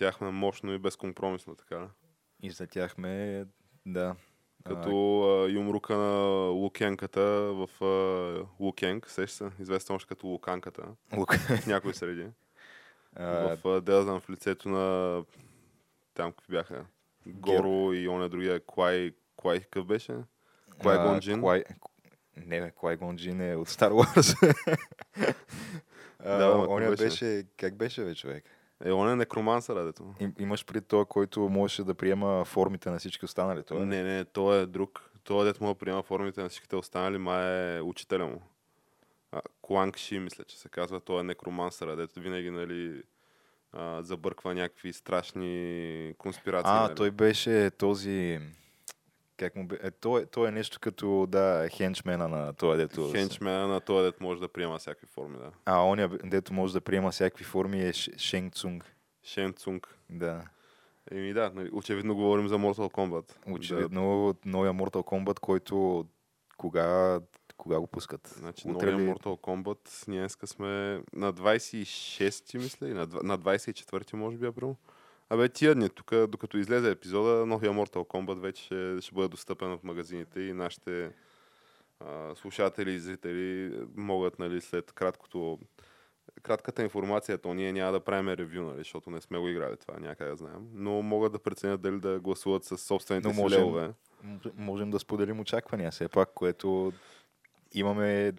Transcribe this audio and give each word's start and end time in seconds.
И 0.00 0.02
излетяхме 0.02 0.30
мощно 0.30 0.72
и 0.72 0.78
безкомпромисно, 0.78 1.54
така 1.54 1.80
ли? 1.80 1.86
Излетяхме, 2.42 3.44
да. 3.86 4.16
Като 4.64 5.22
а, 5.22 5.50
юмрука 5.50 5.96
на 5.96 6.48
Лукенката 6.48 7.20
в 7.52 7.84
а, 7.84 8.46
Лукенк, 8.60 9.10
сеща 9.10 9.36
се, 9.36 9.62
известен 9.62 9.96
още 9.96 10.08
като 10.08 10.26
Луканката, 10.26 10.82
Лук. 11.16 11.34
в 11.34 11.66
някои 11.66 11.94
среди. 11.94 12.26
А, 13.16 13.56
в, 13.56 13.68
а, 13.68 13.80
да, 13.80 14.02
знам, 14.02 14.20
в 14.20 14.30
лицето 14.30 14.68
на 14.68 15.24
там 16.14 16.32
какви 16.32 16.52
бяха. 16.52 16.84
Горо 17.26 17.92
и 17.92 18.08
оня 18.08 18.28
другия 18.28 18.60
Клай, 18.66 19.12
Клай 19.36 19.60
какъв 19.60 19.86
беше? 19.86 20.14
Клай 20.82 20.96
а, 20.96 21.08
Гонджин. 21.08 21.40
Клай... 21.40 21.64
Не, 22.36 22.60
бе, 22.60 22.70
Клай 22.70 22.96
Гонджин 22.96 23.40
е 23.40 23.56
от 23.56 23.68
Star 23.68 23.90
Wars. 23.90 24.56
а, 26.18 26.38
Да, 26.38 26.44
ама 26.44 26.66
оня 26.68 26.90
беше? 26.90 27.02
беше... 27.02 27.44
Как 27.56 27.76
беше, 27.76 28.04
бе, 28.04 28.14
човек? 28.14 28.59
Е, 28.84 28.92
он 28.92 29.10
е 29.10 29.16
некромансър, 29.16 29.84
дето. 29.84 30.14
Им, 30.20 30.34
имаш 30.38 30.64
при 30.64 30.80
това, 30.80 31.04
който 31.04 31.40
можеше 31.40 31.84
да 31.84 31.94
приема 31.94 32.44
формите 32.44 32.90
на 32.90 32.98
всички 32.98 33.24
останали. 33.24 33.62
Той, 33.62 33.82
е? 33.82 33.84
Не, 33.84 34.02
не, 34.02 34.24
той 34.24 34.62
е 34.62 34.66
друг. 34.66 35.10
Той, 35.24 35.44
дето 35.44 35.64
му 35.64 35.74
приема 35.74 36.02
формите 36.02 36.42
на 36.42 36.48
всичките 36.48 36.76
останали, 36.76 37.18
май 37.18 37.76
е 37.76 37.80
учителя 37.80 38.26
му. 38.26 38.42
А, 39.32 39.40
Кланг 39.62 39.96
Ши, 39.96 40.18
мисля, 40.18 40.44
че 40.44 40.58
се 40.58 40.68
казва. 40.68 41.00
Той 41.00 41.20
е 41.20 41.24
некромансър, 41.24 41.96
дето 41.96 42.20
винаги, 42.20 42.50
нали, 42.50 43.02
а, 43.72 44.02
забърква 44.02 44.54
някакви 44.54 44.92
страшни 44.92 46.14
конспирации. 46.18 46.72
А, 46.72 46.82
нали. 46.82 46.94
той 46.94 47.10
беше 47.10 47.70
този... 47.70 48.40
Как 49.40 49.56
му 49.56 49.66
бе... 49.66 49.78
Е, 49.82 49.90
той, 49.90 50.26
той 50.26 50.48
е 50.48 50.50
нещо 50.50 50.80
като, 50.80 51.26
да, 51.28 51.68
хенчмена 51.70 52.28
на 52.28 52.52
това, 52.52 52.76
дето... 52.76 53.10
Хенчмена 53.12 53.68
на 53.68 53.80
този, 53.80 54.04
дето 54.04 54.22
може 54.22 54.40
да 54.40 54.48
приема 54.48 54.78
всякакви 54.78 55.06
форми, 55.06 55.38
да. 55.38 55.50
А, 55.64 55.82
оня, 55.82 56.08
дето 56.24 56.52
може 56.52 56.72
да 56.72 56.80
приема 56.80 57.10
всякакви 57.10 57.44
форми 57.44 57.82
е 57.82 57.92
Шенг 57.92 58.54
Цунг. 58.54 58.94
Шен 59.22 59.52
Цунг. 59.52 59.96
Да. 60.10 60.42
Еми 61.10 61.32
да, 61.32 61.52
нали, 61.54 61.70
очевидно 61.72 62.14
говорим 62.14 62.48
за 62.48 62.58
Mortal 62.58 62.92
Kombat. 62.92 63.52
Очевидно, 63.52 64.34
новия 64.44 64.72
Mortal 64.72 65.02
Kombat, 65.02 65.38
който 65.38 66.06
кога, 66.56 67.20
кога 67.56 67.80
го 67.80 67.86
пускат? 67.86 68.22
Да, 68.22 68.38
значи, 68.40 68.68
Утре 68.68 68.90
новия 68.90 69.08
ли? 69.08 69.12
Mortal 69.12 69.40
Kombat, 69.40 70.08
ние 70.08 70.20
днеска 70.20 70.46
сме 70.46 70.66
на 71.12 71.32
26-ти, 71.32 72.58
мисля, 72.58 72.88
и 72.88 72.92
на, 72.92 73.06
на 73.22 73.38
24-ти, 73.38 74.16
може 74.16 74.36
би, 74.36 74.46
април. 74.46 74.76
Абе, 75.30 75.48
тия 75.48 75.74
дни, 75.74 75.88
тук, 75.88 76.14
докато 76.28 76.58
излезе 76.58 76.90
епизода, 76.90 77.46
новия 77.46 77.72
Mortal 77.72 77.94
Kombat 77.94 78.40
вече 78.40 78.62
ще, 78.64 78.96
ще 79.00 79.14
бъде 79.14 79.28
достъпен 79.28 79.78
в 79.78 79.82
магазините 79.82 80.40
и 80.40 80.52
нашите 80.52 81.10
а, 82.00 82.34
слушатели 82.34 82.92
и 82.92 83.00
зрители 83.00 83.72
могат, 83.96 84.38
нали, 84.38 84.60
след 84.60 84.92
краткото 84.92 85.58
кратката 86.42 86.82
информация, 86.82 87.38
то 87.38 87.54
ние 87.54 87.72
няма 87.72 87.92
да 87.92 88.00
правим 88.00 88.28
ревю, 88.28 88.62
нали, 88.62 88.78
защото 88.78 89.10
не 89.10 89.20
сме 89.20 89.38
го 89.38 89.48
играли 89.48 89.76
това, 89.76 89.98
някъде 90.00 90.30
да 90.30 90.36
знаем, 90.36 90.68
но 90.72 91.02
могат 91.02 91.32
да 91.32 91.38
преценят 91.38 91.80
дали 91.80 92.00
да 92.00 92.20
гласуват 92.20 92.64
с 92.64 92.78
собствените 92.78 93.28
Но 93.28 93.34
си 93.34 93.40
можем- 93.40 93.60
левове. 93.60 93.92
Можем 94.56 94.90
да 94.90 94.98
споделим 94.98 95.40
очаквания, 95.40 95.90
все 95.90 96.08
пак, 96.08 96.34
което 96.34 96.92
имаме 97.72 98.32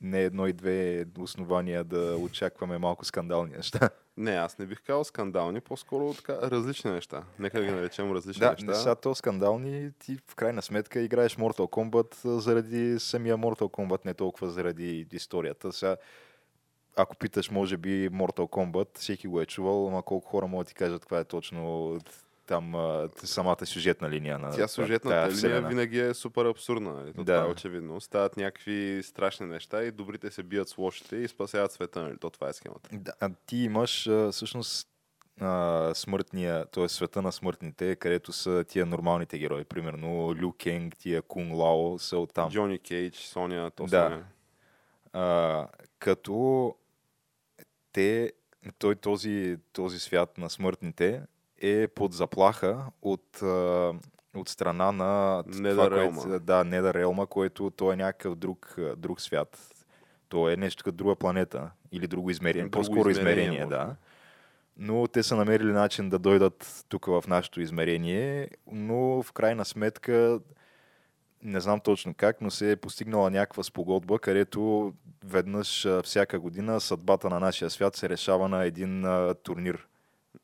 не 0.00 0.22
едно 0.22 0.46
и 0.46 0.52
две 0.52 1.04
основания 1.18 1.84
да 1.84 2.16
очакваме 2.16 2.78
малко 2.78 3.04
скандални 3.04 3.56
неща. 3.56 3.90
Не, 4.18 4.30
аз 4.30 4.58
не 4.58 4.66
бих 4.66 4.82
казал 4.82 5.04
скандални, 5.04 5.60
по-скоро 5.60 6.14
така 6.14 6.38
различни 6.50 6.90
неща. 6.90 7.24
Нека 7.38 7.62
ги 7.62 7.70
наречем 7.70 8.12
различни 8.12 8.40
Да, 8.40 8.50
неща. 8.50 8.66
не 8.66 8.74
са 8.74 8.94
то 8.96 9.14
скандални, 9.14 9.90
ти 9.98 10.18
в 10.26 10.34
крайна 10.34 10.62
сметка 10.62 11.00
играеш 11.00 11.36
Mortal 11.36 11.70
Kombat 11.70 12.38
заради 12.38 12.98
самия 12.98 13.36
Mortal 13.38 13.70
Kombat, 13.70 14.04
не 14.04 14.14
толкова 14.14 14.50
заради 14.50 15.06
историята. 15.12 15.72
Сега, 15.72 15.96
ако 16.96 17.16
питаш, 17.16 17.50
може 17.50 17.76
би 17.76 18.10
Mortal 18.10 18.48
Kombat, 18.48 18.98
всеки 18.98 19.28
го 19.28 19.40
е 19.40 19.46
чувал, 19.46 19.88
ама 19.88 20.02
колко 20.02 20.28
хора 20.28 20.46
могат 20.46 20.66
да 20.66 20.68
ти 20.68 20.74
кажат 20.74 21.00
каква 21.00 21.18
е 21.18 21.24
точно 21.24 21.98
там 22.48 22.74
а, 22.74 23.08
самата 23.24 23.66
сюжетна 23.66 24.10
линия 24.10 24.38
на 24.38 24.50
Тя 24.50 24.56
тая 24.56 24.68
сюжетната 24.68 25.16
линия 25.16 25.30
вселена. 25.36 25.68
винаги 25.68 26.00
е 26.00 26.14
супер 26.14 26.44
абсурдна. 26.44 26.92
Нали? 26.92 27.12
То 27.12 27.24
Да. 27.24 27.34
Това 27.34 27.48
е 27.48 27.52
очевидно. 27.52 28.00
Стават 28.00 28.36
някакви 28.36 29.00
страшни 29.04 29.46
неща 29.46 29.82
и 29.82 29.90
добрите 29.90 30.30
се 30.30 30.42
бият 30.42 30.68
с 30.68 30.78
лошите 30.78 31.16
и 31.16 31.28
спасяват 31.28 31.72
света. 31.72 32.02
Нали? 32.02 32.18
То 32.18 32.30
това 32.30 32.48
е 32.48 32.52
схемата. 32.52 32.90
Да, 32.92 33.12
а 33.20 33.30
ти 33.46 33.56
имаш 33.56 34.06
а, 34.06 34.32
всъщност 34.32 34.88
а, 35.40 35.94
смъртния, 35.94 36.66
т.е. 36.66 36.88
света 36.88 37.22
на 37.22 37.32
смъртните, 37.32 37.96
където 37.96 38.32
са 38.32 38.64
тия 38.68 38.86
нормалните 38.86 39.38
герои. 39.38 39.64
Примерно 39.64 40.34
Лю 40.42 40.52
Кенг, 40.52 40.96
тия 40.96 41.22
Кунг 41.22 41.54
Лао 41.54 41.98
са 41.98 42.18
оттам. 42.18 42.50
Джони 42.50 42.78
Кейдж, 42.78 43.16
Соня, 43.16 43.70
то 43.70 43.86
Да. 43.86 44.22
А, 45.12 45.68
като 45.98 46.74
те, 47.92 48.32
той, 48.78 48.94
този, 48.94 49.56
този 49.72 49.98
свят 49.98 50.38
на 50.38 50.50
смъртните 50.50 51.22
е 51.60 51.88
под 51.88 52.12
заплаха 52.12 52.84
от, 53.02 53.42
от 54.36 54.48
страна 54.48 54.92
на 54.92 55.42
Недъреалма. 55.46 56.22
което, 56.22 56.40
да, 56.40 57.26
което 57.26 57.70
той 57.70 57.92
е 57.94 57.96
някакъв 57.96 58.34
друг, 58.34 58.76
друг 58.96 59.20
свят. 59.20 59.74
То 60.28 60.50
е 60.50 60.56
нещо 60.56 60.84
като 60.84 60.96
друга 60.96 61.16
планета 61.16 61.70
или 61.92 62.06
друго 62.06 62.30
измерение. 62.30 62.68
Друго 62.68 62.82
По-скоро 62.82 63.10
измерение, 63.10 63.44
измерение, 63.44 63.64
може 63.64 63.76
да. 63.76 63.96
Но 64.76 65.06
те 65.06 65.22
са 65.22 65.36
намерили 65.36 65.72
начин 65.72 66.08
да 66.08 66.18
дойдат 66.18 66.84
тук 66.88 67.06
в 67.06 67.24
нашето 67.28 67.60
измерение, 67.60 68.48
но 68.72 69.22
в 69.22 69.32
крайна 69.32 69.64
сметка 69.64 70.40
не 71.42 71.60
знам 71.60 71.80
точно 71.80 72.14
как, 72.14 72.40
но 72.40 72.50
се 72.50 72.70
е 72.70 72.76
постигнала 72.76 73.30
някаква 73.30 73.62
спогодба, 73.62 74.18
където 74.18 74.92
веднъж 75.24 75.86
всяка 76.04 76.40
година 76.40 76.80
съдбата 76.80 77.30
на 77.30 77.40
нашия 77.40 77.70
свят 77.70 77.96
се 77.96 78.08
решава 78.08 78.48
на 78.48 78.64
един 78.64 79.04
а, 79.04 79.34
турнир. 79.34 79.88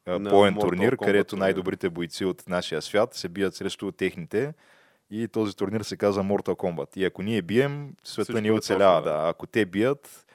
Поен 0.04 0.54
турнир, 0.60 0.96
където 0.96 1.36
най-добрите 1.36 1.90
бойци 1.90 2.24
от 2.24 2.48
нашия 2.48 2.82
свят 2.82 3.14
се 3.14 3.28
бият 3.28 3.54
срещу 3.54 3.92
техните. 3.92 4.54
И 5.10 5.28
този 5.28 5.56
турнир 5.56 5.80
се 5.80 5.96
казва 5.96 6.22
Mortal 6.24 6.54
Kombat. 6.56 6.96
И 6.98 7.04
ако 7.04 7.22
ние 7.22 7.42
бием, 7.42 7.94
света 8.04 8.24
Всичко 8.24 8.40
ни 8.40 8.48
е 8.48 8.52
оцелява. 8.52 9.02
да. 9.02 9.10
Да. 9.22 9.28
Ако 9.28 9.46
те 9.46 9.66
бият, 9.66 10.26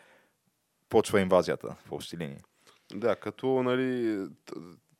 почва 0.90 1.22
инвазията 1.22 1.76
в 1.86 1.92
общи 1.92 2.18
линии. 2.18 2.38
Да, 2.94 3.16
като 3.16 3.64
нали, 3.64 4.20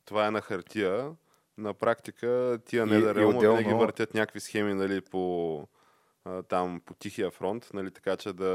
това 0.04 0.26
е 0.26 0.30
на 0.30 0.40
хартия, 0.40 1.10
на 1.58 1.74
практика 1.74 2.58
тия 2.64 2.86
недъреалма 2.86 3.38
отделно- 3.38 3.56
винаги 3.58 3.74
въртят 3.74 4.14
някакви 4.14 4.40
схеми 4.40 4.74
нали, 4.74 5.00
по, 5.00 5.66
там, 6.48 6.80
по 6.84 6.94
тихия 6.94 7.30
фронт, 7.30 7.70
нали, 7.74 7.90
така 7.90 8.16
че 8.16 8.32
да 8.32 8.46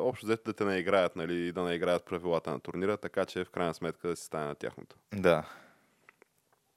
общо 0.00 0.26
взето 0.26 0.42
да 0.44 0.52
те 0.52 0.64
не 0.64 0.76
играят, 0.76 1.16
нали, 1.16 1.46
и 1.46 1.52
да 1.52 1.62
не 1.62 1.74
играят 1.74 2.04
правилата 2.04 2.50
на 2.50 2.60
турнира, 2.60 2.96
така 2.96 3.24
че 3.26 3.44
в 3.44 3.50
крайна 3.50 3.74
сметка 3.74 4.08
да 4.08 4.16
си 4.16 4.24
стане 4.24 4.46
на 4.46 4.54
тяхното. 4.54 4.96
Да, 5.14 5.48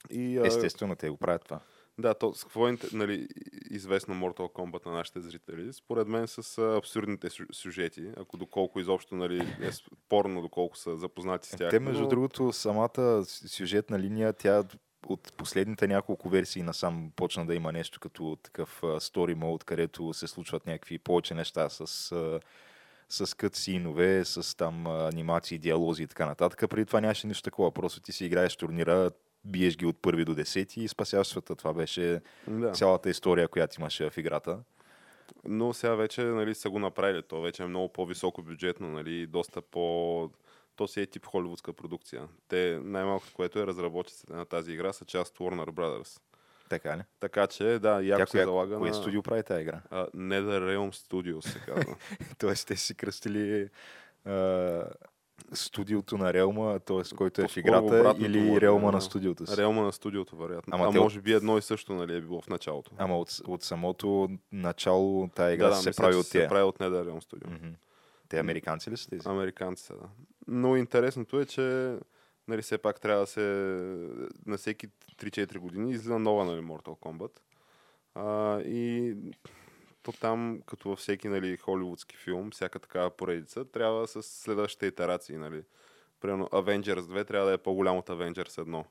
И, 0.09 0.37
естествено 0.45 0.95
те 0.95 1.09
го 1.09 1.17
правят 1.17 1.43
това. 1.45 1.59
Да, 1.97 2.13
то 2.13 2.33
с 2.33 2.43
какво 2.43 2.67
е 2.67 2.77
нали, 2.93 3.27
известно 3.69 4.15
Mortal 4.15 4.53
Kombat 4.53 4.85
на 4.85 4.91
нашите 4.91 5.19
зрители? 5.21 5.73
Според 5.73 6.07
мен 6.07 6.27
с 6.27 6.57
абсурдните 6.77 7.29
сю- 7.29 7.53
сюжети, 7.53 8.11
ако 8.17 8.37
доколко 8.37 8.79
изобщо 8.79 9.15
нали, 9.15 9.55
е 9.61 9.71
спорно, 9.71 10.41
доколко 10.41 10.77
са 10.77 10.97
запознати 10.97 11.49
с 11.49 11.57
тях. 11.57 11.69
Те, 11.69 11.79
между 11.79 12.03
но- 12.03 12.09
другото, 12.09 12.53
самата 12.53 13.23
сюжетна 13.25 13.99
линия, 13.99 14.33
тя 14.33 14.63
от 15.07 15.33
последните 15.37 15.87
няколко 15.87 16.29
версии 16.29 16.63
насам 16.63 17.11
почна 17.15 17.45
да 17.45 17.55
има 17.55 17.71
нещо 17.71 17.99
като 17.99 18.37
такъв 18.43 18.81
story 18.81 19.35
mode, 19.35 19.63
където 19.63 20.13
се 20.13 20.27
случват 20.27 20.65
някакви 20.65 20.97
повече 20.99 21.33
неща 21.33 21.69
с, 21.69 22.11
а, 22.11 22.39
с 23.09 23.35
кът-синове, 23.35 24.23
с 24.23 24.57
там 24.57 24.87
анимации, 24.87 25.57
диалози 25.57 26.03
и 26.03 26.07
така 26.07 26.25
нататък. 26.25 26.69
Преди 26.69 26.85
това 26.85 27.01
нямаше 27.01 27.27
нищо 27.27 27.43
такова. 27.43 27.71
Просто 27.71 28.01
ти 28.01 28.11
си 28.11 28.25
играеш 28.25 28.55
турнира, 28.55 29.11
биеш 29.45 29.77
ги 29.77 29.85
от 29.85 30.01
първи 30.01 30.25
до 30.25 30.35
десети 30.35 30.81
и 30.81 30.87
спасяваш 30.87 31.27
света. 31.27 31.55
Това 31.55 31.73
беше 31.73 32.21
Да. 32.47 32.71
цялата 32.71 33.09
история, 33.09 33.47
която 33.47 33.81
имаше 33.81 34.09
в 34.09 34.17
играта. 34.17 34.59
Но 35.45 35.73
сега 35.73 35.95
вече 35.95 36.23
нали, 36.23 36.55
са 36.55 36.69
го 36.69 36.79
направили. 36.79 37.23
То 37.23 37.41
вече 37.41 37.63
е 37.63 37.67
много 37.67 37.93
по-високо 37.93 38.43
бюджетно, 38.43 38.89
нали, 38.89 39.27
доста 39.27 39.61
по... 39.61 40.29
То 40.75 40.87
си 40.87 41.01
е 41.01 41.05
тип 41.05 41.25
холивудска 41.25 41.73
продукция. 41.73 42.27
Те 42.47 42.79
най-малкото, 42.83 43.33
което 43.33 43.59
е 43.59 43.67
разработчиците 43.67 44.33
на 44.33 44.45
тази 44.45 44.71
игра, 44.71 44.93
са 44.93 45.05
част 45.05 45.37
Warner 45.37 45.69
Brothers. 45.71 46.21
Така 46.69 46.97
ли? 46.97 47.01
Така 47.19 47.47
че, 47.47 47.79
да, 47.79 48.01
яко 48.01 48.19
Тя, 48.19 48.25
се 48.25 48.31
коя, 48.31 48.45
залага 48.45 48.77
кое 48.77 48.89
на... 48.89 48.95
студио 48.95 49.23
прави 49.23 49.43
тази 49.43 49.61
игра? 49.61 49.81
А, 49.89 50.07
NetherRealm 50.07 50.89
Studios 50.91 51.47
се 51.47 51.59
казва. 51.59 51.95
Тоест, 52.37 52.67
те 52.67 52.75
си 52.75 52.95
кръстили 52.95 53.69
а, 54.25 54.83
студиото 55.53 56.17
на 56.17 56.33
Реалма, 56.33 56.79
т.е. 56.79 57.15
който 57.15 57.41
е 57.41 57.47
в 57.47 57.57
играта, 57.57 58.15
или 58.19 58.61
Реалма 58.61 58.91
на 58.91 59.01
студиото 59.01 59.47
си. 59.47 59.57
Реалма 59.57 59.81
на 59.81 59.93
студиото, 59.93 60.35
вероятно. 60.37 60.75
Ама 60.75 60.87
а 60.87 60.91
те- 60.91 60.99
може 60.99 61.21
би 61.21 61.33
едно 61.33 61.57
и 61.57 61.61
също 61.61 61.93
нали, 61.93 62.15
е 62.15 62.21
било 62.21 62.41
в 62.41 62.47
началото. 62.49 62.91
Ама 62.97 63.17
от, 63.17 63.41
от 63.47 63.63
самото 63.63 64.29
начало 64.51 65.29
тази 65.35 65.53
игра 65.53 65.63
да, 65.67 65.69
да, 65.69 65.75
се 65.75 65.89
мисля, 65.89 66.03
прави 66.03 66.15
от 66.15 66.25
се 66.25 66.31
тия. 66.31 66.49
прави 66.49 66.63
от 66.63 66.79
NetherRealm 66.79 67.23
Studio. 67.23 67.47
Мгм. 67.47 67.67
Те 68.33 68.39
американци 68.39 68.91
ли 68.91 68.97
са 68.97 69.09
тези? 69.09 69.29
Американци 69.29 69.83
са, 69.83 69.93
да. 69.93 70.09
Но 70.47 70.75
интересното 70.77 71.39
е, 71.39 71.45
че 71.45 71.97
нали, 72.47 72.61
все 72.61 72.77
пак 72.77 73.01
трябва 73.01 73.21
да 73.21 73.27
се 73.27 73.41
на 74.45 74.57
всеки 74.57 74.87
3-4 74.87 75.57
години 75.57 75.91
излиза 75.91 76.19
нова 76.19 76.45
нали, 76.45 76.61
Mortal 76.61 76.99
Kombat. 76.99 77.39
А, 78.15 78.59
и 78.61 79.15
то 80.03 80.11
там, 80.11 80.61
като 80.65 80.89
във 80.89 80.99
всеки 80.99 81.27
нали, 81.27 81.57
холивудски 81.57 82.17
филм, 82.17 82.51
всяка 82.51 82.79
такава 82.79 83.09
поредица, 83.09 83.65
трябва 83.65 84.07
с 84.07 84.23
следващите 84.23 84.85
итерации. 84.85 85.37
Нали. 85.37 85.63
Примерно 86.19 86.45
Avengers 86.47 86.99
2 86.99 87.27
трябва 87.27 87.47
да 87.47 87.53
е 87.53 87.57
по-голям 87.57 87.97
от 87.97 88.09
Avengers 88.09 88.63
1. 88.63 88.85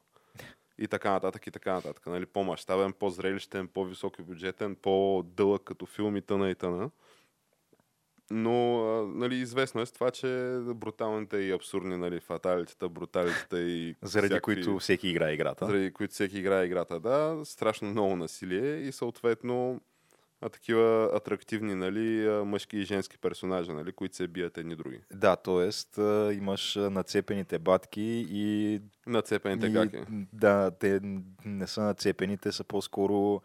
И 0.79 0.89
така 0.89 1.11
нататък, 1.11 1.47
и 1.47 1.51
така 1.51 1.73
нататък. 1.73 2.07
Нали, 2.07 2.27
по-масштабен, 2.27 2.93
по-зрелищен, 2.93 3.69
по-високи 3.69 4.23
бюджетен, 4.23 4.77
по-дълъг 4.77 5.63
като 5.63 5.87
филм 5.87 6.17
и 6.17 6.23
тъна 6.23 6.51
и 6.51 6.55
тъна. 6.55 6.91
Но 8.33 8.79
а, 8.81 9.07
нали, 9.09 9.35
известно 9.35 9.81
е 9.81 9.87
с 9.87 9.93
това, 9.93 10.11
че 10.11 10.27
бруталните 10.65 11.37
и 11.37 11.53
абсурдни 11.53 11.97
нали, 11.97 12.21
фаталитета, 12.21 12.89
бруталитета 12.89 13.61
и 13.61 13.95
Заради 14.03 14.29
всякакви- 14.29 14.41
които 14.65 14.79
всеки 14.79 15.09
играе 15.09 15.33
играта. 15.33 15.67
заради 15.67 15.93
които 15.93 16.15
всеки 16.15 16.39
играе 16.39 16.65
играта, 16.65 17.01
да, 17.01 17.41
страшно 17.45 17.91
много 17.91 18.17
насилие 18.17 18.77
и 18.77 18.93
съответно 18.93 19.81
а, 20.41 20.49
такива 20.49 21.11
атрактивни 21.15 21.75
нали, 21.75 22.29
мъжки 22.45 22.77
и 22.77 22.83
женски 22.83 23.19
персонажи, 23.19 23.73
нали, 23.73 23.93
които 23.93 24.17
се 24.17 24.29
бият 24.29 24.59
едни 24.59 24.77
други. 24.77 25.01
Да, 25.13 25.37
т.е. 25.37 26.03
имаш 26.33 26.75
нацепените 26.77 27.59
батки 27.59 28.27
и 28.31 28.81
Нацепените 29.07 29.67
И, 29.67 29.71
гаки. 29.71 29.97
Да, 30.33 30.71
те 30.71 31.01
не 31.45 31.67
са 31.67 31.83
нацепени, 31.83 32.39
те 32.39 32.53
са 32.53 32.65
по-скоро 32.65 33.43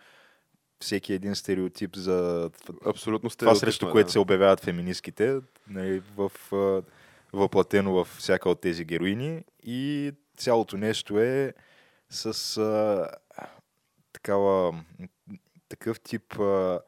всеки 0.80 1.14
един 1.14 1.36
стереотип 1.36 1.96
за 1.96 2.50
Абсолютно 2.86 3.30
това, 3.30 3.56
срещу 3.56 3.88
е, 3.88 3.92
което 3.92 4.08
да. 4.08 4.12
се 4.12 4.20
обявяват 4.20 4.60
феминистките, 4.60 5.40
нали, 5.68 6.02
в, 6.18 6.32
въплатено 7.34 7.94
във 7.94 8.08
всяка 8.08 8.50
от 8.50 8.62
тези 8.62 8.86
героини. 8.86 9.44
И 9.64 10.12
цялото 10.38 10.78
нещо 10.78 11.20
е 11.20 11.54
с 12.10 12.58
а, 12.58 13.08
такава, 14.14 14.84
такъв 15.70 16.00
тип 16.00 16.40
а, 16.40 16.80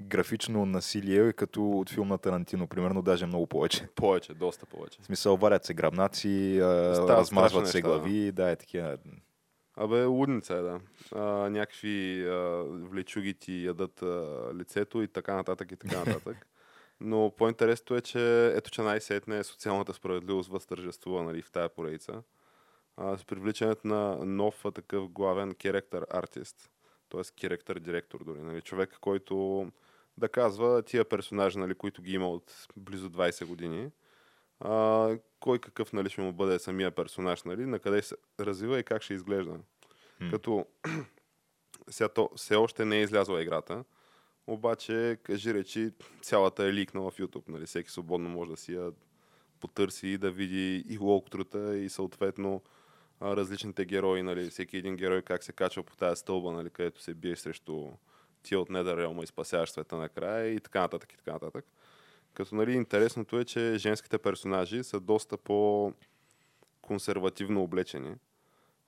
графично 0.00 0.66
насилие, 0.66 1.32
като 1.32 1.70
от 1.70 1.90
филм 1.90 2.08
на 2.08 2.18
Тарантино, 2.18 2.66
примерно, 2.66 3.02
даже 3.02 3.26
много 3.26 3.46
повече. 3.46 3.88
Повече, 3.94 4.34
доста 4.34 4.66
повече. 4.66 4.98
В 5.02 5.06
смисъл, 5.06 5.36
варят 5.36 5.64
се 5.64 5.74
Стават 6.94 7.18
размазват 7.18 7.68
се 7.68 7.82
глави, 7.82 8.32
да, 8.32 8.50
е 8.50 8.56
такива. 8.56 8.96
Абе, 9.80 10.04
лудница 10.04 10.54
е, 10.54 10.60
да. 10.62 10.80
А, 11.14 11.50
някакви 11.50 12.26
а, 12.28 12.64
влечуги 12.66 13.34
ти 13.34 13.64
ядат 13.64 14.02
а, 14.02 14.50
лицето 14.54 15.02
и 15.02 15.08
така 15.08 15.34
нататък 15.34 15.72
и 15.72 15.76
така 15.76 15.98
нататък. 16.06 16.46
Но 17.00 17.32
по-интересното 17.36 17.96
е, 17.96 18.00
че 18.00 18.46
ето, 18.46 18.70
че 18.70 18.82
най-сетне 18.82 19.44
социалната 19.44 19.94
справедливост 19.94 20.50
възтържествува 20.50 21.22
нали, 21.22 21.42
в 21.42 21.50
тая 21.50 21.68
поредица. 21.68 22.22
А, 22.96 23.18
с 23.18 23.24
привличането 23.24 23.88
на 23.88 24.16
нов 24.24 24.64
такъв 24.74 25.08
главен 25.08 25.54
керектър 25.54 26.06
артист, 26.10 26.70
т.е. 27.08 27.22
керектър 27.40 27.78
директор 27.78 28.24
дори. 28.24 28.40
Нали, 28.40 28.60
човек, 28.60 28.96
който 29.00 29.66
да 30.16 30.28
казва 30.28 30.82
тия 30.82 31.04
персонажи, 31.04 31.58
нали, 31.58 31.74
които 31.74 32.02
ги 32.02 32.12
има 32.12 32.30
от 32.30 32.68
близо 32.76 33.10
20 33.10 33.44
години, 33.46 33.90
а, 34.60 35.18
кой 35.40 35.58
какъв 35.58 35.92
нали, 35.92 36.10
ще 36.10 36.20
му 36.20 36.32
бъде 36.32 36.58
самия 36.58 36.90
персонаж, 36.90 37.42
нали, 37.42 37.66
на 37.66 37.78
къде 37.78 38.02
се 38.02 38.16
развива 38.40 38.78
и 38.78 38.84
как 38.84 39.02
ще 39.02 39.14
изглежда. 39.14 39.58
М. 40.20 40.30
Като 40.30 40.66
сега 41.90 42.08
то 42.08 42.30
все 42.36 42.56
още 42.56 42.84
не 42.84 42.98
е 42.98 43.02
излязла 43.02 43.42
играта, 43.42 43.84
обаче, 44.46 45.18
кажи 45.22 45.54
речи, 45.54 45.90
цялата 46.22 46.64
е 46.64 46.72
ликнала 46.72 47.10
в 47.10 47.18
YouTube. 47.18 47.48
Нали? 47.48 47.66
Всеки 47.66 47.90
свободно 47.90 48.28
може 48.28 48.50
да 48.50 48.56
си 48.56 48.74
я 48.74 48.92
потърси 49.60 50.08
и 50.08 50.18
да 50.18 50.30
види 50.30 50.84
и 50.88 50.98
локтрута 50.98 51.78
и 51.78 51.88
съответно 51.88 52.62
различните 53.22 53.84
герои, 53.84 54.22
нали? 54.22 54.50
всеки 54.50 54.76
един 54.76 54.96
герой 54.96 55.22
как 55.22 55.44
се 55.44 55.52
качва 55.52 55.82
по 55.82 55.96
тази 55.96 56.20
стълба, 56.20 56.52
нали? 56.52 56.70
където 56.70 57.02
се 57.02 57.14
бие 57.14 57.36
срещу 57.36 57.90
тия 58.42 58.60
от 58.60 58.70
Недърелма 58.70 59.22
и 59.22 59.26
спасяваш 59.26 59.70
света 59.70 59.96
накрая 59.96 60.46
и 60.46 60.60
така 60.60 60.80
нататък 60.80 61.12
и 61.12 61.16
така 61.16 61.32
нататък. 61.32 61.64
Като 62.38 62.54
нали, 62.54 62.72
интересното 62.72 63.38
е, 63.38 63.44
че 63.44 63.74
женските 63.78 64.18
персонажи 64.18 64.84
са 64.84 65.00
доста 65.00 65.36
по 65.36 65.92
консервативно 66.82 67.62
облечени. 67.62 68.14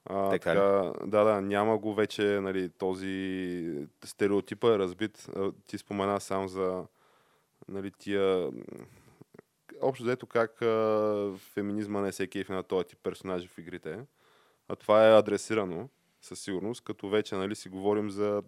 А, 0.05 0.31
Така 0.31 0.51
така, 0.51 0.93
да, 1.07 1.25
да, 1.25 1.41
няма 1.41 1.79
го 1.79 1.95
вече 1.95 2.23
нали, 2.23 2.69
този 2.69 3.87
стереотипа 4.05 4.75
е 4.75 4.79
разбит. 4.79 5.31
Ти 5.67 5.79
спомена 5.79 6.21
сам 6.21 6.49
за 6.49 6.85
нали, 7.69 7.91
тия... 7.91 8.51
Общо 9.81 10.05
взето 10.05 10.27
как 10.27 10.63
а, 10.63 11.33
феминизма 11.39 12.01
не 12.01 12.13
се 12.13 12.27
кефи 12.27 12.53
на 12.53 12.63
този 12.63 12.85
тип 12.85 12.99
персонажи 13.03 13.49
в 13.49 13.59
игрите. 13.59 14.01
А 14.69 14.77
това 14.77 15.09
е 15.09 15.19
адресирано 15.19 15.89
със 16.21 16.41
сигурност, 16.41 16.85
като 16.85 17.09
вече 17.09 17.35
нали, 17.35 17.55
си 17.55 17.69
говорим 17.69 18.11
за 18.11 18.43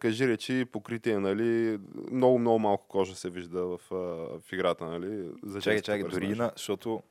кажи 0.00 0.28
речи, 0.28 0.64
покритие, 0.72 1.18
нали, 1.18 1.78
много, 2.12 2.38
много 2.38 2.58
малко 2.58 2.88
кожа 2.88 3.14
се 3.14 3.30
вижда 3.30 3.66
в, 3.66 3.80
в 3.90 4.52
играта, 4.52 4.84
нали, 4.84 5.30
за 5.42 5.60
Чакай, 5.60 5.80
чакай, 5.82 6.02
дори 6.02 6.28
на, 6.28 6.52
защото 6.56 7.02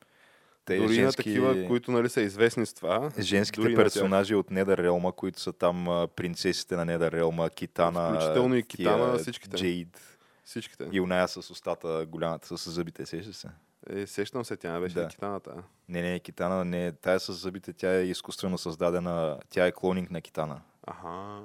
те 0.66 0.78
Дори 0.78 0.94
женски, 0.94 1.04
на 1.06 1.12
такива, 1.24 1.68
които 1.68 1.92
нали, 1.92 2.10
са 2.10 2.22
известни 2.22 2.66
с 2.66 2.74
това. 2.74 3.12
женските 3.20 3.62
дори 3.62 3.76
персонажи 3.76 4.36
от 4.36 4.52
Недър 4.52 4.78
Реалма, 4.78 5.12
които 5.12 5.40
са 5.40 5.54
там 5.54 6.08
принцесите 6.16 6.76
на 6.76 6.86
Недър 6.86 7.12
Реалма, 7.12 7.50
Китана, 7.50 8.20
Включително 8.20 8.56
и 8.56 8.64
Китана, 8.64 9.18
всичките. 9.18 9.58
Джейд 9.58 10.20
Всичките. 10.46 10.90
и 10.92 11.02
оная 11.02 11.28
с 11.28 11.38
устата 11.52 12.06
голямата, 12.10 12.58
с 12.58 12.70
зъбите, 12.72 13.06
сещаш 13.06 13.36
се? 13.36 13.48
Е, 13.90 14.08
сещам 14.08 14.46
се, 14.46 14.58
тя 14.58 14.74
не 14.74 14.80
беше 14.80 14.96
Да. 14.96 15.08
китаната. 15.08 15.64
Не, 15.90 16.02
не, 16.02 16.20
Китана, 16.20 16.66
не, 16.66 16.92
тая 16.92 17.20
с 17.20 17.34
зъбите, 17.34 17.74
тя 17.74 17.96
е 17.96 18.04
изкуствено 18.04 18.58
създадена, 18.58 19.40
тя 19.50 19.66
е 19.66 19.72
клонинг 19.72 20.12
на 20.12 20.22
Китана. 20.22 20.62
Аха. 20.88 21.40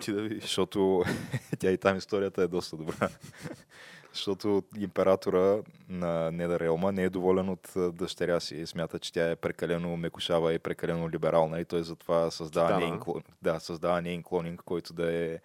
Ти 0.00 0.12
да 0.12 0.22
видиш. 0.22 0.42
Защото 0.42 1.04
тя 1.58 1.70
и 1.70 1.78
там 1.78 1.96
историята 1.96 2.42
е 2.42 2.48
доста 2.48 2.76
добра. 2.76 3.08
Защото 4.12 4.62
императора 4.78 5.62
на 5.88 6.32
Недър 6.32 6.60
Реалма 6.60 6.92
не 6.92 7.02
е 7.02 7.10
доволен 7.10 7.48
от 7.48 7.72
дъщеря 7.94 8.40
си. 8.40 8.66
Смята, 8.66 8.98
че 8.98 9.12
тя 9.12 9.30
е 9.30 9.36
прекалено 9.36 9.96
мекушава 9.96 10.54
и 10.54 10.58
прекалено 10.58 11.10
либерална 11.10 11.60
и 11.60 11.64
той 11.64 11.82
затова 11.82 12.30
създава 12.30 12.68
Китана. 12.68 12.86
нейн, 12.86 13.00
клон, 13.00 13.22
да, 13.42 13.60
създава 13.60 14.02
нейн 14.02 14.22
клонинг, 14.22 14.62
който 14.64 14.92
да 14.92 15.12
е 15.12 15.38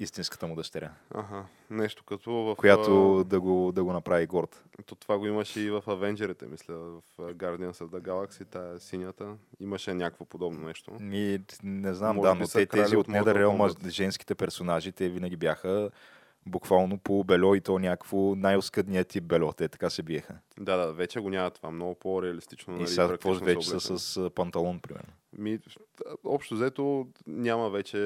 истинската 0.00 0.46
му 0.46 0.56
дъщеря, 0.56 0.90
Аха. 1.14 1.44
Нещо 1.70 2.04
като 2.04 2.32
в... 2.32 2.56
която 2.56 3.24
да 3.24 3.40
го, 3.40 3.72
да 3.72 3.84
го 3.84 3.92
направи 3.92 4.26
горд. 4.26 4.64
То 4.86 4.94
това 4.94 5.18
го 5.18 5.26
имаше 5.26 5.60
и 5.60 5.70
в 5.70 5.82
Авенджерите, 5.86 6.46
мисля. 6.46 6.74
В 6.74 7.02
Guardians 7.18 7.72
of 7.72 7.88
the 7.88 8.00
Galaxy, 8.00 8.46
тая 8.46 8.80
синята. 8.80 9.34
Имаше 9.60 9.94
някакво 9.94 10.24
подобно 10.24 10.66
нещо. 10.66 10.92
Ми, 11.00 11.38
не 11.62 11.94
знам, 11.94 12.16
Може 12.16 12.28
да, 12.28 12.34
но 12.34 12.46
те, 12.46 12.66
тези 12.66 12.96
от 12.96 13.08
Недър 13.08 13.34
Реалма, 13.34 13.68
женските 13.88 14.34
персонажи, 14.34 14.92
те 14.92 15.08
винаги 15.08 15.36
бяха 15.36 15.90
буквално 16.46 16.98
по 16.98 17.24
бело 17.24 17.54
и 17.54 17.60
то 17.60 17.78
някакво 17.78 18.34
най-оскъдният 18.34 19.08
тип 19.08 19.24
бело. 19.24 19.52
Те 19.52 19.68
така 19.68 19.90
се 19.90 20.02
биеха. 20.02 20.34
Да, 20.60 20.76
да, 20.76 20.92
вече 20.92 21.20
го 21.20 21.30
няма 21.30 21.50
това. 21.50 21.70
Много 21.70 21.94
по-реалистично. 21.94 22.74
И 22.74 22.76
нали, 22.76 22.88
сега 22.88 23.08
какво 23.08 23.34
вече 23.34 23.68
са 23.68 23.98
с 23.98 24.30
панталон, 24.30 24.80
примерно. 24.80 25.12
Ми, 25.38 25.58
общо 26.24 26.54
взето 26.54 27.08
няма 27.26 27.70
вече 27.70 27.98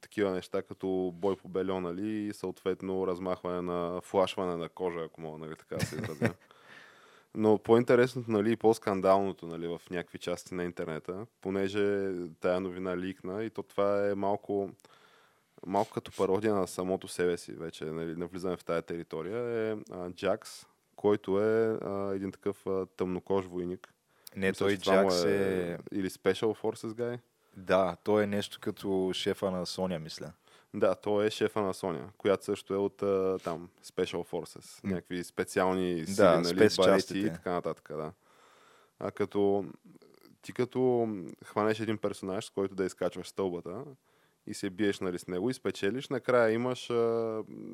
такива 0.00 0.30
неща 0.30 0.62
като 0.62 1.12
бой 1.14 1.36
по 1.36 1.48
бельо, 1.48 1.80
нали, 1.80 2.08
и 2.08 2.32
съответно 2.32 3.06
размахване 3.06 3.62
на 3.62 4.00
флашване 4.00 4.56
на 4.56 4.68
кожа, 4.68 5.00
ако 5.00 5.20
мога 5.20 5.38
нали, 5.38 5.56
така 5.56 5.76
да 5.76 5.86
се 5.86 5.96
изразя. 5.96 6.34
Но 7.34 7.58
по-интересното 7.58 8.30
нали, 8.30 8.52
и 8.52 8.56
по-скандалното 8.56 9.46
нали, 9.46 9.66
в 9.66 9.80
някакви 9.90 10.18
части 10.18 10.54
на 10.54 10.64
интернета, 10.64 11.26
понеже 11.40 12.12
тая 12.40 12.60
новина 12.60 12.96
ликна 12.96 13.44
и 13.44 13.50
то 13.50 13.62
това 13.62 14.08
е 14.08 14.14
малко, 14.14 14.70
малко 15.66 15.92
като 15.92 16.12
пародия 16.16 16.54
на 16.54 16.66
самото 16.66 17.08
себе 17.08 17.36
си, 17.36 17.52
вече 17.52 17.84
нали, 17.84 18.16
навлизаме 18.16 18.56
в 18.56 18.64
тая 18.64 18.82
територия, 18.82 19.70
е 19.70 19.76
а, 19.90 20.10
Джакс, 20.10 20.66
който 20.96 21.40
е 21.40 21.78
а, 21.82 22.12
един 22.14 22.32
такъв 22.32 22.66
а, 22.66 22.86
тъмнокож 22.86 23.44
войник. 23.46 23.94
Не, 24.36 24.48
Мисля, 24.48 24.66
той 24.66 24.76
Джакс 24.76 25.24
е... 25.24 25.78
Или 25.92 26.10
Special 26.10 26.60
Forces 26.62 26.92
guy. 26.92 27.18
Да, 27.56 27.96
той 28.04 28.22
е 28.22 28.26
нещо 28.26 28.58
като 28.60 29.10
шефа 29.14 29.50
на 29.50 29.66
Соня, 29.66 29.98
мисля. 29.98 30.32
Да, 30.74 30.94
той 30.94 31.26
е 31.26 31.30
шефа 31.30 31.60
на 31.60 31.74
Соня, 31.74 32.10
която 32.18 32.44
също 32.44 32.74
е 32.74 32.76
от 32.76 33.02
а, 33.02 33.38
там 33.44 33.68
Special 33.84 34.30
Forces. 34.30 34.84
М. 34.84 34.90
Някакви 34.90 35.24
специални 35.24 36.06
сили, 36.06 36.16
Да, 36.16 36.40
нали, 36.40 36.68
барети 36.76 37.18
и 37.18 37.32
така 37.32 37.52
нататък. 37.52 37.88
Да. 37.90 38.12
А 38.98 39.10
като 39.10 39.64
ти 40.42 40.52
като 40.52 41.08
хванеш 41.44 41.80
един 41.80 41.98
персонаж, 41.98 42.44
с 42.44 42.50
който 42.50 42.74
да 42.74 42.84
изкачваш 42.84 43.28
стълбата 43.28 43.84
и 44.46 44.54
се 44.54 44.70
биеш 44.70 45.00
нали, 45.00 45.18
с 45.18 45.26
него 45.26 45.50
и 45.50 45.54
спечелиш, 45.54 46.08
накрая 46.08 46.52
имаш 46.52 46.90
а, 46.90 46.94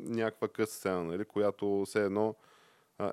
някаква 0.06 0.49
къс 0.49 0.70
сцена, 0.70 1.04
нали, 1.04 1.25
която 1.25 1.84
все 1.87 2.04
едно 2.04 2.34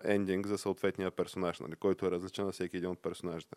ендинг 0.04 0.48
за 0.48 0.58
съответния 0.58 1.12
персонаж, 1.12 1.60
нали, 1.60 1.76
който 1.76 2.06
е 2.06 2.12
различен 2.12 2.46
на 2.46 2.52
всеки 2.52 2.78
един 2.78 2.90
от 2.90 3.02
персонажите. 3.02 3.56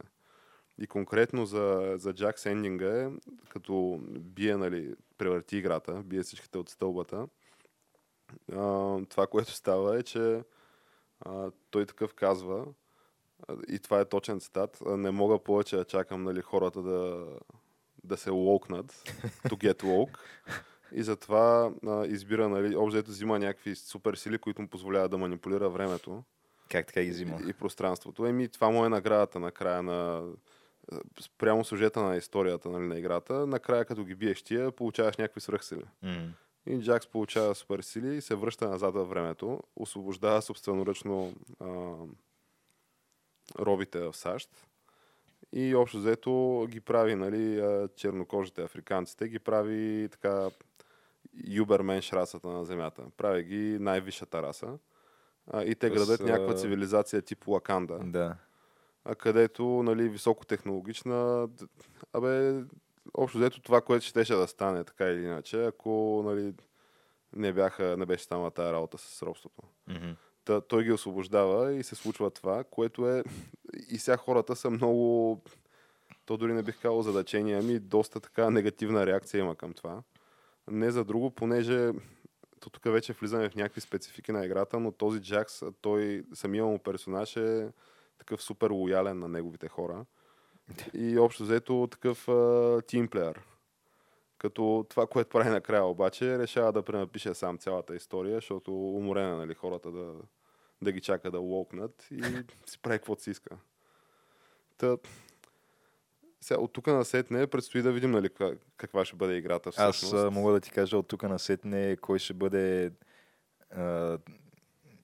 И 0.78 0.86
конкретно 0.86 1.46
за, 1.46 1.94
за 1.96 2.14
Джакс 2.14 2.46
ендинга 2.46 3.02
е, 3.02 3.10
като 3.48 4.00
бие, 4.08 4.56
нали, 4.56 4.94
превърти 5.18 5.56
играта, 5.56 6.02
бие 6.04 6.22
всичките 6.22 6.58
от 6.58 6.68
стълбата, 6.68 7.28
а, 8.52 8.98
това, 9.08 9.26
което 9.26 9.52
става 9.52 9.98
е, 9.98 10.02
че 10.02 10.42
а, 11.20 11.50
той 11.70 11.86
такъв 11.86 12.14
казва, 12.14 12.66
и 13.68 13.78
това 13.78 14.00
е 14.00 14.04
точен 14.04 14.40
цитат, 14.40 14.82
не 14.86 15.10
мога 15.10 15.38
повече 15.38 15.76
да 15.76 15.84
чакам 15.84 16.22
нали, 16.22 16.40
хората 16.40 16.82
да, 16.82 17.26
да 18.04 18.16
се 18.16 18.30
локнат, 18.30 18.92
to 19.48 19.52
get 19.52 19.82
woke. 19.82 20.18
И 20.92 21.02
затова 21.02 21.72
а, 21.86 22.06
избира, 22.06 22.48
нали, 22.48 22.76
общо 22.76 23.02
взима 23.10 23.38
някакви 23.38 23.74
супер 23.74 24.14
сили, 24.14 24.38
които 24.38 24.62
му 24.62 24.68
позволяват 24.68 25.10
да 25.10 25.18
манипулира 25.18 25.68
времето 25.68 26.22
Как 26.70 26.86
така 26.86 27.02
ги 27.02 27.10
взима? 27.10 27.38
и, 27.46 27.50
и 27.50 27.52
пространството. 27.52 28.26
Еми, 28.26 28.48
това 28.48 28.70
му 28.70 28.84
е 28.84 28.88
наградата 28.88 29.40
на 29.40 29.52
края 29.52 29.82
на 29.82 30.28
прямо 31.38 31.64
сюжета 31.64 32.02
на 32.02 32.16
историята 32.16 32.70
нали, 32.70 32.84
на 32.84 32.98
играта. 32.98 33.46
Накрая, 33.46 33.84
като 33.84 34.04
ги 34.04 34.14
биеш 34.14 34.42
тия, 34.42 34.70
получаваш 34.70 35.16
някакви 35.16 35.40
свръхсили. 35.40 35.84
М. 36.02 36.32
И 36.66 36.78
Джакс 36.78 37.06
получава 37.06 37.54
супер 37.54 37.80
сили 37.80 38.16
и 38.16 38.20
се 38.20 38.34
връща 38.34 38.68
назад 38.68 38.94
във 38.94 39.08
времето, 39.08 39.60
освобождава 39.76 40.42
собственоръчно 40.42 41.34
а, 41.60 41.94
робите 43.58 43.98
в 43.98 44.16
САЩ 44.16 44.66
и 45.52 45.74
общо 45.74 45.98
взето 45.98 46.66
ги 46.70 46.80
прави, 46.80 47.14
нали, 47.14 47.62
чернокожите 47.96 48.62
африканците, 48.62 49.28
ги 49.28 49.38
прави 49.38 50.08
така 50.12 50.50
юберменш 51.48 52.12
расата 52.12 52.48
на 52.48 52.64
Земята. 52.64 53.02
Прави 53.16 53.42
ги 53.42 53.78
най-висшата 53.80 54.42
раса. 54.42 54.78
А, 55.52 55.62
и 55.64 55.74
те 55.74 55.88
С, 55.88 55.92
градат 55.92 56.20
а, 56.20 56.24
някаква 56.24 56.54
цивилизация 56.54 57.22
тип 57.22 57.48
Лаканда 57.48 57.98
Да. 58.04 58.36
а 59.04 59.14
където, 59.14 59.64
нали, 59.64 60.08
високотехнологична, 60.08 61.48
абе, 62.12 62.62
общо 63.14 63.38
взето 63.38 63.62
това, 63.62 63.80
което 63.80 64.04
щеше 64.04 64.34
да 64.34 64.46
стане, 64.46 64.84
така 64.84 65.04
или 65.04 65.24
иначе, 65.24 65.64
ако, 65.64 66.22
нали, 66.24 66.54
не, 67.36 67.52
бяха, 67.52 67.96
не 67.96 68.06
беше 68.06 68.24
станала 68.24 68.50
тази 68.50 68.72
работа 68.72 68.98
с 68.98 69.22
робството. 69.22 69.62
Та, 70.44 70.60
той 70.60 70.84
ги 70.84 70.92
освобождава 70.92 71.72
и 71.72 71.82
се 71.82 71.94
случва 71.94 72.30
това, 72.30 72.64
което 72.64 73.08
е... 73.08 73.24
И 73.90 73.98
сега 73.98 74.16
хората 74.16 74.56
са 74.56 74.70
много... 74.70 75.40
То 76.26 76.36
дори 76.36 76.52
не 76.52 76.62
бих 76.62 76.82
казал 76.82 77.02
задачени, 77.02 77.52
ами 77.52 77.78
доста 77.78 78.20
така 78.20 78.50
негативна 78.50 79.06
реакция 79.06 79.40
има 79.40 79.56
към 79.56 79.72
това. 79.72 80.02
Не 80.70 80.90
за 80.90 81.04
друго, 81.04 81.30
понеже 81.30 81.92
то 82.64 82.70
тук 82.70 82.84
вече 82.84 83.12
влизаме 83.12 83.50
в 83.50 83.54
някакви 83.54 83.80
специфики 83.80 84.32
на 84.32 84.44
играта, 84.44 84.80
но 84.80 84.92
този 84.92 85.20
Джакс, 85.20 85.62
той, 85.80 86.24
самия 86.34 86.64
му 86.64 86.78
персонаж 86.78 87.36
е 87.36 87.72
такъв 88.18 88.42
супер 88.42 88.70
лоялен 88.70 89.18
на 89.18 89.28
неговите 89.28 89.68
хора. 89.68 90.04
И 90.94 91.18
общо 91.18 91.42
взето 91.42 91.88
такъв 91.90 92.28
тимплеер. 92.86 93.40
Като 94.38 94.86
това, 94.88 95.06
което 95.06 95.30
прави 95.30 95.50
накрая 95.50 95.84
обаче, 95.84 96.38
решава 96.38 96.72
да 96.72 96.82
пренапише 96.82 97.34
сам 97.34 97.58
цялата 97.58 97.96
история, 97.96 98.34
защото 98.34 98.72
уморена 98.74 99.36
нали, 99.36 99.54
хората 99.54 99.92
да, 99.92 100.14
да 100.82 100.92
ги 100.92 101.00
чака 101.00 101.30
да 101.30 101.38
локнат 101.38 102.08
и 102.10 102.22
си 102.66 102.78
прави 102.82 102.98
каквото 102.98 103.22
си 103.22 103.30
иска. 103.30 103.56
Та, 104.76 104.96
сега, 106.44 106.60
от 106.60 106.72
тук 106.72 106.86
на 106.86 107.04
сетне 107.04 107.46
предстои 107.46 107.82
да 107.82 107.92
видим 107.92 108.10
нали, 108.10 108.28
каква, 108.76 109.04
ще 109.04 109.16
бъде 109.16 109.36
играта 109.36 109.72
всъщност. 109.72 110.14
Аз 110.14 110.34
мога 110.34 110.52
да 110.52 110.60
ти 110.60 110.70
кажа 110.70 110.98
от 110.98 111.08
тук 111.08 111.22
на 111.22 111.38
сетне 111.38 111.96
кой 111.96 112.18
ще 112.18 112.34
бъде 112.34 112.90
а, 113.70 114.18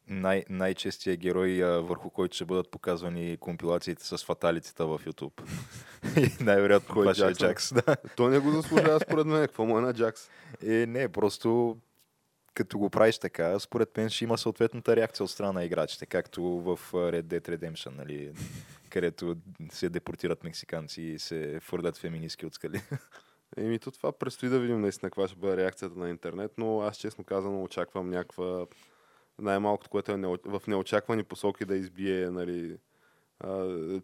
най- 0.09 0.45
най-честия 0.49 1.17
герой, 1.17 1.65
а, 1.65 1.81
върху 1.81 2.11
който 2.11 2.35
ще 2.35 2.45
бъдат 2.45 2.71
показвани 2.71 3.37
компилациите 3.37 4.05
с 4.05 4.19
фаталицата 4.19 4.87
в 4.87 5.01
YouTube. 5.07 5.43
И 6.17 6.45
най-вероятно 6.45 6.95
Кой 6.95 7.03
това 7.03 7.15
ще 7.15 7.27
е? 7.27 7.33
Джакс. 7.33 7.73
Да. 7.75 7.97
Той 8.17 8.31
не 8.31 8.39
го 8.39 8.51
заслужава 8.51 9.01
според 9.01 9.27
мен. 9.27 9.43
Какво 9.43 9.65
му 9.65 9.79
е 9.79 9.81
на 9.81 9.95
Джакс? 9.95 10.31
Е, 10.67 10.87
не, 10.87 11.09
просто 11.09 11.77
като 12.55 12.79
го 12.79 12.91
правиш 12.91 13.19
така, 13.19 13.59
според 13.59 13.97
мен 13.97 14.11
ще 14.11 14.25
има 14.25 14.39
съответната 14.39 14.97
реакция 14.97 15.25
от 15.25 15.31
страна 15.31 15.53
на 15.53 15.65
играчите, 15.65 16.07
както 16.07 16.43
в 16.43 16.79
Red 16.93 17.23
Dead 17.23 17.49
Redemption, 17.49 17.97
нали, 17.97 18.33
където 18.91 19.37
се 19.73 19.89
депортират 19.89 20.45
мексиканци 20.45 21.03
и 21.03 21.19
се 21.19 21.61
фърлят 21.63 21.97
феминистки 21.97 22.47
от 22.47 22.55
скали. 22.55 22.83
Еми, 23.57 23.79
то 23.79 23.91
това 23.91 24.13
предстои 24.13 24.49
да 24.49 24.61
видим 24.61 24.81
наистина 24.81 25.11
каква 25.11 25.29
ще 25.29 25.37
бъде 25.37 25.57
реакцията 25.57 25.99
на 25.99 26.11
интернет, 26.11 26.53
но 26.59 26.81
аз 26.81 26.97
честно 26.97 27.25
казано 27.25 27.63
очаквам 27.63 28.11
някаква 28.11 28.67
най-малкото, 29.39 29.91
което 29.91 30.13
е 30.13 30.17
в 30.45 30.63
неочаквани 30.67 31.25
посоки 31.25 31.65
да 31.65 31.77
избие 31.77 32.31
нали, 32.31 32.79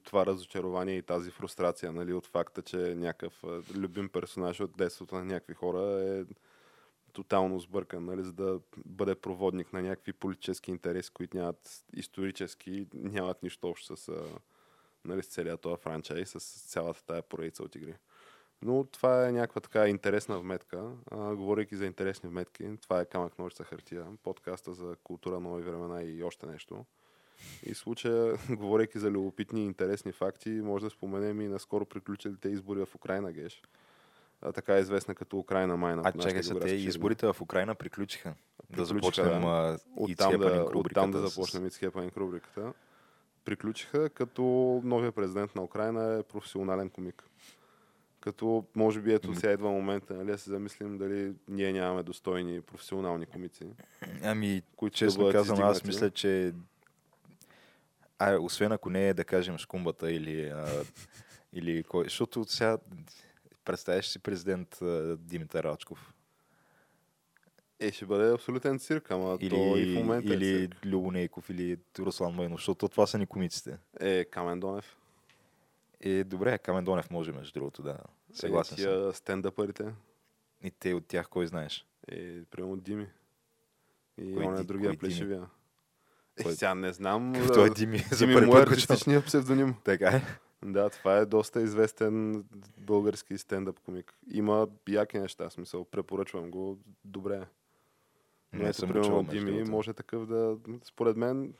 това 0.05 0.26
разочарование 0.26 0.97
и 0.97 1.02
тази 1.02 1.31
фрустрация 1.31 1.93
нали, 1.93 2.12
от 2.12 2.26
факта, 2.26 2.62
че 2.62 2.76
някакъв 2.76 3.45
любим 3.75 4.09
персонаж 4.09 4.61
от 4.61 4.76
детството 4.76 5.14
на 5.14 5.25
някакви 5.25 5.55
хора 5.55 5.81
е 5.81 6.25
тотално 7.12 7.61
сбъркан, 7.61 8.05
нали, 8.05 8.23
за 8.23 8.33
да 8.33 8.61
бъде 8.87 9.14
проводник 9.14 9.73
на 9.73 9.83
някакви 9.83 10.12
политически 10.12 10.71
интереси, 10.71 11.11
които 11.11 11.37
нямат 11.37 11.85
исторически, 11.95 12.87
нямат 12.95 13.43
нищо 13.43 13.69
общо 13.69 13.97
с, 13.97 14.12
нали, 15.06 15.22
с 15.22 15.26
целият 15.26 15.60
този 15.60 15.82
франчайз, 15.82 16.30
с 16.38 16.70
цялата 16.70 17.04
тая 17.04 17.22
поредица 17.22 17.62
от 17.62 17.75
игри. 17.75 17.94
Но 18.62 18.84
това 18.84 19.28
е 19.28 19.32
някаква 19.32 19.60
така 19.60 19.88
интересна 19.88 20.38
вметка. 20.38 20.90
А, 21.10 21.34
говорейки 21.34 21.76
за 21.76 21.86
интересни 21.86 22.28
вметки, 22.28 22.70
това 22.82 23.00
е 23.00 23.04
Камък 23.04 23.38
ножица 23.38 23.64
хартия, 23.64 24.06
подкаста 24.22 24.75
за 24.75 24.96
култура, 25.04 25.40
нови 25.40 25.62
времена 25.62 26.02
и 26.02 26.22
още 26.22 26.46
нещо. 26.46 26.84
И 27.62 27.75
в 27.75 27.78
случая, 27.78 28.36
говорейки 28.50 28.98
за 28.98 29.10
любопитни 29.10 29.62
и 29.62 29.66
интересни 29.66 30.12
факти, 30.12 30.50
може 30.50 30.84
да 30.84 30.90
споменем 30.90 31.40
и 31.40 31.48
наскоро 31.48 31.84
приключилите 31.86 32.48
избори 32.48 32.84
в 32.84 32.94
Украина, 32.94 33.32
Геш. 33.32 33.62
А, 34.42 34.52
така 34.52 34.76
е 34.76 34.80
известна 34.80 35.14
като 35.14 35.38
Украина 35.38 35.76
майна. 35.76 36.02
А 36.04 36.12
чакай 36.12 36.42
се, 36.42 36.58
те 36.60 36.68
изборите 36.70 37.32
в 37.32 37.40
Украина 37.40 37.75
приключиха. 37.75 38.28
Да 38.28 38.34
Приключиха, 38.76 38.94
започнем 39.25 39.40
да. 39.40 39.78
Оттам 39.96 40.38
да, 40.38 40.66
оттам 40.75 41.10
да 41.10 41.18
с- 41.18 41.30
започнем 41.30 41.64
It's 41.70 41.90
Happening 41.90 42.16
рубриката. 42.16 42.72
Приключиха, 43.46 44.10
като 44.10 44.42
новия 44.84 45.12
президент 45.12 45.54
на 45.54 45.62
Украина 45.62 46.18
е 46.18 46.22
професионален 46.22 46.90
комик. 46.90 47.24
Като, 48.20 48.64
може 48.74 49.00
би, 49.00 49.12
ето 49.14 49.28
М. 49.28 49.36
сега 49.36 49.52
идва 49.52 49.70
момента, 49.70 50.14
нали, 50.14 50.26
да 50.26 50.38
се 50.38 50.50
замислим 50.50 50.98
дали 50.98 51.34
ние 51.48 51.72
нямаме 51.72 52.02
достойни 52.02 52.60
професионални 52.60 53.26
комици, 53.26 53.64
Ами, 54.22 54.62
които 54.76 54.96
честно 54.96 55.24
да 55.24 55.32
казвам, 55.32 55.62
аз 55.62 55.84
мисля, 55.84 56.10
че 56.10 56.52
а, 58.18 58.36
освен 58.38 58.72
ако 58.72 58.90
не 58.90 59.08
е, 59.08 59.14
да 59.14 59.24
кажем, 59.24 59.58
скумбата 59.58 60.12
или, 60.12 60.48
а, 60.48 60.66
или 61.52 61.82
кой, 61.82 62.04
защото 62.04 62.44
сега 62.44 62.78
представяш 63.64 64.08
си 64.08 64.18
президент 64.18 64.82
а, 64.82 65.16
Димитър 65.16 65.64
Рачков 65.64 66.14
Е, 67.80 67.92
ще 67.92 68.06
бъде 68.06 68.33
абсолютен 68.33 68.78
цирк, 68.78 69.11
ама 69.11 69.38
или, 69.40 69.50
то 69.50 69.76
и 69.76 69.95
в 69.95 69.99
момента 69.99 70.33
е 70.33 70.37
или 70.37 70.68
цирк. 70.68 70.87
Любо 70.87 71.11
Нейков 71.11 71.50
или 71.50 71.76
Руслан 71.99 72.35
Майнов, 72.35 72.61
защото 72.61 72.88
това 72.88 73.06
са 73.06 73.18
ни 73.18 73.26
комиците. 73.26 73.78
Е, 74.00 74.25
Камен 74.25 74.61
Донев. 74.61 74.97
Е, 76.00 76.25
добре, 76.25 76.59
Камен 76.59 76.85
Донев 76.85 77.11
може, 77.11 77.33
между 77.33 77.52
другото, 77.52 77.83
да. 77.83 77.99
Съгласен 78.33 78.78
е, 78.78 78.83
съм. 78.83 78.90
тия 78.90 79.12
стендъпърите. 79.12 79.95
И 80.64 80.71
те 80.71 80.95
от 80.95 81.06
тях 81.06 81.28
кой 81.28 81.47
знаеш? 81.47 81.87
Е, 82.09 82.42
примерно 82.45 82.76
Дими. 82.76 83.06
И 84.18 84.35
Кой 84.35 84.45
он 84.45 84.56
е 84.56 84.64
другия 84.64 84.99
плешивия. 84.99 85.47
Е, 86.37 86.42
сега 86.42 86.75
не 86.75 86.92
знам. 86.92 87.33
Като 87.47 87.64
е 87.64 87.71
Дими 87.71 87.99
за 87.99 88.18
Дими 88.18 88.35
първи 88.35 88.47
му 88.47 88.59
е 88.59 88.62
артистичният 88.62 89.25
псевдоним. 89.25 89.75
Така 89.85 90.09
е. 90.09 90.23
Да, 90.64 90.90
това 90.90 91.16
е 91.16 91.26
доста 91.26 91.62
известен 91.62 92.45
български 92.78 93.38
стендъп 93.38 93.80
комик. 93.80 94.14
Има 94.30 94.68
яки 94.88 95.18
неща, 95.18 95.50
смисъл. 95.50 95.85
Препоръчвам 95.85 96.50
го. 96.50 96.78
Добре. 97.04 97.47
Не 98.58 98.72
съм 98.72 98.88
примерно, 98.88 99.22
Дими 99.22 99.64
може 99.64 99.92
такъв 99.92 100.26
да... 100.26 100.56
Според 100.84 101.16
мен, 101.16 101.54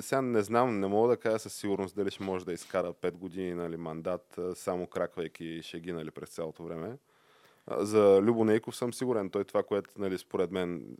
сега 0.00 0.22
не 0.22 0.42
знам, 0.42 0.80
не 0.80 0.86
мога 0.86 1.08
да 1.08 1.16
кажа 1.16 1.38
със 1.38 1.54
сигурност 1.54 1.96
дали 1.96 2.10
ще 2.10 2.24
може 2.24 2.44
да 2.44 2.52
изкара 2.52 2.92
5 2.92 3.10
години 3.10 3.54
нали, 3.54 3.76
мандат, 3.76 4.38
само 4.54 4.86
краквайки 4.86 5.62
шеги 5.62 5.92
нали, 5.92 6.10
през 6.10 6.28
цялото 6.28 6.64
време. 6.64 6.98
За 7.70 8.20
Любо 8.22 8.44
Нейков 8.44 8.76
съм 8.76 8.92
сигурен. 8.92 9.30
Той 9.30 9.44
това, 9.44 9.62
което 9.62 9.90
нали, 9.98 10.18
според 10.18 10.50
мен, 10.50 10.96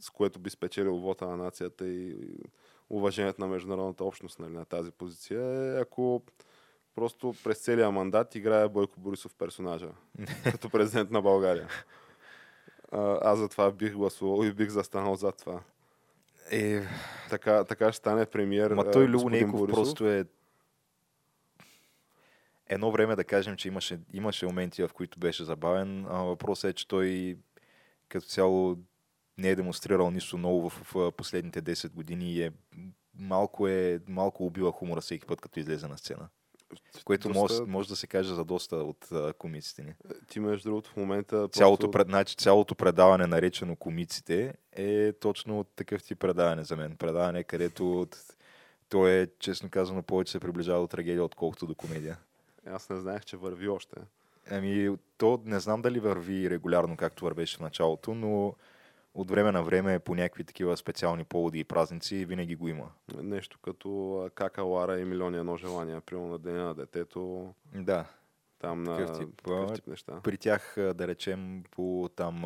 с 0.00 0.10
което 0.10 0.38
би 0.38 0.50
спечелил 0.50 0.96
вота 0.96 1.26
на 1.26 1.36
нацията 1.36 1.88
и 1.88 2.16
уважението 2.90 3.40
на 3.40 3.46
международната 3.46 4.04
общност 4.04 4.38
нали, 4.38 4.52
на 4.52 4.64
тази 4.64 4.90
позиция 4.90 5.40
е 5.40 5.80
ако 5.80 6.22
просто 6.94 7.34
през 7.44 7.58
целия 7.58 7.90
мандат 7.90 8.34
играе 8.34 8.68
Бойко 8.68 9.00
Борисов 9.00 9.34
персонажа 9.34 9.88
като 10.44 10.70
президент 10.70 11.10
на 11.10 11.22
България. 11.22 11.68
Аз 12.92 13.38
за 13.38 13.48
това 13.48 13.70
бих 13.70 13.92
гласувал 13.92 14.44
и 14.44 14.52
бих 14.52 14.68
застанал 14.68 15.14
зад 15.16 15.36
това. 15.36 15.60
Е, 16.50 16.82
Така, 17.30 17.64
така 17.64 17.92
ще 17.92 17.96
стане 17.96 18.26
премиер. 18.26 18.70
Ма 18.70 18.90
той 18.90 19.08
Любо 19.08 19.30
Нейков 19.30 19.60
Борисов. 19.60 19.74
просто 19.74 20.08
е... 20.08 20.24
Едно 22.66 22.90
време 22.90 23.16
да 23.16 23.24
кажем, 23.24 23.56
че 23.56 23.68
имаше, 23.68 24.00
имаше 24.12 24.46
моменти, 24.46 24.82
в 24.82 24.90
които 24.94 25.18
беше 25.18 25.44
забавен, 25.44 26.06
а 26.10 26.22
въпросът 26.22 26.70
е, 26.70 26.74
че 26.74 26.88
той 26.88 27.36
като 28.08 28.26
цяло 28.26 28.76
не 29.38 29.48
е 29.48 29.56
демонстрирал 29.56 30.10
нищо 30.10 30.38
ново 30.38 30.70
в, 30.70 30.94
в 30.94 31.12
последните 31.12 31.62
10 31.62 31.92
години 31.92 32.32
и 32.32 32.42
е 32.42 32.52
малко, 33.14 33.68
е, 33.68 34.00
малко 34.08 34.46
убива 34.46 34.72
хумора 34.72 35.00
всеки 35.00 35.26
път, 35.26 35.40
като 35.40 35.60
излезе 35.60 35.88
на 35.88 35.98
сцена. 35.98 36.28
Което 37.04 37.28
Доста- 37.28 37.40
може, 37.40 37.70
може 37.70 37.88
да 37.88 37.96
се 37.96 38.06
каже 38.06 38.34
за 38.34 38.44
доста 38.44 38.76
от 38.76 39.12
а, 39.12 39.32
комиците 39.32 39.82
ни. 39.82 39.94
Ти 40.28 40.40
между 40.40 40.68
другото 40.68 40.90
в 40.90 40.96
момента 40.96 41.48
Цялото, 41.48 41.80
просто... 41.80 41.90
пред, 41.90 42.06
значи, 42.08 42.36
цялото 42.36 42.74
предаване, 42.74 43.26
наречено 43.26 43.76
комиците, 43.76 44.54
е 44.72 45.12
точно 45.12 45.60
от 45.60 45.68
такъв 45.68 46.02
тип 46.02 46.18
предаване 46.18 46.64
за 46.64 46.76
мен. 46.76 46.96
Предаване, 46.96 47.44
където 47.44 48.00
от- 48.00 48.18
то 48.88 49.08
е, 49.08 49.28
честно 49.38 49.70
казано, 49.70 50.02
повече 50.02 50.32
се 50.32 50.40
приближава 50.40 50.80
до 50.80 50.86
трагедия, 50.86 51.24
отколкото 51.24 51.66
до 51.66 51.74
комедия. 51.74 52.18
Аз 52.66 52.90
не 52.90 52.96
знаех, 52.96 53.24
че 53.24 53.36
върви 53.36 53.68
още. 53.68 53.96
Ами, 54.50 54.96
то 55.18 55.40
не 55.44 55.60
знам 55.60 55.82
дали 55.82 56.00
върви 56.00 56.50
регулярно, 56.50 56.96
както 56.96 57.24
вървеше 57.24 57.56
в 57.56 57.60
началото, 57.60 58.14
но 58.14 58.54
от 59.18 59.30
време 59.30 59.52
на 59.52 59.62
време 59.62 59.98
по 59.98 60.14
някакви 60.14 60.44
такива 60.44 60.76
специални 60.76 61.24
поводи 61.24 61.58
и 61.58 61.64
празници 61.64 62.24
винаги 62.24 62.56
го 62.56 62.68
има. 62.68 62.90
Нещо 63.14 63.58
като 63.58 64.30
Кака 64.34 64.62
Лара 64.62 65.00
и 65.00 65.04
милиони 65.04 65.36
едно 65.38 65.56
желания, 65.56 66.00
примерно 66.00 66.28
на 66.28 66.38
деня 66.38 66.64
на 66.64 66.74
детето, 66.74 67.54
Да, 67.74 68.04
там 68.58 68.82
на 68.82 68.96
Такъв 68.96 69.18
тип. 69.18 69.42
такъв 69.42 69.72
тип 69.72 69.86
неща. 69.86 70.20
при 70.24 70.36
тях, 70.38 70.74
да 70.76 71.08
речем, 71.08 71.64
по 71.70 72.10
там 72.16 72.44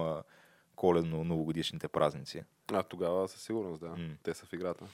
коледно-новогодишните 0.77 1.89
празници. 1.89 2.45
А 2.73 2.83
тогава 2.83 3.29
със 3.29 3.43
сигурност, 3.43 3.81
да. 3.81 3.89
М. 3.89 3.97
Те 4.23 4.35
са 4.35 4.47
в 4.47 4.53
играта. 4.53 4.85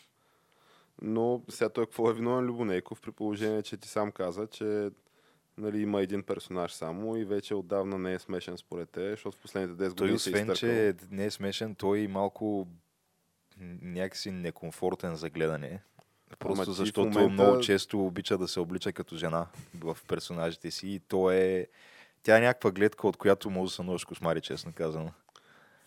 Но 1.02 1.42
сега 1.49 1.68
той 1.68 1.87
какво 1.87 2.11
е 2.11 2.14
виновен 2.14 2.44
Любонейков, 2.44 3.00
при 3.00 3.12
положение, 3.12 3.62
че 3.62 3.76
ти 3.76 3.88
сам 3.88 4.12
каза, 4.12 4.47
че 4.47 4.90
нали, 5.58 5.80
има 5.80 6.02
един 6.02 6.22
персонаж 6.22 6.72
само 6.72 7.16
и 7.16 7.24
вече 7.24 7.54
отдавна 7.54 7.98
не 7.98 8.12
е 8.14 8.18
смешен 8.18 8.56
според 8.56 8.90
те, 8.90 9.10
защото 9.10 9.36
в 9.36 9.40
последните 9.40 9.84
10 9.84 9.96
Той 9.96 10.06
години 10.06 10.18
се 10.18 10.30
освен, 10.30 10.42
изтъркал. 10.42 10.54
че 10.54 10.94
не 11.10 11.24
е 11.24 11.30
смешен, 11.30 11.74
той 11.74 12.00
е 12.00 12.08
малко 12.08 12.66
някакси 13.82 14.30
некомфортен 14.30 15.16
за 15.16 15.30
гледане. 15.30 15.82
Просто 16.38 16.64
в 16.64 16.74
защото 16.74 17.00
момента- 17.00 17.28
много 17.28 17.60
често 17.60 18.06
обича 18.06 18.38
да 18.38 18.48
се 18.48 18.60
облича 18.60 18.92
като 18.92 19.16
жена 19.16 19.46
в 19.74 19.98
персонажите 20.08 20.70
си 20.70 20.88
и 20.88 21.00
то 21.00 21.30
е... 21.30 21.66
Тя 22.22 22.36
е 22.36 22.40
някаква 22.40 22.70
гледка, 22.70 23.08
от 23.08 23.16
която 23.16 23.50
може 23.50 23.70
да 23.70 23.74
се 23.74 23.82
носиш 23.82 24.04
кошмари, 24.04 24.40
честно 24.40 24.72
казано. 24.72 25.12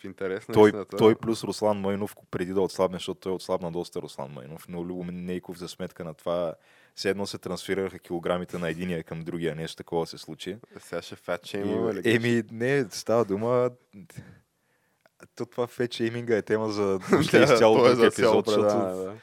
В 0.01 0.05
интерес 0.05 0.47
на 0.47 0.53
Той, 0.53 0.69
истината, 0.69 0.97
той 0.97 1.15
плюс 1.15 1.43
Руслан 1.43 1.77
Майнов, 1.77 2.15
преди 2.31 2.53
да 2.53 2.61
отслабне, 2.61 2.95
защото 2.95 3.19
той 3.19 3.31
отслабна 3.33 3.71
доста 3.71 4.01
Руслан 4.01 4.31
Майнов, 4.31 4.67
но 4.69 4.85
Любо 4.85 5.03
Нейков 5.03 5.57
за 5.57 5.67
сметка 5.67 6.03
на 6.03 6.13
това 6.13 6.53
все 6.95 7.09
едно 7.09 7.25
се 7.25 7.37
трансферираха 7.37 7.99
килограмите 7.99 8.57
на 8.57 8.69
единия 8.69 9.03
към 9.03 9.23
другия, 9.23 9.55
нещо 9.55 9.77
такова 9.77 10.07
се 10.07 10.17
случи. 10.17 10.57
сега 10.79 11.01
ще 11.01 11.15
фат 11.15 11.45
И, 11.45 11.49
шеймваме 11.49 11.93
ли? 11.93 12.15
еми, 12.15 12.43
не, 12.51 12.85
става 12.89 13.25
дума. 13.25 13.69
То 15.35 15.45
това 15.45 15.67
фет 15.67 15.93
шейминга 15.93 16.37
е 16.37 16.41
тема 16.41 16.69
за 16.69 16.83
въобще 17.11 17.37
изцяло 17.37 17.85
е 17.85 17.95
друг 17.95 18.13
епизод, 18.13 18.47
защото 18.47 19.13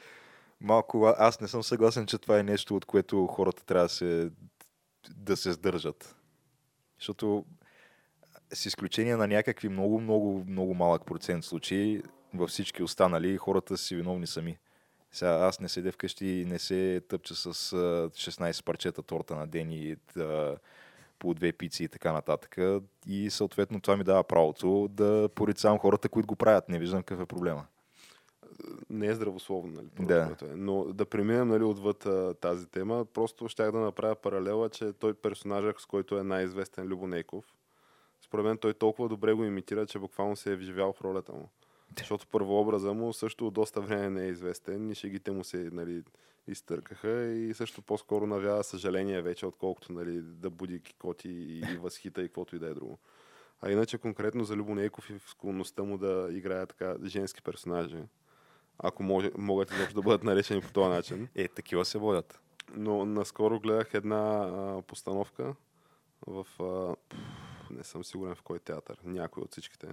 малко, 0.61 1.13
аз 1.17 1.41
не 1.41 1.47
съм 1.47 1.63
съгласен, 1.63 2.05
че 2.05 2.17
това 2.17 2.39
е 2.39 2.43
нещо, 2.43 2.75
от 2.75 2.85
което 2.85 3.27
хората 3.27 3.65
трябва 3.65 3.85
да 3.85 3.89
се, 3.89 4.31
да 5.15 5.37
се 5.37 5.51
сдържат. 5.51 6.15
Защото 6.99 7.45
с 8.53 8.65
изключение 8.65 9.15
на 9.15 9.27
някакви 9.27 9.69
много, 9.69 9.99
много, 9.99 10.45
много 10.47 10.73
малък 10.73 11.05
процент 11.05 11.43
случаи, 11.43 12.01
във 12.33 12.49
всички 12.49 12.83
останали, 12.83 13.37
хората 13.37 13.77
си 13.77 13.95
виновни 13.95 14.27
сами. 14.27 14.57
Сега 15.11 15.31
аз 15.31 15.59
не 15.59 15.69
седя 15.69 15.91
вкъщи 15.91 16.25
и 16.25 16.45
не 16.45 16.59
се 16.59 17.01
тъпча 17.07 17.35
с 17.35 17.45
а, 17.73 18.09
16 18.09 18.63
парчета 18.63 19.03
торта 19.03 19.35
на 19.35 19.47
ден 19.47 19.71
и 19.71 19.95
а, 20.17 20.57
по 21.19 21.33
две 21.33 21.51
пици 21.53 21.83
и 21.83 21.87
така 21.87 22.13
нататък. 22.13 22.57
И 23.07 23.29
съответно 23.29 23.81
това 23.81 23.97
ми 23.97 24.03
дава 24.03 24.23
правото 24.23 24.87
да 24.91 25.29
порицавам 25.35 25.79
хората, 25.79 26.09
които 26.09 26.27
го 26.27 26.35
правят. 26.35 26.69
Не 26.69 26.79
виждам 26.79 27.03
какъв 27.03 27.23
е 27.23 27.25
проблема. 27.25 27.65
не 28.89 29.07
е 29.07 29.15
здравословно, 29.15 29.71
нали? 29.73 30.07
Да. 30.07 30.35
Е. 30.41 30.45
Но 30.55 30.83
да 30.83 31.05
преминем 31.05 31.47
нали, 31.47 31.63
отвъд 31.63 32.05
а, 32.05 32.33
тази 32.33 32.67
тема, 32.67 33.05
просто 33.05 33.49
щях 33.49 33.71
да 33.71 33.79
направя 33.79 34.15
паралела, 34.15 34.69
че 34.69 34.93
той 34.93 35.13
персонажът, 35.13 35.79
с 35.79 35.85
който 35.85 36.17
е 36.17 36.23
най-известен 36.23 36.85
Любо 36.85 37.07
Нейков, 37.07 37.45
според 38.29 38.45
мен 38.45 38.57
той 38.57 38.73
толкова 38.73 39.09
добре 39.09 39.33
го 39.33 39.45
имитира, 39.45 39.85
че 39.85 39.99
буквално 39.99 40.35
се 40.35 40.51
е 40.51 40.55
вживял 40.55 40.93
в 40.93 41.01
ролята 41.01 41.33
му. 41.33 41.49
Защото 41.97 42.27
първообраза 42.27 42.93
му 42.93 43.13
също 43.13 43.51
доста 43.51 43.81
време 43.81 44.09
не 44.09 44.25
е 44.25 44.29
известен 44.29 44.89
и 44.89 44.95
шегите 44.95 45.31
му 45.31 45.43
се 45.43 45.69
нали, 45.71 46.03
изтъркаха 46.47 47.23
и 47.25 47.53
също 47.53 47.81
по-скоро 47.81 48.27
навява 48.27 48.63
съжаление 48.63 49.21
вече, 49.21 49.45
отколкото 49.45 49.93
нали, 49.93 50.21
да 50.21 50.49
буди 50.49 50.79
кикоти 50.79 51.29
и, 51.29 51.59
и 51.59 51.77
възхита 51.77 52.21
и 52.21 52.27
каквото 52.27 52.55
и 52.55 52.59
да 52.59 52.67
е 52.67 52.73
друго. 52.73 52.99
А 53.61 53.71
иначе 53.71 53.97
конкретно 53.97 54.43
за 54.43 54.55
Любо 54.55 54.75
Нейков 54.75 55.09
и 55.09 55.13
в 55.13 55.29
склонността 55.29 55.83
му 55.83 55.97
да 55.97 56.27
играе 56.31 56.65
така 56.65 56.95
женски 57.05 57.41
персонажи, 57.41 58.03
ако 58.77 59.03
може, 59.03 59.31
могат 59.37 59.71
изобщо 59.71 59.95
да 59.95 60.01
бъдат 60.01 60.23
наречени 60.23 60.61
по 60.61 60.71
този 60.71 60.89
начин. 60.89 61.27
Е, 61.35 61.47
такива 61.47 61.85
се 61.85 61.97
водят. 61.97 62.41
Но 62.75 63.05
наскоро 63.05 63.59
гледах 63.59 63.93
една 63.93 64.33
а, 64.33 64.81
постановка 64.81 65.55
в... 66.27 66.45
А, 66.59 66.95
не 67.71 67.83
съм 67.83 68.03
сигурен 68.03 68.35
в 68.35 68.41
кой 68.41 68.59
театър, 68.59 68.97
някой 69.03 69.43
от 69.43 69.51
всичките. 69.51 69.87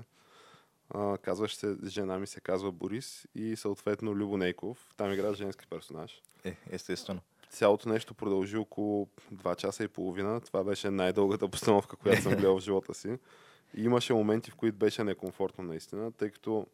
А, 0.91 1.19
казваше 1.19 1.57
се, 1.57 1.77
жена 1.87 2.19
ми 2.19 2.27
се 2.27 2.41
казва 2.41 2.73
Борис 2.73 3.27
и 3.35 3.57
съответно 3.57 4.15
Любо 4.15 4.37
Нейков. 4.37 4.91
Там 4.97 5.13
игра 5.13 5.35
женски 5.35 5.67
персонаж. 5.67 6.23
Е, 6.45 6.57
естествено. 6.71 7.21
Цялото 7.51 7.89
нещо 7.89 8.15
продължи 8.15 8.57
около 8.57 9.09
2 9.35 9.57
часа 9.57 9.85
и 9.85 9.89
половина. 9.89 10.41
Това 10.41 10.65
беше 10.65 10.91
най-дългата 10.91 11.49
постановка, 11.49 11.97
която 11.97 12.23
съм 12.23 12.33
гледал 12.33 12.59
в 12.59 12.63
живота 12.63 12.95
си. 12.95 13.19
И 13.75 13.85
имаше 13.85 14.13
моменти, 14.13 14.51
в 14.51 14.55
които 14.55 14.79
беше 14.79 15.05
некомфортно 15.05 15.65
наистина, 15.65 16.13
тъй 16.13 16.31
като 16.31 16.67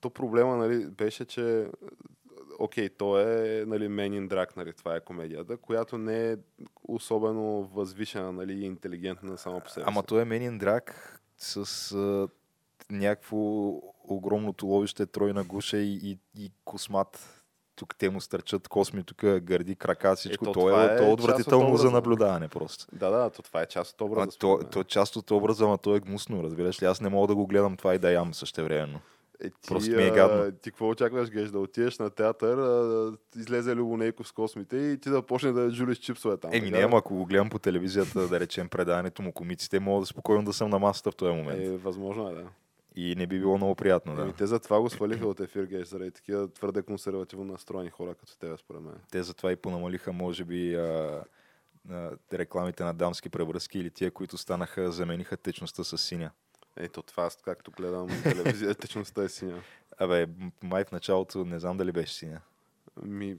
то 0.00 0.10
проблема 0.10 0.56
нали, 0.56 0.86
беше, 0.86 1.24
че 1.24 1.68
окей, 2.58 2.88
то 2.88 3.20
е 3.20 3.64
нали, 3.66 3.88
Men 3.88 4.20
in 4.20 4.28
Drag, 4.28 4.56
нали, 4.56 4.72
това 4.72 4.96
е 4.96 5.00
комедията, 5.00 5.56
която 5.56 5.98
не 5.98 6.30
е 6.32 6.36
особено 6.88 7.62
възвишена 7.62 8.32
нали, 8.32 8.52
и 8.52 8.64
интелигентна 8.64 9.38
само 9.38 9.60
по 9.60 9.70
себе 9.70 9.84
Ама 9.88 10.00
си. 10.00 10.06
той 10.06 10.22
е 10.22 10.24
Менин 10.24 10.58
Драк 10.58 11.20
с 11.36 11.92
а, 11.92 12.28
някакво 12.90 13.36
огромно 14.04 14.52
туловище, 14.52 15.06
тройна 15.06 15.44
гуша 15.44 15.76
и, 15.76 16.00
и, 16.02 16.18
и 16.38 16.52
космат. 16.64 17.38
Тук 17.76 17.96
те 17.98 18.10
му 18.10 18.20
стърчат 18.20 18.68
косми, 18.68 19.04
тук 19.04 19.18
гърди, 19.40 19.76
крака, 19.76 20.16
всичко. 20.16 20.44
Ето, 20.44 20.52
то, 20.52 20.60
това 20.60 20.82
е, 20.82 20.94
е 20.94 20.96
то 20.96 21.04
е 21.04 21.06
от 21.06 21.20
отвратително 21.20 21.76
за 21.76 21.90
наблюдаване 21.90 22.48
просто. 22.48 22.86
Да, 22.92 23.10
да, 23.10 23.30
то 23.30 23.42
това 23.42 23.62
е 23.62 23.66
част 23.66 23.92
от 23.92 24.00
А, 24.00 24.04
образа. 24.04 24.26
то, 24.26 24.32
според 24.32 24.62
мен. 24.62 24.70
то 24.70 24.80
е 24.80 24.84
част 24.84 25.16
от 25.16 25.30
образа, 25.30 25.64
ама 25.64 25.78
то 25.78 25.96
е 25.96 26.00
гнусно, 26.00 26.42
разбираш 26.42 26.82
ли? 26.82 26.86
Аз 26.86 27.00
не 27.00 27.08
мога 27.08 27.26
да 27.26 27.34
го 27.34 27.46
гледам 27.46 27.76
това 27.76 27.94
и 27.94 27.98
да 27.98 28.12
ям 28.12 28.34
същевременно. 28.34 29.00
Е, 29.42 29.50
ти, 29.50 29.68
Просто 29.68 29.96
ми 29.96 30.02
е 30.02 30.10
гадно. 30.10 30.52
ти 30.52 30.70
какво 30.70 30.88
очакваш, 30.88 31.30
Геш, 31.30 31.50
да 31.50 31.58
отидеш 31.58 31.98
на 31.98 32.10
театър, 32.10 32.58
а, 32.58 33.12
излезе 33.36 33.76
Любо 33.76 33.96
Нейков 33.96 34.28
с 34.28 34.32
космите 34.32 34.76
и 34.76 34.98
ти 34.98 35.10
да 35.10 35.22
почне 35.22 35.52
да 35.52 35.70
жулиш 35.70 35.98
чипсове 35.98 36.36
там. 36.36 36.50
Еми 36.54 36.70
не, 36.70 36.78
ама 36.78 36.98
ако 36.98 37.14
го 37.14 37.26
гледам 37.26 37.50
по 37.50 37.58
телевизията, 37.58 38.28
да 38.28 38.40
речем 38.40 38.68
предаването 38.68 39.22
му 39.22 39.32
комиците, 39.32 39.80
мога 39.80 40.00
да 40.00 40.06
спокойно 40.06 40.44
да 40.44 40.52
съм 40.52 40.70
на 40.70 40.78
масата 40.78 41.10
в 41.10 41.16
този 41.16 41.32
момент. 41.32 41.60
Е, 41.60 41.76
възможно 41.76 42.28
е, 42.28 42.34
да. 42.34 42.44
И 42.96 43.14
не 43.16 43.26
би 43.26 43.38
било 43.38 43.56
много 43.56 43.74
приятно, 43.74 44.16
да. 44.16 44.22
Еми, 44.22 44.32
те 44.32 44.46
затова 44.46 44.80
го 44.80 44.90
свалиха 44.90 45.26
от 45.26 45.40
ефир, 45.40 45.64
Геш, 45.64 45.88
заради 45.88 46.10
такива 46.10 46.52
твърде 46.52 46.82
консервативно 46.82 47.44
настроени 47.44 47.90
хора 47.90 48.14
като 48.14 48.38
тебе, 48.38 48.56
според 48.56 48.82
мен. 48.82 48.94
Те 49.10 49.22
затова 49.22 49.52
и 49.52 49.56
понамалиха, 49.56 50.12
може 50.12 50.44
би, 50.44 50.74
а, 50.74 51.22
а, 51.90 52.10
рекламите 52.32 52.84
на 52.84 52.94
дамски 52.94 53.28
превръзки 53.28 53.78
или 53.78 53.90
тия, 53.90 54.10
които 54.10 54.38
станаха, 54.38 54.92
замениха 54.92 55.36
течността 55.36 55.84
с 55.84 55.98
синя. 55.98 56.30
Ето 56.76 57.02
това, 57.02 57.24
аз 57.24 57.36
както 57.36 57.70
гледам 57.70 58.08
телевизия, 58.22 58.74
течността 58.74 59.22
е 59.22 59.28
синя. 59.28 59.62
Абе, 59.98 60.26
май 60.62 60.84
в 60.84 60.92
началото 60.92 61.44
не 61.44 61.58
знам 61.58 61.76
дали 61.76 61.92
беше 61.92 62.14
синя. 62.14 62.40
Ми, 63.02 63.38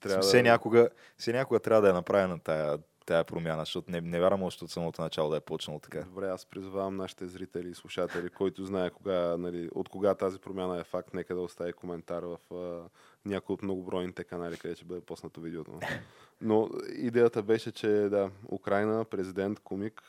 Трябва 0.00 0.22
все, 0.22 0.36
да... 0.36 0.42
някога, 0.42 0.88
все 1.16 1.32
някога 1.32 1.60
трябва 1.60 1.82
да 1.82 1.88
я 1.88 1.94
направя 1.94 2.38
тая, 2.38 2.78
тая 3.06 3.24
промяна, 3.24 3.62
защото 3.62 3.90
не, 3.90 4.00
не 4.00 4.20
вярвам 4.20 4.42
още 4.42 4.64
от 4.64 4.70
самото 4.70 5.02
начало 5.02 5.30
да 5.30 5.36
е 5.36 5.40
почнало 5.40 5.80
така. 5.80 6.02
Добре, 6.02 6.28
аз 6.28 6.46
призвавам 6.46 6.96
нашите 6.96 7.26
зрители 7.26 7.68
и 7.68 7.74
слушатели, 7.74 8.30
който 8.30 8.64
знае 8.64 8.90
кога, 8.90 9.36
нали, 9.36 9.68
от 9.74 9.88
кога 9.88 10.14
тази 10.14 10.38
промяна 10.38 10.80
е 10.80 10.84
факт, 10.84 11.14
нека 11.14 11.34
да 11.34 11.40
остави 11.40 11.72
коментар 11.72 12.22
в 12.22 12.38
а, 12.54 12.88
някои 13.24 13.54
от 13.54 13.62
многобройните 13.62 14.24
канали, 14.24 14.56
къде 14.56 14.74
ще 14.74 14.84
бъде 14.84 15.00
поснато 15.00 15.40
видеото. 15.40 15.80
Но 16.40 16.68
идеята 16.96 17.42
беше, 17.42 17.72
че 17.72 17.88
да, 17.88 18.30
Украина, 18.52 19.04
президент, 19.04 19.60
комик 19.60 20.02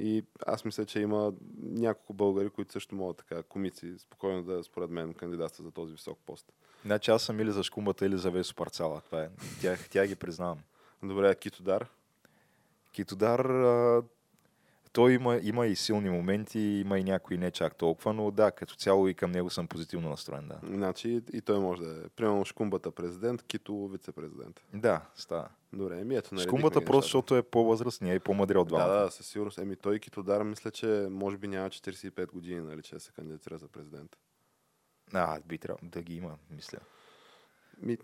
и 0.00 0.24
аз 0.46 0.64
мисля, 0.64 0.84
че 0.84 1.00
има 1.00 1.32
няколко 1.62 2.12
българи, 2.12 2.50
които 2.50 2.72
също 2.72 2.94
могат 2.94 3.16
така, 3.16 3.42
комици, 3.42 3.98
спокойно 3.98 4.42
да, 4.42 4.64
според 4.64 4.90
мен, 4.90 5.14
кандидатства 5.14 5.64
за 5.64 5.70
този 5.70 5.92
висок 5.92 6.18
пост. 6.26 6.52
Значи 6.84 7.10
аз 7.10 7.22
съм 7.22 7.40
или 7.40 7.52
за 7.52 7.62
шкумбата, 7.62 8.06
или 8.06 8.18
за 8.18 8.30
Весо 8.30 8.54
Парцала. 8.54 9.00
Това 9.00 9.22
е. 9.22 9.30
Тях, 9.60 9.88
тя 9.88 10.06
ги 10.06 10.16
признавам. 10.16 10.58
Добре, 11.02 11.30
а 11.30 11.34
Китодар. 11.34 11.88
Китодар, 12.92 13.40
а, 13.44 14.02
той 14.92 15.12
има, 15.12 15.40
има 15.42 15.66
и 15.66 15.76
силни 15.76 16.10
моменти, 16.10 16.60
има 16.60 16.98
и 16.98 17.04
някои 17.04 17.38
не 17.38 17.50
чак 17.50 17.76
толкова, 17.76 18.12
но 18.12 18.30
да, 18.30 18.50
като 18.50 18.74
цяло 18.74 19.08
и 19.08 19.14
към 19.14 19.30
него 19.30 19.50
съм 19.50 19.68
позитивно 19.68 20.08
настроен, 20.08 20.48
да. 20.48 20.60
Значи 20.62 21.22
и 21.32 21.40
той 21.40 21.60
може 21.60 21.82
да 21.82 21.90
е. 21.90 22.08
Примерно 22.16 22.44
Шкумбата 22.44 22.90
президент, 22.90 23.42
Кито 23.42 23.88
вице-президент. 23.88 24.64
Да, 24.74 25.00
става. 25.14 25.48
Добре, 25.72 26.04
ми 26.04 26.16
ето. 26.16 26.28
С 26.28 26.32
наредихме 26.32 26.50
кумбата 26.50 26.80
ги 26.80 26.84
просто, 26.84 26.96
нещата. 26.96 27.08
защото 27.08 27.36
е 27.36 27.42
по-възрастния 27.42 28.14
и 28.14 28.18
по-мъдре 28.18 28.58
от 28.58 28.68
двамата. 28.68 28.88
Да, 28.88 29.04
да, 29.04 29.10
със 29.10 29.26
сигурност. 29.26 29.58
Еми 29.58 29.76
той 29.76 29.98
Китодар 29.98 30.42
мисля, 30.42 30.70
че 30.70 31.06
може 31.10 31.36
би 31.36 31.48
няма 31.48 31.70
45 31.70 32.32
години, 32.32 32.60
нали, 32.60 32.82
че 32.82 32.94
да 32.94 33.00
се 33.00 33.12
кандидатира 33.12 33.58
за 33.58 33.68
президент. 33.68 34.16
А, 35.12 35.40
би 35.40 35.58
трябвало 35.58 35.90
да 35.90 36.02
ги 36.02 36.16
има, 36.16 36.38
мисля. 36.50 36.78
Ми, 37.78 37.98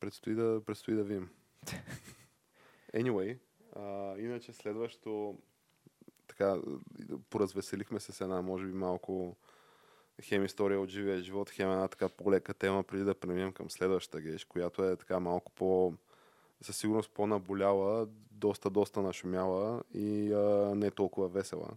предстои 0.00 0.34
да, 0.34 0.60
предстои 0.66 0.94
да 0.94 1.04
видим. 1.04 1.30
Anyway, 2.94 3.38
а, 3.76 4.18
иначе 4.18 4.52
следващо 4.52 5.38
така, 6.40 6.60
поразвеселихме 7.30 8.00
се 8.00 8.12
с 8.12 8.20
една, 8.20 8.42
може 8.42 8.66
би 8.66 8.72
малко 8.72 9.36
хем 10.22 10.44
история 10.44 10.80
от 10.80 10.88
живия 10.88 11.22
живот, 11.22 11.50
хем 11.50 11.70
една 11.70 11.88
така 11.88 12.08
по-лека 12.08 12.54
тема, 12.54 12.82
преди 12.82 13.04
да 13.04 13.14
преминем 13.14 13.52
към 13.52 13.70
следващата 13.70 14.20
геш, 14.20 14.44
която 14.44 14.84
е 14.84 14.96
така 14.96 15.20
малко 15.20 15.52
по 15.52 15.94
със 16.62 16.76
сигурност 16.76 17.10
по-наболяла, 17.14 18.08
доста, 18.30 18.70
доста 18.70 19.02
нашумяла 19.02 19.82
и 19.94 20.32
а, 20.32 20.74
не 20.74 20.90
толкова 20.90 21.28
весела. 21.28 21.68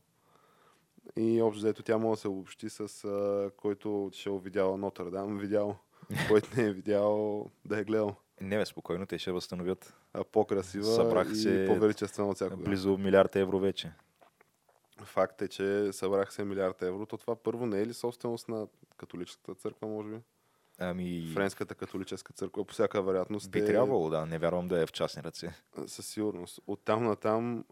И 1.16 1.42
общо 1.42 1.60
взето 1.60 1.84
тя 1.84 1.98
може 1.98 2.18
да 2.18 2.22
се 2.22 2.28
обобщи 2.28 2.70
с 2.70 3.06
а, 3.06 3.52
който 3.58 4.10
ще 4.14 4.30
е 4.30 4.40
видял 4.40 4.78
Нотърдам, 4.78 5.38
видял, 5.38 5.76
който 6.28 6.50
не 6.58 6.64
е 6.64 6.74
видял 6.74 7.46
да 7.66 7.80
е 7.80 7.84
гледал. 7.84 8.16
Не, 8.42 8.58
бе, 8.58 8.66
спокойно, 8.66 9.06
те 9.06 9.18
ще 9.18 9.32
възстановят. 9.32 9.94
А 10.14 10.24
по-красива 10.24 10.86
Събраха 10.86 11.32
и 11.32 11.36
се 11.36 11.66
по-величествена 11.68 12.30
от 12.30 12.36
всякога. 12.36 12.64
Близо 12.64 12.98
милиард 12.98 13.36
евро 13.36 13.60
вече. 13.60 13.92
Факт 15.06 15.42
е, 15.42 15.48
че 15.48 15.94
събрах 15.94 16.34
се 16.34 16.46
милиард 16.46 16.82
евро. 16.82 17.06
То 17.06 17.18
това 17.18 17.36
първо 17.36 17.66
не 17.66 17.82
е 17.82 17.88
ли 17.88 17.94
собственост 17.94 18.48
на 18.48 18.68
католическата 18.98 19.56
църква, 19.56 19.88
може 19.88 20.10
би? 20.10 20.18
Ами, 20.80 21.32
Френската 21.34 21.76
католическа 21.76 22.34
църква, 22.34 22.66
по 22.66 22.74
всяка 22.74 23.02
вероятност. 23.02 23.52
би 23.52 23.60
е- 23.60 23.66
трябвало, 23.66 24.10
да. 24.10 24.26
Не 24.26 24.40
вярвам 24.40 24.68
да 24.68 24.82
е 24.82 24.86
в 24.86 24.92
частни 24.92 25.24
ръце. 25.24 25.54
Със 25.88 26.08
сигурност. 26.08 26.60
От 26.68 26.86
там 26.86 27.04
на 27.04 27.16
там 27.16 27.66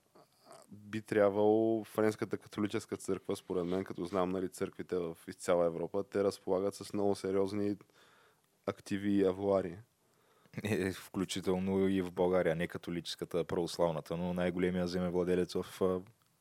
би 0.71 1.01
трябвало 1.01 1.83
Френската 1.83 2.37
католическа 2.37 2.97
църква, 2.97 3.35
според 3.35 3.65
мен, 3.65 3.83
като 3.83 4.05
знам 4.05 4.29
нали, 4.29 4.49
църквите 4.49 4.97
в 4.97 5.17
из 5.27 5.35
цяла 5.35 5.65
Европа, 5.65 6.03
те 6.03 6.23
разполагат 6.23 6.75
с 6.75 6.93
много 6.93 7.15
сериозни 7.15 7.75
активи 8.65 9.11
и 9.11 9.25
авуари. 9.25 9.77
Е, 10.63 10.91
включително 10.91 11.87
и 11.87 12.01
в 12.01 12.11
България, 12.11 12.55
не 12.55 12.67
католическата, 12.67 13.43
православната, 13.43 14.17
но 14.17 14.33
най-големия 14.33 14.87
земевладелец 14.87 15.53
в, 15.53 15.65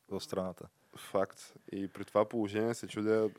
в 0.09 0.19
страната. 0.19 0.67
Факт. 0.95 1.53
И 1.71 1.87
при 1.87 2.05
това 2.05 2.25
положение 2.25 2.73
се 2.73 2.87
чудя 2.87 3.29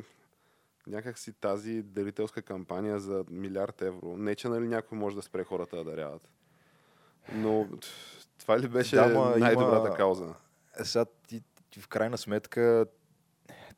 някак 0.86 1.18
си 1.18 1.32
тази 1.32 1.82
дарителска 1.82 2.42
кампания 2.42 2.98
за 2.98 3.24
милиард 3.30 3.82
евро. 3.82 4.16
Не, 4.16 4.34
че 4.34 4.48
нали, 4.48 4.68
някой 4.68 4.98
може 4.98 5.16
да 5.16 5.22
спре 5.22 5.44
хората 5.44 5.76
да 5.76 5.84
даряват. 5.84 6.28
Но 7.32 7.68
това 8.38 8.60
ли 8.60 8.68
беше 8.68 8.96
Да, 8.96 9.08
ма 9.08 9.36
най-добрата 9.38 9.86
има- 9.86 9.96
кауза? 9.96 10.34
Е, 10.80 10.84
Сега, 10.84 11.04
ти, 11.28 11.42
ти 11.70 11.80
в 11.80 11.88
крайна 11.88 12.18
сметка, 12.18 12.86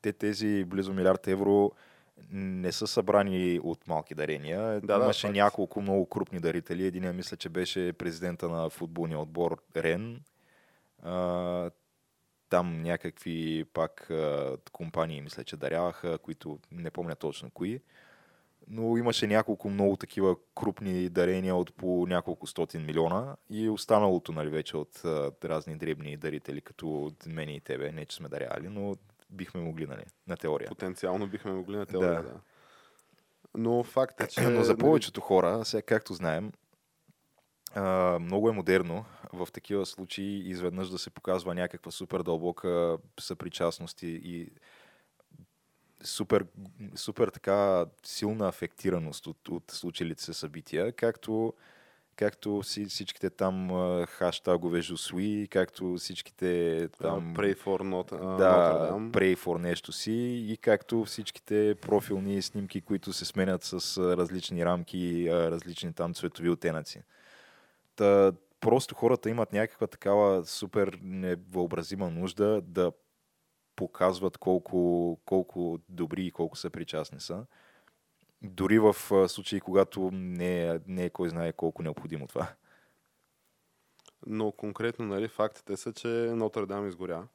те 0.01 0.13
тези 0.13 0.63
близо 0.63 0.93
милиард 0.93 1.27
евро 1.27 1.71
не 2.31 2.71
са 2.71 2.87
събрани 2.87 3.59
от 3.63 3.87
малки 3.87 4.15
дарения. 4.15 4.81
Да, 4.81 4.97
да, 4.97 5.03
Имаше 5.03 5.27
факт. 5.27 5.35
няколко 5.35 5.81
много 5.81 6.05
крупни 6.05 6.39
дарители. 6.39 6.85
Единия 6.85 7.13
мисля, 7.13 7.37
че 7.37 7.49
беше 7.49 7.93
президента 7.93 8.49
на 8.49 8.69
футболния 8.69 9.19
отбор 9.19 9.57
Рен. 9.75 10.21
А, 11.03 11.69
там 12.49 12.81
някакви 12.81 13.65
пак 13.73 14.11
компании, 14.71 15.21
мисля, 15.21 15.43
че 15.43 15.57
даряваха, 15.57 16.17
които 16.17 16.59
не 16.71 16.91
помня 16.91 17.15
точно 17.15 17.51
кои. 17.51 17.81
Но 18.67 18.97
имаше 18.97 19.27
няколко 19.27 19.69
много 19.69 19.97
такива 19.97 20.35
крупни 20.55 21.09
дарения 21.09 21.55
от 21.55 21.73
по 21.73 22.05
няколко 22.09 22.47
стотин 22.47 22.85
милиона 22.85 23.35
и 23.49 23.69
останалото 23.69 24.31
нали, 24.31 24.49
вече 24.49 24.77
от 24.77 25.01
разни 25.43 25.77
дребни 25.77 26.17
дарители, 26.17 26.61
като 26.61 27.03
от 27.03 27.25
мен 27.25 27.49
и 27.49 27.59
тебе. 27.59 27.91
Не, 27.91 28.05
че 28.05 28.15
сме 28.15 28.29
даряли, 28.29 28.69
но 28.69 28.95
бихме 29.29 29.61
могли, 29.61 29.87
нали, 29.87 30.03
на 30.27 30.37
теория. 30.37 30.69
Потенциално 30.69 31.27
бихме 31.27 31.51
могли 31.51 31.77
на 31.77 31.85
теория, 31.85 32.23
Да. 32.23 32.29
да. 32.29 32.39
Но 33.57 33.83
факт 33.83 34.21
е, 34.21 34.27
че... 34.27 34.41
Но 34.49 34.63
за 34.63 34.77
повечето 34.77 35.21
хора, 35.21 35.65
сега 35.65 35.81
както 35.81 36.13
знаем, 36.13 36.51
а, 37.75 38.19
много 38.19 38.49
е 38.49 38.53
модерно 38.53 39.05
в 39.33 39.47
такива 39.53 39.85
случаи 39.85 40.49
изведнъж 40.49 40.89
да 40.89 40.97
се 40.97 41.09
показва 41.09 41.55
някаква 41.55 41.91
супер 41.91 42.23
дълбока 42.23 42.97
съпричастност 43.19 44.01
и, 44.03 44.07
и 44.07 44.49
супер, 46.03 46.45
супер 46.95 47.27
така 47.27 47.85
силна 48.03 48.47
афектираност 48.47 49.27
от, 49.27 49.49
от 49.49 49.71
случилите 49.71 50.23
се 50.23 50.33
събития, 50.33 50.91
както, 50.91 51.53
както 52.15 52.63
си, 52.63 52.85
всичките 52.85 53.29
там 53.29 53.69
хаштагове 54.07 54.81
Жусуи, 54.81 55.47
както 55.51 55.95
всичките 55.97 56.89
Там... 57.01 57.35
Pray 57.35 57.57
for 57.57 57.81
not, 57.81 58.11
uh, 58.11 58.37
да, 58.37 58.89
Dame. 58.91 59.11
Pray 59.11 59.35
for 59.37 59.57
нещо 59.57 59.91
си 59.91 60.45
и 60.49 60.57
както 60.61 61.05
всичките 61.05 61.75
профилни 61.81 62.41
снимки, 62.41 62.81
които 62.81 63.13
се 63.13 63.25
сменят 63.25 63.63
с 63.63 63.97
различни 64.17 64.65
рамки, 64.65 65.27
различни 65.31 65.93
там 65.93 66.13
цветови 66.13 66.49
оттенъци. 66.49 67.03
Та, 67.95 68.33
просто 68.59 68.95
хората 68.95 69.29
имат 69.29 69.53
някаква 69.53 69.87
такава 69.87 70.45
супер 70.45 70.99
невъобразима 71.01 72.09
нужда 72.09 72.61
да 72.61 72.91
показват 73.75 74.37
колко, 74.37 75.19
колко 75.25 75.79
добри 75.89 76.25
и 76.25 76.31
колко 76.31 76.57
са 76.57 76.69
причастни 76.69 77.19
са. 77.19 77.45
Дори 78.41 78.79
в 78.79 78.95
случаи, 79.29 79.59
когато 79.61 80.09
не 80.13 80.67
е, 80.67 80.79
не 80.87 81.05
е 81.05 81.09
кой 81.09 81.29
знае 81.29 81.53
колко 81.53 81.83
необходимо 81.83 82.27
това. 82.27 82.53
Но 84.27 84.51
конкретно, 84.51 85.05
нали, 85.05 85.27
фактите 85.27 85.77
са, 85.77 85.93
че 85.93 86.07
Нотър 86.07 86.65
Дам 86.65 86.87
изгоря. 86.87 87.27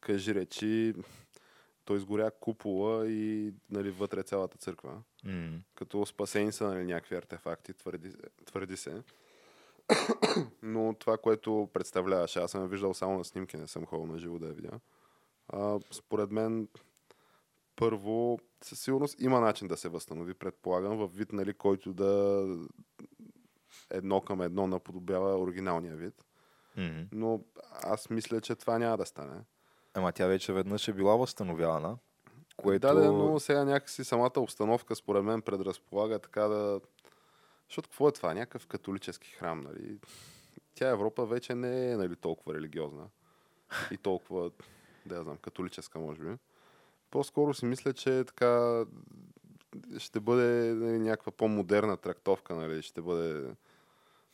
Кажи 0.00 0.34
речи, 0.34 0.94
той 1.84 1.96
изгоря 1.96 2.30
купола 2.30 3.08
и 3.08 3.54
нали, 3.70 3.90
вътре 3.90 4.22
цялата 4.22 4.58
църква. 4.58 5.02
М. 5.24 5.58
Като 5.74 6.06
спасени 6.06 6.52
са 6.52 6.64
нали, 6.64 6.84
някакви 6.84 7.16
артефакти, 7.16 7.74
твърди, 7.74 8.12
твърди 8.44 8.76
се. 8.76 9.02
Но 10.62 10.94
това, 10.98 11.16
което 11.16 11.68
представляваше, 11.72 12.38
аз 12.38 12.50
съм 12.50 12.68
виждал 12.68 12.94
само 12.94 13.18
на 13.18 13.24
снимки, 13.24 13.56
не 13.56 13.66
съм 13.66 13.86
ходил 13.86 14.06
на 14.06 14.18
живо 14.18 14.38
да 14.38 14.46
я 14.46 14.52
видя. 14.52 14.80
А, 15.48 15.78
според 15.90 16.30
мен, 16.30 16.68
първо, 17.76 18.38
със 18.62 18.80
сигурност 18.80 19.20
има 19.20 19.40
начин 19.40 19.68
да 19.68 19.76
се 19.76 19.88
възстанови, 19.88 20.34
предполагам, 20.34 20.96
в 20.96 21.06
вид, 21.06 21.32
нали, 21.32 21.54
който 21.54 21.92
да 21.92 22.42
едно 23.90 24.20
към 24.20 24.42
едно 24.42 24.66
наподобява 24.66 25.38
оригиналния 25.38 25.96
вид. 25.96 26.24
М. 26.76 27.06
Но 27.12 27.40
аз 27.82 28.10
мисля, 28.10 28.40
че 28.40 28.54
това 28.54 28.78
няма 28.78 28.96
да 28.96 29.06
стане. 29.06 29.40
Ама 29.94 30.12
тя 30.12 30.26
вече 30.26 30.52
веднъж 30.52 30.88
е 30.88 30.92
била 30.92 31.16
възстановявана, 31.16 31.98
което... 32.56 32.86
Да, 32.86 32.94
да, 32.94 33.12
но 33.12 33.40
сега 33.40 33.64
някакси 33.64 34.04
самата 34.04 34.32
обстановка, 34.36 34.96
според 34.96 35.24
мен, 35.24 35.42
предразполага 35.42 36.18
така 36.18 36.42
да... 36.42 36.80
Защото 37.68 37.88
какво 37.88 38.08
е 38.08 38.12
това? 38.12 38.34
Някакъв 38.34 38.66
католически 38.66 39.30
храм, 39.30 39.60
нали? 39.60 39.98
Тя 40.74 40.88
Европа 40.88 41.26
вече 41.26 41.54
не 41.54 41.90
е 41.90 41.96
нали, 41.96 42.16
толкова 42.16 42.54
религиозна 42.54 43.08
и 43.90 43.96
толкова, 43.96 44.50
да 45.06 45.16
я 45.16 45.22
знам, 45.22 45.36
католическа, 45.36 45.98
може 45.98 46.22
би. 46.22 46.36
По-скоро 47.10 47.54
си 47.54 47.64
мисля, 47.64 47.92
че 47.92 48.24
така 48.24 48.84
ще 49.98 50.20
бъде 50.20 50.74
нали, 50.74 50.98
някаква 50.98 51.32
по-модерна 51.32 51.96
трактовка, 51.96 52.54
нали? 52.54 52.82
ще 52.82 53.02
бъде 53.02 53.54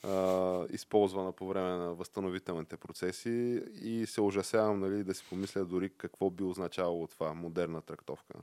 а, 0.03 0.66
използвана 0.71 1.33
по 1.33 1.49
време 1.49 1.71
на 1.71 1.95
възстановителните 1.95 2.77
процеси 2.77 3.62
и 3.75 4.07
се 4.07 4.21
ужасявам 4.21 4.81
нали, 4.81 5.05
да 5.05 5.14
си 5.14 5.25
помисля 5.29 5.64
дори 5.64 5.90
какво 5.90 6.31
би 6.31 6.45
означавало 6.45 7.07
това 7.07 7.35
модерна 7.35 7.83
трактовка. 7.83 8.35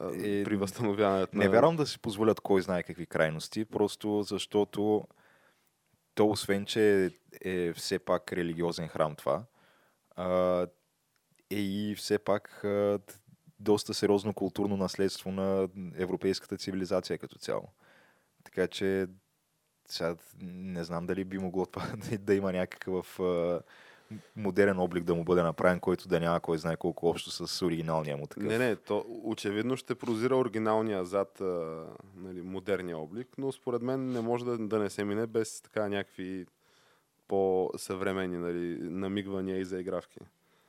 Е, 0.00 0.44
при 0.44 0.56
възстановяването 0.56 1.36
Не 1.36 1.44
на... 1.44 1.50
вярвам 1.50 1.76
да 1.76 1.86
си 1.86 1.98
позволят 1.98 2.40
кой 2.40 2.62
знае 2.62 2.82
какви 2.82 3.06
крайности, 3.06 3.64
просто 3.64 4.22
защото 4.22 5.08
то 6.14 6.26
освен, 6.26 6.66
че 6.66 7.10
е 7.44 7.72
все 7.72 7.98
пак 7.98 8.32
религиозен 8.32 8.88
храм 8.88 9.16
това, 9.16 9.44
а, 10.16 10.66
е 11.50 11.60
и 11.60 11.94
все 11.94 12.18
пак 12.18 12.64
а, 12.64 12.98
доста 13.58 13.94
сериозно 13.94 14.34
културно 14.34 14.76
наследство 14.76 15.32
на 15.32 15.68
европейската 15.94 16.56
цивилизация 16.56 17.18
като 17.18 17.38
цяло. 17.38 17.68
Така 18.44 18.66
че 18.68 19.06
сега 19.88 20.16
не 20.40 20.84
знам 20.84 21.06
дали 21.06 21.24
би 21.24 21.38
могло 21.38 21.66
това 21.66 21.86
да, 21.96 22.18
да 22.18 22.34
има 22.34 22.52
някакъв 22.52 23.20
а, 23.20 23.60
модерен 24.36 24.78
облик 24.78 25.04
да 25.04 25.14
му 25.14 25.24
бъде 25.24 25.42
направен, 25.42 25.80
който 25.80 26.08
да 26.08 26.20
няма 26.20 26.40
кой 26.40 26.58
знае 26.58 26.76
колко 26.76 27.08
общо 27.08 27.30
с 27.30 27.66
оригиналния 27.66 28.16
му 28.16 28.26
такъв. 28.26 28.44
Не, 28.44 28.58
не, 28.58 28.76
то 28.76 29.04
очевидно 29.08 29.76
ще 29.76 29.94
прозира 29.94 30.36
оригиналния 30.36 31.04
зад 31.04 31.40
а, 31.40 31.86
нали, 32.16 32.42
модерния 32.42 32.98
облик, 32.98 33.28
но 33.38 33.52
според 33.52 33.82
мен 33.82 34.12
не 34.12 34.20
може 34.20 34.44
да, 34.44 34.58
да 34.58 34.78
не 34.78 34.90
се 34.90 35.04
мине 35.04 35.26
без 35.26 35.60
така 35.60 35.88
някакви 35.88 36.46
по-съвременни 37.28 38.38
нали, 38.38 38.78
намигвания 38.80 39.58
и 39.58 39.64
заигравки. 39.64 40.18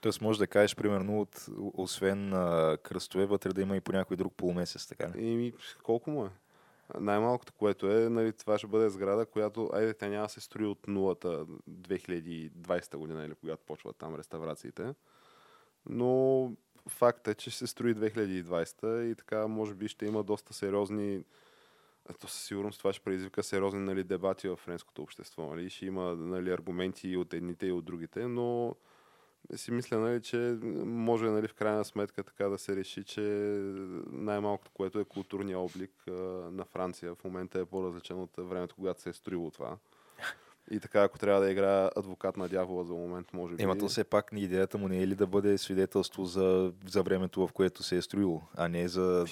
Тоест 0.01 0.21
може 0.21 0.39
да 0.39 0.47
кажеш, 0.47 0.75
примерно, 0.75 1.21
от, 1.21 1.45
освен 1.57 2.33
а, 2.33 2.77
кръстове, 2.83 3.25
вътре 3.25 3.53
да 3.53 3.61
има 3.61 3.77
и 3.77 3.81
по 3.81 3.91
някой 3.91 4.17
друг 4.17 4.33
полумесец, 4.37 4.87
така 4.87 5.09
ли? 5.09 5.13
И 5.17 5.53
колко 5.83 6.11
му 6.11 6.25
е? 6.25 6.29
Най-малкото, 6.99 7.53
което 7.53 7.91
е, 7.91 8.09
нали, 8.09 8.33
това 8.33 8.57
ще 8.57 8.67
бъде 8.67 8.89
сграда, 8.89 9.25
която, 9.25 9.69
айде, 9.73 9.93
тя 9.93 10.07
няма 10.07 10.29
се 10.29 10.41
строи 10.41 10.65
от 10.65 10.87
нулата 10.87 11.45
2020 11.69 12.97
година 12.97 13.25
или 13.25 13.35
когато 13.35 13.63
почват 13.65 13.97
там 13.97 14.15
реставрациите. 14.15 14.93
Но 15.89 16.51
факт 16.87 17.27
е, 17.27 17.35
че 17.35 17.49
ще 17.49 17.59
се 17.59 17.67
строи 17.67 17.95
2020 17.95 19.11
и 19.11 19.15
така, 19.15 19.47
може 19.47 19.73
би, 19.73 19.87
ще 19.87 20.05
има 20.05 20.23
доста 20.23 20.53
сериозни 20.53 21.23
ето 22.09 22.27
със 22.27 22.43
сигурност 22.43 22.77
това 22.77 22.93
ще 22.93 23.03
предизвика 23.03 23.43
сериозни 23.43 23.79
нали, 23.79 24.03
дебати 24.03 24.47
в 24.47 24.55
френското 24.55 25.01
общество. 25.01 25.47
Нали? 25.47 25.69
Ще 25.69 25.85
има 25.85 26.15
нали, 26.15 26.51
аргументи 26.51 27.09
и 27.09 27.17
от 27.17 27.33
едните 27.33 27.67
и 27.67 27.71
от 27.71 27.85
другите, 27.85 28.27
но 28.27 28.75
си 29.55 29.71
мисля, 29.71 29.97
нали, 29.97 30.21
че 30.21 30.57
може 30.85 31.25
нали, 31.25 31.47
в 31.47 31.53
крайна 31.53 31.85
сметка 31.85 32.23
така 32.23 32.49
да 32.49 32.57
се 32.57 32.75
реши, 32.75 33.03
че 33.03 33.21
най-малкото, 34.11 34.71
което 34.71 34.99
е 34.99 35.05
културния 35.05 35.59
облик 35.59 35.91
а, 36.07 36.11
на 36.51 36.65
Франция 36.65 37.15
в 37.15 37.23
момента 37.23 37.59
е 37.59 37.65
по-различен 37.65 38.19
от 38.19 38.29
времето, 38.37 38.75
когато 38.75 39.01
се 39.01 39.09
е 39.09 39.13
строило 39.13 39.51
това. 39.51 39.77
И 40.71 40.79
така, 40.79 41.03
ако 41.03 41.19
трябва 41.19 41.41
да 41.41 41.51
играе 41.51 41.89
адвокат 41.95 42.37
на 42.37 42.47
дявола 42.47 42.83
за 42.83 42.93
момент, 42.93 43.33
може 43.33 43.55
би. 43.55 43.63
Ема 43.63 43.77
то 43.77 43.87
все 43.87 44.03
пак 44.03 44.29
идеята 44.35 44.77
му 44.77 44.87
не 44.87 45.01
е 45.01 45.07
ли 45.07 45.15
да 45.15 45.27
бъде 45.27 45.57
свидетелство 45.57 46.25
за, 46.25 46.73
за 46.87 47.03
времето, 47.03 47.47
в 47.47 47.53
което 47.53 47.83
се 47.83 47.97
е 47.97 48.01
строило, 48.01 48.41
а 48.55 48.67
не, 48.67 48.87
за, 48.87 49.25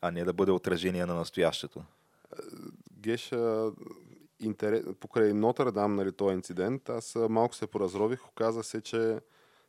а 0.00 0.10
не 0.10 0.24
да 0.24 0.32
бъде 0.32 0.52
отражение 0.52 1.06
на 1.06 1.14
настоящето. 1.14 1.82
Геша, 3.00 3.70
интерес, 4.40 4.84
покрай 5.00 5.32
Нотър 5.32 5.70
Дам, 5.70 5.94
нали, 5.94 6.12
този 6.12 6.34
инцидент, 6.34 6.88
аз 6.88 7.16
малко 7.28 7.54
се 7.54 7.66
поразрових. 7.66 8.28
Оказа 8.28 8.62
се, 8.62 8.80
че 8.80 9.20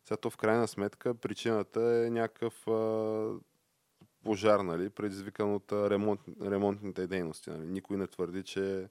сега 0.03 0.17
то 0.17 0.29
в 0.29 0.38
крайна 0.38 0.67
сметка 0.67 1.13
причината 1.13 1.81
е 1.81 2.10
някакъв 2.10 2.67
а, 2.67 3.29
пожар, 4.23 4.60
нали, 4.60 4.89
предизвикан 4.89 5.55
от 5.55 5.71
ремонт, 5.71 6.19
ремонтните 6.41 7.07
дейности. 7.07 7.49
Нали. 7.49 7.67
Никой 7.67 7.97
не 7.97 8.07
твърди, 8.07 8.43
че 8.43 8.88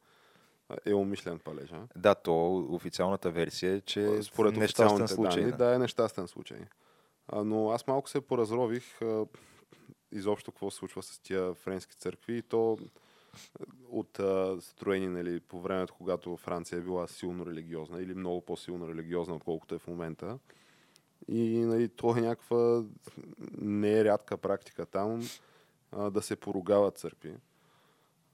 е 0.87 0.95
умишлен 0.95 1.39
палеж. 1.39 1.73
А? 1.73 1.87
Да, 1.97 2.15
то 2.15 2.57
официалната 2.71 3.31
версия 3.31 3.75
е, 3.75 3.81
че 3.81 4.23
Според 4.23 4.57
нещастен 4.57 5.09
случай. 5.09 5.43
данни, 5.43 5.51
да. 5.51 5.57
да, 5.57 5.75
е 5.75 5.79
нещастен 5.79 6.29
случай. 6.29 6.59
А, 7.29 7.45
но 7.45 7.71
аз 7.71 7.87
малко 7.87 8.09
се 8.09 8.21
поразрових 8.21 9.03
а, 9.03 9.27
изобщо 10.13 10.53
какво 10.53 10.71
се 10.71 10.77
случва 10.77 11.03
с 11.03 11.19
тия 11.19 11.55
френски 11.55 11.97
църкви 11.97 12.37
и 12.37 12.43
то 12.43 12.79
от 13.89 14.19
а, 14.19 14.57
строени 14.61 15.09
нали, 15.09 15.41
по 15.41 15.61
времето, 15.61 15.95
когато 15.99 16.37
Франция 16.37 16.79
е 16.79 16.83
била 16.83 17.07
силно 17.07 17.47
религиозна 17.47 18.03
или 18.03 18.15
много 18.15 18.41
по-силно 18.41 18.89
религиозна, 18.89 19.35
отколкото 19.35 19.75
е 19.75 19.79
в 19.79 19.87
момента. 19.87 20.39
И 21.29 21.59
нали, 21.59 21.89
то 21.89 22.17
е 22.17 22.21
някаква 22.21 22.85
не 23.59 24.01
е 24.01 24.17
практика 24.43 24.87
там 24.87 25.23
а, 25.93 26.11
да 26.11 26.23
се 26.23 26.37
поругават 26.37 26.99
църкви. 26.99 27.35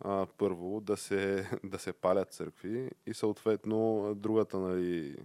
А, 0.00 0.26
първо, 0.38 0.80
да 0.80 0.96
се, 0.96 1.50
да 1.64 1.78
се 1.78 1.92
палят 1.92 2.32
църкви 2.32 2.90
и 3.06 3.14
съответно 3.14 4.12
другата 4.16 4.59
нали, 4.59 5.16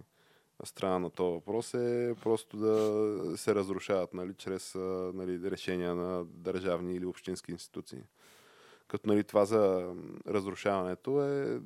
страна 0.64 0.98
на 0.98 1.10
този 1.10 1.32
въпрос 1.32 1.74
е 1.74 2.14
просто 2.22 2.56
да 2.56 3.36
се 3.36 3.54
разрушават 3.54 4.14
нали, 4.14 4.34
чрез 4.34 4.74
нали, 5.14 5.50
решения 5.50 5.94
на 5.94 6.24
държавни 6.24 6.94
или 6.94 7.06
общински 7.06 7.52
институции. 7.52 8.02
Като 8.92 9.08
нали, 9.08 9.24
това 9.24 9.44
за 9.44 9.94
разрушаването 10.26 11.24
е 11.24 11.60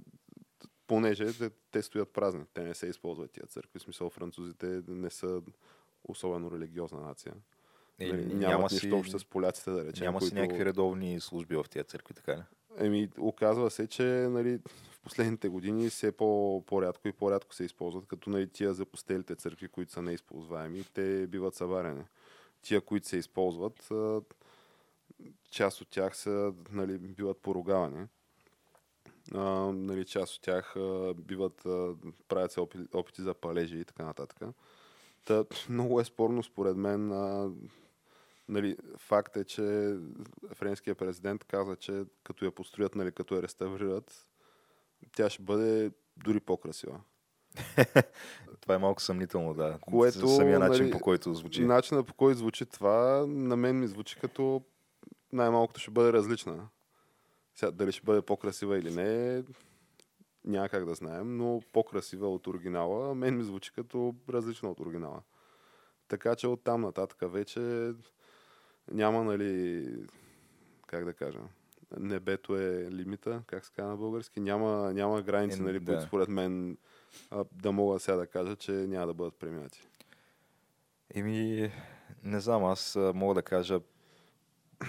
понеже 0.86 1.32
те, 1.32 1.50
те 1.70 1.82
стоят 1.82 2.12
празни. 2.12 2.44
Те 2.54 2.62
не 2.62 2.74
се 2.74 2.86
използват 2.86 3.30
тия 3.30 3.46
църкви. 3.46 3.78
В 3.78 3.82
смисъл 3.82 4.10
французите 4.10 4.82
не 4.88 5.10
са 5.10 5.42
особено 6.04 6.50
религиозна 6.50 7.00
нация. 7.00 7.32
Е, 7.98 8.08
Нали, 8.08 8.26
няма, 8.26 8.40
нямат 8.40 8.70
си, 8.70 8.74
нищо 8.74 8.98
общо 8.98 9.18
с 9.18 9.24
поляците, 9.24 9.70
да 9.70 9.84
речем. 9.84 10.04
няма 10.04 10.20
си 10.20 10.28
които... 10.30 10.42
някакви 10.42 10.64
редовни 10.64 11.20
служби 11.20 11.56
в 11.56 11.64
тия 11.70 11.84
църкви, 11.84 12.14
така 12.14 12.36
ли? 12.36 12.42
Еми, 12.78 13.08
оказва 13.18 13.70
се, 13.70 13.86
че 13.86 14.04
нали, 14.04 14.58
в 14.90 15.00
последните 15.00 15.48
години 15.48 15.88
все 15.88 16.12
по, 16.12 16.62
по-рядко 16.66 17.08
и 17.08 17.12
по-рядко 17.12 17.54
се 17.54 17.64
използват, 17.64 18.06
като 18.06 18.30
нали, 18.30 18.48
тия 18.48 18.74
запустелите 18.74 19.34
църкви, 19.34 19.68
които 19.68 19.92
са 19.92 20.02
неизползваеми, 20.02 20.84
те 20.94 21.26
биват 21.26 21.54
събаряни. 21.54 22.04
Тия, 22.62 22.80
които 22.80 23.08
се 23.08 23.16
използват, 23.16 23.88
част 25.50 25.80
от 25.80 25.88
тях 25.90 26.16
са, 26.16 26.52
нали, 26.72 26.98
биват 26.98 27.42
поругавани. 27.42 28.06
А, 29.34 29.40
нали, 29.72 30.04
част 30.04 30.34
от 30.34 30.42
тях 30.42 30.76
а, 30.76 31.14
биват, 31.14 31.66
а, 31.66 31.94
правят 32.28 32.52
се 32.52 32.60
опити, 32.60 32.84
опити 32.94 33.22
за 33.22 33.34
палежи 33.34 33.78
и 33.78 33.84
така 33.84 34.04
нататък. 34.04 34.40
Та, 35.24 35.44
много 35.68 36.00
е 36.00 36.04
спорно, 36.04 36.42
според 36.42 36.76
мен, 36.76 37.12
а, 37.12 37.50
нали, 38.48 38.76
факт 38.96 39.36
е, 39.36 39.44
че 39.44 39.96
френският 40.54 40.98
президент 40.98 41.44
каза, 41.44 41.76
че 41.76 42.04
като 42.24 42.44
я 42.44 42.50
построят, 42.50 42.94
нали, 42.94 43.12
като 43.12 43.34
я 43.34 43.42
реставрират, 43.42 44.28
тя 45.16 45.30
ще 45.30 45.42
бъде 45.42 45.90
дори 46.16 46.40
по-красива. 46.40 47.00
Това 48.60 48.74
е 48.74 48.78
малко 48.78 49.02
съмнително, 49.02 49.54
да. 49.54 49.78
Което, 49.80 50.28
самия 50.28 50.58
начин, 50.58 50.82
нали, 50.82 50.92
по 50.92 51.00
който 51.00 51.34
звучи. 51.34 51.64
Начинът 51.64 52.06
по 52.06 52.14
който 52.14 52.38
звучи 52.38 52.66
това, 52.66 53.24
на 53.28 53.56
мен 53.56 53.80
ми 53.80 53.88
звучи 53.88 54.16
като 54.20 54.62
най-малкото 55.32 55.80
ще 55.80 55.90
бъде 55.90 56.12
различна. 56.12 56.68
Сега, 57.54 57.70
дали 57.70 57.92
ще 57.92 58.02
бъде 58.04 58.22
по-красива 58.22 58.78
или 58.78 58.94
не, 58.94 59.42
няма 60.44 60.68
как 60.68 60.84
да 60.84 60.94
знаем, 60.94 61.36
но 61.36 61.62
по-красива 61.72 62.28
от 62.28 62.46
оригинала, 62.46 63.14
мен 63.14 63.36
ми 63.36 63.44
звучи 63.44 63.72
като 63.72 64.14
различна 64.28 64.70
от 64.70 64.80
оригинала. 64.80 65.22
Така 66.08 66.36
че 66.36 66.46
оттам 66.46 66.80
нататък 66.80 67.32
вече 67.32 67.92
няма, 68.90 69.24
нали, 69.24 69.86
как 70.86 71.04
да 71.04 71.12
кажа, 71.12 71.38
небето 71.98 72.56
е 72.56 72.90
лимита, 72.90 73.42
как 73.46 73.64
се 73.64 73.72
казва 73.72 73.90
на 73.90 73.96
български, 73.96 74.40
няма, 74.40 74.92
няма 74.94 75.22
граници, 75.22 75.58
Е, 75.60 75.62
нали, 75.62 75.80
да. 75.80 75.84
които 75.84 76.02
според 76.02 76.28
мен 76.28 76.78
а, 77.30 77.44
да 77.52 77.72
мога 77.72 78.00
сега 78.00 78.16
да 78.16 78.26
кажа, 78.26 78.56
че 78.56 78.72
няма 78.72 79.06
да 79.06 79.14
бъдат 79.14 79.34
преминати. 79.34 79.88
Еми, 81.14 81.72
не 82.22 82.40
знам, 82.40 82.64
аз 82.64 82.98
мога 83.14 83.34
да 83.34 83.42
кажа 83.42 83.80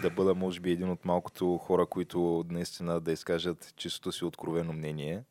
да 0.01 0.09
бъда, 0.09 0.35
може 0.35 0.59
би, 0.59 0.71
един 0.71 0.89
от 0.89 1.05
малкото 1.05 1.57
хора, 1.57 1.85
които 1.85 2.45
наистина 2.49 2.99
да 2.99 3.11
изкажат 3.11 3.73
чистото 3.75 4.11
си 4.11 4.25
откровено 4.25 4.73
мнение 4.73 5.23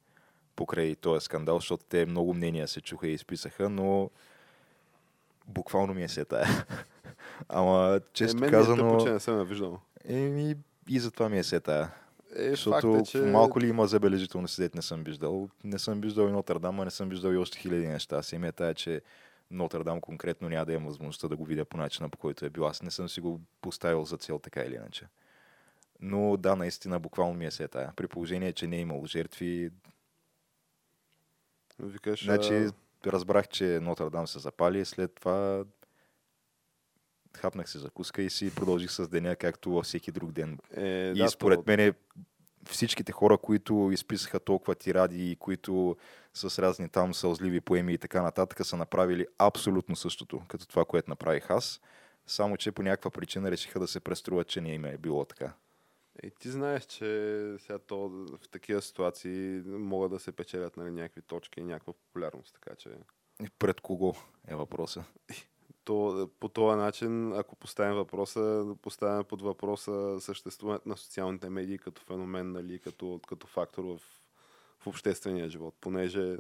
покрай 0.56 0.94
този 0.94 1.24
скандал, 1.24 1.56
защото 1.56 1.84
те 1.88 2.06
много 2.06 2.34
мнения 2.34 2.68
се 2.68 2.80
чуха 2.80 3.08
и 3.08 3.12
изписаха, 3.12 3.68
но 3.68 4.10
буквално 5.48 5.94
ми 5.94 6.02
е 6.02 6.08
се 6.08 6.24
тая. 6.24 6.66
Ама, 7.48 8.00
често 8.12 8.38
е, 8.38 8.40
мен 8.40 8.50
казано... 8.50 8.84
Ми 8.84 8.90
е 8.90 8.92
тъпо, 8.92 9.04
че 9.04 9.12
не 9.12 9.20
съм 9.20 9.38
я 9.38 9.44
виждал. 9.44 9.80
Еми, 10.04 10.54
и 10.88 11.00
затова 11.00 11.28
ми 11.28 11.38
е 11.38 11.42
се 11.42 11.60
тая. 11.60 11.90
Е, 12.36 12.50
Защото 12.50 12.92
факт 12.92 13.08
е, 13.08 13.10
че... 13.10 13.18
малко 13.18 13.60
ли 13.60 13.68
има 13.68 13.86
забележително 13.86 14.48
седет 14.48 14.74
не 14.74 14.82
съм 14.82 15.04
виждал. 15.04 15.48
Не 15.64 15.78
съм 15.78 16.00
виждал 16.00 16.28
и 16.28 16.32
Нотърдам, 16.32 16.80
а 16.80 16.84
не 16.84 16.90
съм 16.90 17.08
виждал 17.08 17.32
и 17.32 17.36
още 17.36 17.58
хиляди 17.58 17.86
неща. 17.86 18.22
Семия 18.22 18.52
тая, 18.52 18.74
че 18.74 19.00
Нотърдам 19.50 20.00
конкретно 20.00 20.48
няма 20.48 20.66
да 20.66 20.72
имам 20.72 20.86
възможността 20.86 21.28
да 21.28 21.36
го 21.36 21.44
видя 21.44 21.64
по 21.64 21.76
начина, 21.76 22.08
по 22.08 22.18
който 22.18 22.44
е 22.44 22.50
бил. 22.50 22.66
Аз 22.66 22.82
не 22.82 22.90
съм 22.90 23.08
си 23.08 23.20
го 23.20 23.40
поставил 23.60 24.04
за 24.04 24.16
цел 24.16 24.38
така 24.38 24.60
или 24.60 24.74
иначе. 24.74 25.06
Но 26.00 26.36
да, 26.36 26.56
наистина, 26.56 27.00
буквално 27.00 27.34
ми 27.34 27.46
е 27.46 27.50
се 27.50 27.68
тая. 27.68 27.92
При 27.96 28.08
положение, 28.08 28.52
че 28.52 28.66
не 28.66 28.76
е 28.76 28.80
имало 28.80 29.06
жертви, 29.06 29.70
Викаш, 31.78 32.24
значи 32.24 32.68
разбрах, 33.06 33.48
че 33.48 33.80
Нотърдам 33.82 34.26
се 34.26 34.38
запали, 34.38 34.84
след 34.84 35.14
това 35.14 35.64
хапнах 37.36 37.70
се 37.70 37.78
закуска 37.78 38.22
и 38.22 38.30
си 38.30 38.54
продължих 38.54 38.90
с 38.90 39.08
деня, 39.08 39.36
както 39.36 39.70
във 39.70 39.84
всеки 39.84 40.12
друг 40.12 40.32
ден. 40.32 40.58
Е, 40.76 41.12
И 41.16 41.18
да, 41.18 41.28
според 41.28 41.58
то- 41.58 41.64
мен 41.66 41.94
всичките 42.66 43.12
хора, 43.12 43.38
които 43.38 43.90
изписаха 43.92 44.40
толкова 44.40 44.74
тиради 44.74 45.30
и 45.30 45.36
които 45.36 45.96
с 46.34 46.62
разни 46.62 46.88
там 46.88 47.14
сълзливи 47.14 47.60
поеми 47.60 47.92
и 47.92 47.98
така 47.98 48.22
нататък 48.22 48.66
са 48.66 48.76
направили 48.76 49.26
абсолютно 49.38 49.96
същото, 49.96 50.42
като 50.48 50.66
това, 50.66 50.84
което 50.84 51.10
направих 51.10 51.50
аз. 51.50 51.80
Само, 52.26 52.56
че 52.56 52.72
по 52.72 52.82
някаква 52.82 53.10
причина 53.10 53.50
решиха 53.50 53.80
да 53.80 53.86
се 53.86 54.00
преструват, 54.00 54.48
че 54.48 54.60
не 54.60 54.74
им 54.74 54.84
е 54.84 54.98
било 54.98 55.24
така. 55.24 55.52
Е, 56.22 56.30
ти 56.30 56.50
знаеш, 56.50 56.84
че 56.84 57.06
сега 57.58 57.78
то, 57.78 58.08
в 58.08 58.48
такива 58.50 58.82
ситуации 58.82 59.62
могат 59.66 60.10
да 60.10 60.18
се 60.18 60.32
печелят 60.32 60.76
нали, 60.76 60.90
някакви 60.90 61.22
точки 61.22 61.60
и 61.60 61.64
някаква 61.64 61.92
популярност, 61.92 62.54
така 62.54 62.76
че 62.76 62.90
И 63.44 63.50
пред 63.58 63.80
кого 63.80 64.14
е 64.48 64.54
въпроса? 64.54 65.04
то, 65.86 66.30
по 66.40 66.48
този 66.48 66.76
начин, 66.76 67.32
ако 67.32 67.56
поставим 67.56 67.94
въпроса, 67.94 68.74
поставяме 68.82 69.24
под 69.24 69.42
въпроса 69.42 70.16
съществуването 70.20 70.88
на 70.88 70.96
социалните 70.96 71.48
медии 71.50 71.78
като 71.78 72.02
феномен, 72.02 72.52
нали, 72.52 72.78
като, 72.78 73.20
като 73.28 73.46
фактор 73.46 73.84
в, 73.84 73.98
в 74.78 74.86
обществения 74.86 75.48
живот, 75.48 75.74
понеже 75.80 76.36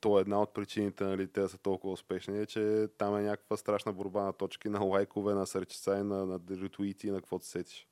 то 0.00 0.18
е 0.18 0.20
една 0.20 0.42
от 0.42 0.54
причините, 0.54 1.04
нали, 1.04 1.28
те 1.28 1.48
са 1.48 1.58
толкова 1.58 1.92
успешни, 1.92 2.38
е, 2.40 2.46
че 2.46 2.88
там 2.98 3.16
е 3.16 3.22
някаква 3.22 3.56
страшна 3.56 3.92
борба 3.92 4.22
на 4.22 4.32
точки, 4.32 4.68
на 4.68 4.80
лайкове, 4.80 5.34
на 5.34 5.46
сърчица 5.46 5.98
и 5.98 6.02
на, 6.02 6.26
на 6.26 6.40
ретуити 6.50 7.08
и 7.08 7.10
на 7.10 7.18
каквото 7.18 7.44
се 7.44 7.50
сетиш. 7.50 7.88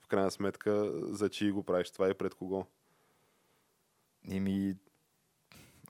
В 0.00 0.08
крайна 0.08 0.30
сметка, 0.30 0.92
за 1.14 1.28
чии 1.28 1.50
го 1.50 1.62
правиш 1.62 1.90
това 1.90 2.10
и 2.10 2.14
пред 2.14 2.34
кого. 2.34 2.66
Ими, 4.30 4.76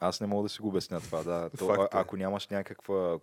аз 0.00 0.20
не 0.20 0.26
мога 0.26 0.42
да 0.42 0.48
си 0.48 0.62
го 0.62 0.68
обясня 0.68 1.00
това. 1.00 1.22
Да. 1.22 1.50
То, 1.58 1.68
а, 1.70 1.84
е. 1.84 1.88
ако 1.90 2.16
нямаш 2.16 2.48
някаква 2.48 3.18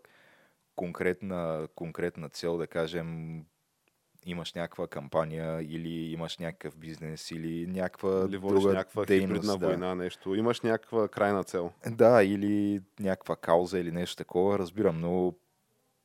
конкретна, 0.75 1.67
конкретна 1.75 2.29
цел, 2.29 2.57
да 2.57 2.67
кажем, 2.67 3.39
имаш 4.25 4.53
някаква 4.53 4.87
кампания 4.87 5.61
или 5.61 6.11
имаш 6.11 6.37
някакъв 6.37 6.77
бизнес 6.77 7.31
или 7.31 7.67
някаква 7.67 8.25
Или 8.29 8.39
друга 8.39 8.73
някаква 8.73 9.05
дейност. 9.05 9.59
да. 9.59 9.67
война, 9.67 9.95
нещо. 9.95 10.35
Имаш 10.35 10.61
някаква 10.61 11.07
крайна 11.07 11.43
цел. 11.43 11.71
Да, 11.91 12.23
или 12.23 12.81
някаква 12.99 13.35
кауза 13.35 13.79
или 13.79 13.91
нещо 13.91 14.15
такова, 14.15 14.59
разбирам, 14.59 15.01
но 15.01 15.33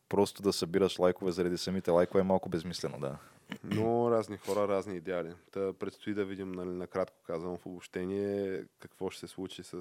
просто 0.08 0.42
да 0.42 0.52
събираш 0.52 0.98
лайкове 0.98 1.32
заради 1.32 1.58
самите 1.58 1.90
лайкове 1.90 2.20
е 2.20 2.24
малко 2.24 2.48
безмислено, 2.48 3.00
да. 3.00 3.18
Но 3.64 4.10
разни 4.10 4.36
хора, 4.36 4.68
разни 4.68 4.96
идеали. 4.96 5.32
Та 5.52 5.72
предстои 5.72 6.14
да 6.14 6.24
видим, 6.24 6.52
нали, 6.52 6.68
накратко 6.68 7.16
казвам 7.26 7.58
в 7.58 7.66
обобщение, 7.66 8.64
какво 8.78 9.10
ще 9.10 9.20
се 9.20 9.26
случи 9.26 9.62
с 9.62 9.72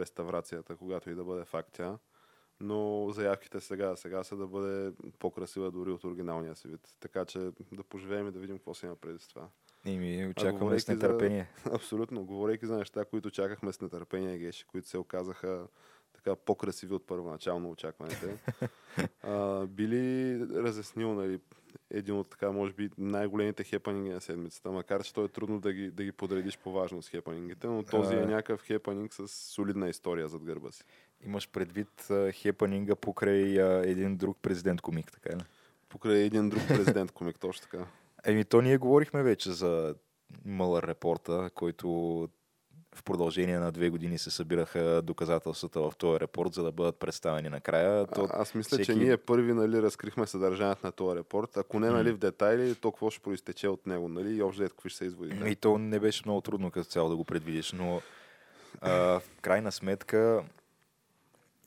реставрацията, 0.00 0.76
когато 0.76 1.10
и 1.10 1.14
да 1.14 1.24
бъде 1.24 1.44
факт 1.44 1.68
тя. 1.72 1.98
Но 2.60 3.10
заявките 3.10 3.60
сега, 3.60 3.96
сега 3.96 4.24
са 4.24 4.36
да 4.36 4.46
бъде 4.46 4.92
по-красива 5.18 5.70
дори 5.70 5.90
от 5.90 6.04
оригиналния 6.04 6.56
си 6.56 6.68
вид. 6.68 6.80
Така 7.00 7.24
че 7.24 7.38
да 7.72 7.82
поживеем 7.82 8.28
и 8.28 8.30
да 8.30 8.38
видим 8.38 8.56
какво 8.56 8.74
се 8.74 8.86
има 8.86 8.96
преди 8.96 9.18
това. 9.28 9.48
И 9.84 9.98
ми 9.98 10.26
очакваме 10.26 10.80
с 10.80 10.88
нетърпение. 10.88 11.48
Абсолютно. 11.72 12.24
Говорейки 12.24 12.66
за 12.66 12.76
неща, 12.76 13.04
които 13.04 13.30
чакахме 13.30 13.72
с 13.72 13.80
нетърпение, 13.80 14.38
Геши, 14.38 14.64
които 14.64 14.88
се 14.88 14.98
оказаха 14.98 15.66
така 16.12 16.36
по-красиви 16.36 16.94
от 16.94 17.06
първоначално 17.06 17.70
очакваните. 17.70 18.36
а, 19.22 19.66
били 19.66 20.38
разяснил, 20.40 21.14
нали, 21.14 21.40
един 21.90 22.14
от 22.14 22.30
така, 22.30 22.52
може 22.52 22.72
би, 22.72 22.90
най-големите 22.98 23.64
хепанинги 23.64 24.10
на 24.10 24.20
седмицата, 24.20 24.70
макар 24.70 25.02
че 25.02 25.14
то 25.14 25.24
е 25.24 25.28
трудно 25.28 25.60
да 25.60 25.72
ги, 25.72 25.90
да 25.90 26.04
ги 26.04 26.12
подредиш 26.12 26.58
по 26.58 26.72
важност 26.72 27.08
хепанингите, 27.08 27.66
но 27.66 27.82
този 27.82 28.14
е 28.14 28.26
някакъв 28.26 28.62
хепанинг 28.62 29.14
с 29.14 29.28
солидна 29.28 29.88
история 29.88 30.28
зад 30.28 30.44
гърба 30.44 30.72
си. 30.72 30.84
Имаш 31.26 31.48
предвид 31.48 32.08
хепанинга 32.32 32.94
покрай 32.94 33.62
а, 33.62 33.86
един 33.86 34.16
друг 34.16 34.38
президент 34.42 34.80
комик, 34.80 35.12
така 35.12 35.36
ли? 35.36 35.42
Покрай 35.88 36.18
един 36.18 36.48
друг 36.48 36.62
президент 36.68 37.12
комик, 37.12 37.38
точно 37.40 37.62
така. 37.70 37.84
Еми, 38.24 38.44
то 38.44 38.62
ние 38.62 38.76
говорихме 38.78 39.22
вече 39.22 39.52
за 39.52 39.94
Мълър 40.44 40.86
репорта, 40.86 41.50
който 41.54 41.88
в 42.94 43.02
продължение 43.02 43.58
на 43.58 43.72
две 43.72 43.90
години 43.90 44.18
се 44.18 44.30
събираха 44.30 45.02
доказателствата 45.02 45.80
в 45.80 45.92
този 45.98 46.20
репорт, 46.20 46.54
за 46.54 46.62
да 46.62 46.72
бъдат 46.72 46.98
представени 46.98 47.48
накрая. 47.48 48.06
То, 48.06 48.24
А, 48.24 48.42
аз 48.42 48.54
мисля, 48.54 48.76
че 48.76 48.82
всеки- 48.82 48.98
ние 48.98 49.16
първи 49.16 49.52
нали, 49.52 49.82
разкрихме 49.82 50.26
съдържанието 50.26 50.86
на 50.86 50.92
този 50.92 51.18
репорт. 51.18 51.56
Ако 51.56 51.80
не 51.80 51.90
нали, 51.90 52.12
в 52.12 52.18
детайли, 52.18 52.74
то 52.74 52.92
какво 52.92 53.10
ще 53.10 53.20
проистече 53.22 53.68
от 53.68 53.86
него, 53.86 54.08
нали? 54.08 54.34
И 54.36 54.42
общо 54.42 54.62
какви 54.62 54.88
ще 54.90 54.98
са 54.98 55.04
изводите. 55.04 55.48
И 55.48 55.56
то 55.56 55.78
не 55.78 56.00
беше 56.00 56.22
много 56.24 56.40
трудно 56.40 56.70
като 56.70 56.90
цяло 56.90 57.08
да 57.10 57.16
го 57.16 57.24
предвидиш, 57.24 57.72
но 57.72 58.02
а, 58.80 58.90
в 59.20 59.22
крайна 59.40 59.72
сметка 59.72 60.42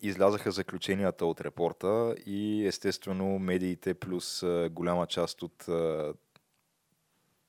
излязаха 0.03 0.51
заключенията 0.51 1.25
от 1.25 1.41
репорта 1.41 2.15
и 2.25 2.67
естествено 2.67 3.39
медиите 3.39 3.93
плюс 3.93 4.43
голяма 4.71 5.07
част 5.07 5.41
от 5.41 5.65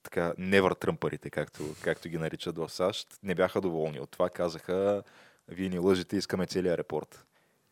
така, 0.03 0.35
невър 0.39 0.73
тръмпарите, 0.73 1.31
както, 1.31 1.63
както 1.83 2.09
ги 2.09 2.19
наричат 2.19 2.59
в 2.59 2.69
САЩ, 2.69 3.09
не 3.23 3.35
бяха 3.35 3.61
доволни 3.61 4.01
от 4.01 4.11
това. 4.11 4.31
Казаха, 4.31 5.03
вие 5.49 5.69
ни 5.69 5.79
лъжите, 5.79 6.17
искаме 6.17 6.47
целият 6.47 6.79
репорт. 6.79 7.25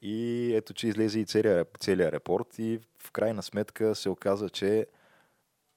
И 0.03 0.51
ето, 0.55 0.75
че 0.75 0.89
излезе 0.89 1.21
и 1.21 1.27
целият, 1.27 1.77
целият 1.81 2.13
репорт 2.13 2.59
и 2.59 2.81
в 2.99 3.11
крайна 3.11 3.43
сметка 3.43 3.95
се 3.95 4.09
оказа, 4.09 4.51
че 4.51 4.87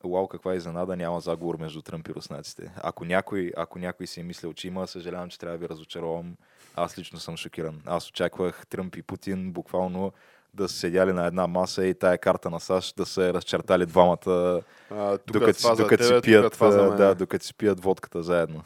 Уау, 0.03 0.27
каква 0.27 0.55
изненада, 0.55 0.95
няма 0.95 1.19
заговор 1.19 1.57
между 1.57 1.81
Тръмп 1.81 2.07
и 2.07 2.13
руснаците. 2.13 2.71
Ако 2.75 3.05
някой, 3.05 3.51
ако 3.57 3.79
някой 3.79 4.07
си 4.07 4.19
е 4.19 4.23
мислил, 4.23 4.53
че 4.53 4.67
има, 4.67 4.87
съжалявам, 4.87 5.29
че 5.29 5.39
трябва 5.39 5.57
да 5.57 5.61
ви 5.61 5.69
разочаровам. 5.69 6.37
Аз 6.75 6.97
лично 6.97 7.19
съм 7.19 7.37
шокиран. 7.37 7.81
Аз 7.85 8.09
очаквах 8.09 8.67
Тръмп 8.67 8.95
и 8.95 9.01
Путин 9.03 9.51
буквално 9.51 10.11
да 10.53 10.69
са 10.69 10.75
седяли 10.75 11.13
на 11.13 11.25
една 11.25 11.47
маса 11.47 11.85
и 11.85 11.93
тая 11.93 12.17
карта 12.17 12.49
на 12.49 12.59
САЩ 12.59 12.95
да 12.95 13.05
се 13.05 13.33
разчертали 13.33 13.85
двамата, 13.85 14.61
А, 14.91 15.17
тук 15.17 15.33
докато, 15.33 15.59
си, 15.59 15.67
за 15.67 15.75
докато 15.75 16.03
тебе, 16.03 16.15
си 16.15 16.21
пият, 16.21 16.57
да, 16.97 17.15
докато 17.15 17.45
си 17.45 17.53
водката 17.61 18.23
заедно. 18.23 18.63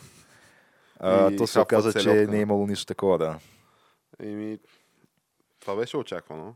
А, 1.00 1.32
И 1.32 1.38
то 1.38 1.48
се 1.48 1.60
оказа, 1.60 2.02
че 2.02 2.13
не 2.13 2.38
е 2.38 2.41
имало 2.41 2.67
нищо 2.67 2.86
такова, 2.86 3.17
да. 3.17 3.39
Еми, 4.19 4.60
това 5.60 5.76
беше 5.76 5.98
очаквано. 5.98 6.56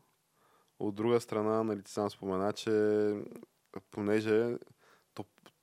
От 0.80 0.96
друга 0.96 1.22
страна, 1.22 1.64
нали 1.64 1.84
ти 1.84 1.92
сам 1.92 2.10
спомена, 2.10 2.54
че 2.54 2.72
понеже 3.92 4.56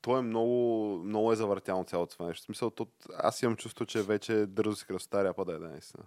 то, 0.02 0.18
е 0.18 0.22
много, 0.22 0.96
много 1.04 1.32
е 1.32 1.36
завъртяно 1.36 1.84
цялото 1.84 2.12
това 2.12 2.26
нещо. 2.26 2.42
В 2.42 2.46
смисъл, 2.46 2.70
то, 2.70 2.86
аз 3.16 3.42
имам 3.42 3.56
чувство, 3.56 3.86
че 3.86 4.02
вече 4.02 4.46
дързо 4.46 4.76
си 4.76 4.86
кръста 4.86 5.24
ряпа 5.24 5.44
да 5.44 5.52
яде, 5.52 5.68
наистина. 5.68 6.04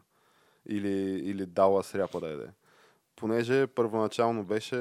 Или, 0.65 1.19
или 1.29 1.45
дала 1.45 1.83
с 1.83 1.95
ряпа 1.95 2.19
да 2.19 2.29
яде. 2.29 2.47
Понеже 3.15 3.67
първоначално 3.67 4.43
беше, 4.43 4.75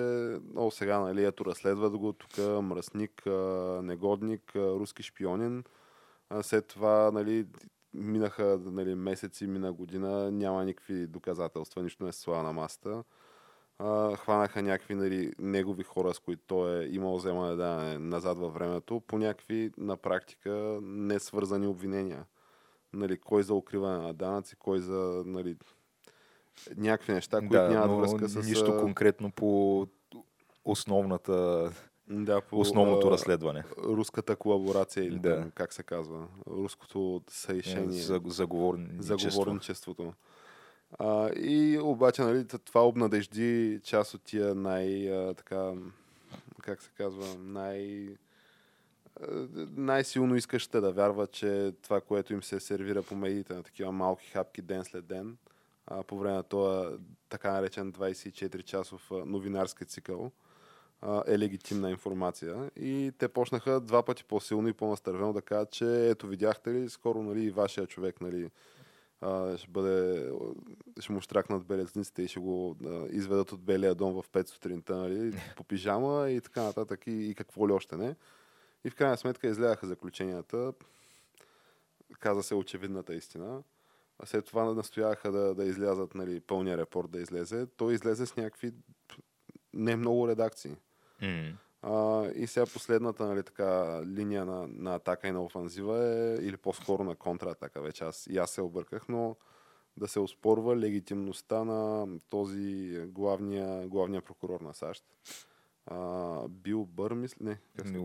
о, 0.57 0.71
сега, 0.71 1.01
нали, 1.01 1.25
ето 1.25 1.45
разследват 1.45 1.99
го, 1.99 2.13
тук 2.13 2.39
мръсник, 2.63 3.23
негодник, 3.83 4.53
руски 4.57 5.03
шпионин. 5.03 5.65
След 6.43 6.67
това, 6.67 7.11
нали, 7.11 7.47
минаха 7.95 8.61
нали, 8.65 8.95
месеци, 8.95 9.47
мина 9.47 9.73
година, 9.73 10.31
няма 10.31 10.65
никакви 10.65 11.07
доказателства, 11.07 11.83
нищо 11.83 12.05
не 12.05 12.13
се 12.13 12.21
слага 12.21 12.43
на 12.43 12.53
масата. 12.53 13.05
А, 13.79 14.17
хванаха 14.17 14.63
някакви 14.63 14.95
нали, 14.95 15.33
негови 15.39 15.83
хора, 15.83 16.15
с 16.15 16.19
които 16.19 16.43
той 16.47 16.85
е 16.85 16.89
имал 16.89 17.17
вземане 17.17 17.57
да 17.57 17.99
назад 17.99 18.39
във 18.39 18.55
времето, 18.55 19.01
по 19.01 19.19
някакви 19.19 19.71
на 19.79 19.97
практика 19.97 20.79
несвързани 20.83 21.67
обвинения. 21.67 22.25
Нали, 22.93 23.17
кой 23.17 23.43
за 23.43 23.55
укриване 23.55 23.99
на 23.99 24.15
данъци, 24.15 24.57
кой 24.57 24.79
за 24.79 25.23
нали, 25.27 25.57
някакви 26.77 27.13
неща, 27.13 27.39
които 27.39 27.53
да, 27.53 27.69
нямат 27.69 27.99
връзка 28.01 28.29
с... 28.29 28.49
нищо 28.49 28.79
конкретно 28.81 29.31
по 29.31 29.87
основната, 30.65 31.71
да, 32.11 32.41
по, 32.41 32.61
основното 32.61 33.09
а, 33.09 33.11
разследване. 33.11 33.65
Руската 33.79 34.37
колаборация 34.37 35.05
или 35.05 35.19
Да. 35.19 35.41
там, 35.41 35.51
как 35.51 35.73
се 35.73 35.83
казва, 35.83 36.27
руското 36.47 37.23
сърешение. 37.29 38.01
За, 38.01 38.21
заговорничество. 38.27 39.19
заговорничеството. 39.19 40.13
А, 40.99 41.31
и 41.31 41.79
обаче, 41.79 42.23
нали, 42.23 42.47
това 42.47 42.87
обнадежди 42.87 43.81
част 43.85 44.15
от 44.15 44.23
тия 44.23 44.55
най, 44.55 45.13
а, 45.13 45.35
така, 45.35 45.73
как 46.63 46.83
се 46.83 46.91
казва, 46.97 47.37
най, 47.39 48.09
най-силно 49.77 50.37
искащите 50.37 50.81
да 50.81 50.93
вярват, 50.93 51.33
че 51.33 51.73
това, 51.83 52.01
което 52.01 52.33
им 52.33 52.43
се 52.43 52.61
сервира 52.61 53.03
по 53.03 53.15
медиите 53.15 53.55
на 53.55 53.63
такива 53.63 53.93
малки 53.93 54.31
хапки 54.31 54.63
ден 54.63 54.85
след 54.85 55.07
ден, 55.07 55.37
а, 55.87 56.03
по 56.03 56.19
време 56.19 56.35
на 56.35 56.43
този 56.43 56.97
така 57.29 57.53
наречен 57.53 57.93
24-часов 57.93 59.01
а, 59.11 59.27
новинарски 59.27 59.85
цикъл, 59.85 60.33
а, 61.03 61.23
е 61.27 61.39
легитимна 61.39 61.91
информация. 61.91 62.71
И 62.77 63.13
те 63.19 63.29
почнаха 63.29 63.81
два 63.81 64.03
пъти 64.03 64.25
по-силно 64.25 64.69
и 64.69 64.73
по-настървено 64.73 65.33
да 65.33 65.43
кажат, 65.43 65.71
че 65.71 66.11
ето 66.11 66.27
видяхте 66.27 66.71
ли, 66.71 66.91
скоро 66.91 67.23
нали, 67.23 67.51
вашия 67.51 67.87
човек 67.87 68.21
нали, 68.21 68.51
а, 69.23 69.57
ще 69.59 69.71
бъде, 69.71 70.31
ще 71.01 71.13
му 71.13 71.21
штракнат 71.21 71.67
белезниците 71.67 72.23
и 72.23 72.29
ще 72.29 72.41
го 72.41 72.77
а, 72.87 73.07
изведат 73.11 73.53
от 73.53 73.63
Белия 73.63 73.95
дом 73.95 74.23
в 74.23 74.29
5 74.29 74.49
сутринта, 74.49 74.97
нали, 74.97 75.41
по 75.57 75.65
пижама 75.65 76.31
и 76.31 76.41
така 76.41 76.63
нататък 76.63 77.07
и, 77.07 77.11
и 77.11 77.35
какво 77.35 77.69
ли 77.69 77.73
още 77.73 77.97
не. 77.97 78.17
И 78.85 78.91
в 78.91 78.95
крайна 78.95 79.17
сметка 79.17 79.49
излягаха 79.49 79.87
заключенията. 79.87 80.73
Каза 82.21 82.43
се 82.43 82.55
очевидната 82.55 83.15
истина. 83.15 83.63
А 84.19 84.27
след 84.27 84.45
това 84.45 84.75
настояха 84.75 85.33
да, 85.33 85.55
да 85.55 85.65
излязат 85.65 86.15
нали, 86.15 86.41
пълния 86.41 86.77
репорт 86.79 87.11
да 87.11 87.21
излезе. 87.21 87.67
Той 87.67 87.95
излезе 87.95 88.27
с 88.27 88.37
някакви 88.37 88.73
не 89.75 89.97
много 89.97 90.29
редакции. 90.29 90.77
М. 91.23 91.53
А, 91.83 92.27
и 92.35 92.47
сега 92.47 92.67
последната 92.67 93.27
нали, 93.27 93.43
така, 93.43 94.03
линия 94.07 94.45
на, 94.45 94.67
на 94.69 94.95
атака 94.95 95.29
и 95.29 95.33
на 95.33 95.45
офанзива 95.45 96.05
е, 96.05 96.35
или 96.35 96.57
по-скоро 96.57 97.05
на 97.05 97.15
контратака 97.15 97.81
вече. 97.81 98.05
Аз, 98.05 98.27
и 98.27 98.39
аз 98.39 98.51
се 98.51 98.63
обърках, 98.63 99.09
но 99.09 99.37
да 99.97 100.09
се 100.09 100.21
оспорва 100.21 100.77
легитимността 100.77 101.65
на 101.65 102.07
този 102.31 102.99
главния, 103.07 103.89
главния 103.89 104.23
прокурор 104.23 104.61
на 104.61 104.75
САЩ. 104.75 105.05
А, 105.87 106.49
Бил 106.49 106.85
Бър, 106.85 107.13
мисля? 107.13 107.37
Не, 107.41 107.59
се 107.85 107.99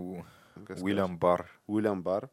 Уилям 0.83 1.17
Бар. 1.17 1.59
Уилям 1.67 2.01
Бар. 2.01 2.27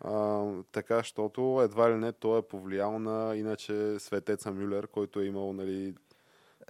А, 0.00 0.46
така, 0.72 0.96
защото 0.96 1.60
едва 1.62 1.90
ли 1.90 1.94
не 1.94 2.12
той 2.12 2.38
е 2.38 2.42
повлиял 2.42 2.98
на 2.98 3.36
иначе 3.36 3.98
светеца 3.98 4.52
Мюлер, 4.52 4.86
който 4.86 5.20
е 5.20 5.24
имал 5.24 5.52
нали, 5.52 5.94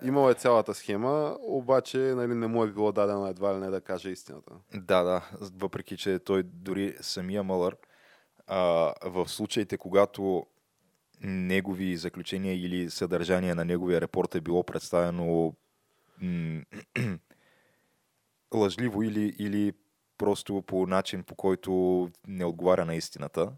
Имал 0.02 0.30
е 0.30 0.34
цялата 0.34 0.74
схема, 0.74 1.36
обаче 1.40 1.98
нали, 1.98 2.34
не 2.34 2.46
му 2.46 2.64
е 2.64 2.72
било 2.72 2.92
дадено 2.92 3.26
едва 3.26 3.54
ли 3.54 3.58
не 3.58 3.70
да 3.70 3.80
каже 3.80 4.10
истината. 4.10 4.52
Да, 4.74 5.02
да, 5.02 5.30
въпреки 5.40 5.96
че 5.96 6.18
той 6.18 6.42
дори 6.42 6.96
самия 7.00 7.42
Мълър 7.42 7.76
а, 8.46 8.94
в 9.04 9.28
случаите, 9.28 9.78
когато 9.78 10.46
негови 11.22 11.96
заключения 11.96 12.54
или 12.54 12.90
съдържание 12.90 13.54
на 13.54 13.64
неговия 13.64 14.00
репорт 14.00 14.34
е 14.34 14.40
било 14.40 14.62
представено 14.62 15.54
м- 16.20 16.62
лъжливо 18.54 19.02
или, 19.02 19.34
или 19.38 19.72
просто 20.18 20.62
по 20.62 20.86
начин, 20.86 21.22
по 21.22 21.34
който 21.34 22.08
не 22.26 22.44
отговаря 22.44 22.84
на 22.84 22.94
истината, 22.94 23.52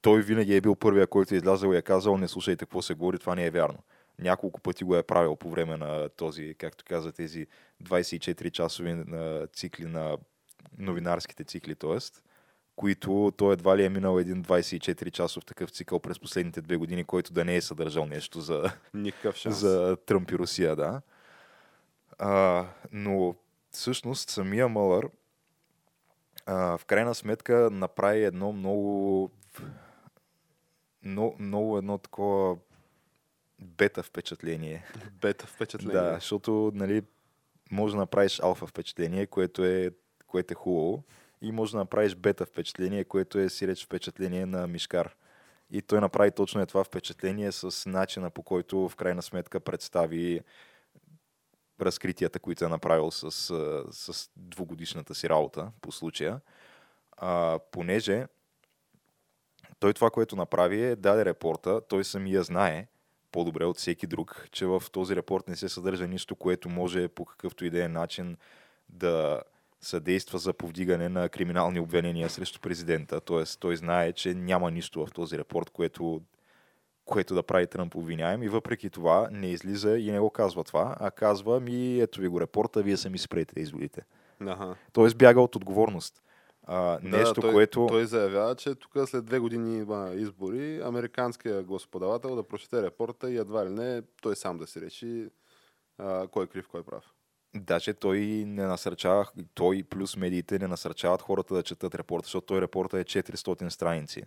той 0.00 0.22
винаги 0.22 0.56
е 0.56 0.60
бил 0.60 0.74
първия, 0.74 1.06
който 1.06 1.34
е 1.34 1.36
излязъл 1.36 1.72
и 1.72 1.76
е 1.76 1.82
казал, 1.82 2.18
не 2.18 2.28
слушайте 2.28 2.64
какво 2.64 2.82
се 2.82 2.94
говори, 2.94 3.18
това 3.18 3.34
не 3.34 3.46
е 3.46 3.50
вярно. 3.50 3.78
Няколко 4.18 4.60
пъти 4.60 4.84
го 4.84 4.96
е 4.96 5.02
правил 5.02 5.36
по 5.36 5.50
време 5.50 5.76
на 5.76 6.08
този, 6.08 6.54
както 6.58 6.84
каза, 6.84 7.12
тези 7.12 7.46
24-часови 7.84 9.14
а, 9.14 9.46
цикли 9.46 9.84
на 9.84 10.18
новинарските 10.78 11.44
цикли, 11.44 11.74
т.е. 11.74 11.98
които 12.76 13.32
той 13.36 13.52
едва 13.52 13.76
ли 13.76 13.84
е 13.84 13.88
минал 13.88 14.18
един 14.18 14.44
24-часов 14.44 15.44
такъв 15.44 15.70
цикъл 15.70 16.00
през 16.00 16.18
последните 16.18 16.62
две 16.62 16.76
години, 16.76 17.04
който 17.04 17.32
да 17.32 17.44
не 17.44 17.56
е 17.56 17.60
съдържал 17.60 18.06
нещо 18.06 18.40
за, 18.40 18.72
Никакъв 18.94 19.36
шанс. 19.36 19.56
за 19.56 19.96
Тръмп 20.06 20.30
и 20.30 20.38
Русия, 20.38 20.76
да. 20.76 21.02
А, 22.18 22.66
но 22.92 23.34
всъщност 23.70 24.30
самия 24.30 24.68
Мълър 24.68 25.08
а, 26.46 26.78
в 26.78 26.84
крайна 26.84 27.14
сметка 27.14 27.70
направи 27.72 28.24
едно 28.24 28.52
много 28.52 29.30
много, 31.04 31.36
много 31.38 31.78
едно 31.78 31.98
такова 31.98 32.56
бета 33.62 34.02
впечатление. 34.02 34.84
Бета 35.20 35.46
впечатление. 35.46 36.02
Да, 36.02 36.14
защото 36.14 36.72
нали, 36.74 37.02
може 37.70 37.94
да 37.94 38.00
направиш 38.00 38.40
алфа 38.40 38.66
впечатление, 38.66 39.26
което 39.26 39.64
е, 39.64 39.90
което 40.26 40.52
е 40.52 40.54
хубаво. 40.54 41.04
и 41.42 41.52
може 41.52 41.72
да 41.72 41.78
направиш 41.78 42.14
бета 42.14 42.46
впечатление, 42.46 43.04
което 43.04 43.38
е 43.38 43.48
сиреч 43.48 43.84
впечатление 43.84 44.46
на 44.46 44.66
Мишкар. 44.66 45.16
И 45.70 45.82
той 45.82 46.00
направи 46.00 46.30
точно 46.30 46.60
е 46.60 46.66
това 46.66 46.84
впечатление 46.84 47.52
с 47.52 47.90
начина 47.90 48.30
по 48.30 48.42
който 48.42 48.88
в 48.88 48.96
крайна 48.96 49.22
сметка 49.22 49.60
представи 49.60 50.40
разкритията, 51.80 52.38
които 52.38 52.64
е 52.64 52.68
направил 52.68 53.10
с, 53.10 53.30
с 53.90 54.30
двугодишната 54.36 55.14
си 55.14 55.28
работа 55.28 55.72
по 55.80 55.92
случая. 55.92 56.40
А, 57.16 57.58
понеже 57.70 58.26
той 59.78 59.92
това, 59.92 60.10
което 60.10 60.36
направи 60.36 60.82
е 60.82 60.96
даде 60.96 61.24
репорта, 61.24 61.80
той 61.88 62.04
самия 62.04 62.42
знае 62.42 62.86
по-добре 63.32 63.64
от 63.64 63.78
всеки 63.78 64.06
друг, 64.06 64.48
че 64.52 64.66
в 64.66 64.82
този 64.92 65.16
репорт 65.16 65.48
не 65.48 65.56
се 65.56 65.68
съдържа 65.68 66.06
нищо, 66.06 66.36
което 66.36 66.68
може 66.68 67.08
по 67.08 67.24
какъвто 67.24 67.64
и 67.64 67.70
да 67.70 67.84
е 67.84 67.88
начин 67.88 68.36
да 68.88 69.42
съдейства 69.80 70.38
за 70.38 70.52
повдигане 70.52 71.08
на 71.08 71.28
криминални 71.28 71.80
обвинения 71.80 72.30
срещу 72.30 72.60
президента. 72.60 73.20
Тоест, 73.20 73.60
той 73.60 73.76
знае, 73.76 74.12
че 74.12 74.34
няма 74.34 74.70
нищо 74.70 75.06
в 75.06 75.12
този 75.12 75.38
репорт, 75.38 75.70
което, 75.70 76.20
което 77.04 77.34
да 77.34 77.42
прави 77.42 77.66
Тръмп 77.66 77.94
обвиняем 77.94 78.42
и 78.42 78.48
въпреки 78.48 78.90
това 78.90 79.28
не 79.32 79.46
излиза 79.46 79.98
и 79.98 80.10
не 80.10 80.20
го 80.20 80.30
казва 80.30 80.64
това, 80.64 80.96
а 81.00 81.10
казва 81.10 81.60
ми, 81.60 82.00
ето 82.00 82.20
ви 82.20 82.28
го 82.28 82.40
репорта, 82.40 82.82
вие 82.82 82.96
сами 82.96 83.18
спрете 83.18 83.60
изводите. 83.60 84.02
Ага. 84.40 84.74
Тоест 84.92 85.18
бяга 85.18 85.40
от 85.40 85.56
отговорност. 85.56 86.22
А, 86.66 86.98
нещо, 87.02 87.34
да, 87.34 87.40
той, 87.40 87.52
което... 87.52 87.86
Той 87.86 88.06
заявява, 88.06 88.54
че 88.54 88.74
тук 88.74 88.92
след 89.06 89.24
две 89.24 89.38
години 89.38 89.78
има 89.78 90.10
избори, 90.14 90.80
американският 90.84 91.66
господавател 91.66 92.36
да 92.36 92.42
прочете 92.42 92.82
репорта 92.82 93.30
и 93.30 93.36
едва 93.36 93.66
ли 93.66 93.70
не 93.70 94.02
той 94.22 94.36
сам 94.36 94.58
да 94.58 94.66
си 94.66 94.80
реши 94.80 95.28
а, 95.98 96.28
кой 96.28 96.44
е 96.44 96.46
крив, 96.46 96.68
кой 96.68 96.80
е 96.80 96.84
прав. 96.84 97.04
Даже 97.54 97.94
той 97.94 98.20
не 98.46 98.66
насърчава, 98.66 99.28
той 99.54 99.82
плюс 99.90 100.16
медиите 100.16 100.58
не 100.58 100.66
насърчават 100.66 101.22
хората 101.22 101.54
да 101.54 101.62
четат 101.62 101.94
репорта, 101.94 102.26
защото 102.26 102.46
той 102.46 102.60
репорта 102.60 102.98
е 102.98 103.04
400 103.04 103.68
страници. 103.68 104.22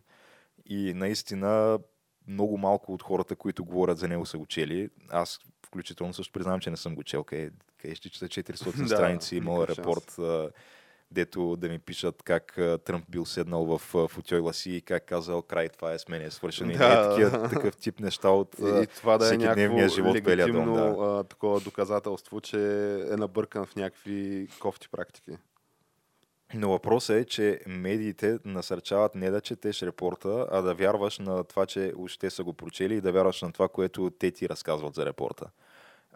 И 0.65 0.93
наистина 0.93 1.79
много 2.27 2.57
малко 2.57 2.93
от 2.93 3.03
хората, 3.03 3.35
които 3.35 3.65
говорят 3.65 3.97
за 3.97 4.07
него 4.07 4.25
са 4.25 4.37
го 4.37 4.45
чели. 4.45 4.89
Аз 5.09 5.39
включително 5.65 6.13
също 6.13 6.33
признавам, 6.33 6.59
че 6.59 6.69
не 6.69 6.77
съм 6.77 6.95
го 6.95 7.03
чел. 7.03 7.23
Къде, 7.23 7.51
къде 7.77 7.95
ще 7.95 8.09
чета 8.09 8.53
400 8.53 8.85
страници, 8.95 9.41
моят 9.41 9.69
репорт 9.69 10.19
дето 11.11 11.55
да 11.55 11.69
ми 11.69 11.79
пишат 11.79 12.23
как 12.23 12.53
Тръмп 12.85 13.05
бил 13.09 13.25
седнал 13.25 13.65
в 13.65 14.07
футойла 14.07 14.53
си 14.53 14.71
и 14.71 14.81
как 14.81 15.05
казал 15.05 15.41
край, 15.41 15.69
това 15.69 15.93
е 15.93 15.99
с 15.99 16.07
мен 16.07 16.21
е 16.21 16.31
свършено. 16.31 16.73
Да. 16.73 17.15
И 17.19 17.21
е 17.21 17.29
такива, 17.29 17.49
такъв 17.49 17.77
тип 17.77 17.99
неща 17.99 18.29
от 18.29 18.55
и 18.59 18.87
това 18.95 19.17
да 19.17 19.33
е 19.33 19.37
някакво 19.37 19.87
живот 19.87 20.15
легитимно 20.15 20.75
дом, 20.75 21.15
да. 21.15 21.23
такова 21.23 21.59
доказателство, 21.59 22.41
че 22.41 22.59
е 23.11 23.17
набъркан 23.17 23.65
в 23.65 23.75
някакви 23.75 24.47
кофти 24.59 24.89
практики. 24.89 25.37
Но 26.53 26.69
въпросът 26.69 27.15
е, 27.15 27.25
че 27.25 27.61
медиите 27.67 28.39
насърчават 28.45 29.15
не 29.15 29.31
да 29.31 29.41
четеш 29.41 29.81
репорта, 29.83 30.47
а 30.51 30.61
да 30.61 30.73
вярваш 30.73 31.19
на 31.19 31.43
това, 31.43 31.65
че 31.65 31.93
още 31.99 32.29
са 32.29 32.43
го 32.43 32.53
прочели 32.53 32.95
и 32.95 33.01
да 33.01 33.11
вярваш 33.11 33.41
на 33.41 33.51
това, 33.51 33.67
което 33.67 34.09
те 34.09 34.31
ти 34.31 34.49
разказват 34.49 34.95
за 34.95 35.05
репорта. 35.05 35.45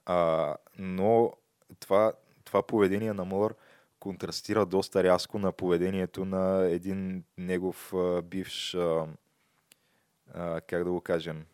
А, 0.05 0.55
но 0.77 1.33
това, 1.79 2.13
това 2.45 2.63
поведение 2.63 3.13
на 3.13 3.25
Мълър 3.25 3.53
контрастира 3.99 4.65
доста 4.65 5.03
рязко 5.03 5.39
на 5.39 5.51
поведението 5.51 6.25
на 6.25 6.65
един 6.65 7.23
негов 7.37 7.93
а, 7.93 8.21
бивш, 8.21 8.75
а, 8.75 9.07
а, 10.33 10.61
как 10.61 10.83
да 10.83 10.91
го 10.91 11.01
кажем, 11.01 11.45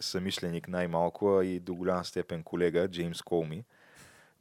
самишленик 0.00 0.68
най-малко, 0.68 1.42
и 1.42 1.60
до 1.60 1.74
голяма 1.74 2.04
степен 2.04 2.42
колега, 2.42 2.88
Джеймс 2.88 3.22
Колми, 3.22 3.64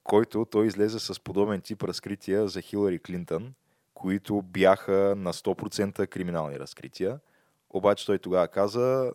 който 0.03 0.45
той 0.45 0.67
излезе 0.67 0.99
с 0.99 1.19
подобен 1.19 1.61
тип 1.61 1.83
разкрития 1.83 2.47
за 2.47 2.61
Хилари 2.61 2.99
Клинтън, 2.99 3.53
които 3.93 4.41
бяха 4.41 5.13
на 5.17 5.33
100% 5.33 6.07
криминални 6.07 6.59
разкрития. 6.59 7.19
Обаче 7.69 8.05
той 8.05 8.19
тогава 8.19 8.47
каза, 8.47 9.13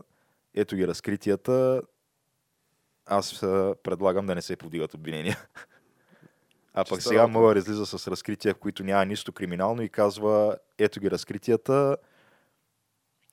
ето 0.55 0.77
ги 0.77 0.87
разкритията, 0.87 1.83
аз 3.07 3.41
предлагам 3.83 4.27
да 4.27 4.35
не 4.35 4.43
се 4.43 4.57
повдигат 4.57 4.95
обвинения. 4.95 5.39
А 6.81 6.85
пък 6.85 7.03
сега 7.03 7.27
Мълър 7.27 7.57
излиза 7.57 7.87
с 7.87 8.09
разкрития, 8.09 8.55
в 8.55 8.59
които 8.59 8.85
няма 8.85 9.05
нищо 9.05 9.33
криминално 9.33 9.83
и 9.83 9.89
казва, 9.89 10.57
ето 10.79 11.01
ги 11.01 11.11
разкритията, 11.11 11.97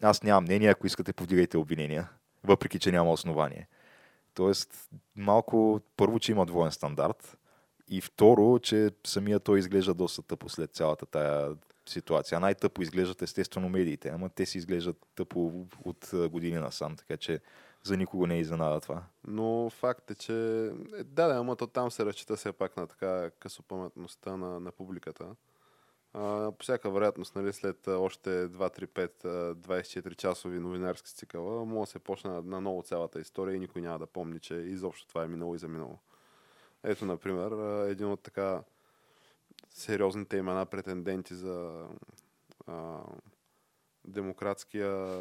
аз 0.01 0.23
нямам 0.23 0.43
мнение, 0.43 0.69
ако 0.69 0.87
искате 0.87 1.13
повдигайте 1.13 1.57
обвинения, 1.57 2.09
въпреки 2.43 2.79
че 2.79 2.91
няма 2.91 3.11
основание. 3.11 3.67
Тоест, 4.33 4.89
малко 5.15 5.81
първо, 5.97 6.19
че 6.19 6.31
има 6.31 6.45
двоен 6.45 6.71
стандарт 6.71 7.37
и 7.87 8.01
второ, 8.01 8.59
че 8.59 8.89
самия 9.07 9.39
той 9.39 9.59
изглежда 9.59 9.93
доста 9.93 10.21
тъпо 10.21 10.49
след 10.49 10.73
цялата 10.73 11.05
тая 11.05 11.55
ситуация. 11.89 12.39
Най-тъпо 12.39 12.81
изглеждат 12.81 13.21
естествено 13.21 13.69
медиите, 13.69 14.09
ама 14.09 14.29
те 14.29 14.45
си 14.45 14.57
изглеждат 14.57 14.97
тъпо 15.15 15.65
от 15.85 16.09
години 16.29 16.57
насам, 16.57 16.95
така 16.95 17.17
че 17.17 17.39
за 17.86 17.97
никого 17.97 18.27
не 18.27 18.36
е 18.36 18.39
изненада 18.39 18.79
това. 18.79 19.03
Но 19.27 19.69
факт 19.69 20.11
е, 20.11 20.15
че 20.15 20.65
е, 20.65 21.03
да, 21.03 21.27
да, 21.27 21.36
ама 21.36 21.55
то 21.55 21.67
там 21.67 21.91
се 21.91 22.05
разчита 22.05 22.36
все 22.36 22.51
пак 22.51 22.77
на 22.77 22.88
така 22.88 23.31
късопаметността 23.39 24.38
на, 24.38 24.59
на 24.59 24.71
публиката. 24.71 25.36
А, 26.13 26.51
по 26.51 26.63
всяка 26.63 26.91
вероятност, 26.91 27.36
нали, 27.36 27.53
след 27.53 27.88
още 27.88 28.29
2-3-5 28.29 29.53
24 29.53 30.15
часови 30.15 30.59
новинарски 30.59 31.09
цикъла, 31.09 31.65
може 31.65 31.88
да 31.88 31.91
се 31.91 31.99
почне 31.99 32.29
на, 32.29 32.41
на 32.41 32.61
ново 32.61 32.83
цялата 32.83 33.19
история 33.19 33.55
и 33.55 33.59
никой 33.59 33.81
няма 33.81 33.99
да 33.99 34.07
помни, 34.07 34.39
че 34.39 34.55
изобщо 34.55 35.07
това 35.07 35.23
е 35.23 35.27
минало 35.27 35.55
и 35.55 35.57
заминало. 35.57 35.99
Ето, 36.83 37.05
например, 37.05 37.51
един 37.88 38.07
от 38.07 38.23
така 38.23 38.63
сериозните 39.69 40.38
имена 40.38 40.65
претенденти 40.65 41.36
за 41.36 41.88
а, 42.67 42.99
демократския 44.05 45.19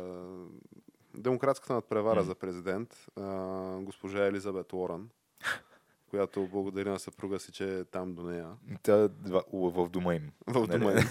демократската 1.16 1.72
надпревара 1.72 2.20
mm. 2.20 2.26
за 2.26 2.34
президент, 2.34 3.06
а, 3.16 3.78
госпожа 3.80 4.26
Елизабет 4.26 4.72
Уорън, 4.72 5.10
която 6.10 6.46
благодаря 6.46 6.90
на 6.90 6.98
съпруга 6.98 7.38
си, 7.40 7.52
че 7.52 7.78
е 7.78 7.84
там 7.84 8.14
до 8.14 8.22
нея. 8.22 8.48
Тя 8.82 9.08
в 9.52 9.88
дома 9.88 10.14
им. 10.14 10.32
В 10.46 10.66
дома 10.66 10.84
нали? 10.84 11.00
им. 11.00 11.06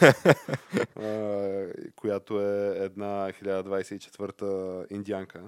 а, 1.03 1.73
която 1.95 2.41
е 2.41 2.77
една 2.77 3.31
1024-та 3.31 4.85
индианка. 4.95 5.43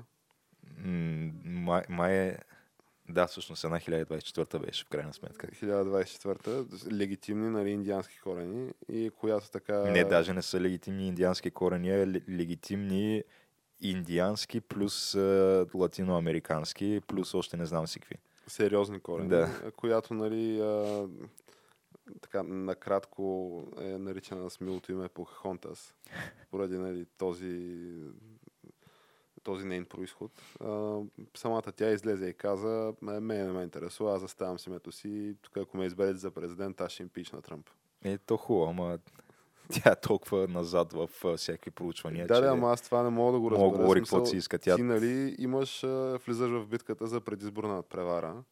Май, 1.45 1.84
май 1.89 2.14
е... 2.14 2.38
Да, 3.10 3.28
всъщност 3.28 3.64
една 3.64 3.80
1024-та 3.80 4.60
беше 4.60 4.86
в 4.86 4.89
крайна 4.89 5.14
сметка. 5.14 5.47
1024-та, 5.47 6.66
легитимни 6.95 7.49
нали, 7.49 7.70
индиански 7.70 8.20
корени 8.20 8.72
и 8.89 9.10
която 9.10 9.51
така... 9.51 9.78
Не, 9.78 10.03
даже 10.03 10.34
не 10.34 10.41
са 10.41 10.62
легитимни 10.62 11.08
индиански 11.08 11.51
корени, 11.51 11.91
а 11.91 12.08
легитимни 12.30 13.24
индиански 13.82 14.62
плюс 14.62 15.16
а, 15.16 15.66
латиноамерикански, 15.74 17.02
плюс 17.08 17.34
още 17.34 17.58
не 17.58 17.66
знам 17.66 17.88
си 17.88 18.00
какви. 18.00 18.16
Сериозни 18.48 19.00
корени, 19.00 19.30
да. 19.30 19.72
която, 19.76 20.14
нали, 20.14 20.60
а, 20.60 21.08
така 22.22 22.44
накратко 22.44 23.64
е 23.82 23.98
наричана 23.98 24.50
с 24.50 24.62
милото 24.62 24.92
име 24.92 25.10
Покахонтас, 25.10 25.96
поради 26.52 26.78
нали, 26.78 27.06
този, 27.18 27.84
този 29.44 29.66
нейн 29.66 29.86
происход. 29.86 30.32
А, 30.62 31.00
самата 31.38 31.72
тя 31.76 31.90
излезе 31.90 32.28
и 32.28 32.34
каза, 32.34 32.94
ме 33.02 33.20
не 33.20 33.52
ме 33.52 33.64
интересува, 33.64 34.16
аз 34.16 34.22
заставам 34.22 34.60
си 34.60 34.70
името 34.70 34.92
си, 34.92 35.36
тук 35.42 35.58
ако 35.58 35.78
ме 35.78 35.86
изберете 35.86 36.18
за 36.18 36.32
президент, 36.32 36.82
аз 36.82 36.92
ще 36.92 37.04
импич 37.04 37.32
на 37.32 37.42
Тръмп. 37.42 37.70
Е, 38.04 38.18
то 38.18 38.38
хубаво, 38.38 38.70
ама 38.70 39.00
тя 39.84 39.91
е 39.91 39.95
толкова 39.95 40.47
назад 40.47 40.93
в 40.93 41.09
всякакви 41.38 41.72
проучвания. 41.72 42.28
Да, 42.28 42.41
да, 42.41 42.47
ама 42.47 42.72
аз 42.72 42.82
това 42.82 43.03
не 43.03 43.09
мога 43.09 43.32
да 43.32 43.39
го 43.39 43.51
разбера. 43.51 43.66
Мога 43.66 43.78
говори 43.78 43.99
какво 43.99 44.26
си 44.26 44.38
иска. 44.38 44.59
Тя... 44.59 44.76
Ти, 44.76 44.84
нали, 44.84 45.36
имаш, 45.39 45.82
влизаш 46.26 46.49
в 46.49 46.68
битката 46.68 47.07
за 47.07 47.22
предизборна 47.22 47.84
превара 47.84 48.43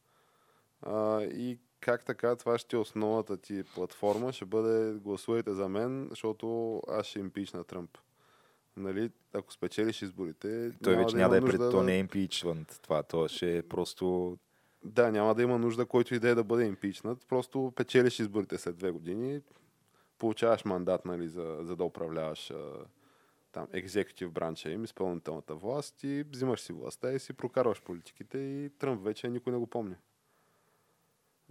а, 0.82 1.22
и 1.22 1.58
как 1.80 2.06
така, 2.06 2.36
това 2.36 2.58
ще 2.58 2.76
е 2.76 2.80
основната 2.80 3.38
ти 3.38 3.64
платформа, 3.76 4.34
ще 4.34 4.46
бъде 4.46 5.00
гласувайте 5.00 5.54
за 5.54 5.70
мен, 5.70 6.08
защото 6.10 6.80
аз 6.90 7.06
ще 7.06 7.20
импична 7.20 7.64
Тръмп. 7.64 7.98
Нали, 8.78 9.12
ако 9.34 9.54
спечелиш 9.54 10.02
изборите... 10.02 10.72
Той 10.84 10.96
вече 10.96 11.16
няма 11.16 11.34
да, 11.34 11.42
да 11.42 11.48
е 11.48 11.50
пред... 11.50 11.72
То 11.72 11.84
не 11.84 11.96
е 11.96 12.00
импичвант 12.00 12.80
това, 12.82 13.04
то 13.04 13.28
ще 13.28 13.58
е 13.58 13.62
просто... 13.62 14.38
Да, 14.84 15.12
няма 15.12 15.36
да 15.36 15.42
има 15.44 15.60
нужда, 15.60 15.86
който 15.86 16.16
и 16.16 16.20
да 16.20 16.30
е 16.30 16.36
да 16.36 16.44
бъде 16.44 16.66
импичнат. 16.66 17.26
Просто 17.28 17.74
печелиш 17.76 18.20
изборите 18.20 18.58
след 18.58 18.78
две 18.78 18.92
години, 18.92 19.42
получаваш 20.20 20.66
мандат 20.66 21.06
нали, 21.06 21.28
за, 21.28 21.58
за 21.62 21.76
да 21.76 21.84
управляваш 21.84 22.52
а, 22.52 22.86
там 23.52 23.68
екзекутив 23.74 24.32
бранча 24.32 24.70
им, 24.70 24.84
изпълнителната 24.84 25.56
власт 25.56 26.04
и 26.04 26.26
взимаш 26.32 26.62
си 26.62 26.74
властта 26.74 27.12
и 27.12 27.20
си 27.20 27.34
прокарваш 27.34 27.82
политиките 27.82 28.38
и 28.38 28.70
Тръмп 28.80 29.04
вече 29.04 29.30
никой 29.30 29.54
не 29.54 29.60
го 29.60 29.68
помни. 29.68 29.96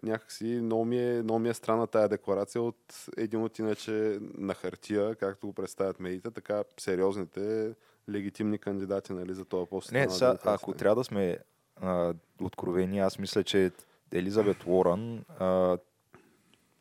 Някакси 0.02 0.44
много 0.44 0.84
ми 0.84 0.98
е, 0.98 1.22
много 1.22 1.38
ми 1.38 1.48
е 1.48 1.54
странна 1.54 1.86
тая 1.86 2.08
декларация 2.08 2.62
от 2.62 3.06
един 3.16 3.42
от 3.42 3.58
иначе 3.58 4.18
на 4.20 4.54
хартия, 4.54 5.14
както 5.14 5.46
го 5.46 5.52
представят 5.52 6.00
медиите, 6.00 6.30
така 6.30 6.64
сериозните 6.78 7.74
легитимни 8.10 8.58
кандидати 8.58 9.12
нали, 9.12 9.34
за 9.34 9.44
този 9.44 9.66
пост. 9.70 9.92
Не, 9.92 10.10
са, 10.10 10.38
ако 10.44 10.72
трябва 10.72 10.96
да 10.96 11.04
сме 11.04 11.38
а, 11.76 12.14
откровени, 12.40 12.98
аз 12.98 13.18
мисля, 13.18 13.44
че 13.44 13.70
Елизабет 14.12 14.66
Уорън, 14.66 15.24
а, 15.38 15.78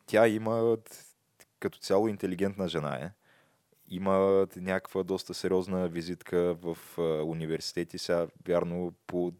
тя 0.05 0.27
има 0.27 0.77
като 1.61 1.79
цяло 1.79 2.07
интелигентна 2.07 2.67
жена 2.67 2.95
е. 2.95 3.11
Има 3.89 4.47
някаква 4.55 5.03
доста 5.03 5.33
сериозна 5.33 5.87
визитка 5.87 6.57
в 6.61 6.77
университети. 7.25 7.97
Сега, 7.97 8.27
вярно, 8.47 8.93
по 9.07 9.33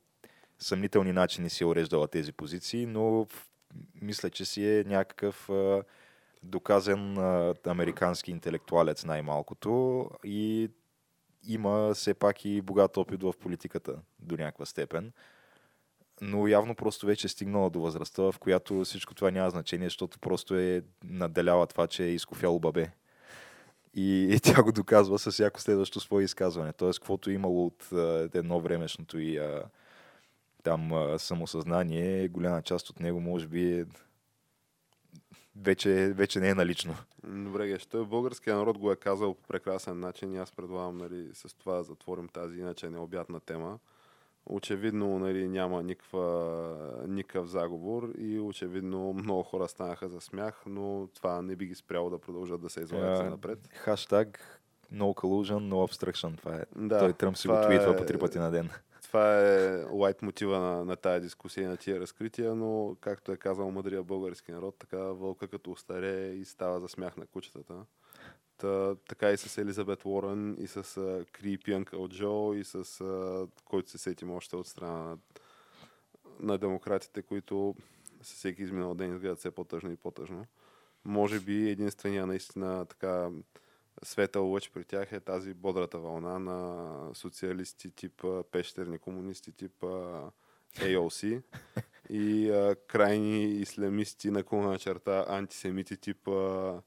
съмнителни 0.59 1.11
начини 1.11 1.49
си 1.49 1.63
е 1.63 1.67
уреждала 1.67 2.07
тези 2.07 2.33
позиции, 2.33 2.85
но 2.85 3.27
мисля, 4.01 4.29
че 4.29 4.45
си 4.45 4.67
е 4.67 4.83
някакъв 4.83 5.49
доказан 6.43 7.17
американски 7.67 8.31
интелектуалец 8.31 9.05
най-малкото 9.05 10.09
и 10.23 10.69
има 11.47 11.93
все 11.93 12.13
пак 12.13 12.45
и 12.45 12.61
богат 12.61 12.97
опит 12.97 13.23
в 13.23 13.33
политиката 13.39 13.95
до 14.19 14.37
някаква 14.37 14.65
степен. 14.65 15.11
Но 16.21 16.47
явно 16.47 16.75
просто 16.75 17.05
вече 17.05 17.27
е 17.27 17.29
стигнала 17.29 17.69
до 17.69 17.81
възрастта, 17.81 18.23
в 18.23 18.35
която 18.39 18.83
всичко 18.83 19.15
това 19.15 19.31
няма 19.31 19.49
значение, 19.49 19.87
защото 19.87 20.19
просто 20.19 20.55
е 20.55 20.83
наделяла 21.03 21.67
това, 21.67 21.87
че 21.87 22.03
е 22.03 22.13
изкофяло 22.13 22.59
бабе. 22.59 22.91
И, 23.93 24.27
и 24.35 24.39
тя 24.39 24.63
го 24.63 24.71
доказва 24.71 25.19
с 25.19 25.31
всяко 25.31 25.61
следващо 25.61 25.99
свое 25.99 26.23
изказване. 26.23 26.73
Тоест, 26.73 26.99
каквото 26.99 27.29
е 27.29 27.33
имало 27.33 27.65
от 27.65 27.87
едно 28.35 28.59
времешното 28.59 29.19
и 29.19 29.37
а, 29.37 29.63
там 30.63 30.93
а, 30.93 31.19
самосъзнание, 31.19 32.27
голяма 32.27 32.61
част 32.61 32.89
от 32.89 32.99
него 32.99 33.21
може 33.21 33.47
би 33.47 33.79
е, 33.79 33.85
вече, 35.55 36.13
вече 36.13 36.39
не 36.39 36.49
е 36.49 36.55
налично. 36.55 36.95
Добре, 37.23 37.67
Геш, 37.67 37.85
той 37.85 38.05
българския 38.05 38.55
народ 38.55 38.77
го 38.77 38.91
е 38.91 38.95
казал 38.95 39.33
по 39.33 39.43
прекрасен 39.43 39.99
начин 39.99 40.37
аз 40.37 40.51
предлагам 40.51 40.97
нали, 40.97 41.29
с 41.33 41.57
това 41.57 41.83
затворим 41.83 42.27
тази 42.27 42.59
иначе 42.59 42.89
необятна 42.89 43.39
тема. 43.39 43.79
Очевидно 44.45 45.19
нали, 45.19 45.47
няма 45.47 45.83
никаква, 45.83 47.05
никакъв 47.07 47.47
заговор 47.47 48.09
и 48.17 48.39
очевидно 48.39 49.13
много 49.13 49.43
хора 49.43 49.67
станаха 49.67 50.09
за 50.09 50.21
смях, 50.21 50.63
но 50.65 51.09
това 51.15 51.41
не 51.41 51.55
би 51.55 51.65
ги 51.65 51.75
спряло 51.75 52.09
да 52.09 52.19
продължат 52.19 52.61
да 52.61 52.69
се 52.69 52.81
излагат 52.81 53.17
за 53.17 53.23
напред. 53.23 53.59
Хаштаг 53.73 54.61
No 54.93 55.13
collusion, 55.13 55.69
no 55.69 55.87
obstruction. 55.87 56.37
Това 56.37 56.55
е. 56.55 56.63
Да, 56.75 56.99
Той 56.99 57.13
Тръмп 57.13 57.37
си 57.37 57.47
го 57.47 57.61
твитва 57.61 57.93
е- 57.93 57.97
по 57.97 58.05
три 58.05 58.19
пъти 58.19 58.39
на 58.39 58.51
ден. 58.51 58.69
Това 59.03 59.39
е 59.39 59.83
лайт 59.83 60.21
мотива 60.21 60.59
на, 60.59 60.85
на 60.85 60.95
тая 60.95 61.21
дискусия 61.21 61.63
и 61.63 61.67
на 61.67 61.77
тия 61.77 61.99
разкрития, 61.99 62.55
но 62.55 62.95
както 63.01 63.31
е 63.31 63.37
казал 63.37 63.71
мъдрия 63.71 64.03
български 64.03 64.51
народ, 64.51 64.75
така 64.79 64.97
вълка 64.97 65.47
като 65.47 65.71
остарее 65.71 66.27
и 66.33 66.45
става 66.45 66.79
за 66.79 66.87
смях 66.87 67.17
на 67.17 67.25
кучетата. 67.25 67.73
Та, 68.61 68.95
така 68.95 69.31
и 69.31 69.37
с 69.37 69.57
Елизабет 69.57 70.05
Уорън, 70.05 70.55
и 70.59 70.67
с 70.67 70.83
Крипи 71.31 71.71
Uncle 71.71 72.09
Джо, 72.09 72.53
и 72.53 72.63
с 72.63 73.01
а, 73.01 73.47
който 73.65 73.91
се 73.91 73.97
сетим 73.97 74.31
още 74.31 74.55
от 74.55 74.67
страна 74.67 74.97
на, 74.97 75.17
на 76.39 76.57
демократите, 76.57 77.21
които 77.21 77.75
със 78.21 78.37
всеки 78.37 78.61
изминал 78.61 78.93
ден 78.93 79.13
изгледат 79.13 79.39
все 79.39 79.51
по-тъжно 79.51 79.91
и 79.91 79.95
по-тъжно. 79.95 80.45
Може 81.05 81.39
би 81.39 81.69
единствения 81.69 82.25
наистина 82.25 82.85
така 82.85 83.29
светъл 84.03 84.51
лъч 84.51 84.71
при 84.73 84.83
тях 84.83 85.11
е 85.11 85.19
тази 85.19 85.53
бодрата 85.53 85.99
вълна 85.99 86.39
на 86.39 87.15
социалисти 87.15 87.91
тип 87.91 88.23
пещерни 88.51 88.97
комунисти 88.97 89.51
тип 89.51 89.83
AOC 90.75 91.41
и 92.09 92.49
а, 92.49 92.75
крайни 92.87 93.45
ислямисти 93.45 94.31
на 94.31 94.77
черта 94.79 95.25
антисемити 95.29 95.97
тип 95.97 96.27
а, 96.27 96.81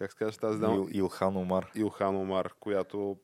как 0.00 0.12
се 0.12 0.18
казваш 0.18 0.36
тази 0.36 0.58
дама? 0.58 0.74
Ил, 0.74 0.88
Илхан 0.90 1.36
Омар. 1.36 1.70
Илхан 1.74 2.16
Омар, 2.16 2.52
която 2.60 3.16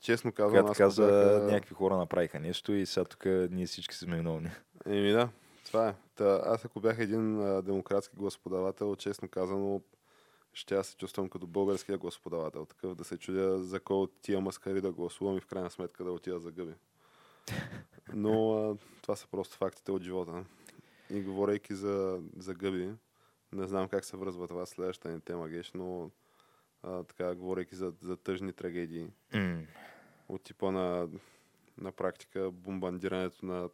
честно 0.00 0.32
казвам, 0.32 0.52
Която 0.52 0.70
аз 0.70 0.78
каза, 0.78 1.40
а, 1.42 1.52
някакви 1.52 1.74
хора 1.74 1.96
направиха 1.96 2.40
нещо 2.40 2.72
и 2.72 2.86
сега 2.86 3.04
тук 3.04 3.24
ние 3.26 3.66
всички 3.66 3.94
сме 3.94 4.16
виновни. 4.16 4.50
Еми 4.86 5.12
да, 5.12 5.28
това 5.66 5.88
е. 5.88 5.94
Та, 6.14 6.42
аз 6.44 6.64
ако 6.64 6.80
бях 6.80 6.98
един 6.98 7.40
а, 7.40 7.62
демократски 7.62 8.16
гласоподавател, 8.16 8.96
честно 8.96 9.28
казано, 9.28 9.80
ще 10.52 10.74
аз 10.74 10.86
се 10.86 10.96
чувствам 10.96 11.28
като 11.28 11.46
българския 11.46 11.98
гласоподавател. 11.98 12.64
Такъв 12.64 12.94
да 12.94 13.04
се 13.04 13.18
чудя 13.18 13.58
за 13.58 13.80
кой 13.80 13.96
от 13.96 14.12
тия 14.22 14.40
маскари 14.40 14.80
да 14.80 14.92
гласувам 14.92 15.36
и 15.36 15.40
в 15.40 15.46
крайна 15.46 15.70
сметка 15.70 16.04
да 16.04 16.12
отида 16.12 16.40
за 16.40 16.50
гъби. 16.50 16.74
Но 18.14 18.52
а, 18.52 18.76
това 19.02 19.16
са 19.16 19.26
просто 19.30 19.56
фактите 19.56 19.92
от 19.92 20.02
живота. 20.02 20.44
И 21.10 21.22
говорейки 21.22 21.74
за, 21.74 22.20
за 22.38 22.54
гъби, 22.54 22.90
не 23.54 23.68
знам 23.68 23.88
как 23.88 24.04
се 24.04 24.16
връзва 24.16 24.48
това 24.48 24.66
с 24.66 24.70
следващата 24.70 25.08
ни 25.08 25.20
тема, 25.20 25.48
Геш, 25.48 25.72
но 25.72 26.10
а, 26.82 27.04
така, 27.04 27.34
говорейки 27.34 27.74
за, 27.74 27.92
за 28.00 28.16
тъжни 28.16 28.52
трагедии, 28.52 29.06
М. 29.34 29.62
от 30.28 30.42
типа 30.42 30.70
на, 30.70 31.08
на 31.78 31.92
практика 31.92 32.50
бомбандирането 32.50 33.46
на 33.46 33.68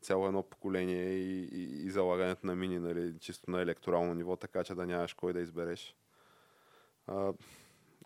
цяло 0.00 0.26
едно 0.26 0.42
поколение 0.42 1.10
и, 1.10 1.44
и, 1.44 1.86
и 1.86 1.90
залагането 1.90 2.46
на 2.46 2.56
мини, 2.56 2.78
нали, 2.78 3.18
чисто 3.18 3.50
на 3.50 3.60
електорално 3.60 4.14
ниво, 4.14 4.36
така 4.36 4.64
че 4.64 4.74
да 4.74 4.86
нямаш 4.86 5.14
кой 5.14 5.32
да 5.32 5.40
избереш. 5.40 5.96
А, 7.06 7.32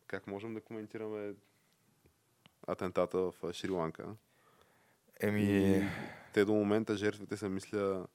как 0.06 0.26
можем 0.26 0.54
да 0.54 0.60
коментираме 0.60 1.34
атентата 2.66 3.18
в 3.18 3.34
Шри-Ланка? 3.52 4.06
Еми, 5.20 5.42
И 5.42 5.84
те 6.32 6.44
до 6.44 6.52
момента 6.52 6.96
жертвите 6.96 7.36
са, 7.36 7.48
мисля, 7.48 8.06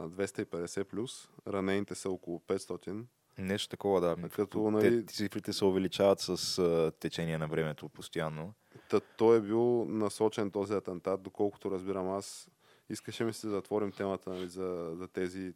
250 0.00 0.84
плюс, 0.84 1.28
ранените 1.48 1.94
са 1.94 2.10
около 2.10 2.38
500. 2.38 3.04
нещо 3.38 3.68
такова, 3.68 4.00
да. 4.00 4.28
Като, 4.28 4.70
нали- 4.70 5.06
Те, 5.06 5.12
цифрите 5.12 5.52
се 5.52 5.64
увеличават 5.64 6.20
с 6.20 6.58
а, 6.58 6.92
течение 7.00 7.38
на 7.38 7.48
времето 7.48 7.88
постоянно. 7.88 8.54
Та, 8.90 9.00
той 9.00 9.36
е 9.36 9.40
бил 9.40 9.84
насочен 9.88 10.50
този 10.50 10.74
атентат, 10.74 11.22
доколкото 11.22 11.70
разбирам 11.70 12.08
аз. 12.10 12.50
Искаше 12.88 13.24
ми 13.24 13.32
се 13.32 13.46
да 13.46 13.52
затворим 13.52 13.92
темата 13.92 14.30
нали, 14.30 14.48
за, 14.48 14.92
за 14.94 15.08
тези 15.08 15.54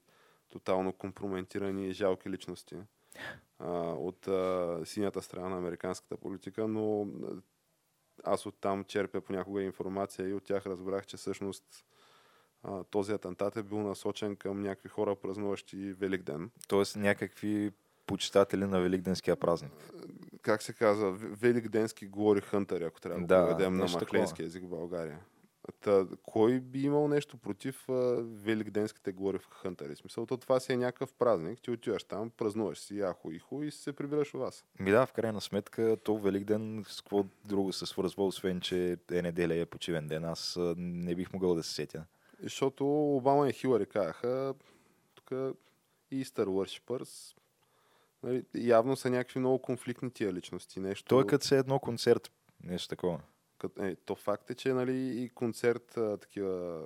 тотално 0.49 0.93
компрометирани 0.93 1.89
и 1.89 1.93
жалки 1.93 2.31
личности 2.31 2.77
а, 3.59 3.71
от 3.81 4.29
а, 4.29 4.81
синята 4.85 5.23
страна 5.23 5.49
на 5.49 5.59
американската 5.59 6.17
политика, 6.17 6.69
но 6.69 7.03
а, 7.03 7.07
аз 8.25 8.47
оттам 8.47 8.85
черпя 8.85 9.21
понякога 9.21 9.63
информация 9.63 10.29
и 10.29 10.35
от 10.35 10.45
тях 10.45 10.67
разбрах, 10.67 11.07
че 11.07 11.17
всъщност 11.17 11.65
а, 12.63 12.85
този 12.85 13.13
атентат 13.13 13.57
е 13.57 13.63
бил 13.63 13.79
насочен 13.79 14.37
към 14.37 14.63
някакви 14.63 14.89
хора, 14.89 15.17
празнуващи 15.17 15.93
Велик 15.93 16.23
ден. 16.23 16.51
Тоест 16.69 16.97
някакви 16.97 17.73
почитатели 18.07 18.65
на 18.65 18.81
Великденския 18.81 19.37
празник. 19.37 19.73
Как 20.43 20.63
се 20.63 20.73
казва? 20.73 21.13
Великденски 21.13 22.07
говори 22.07 22.41
хънтъри, 22.41 22.85
ако 22.85 23.01
трябва 23.01 23.21
да, 23.21 23.27
Да, 23.27 23.41
го 23.41 23.49
преведем 23.49 23.77
на 23.77 23.85
махленски 23.85 24.43
език 24.43 24.65
в 24.65 24.69
България. 24.69 25.19
Та, 25.81 26.07
кой 26.23 26.61
би 26.61 26.83
имал 26.83 27.09
нещо 27.09 27.37
против 27.37 27.89
а, 27.89 27.93
великденските 28.23 29.13
гори 29.13 29.39
в 29.39 29.49
хънтъри? 29.51 29.95
В 29.95 29.99
Смисъл, 29.99 30.27
то 30.27 30.37
това 30.37 30.61
си 30.61 30.73
е 30.73 30.77
някакъв 30.77 31.15
празник. 31.15 31.63
Ти 31.63 31.71
отиваш 31.71 32.05
там, 32.05 32.31
празнуваш 32.31 32.79
си 32.79 32.99
яхо 32.99 33.31
ихо 33.31 33.63
и 33.63 33.71
се 33.71 33.93
прибираш 33.93 34.35
у 34.35 34.39
вас. 34.39 34.65
Ми 34.81 34.91
да, 34.91 35.07
в 35.07 35.13
крайна 35.13 35.41
сметка, 35.41 35.97
то 36.05 36.19
Великден 36.19 36.85
с 36.89 37.01
какво 37.01 37.25
друго 37.45 37.73
се 37.73 37.87
свързва, 37.87 38.27
освен, 38.27 38.61
че 38.61 38.99
е 39.13 39.23
неделя 39.23 39.55
е 39.55 39.67
почивен 39.67 40.07
ден. 40.07 40.25
Аз 40.25 40.59
не 40.77 41.15
бих 41.15 41.33
могъл 41.33 41.55
да 41.55 41.63
се 41.63 41.75
сетя. 41.75 42.05
И 42.41 42.43
Защото 42.43 43.15
Обама 43.17 43.49
и 43.49 43.53
Хилари 43.53 43.87
казаха, 43.87 44.55
тук 45.15 45.31
Easter 46.13 46.45
Worshippers, 46.45 47.37
нали, 48.23 48.45
явно 48.55 48.97
са 48.97 49.11
някакви 49.11 49.41
много 49.41 49.59
конфликтни 49.59 50.11
тия 50.11 50.33
личности. 50.33 50.81
Нещо, 50.81 51.09
Той 51.09 51.23
е 51.23 51.27
като 51.27 51.47
се 51.47 51.59
едно 51.59 51.79
концерт, 51.79 52.33
нещо 52.65 52.89
такова. 52.89 53.21
Кът, 53.59 53.79
е, 53.79 53.97
то 53.97 54.15
факт 54.15 54.51
е, 54.51 54.55
че 54.55 54.73
нали, 54.73 55.23
и 55.23 55.29
концерт 55.29 55.97
а, 55.97 56.17
такива 56.17 56.83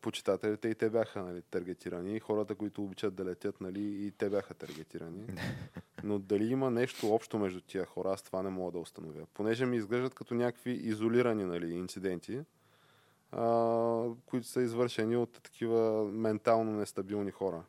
почитателите 0.00 0.68
и 0.68 0.74
те 0.74 0.90
бяха 0.90 1.22
нали, 1.22 1.42
таргетирани. 1.42 2.16
И 2.16 2.20
хората, 2.20 2.54
които 2.54 2.84
обичат 2.84 3.14
да 3.14 3.24
летят, 3.24 3.60
нали, 3.60 4.06
и 4.06 4.10
те 4.10 4.30
бяха 4.30 4.54
таргетирани. 4.54 5.26
Но 6.04 6.18
дали 6.18 6.46
има 6.46 6.70
нещо 6.70 7.14
общо 7.14 7.38
между 7.38 7.60
тия 7.60 7.86
хора, 7.86 8.10
аз 8.12 8.22
това 8.22 8.42
не 8.42 8.50
мога 8.50 8.72
да 8.72 8.78
установя. 8.78 9.26
Понеже 9.34 9.66
ми 9.66 9.76
изглеждат 9.76 10.14
като 10.14 10.34
някакви 10.34 10.70
изолирани 10.70 11.44
нали, 11.44 11.72
инциденти, 11.72 12.40
които 14.26 14.46
са 14.46 14.62
извършени 14.62 15.16
от 15.16 15.32
такива 15.42 16.04
ментално 16.04 16.72
нестабилни 16.72 17.30
хора. 17.30 17.62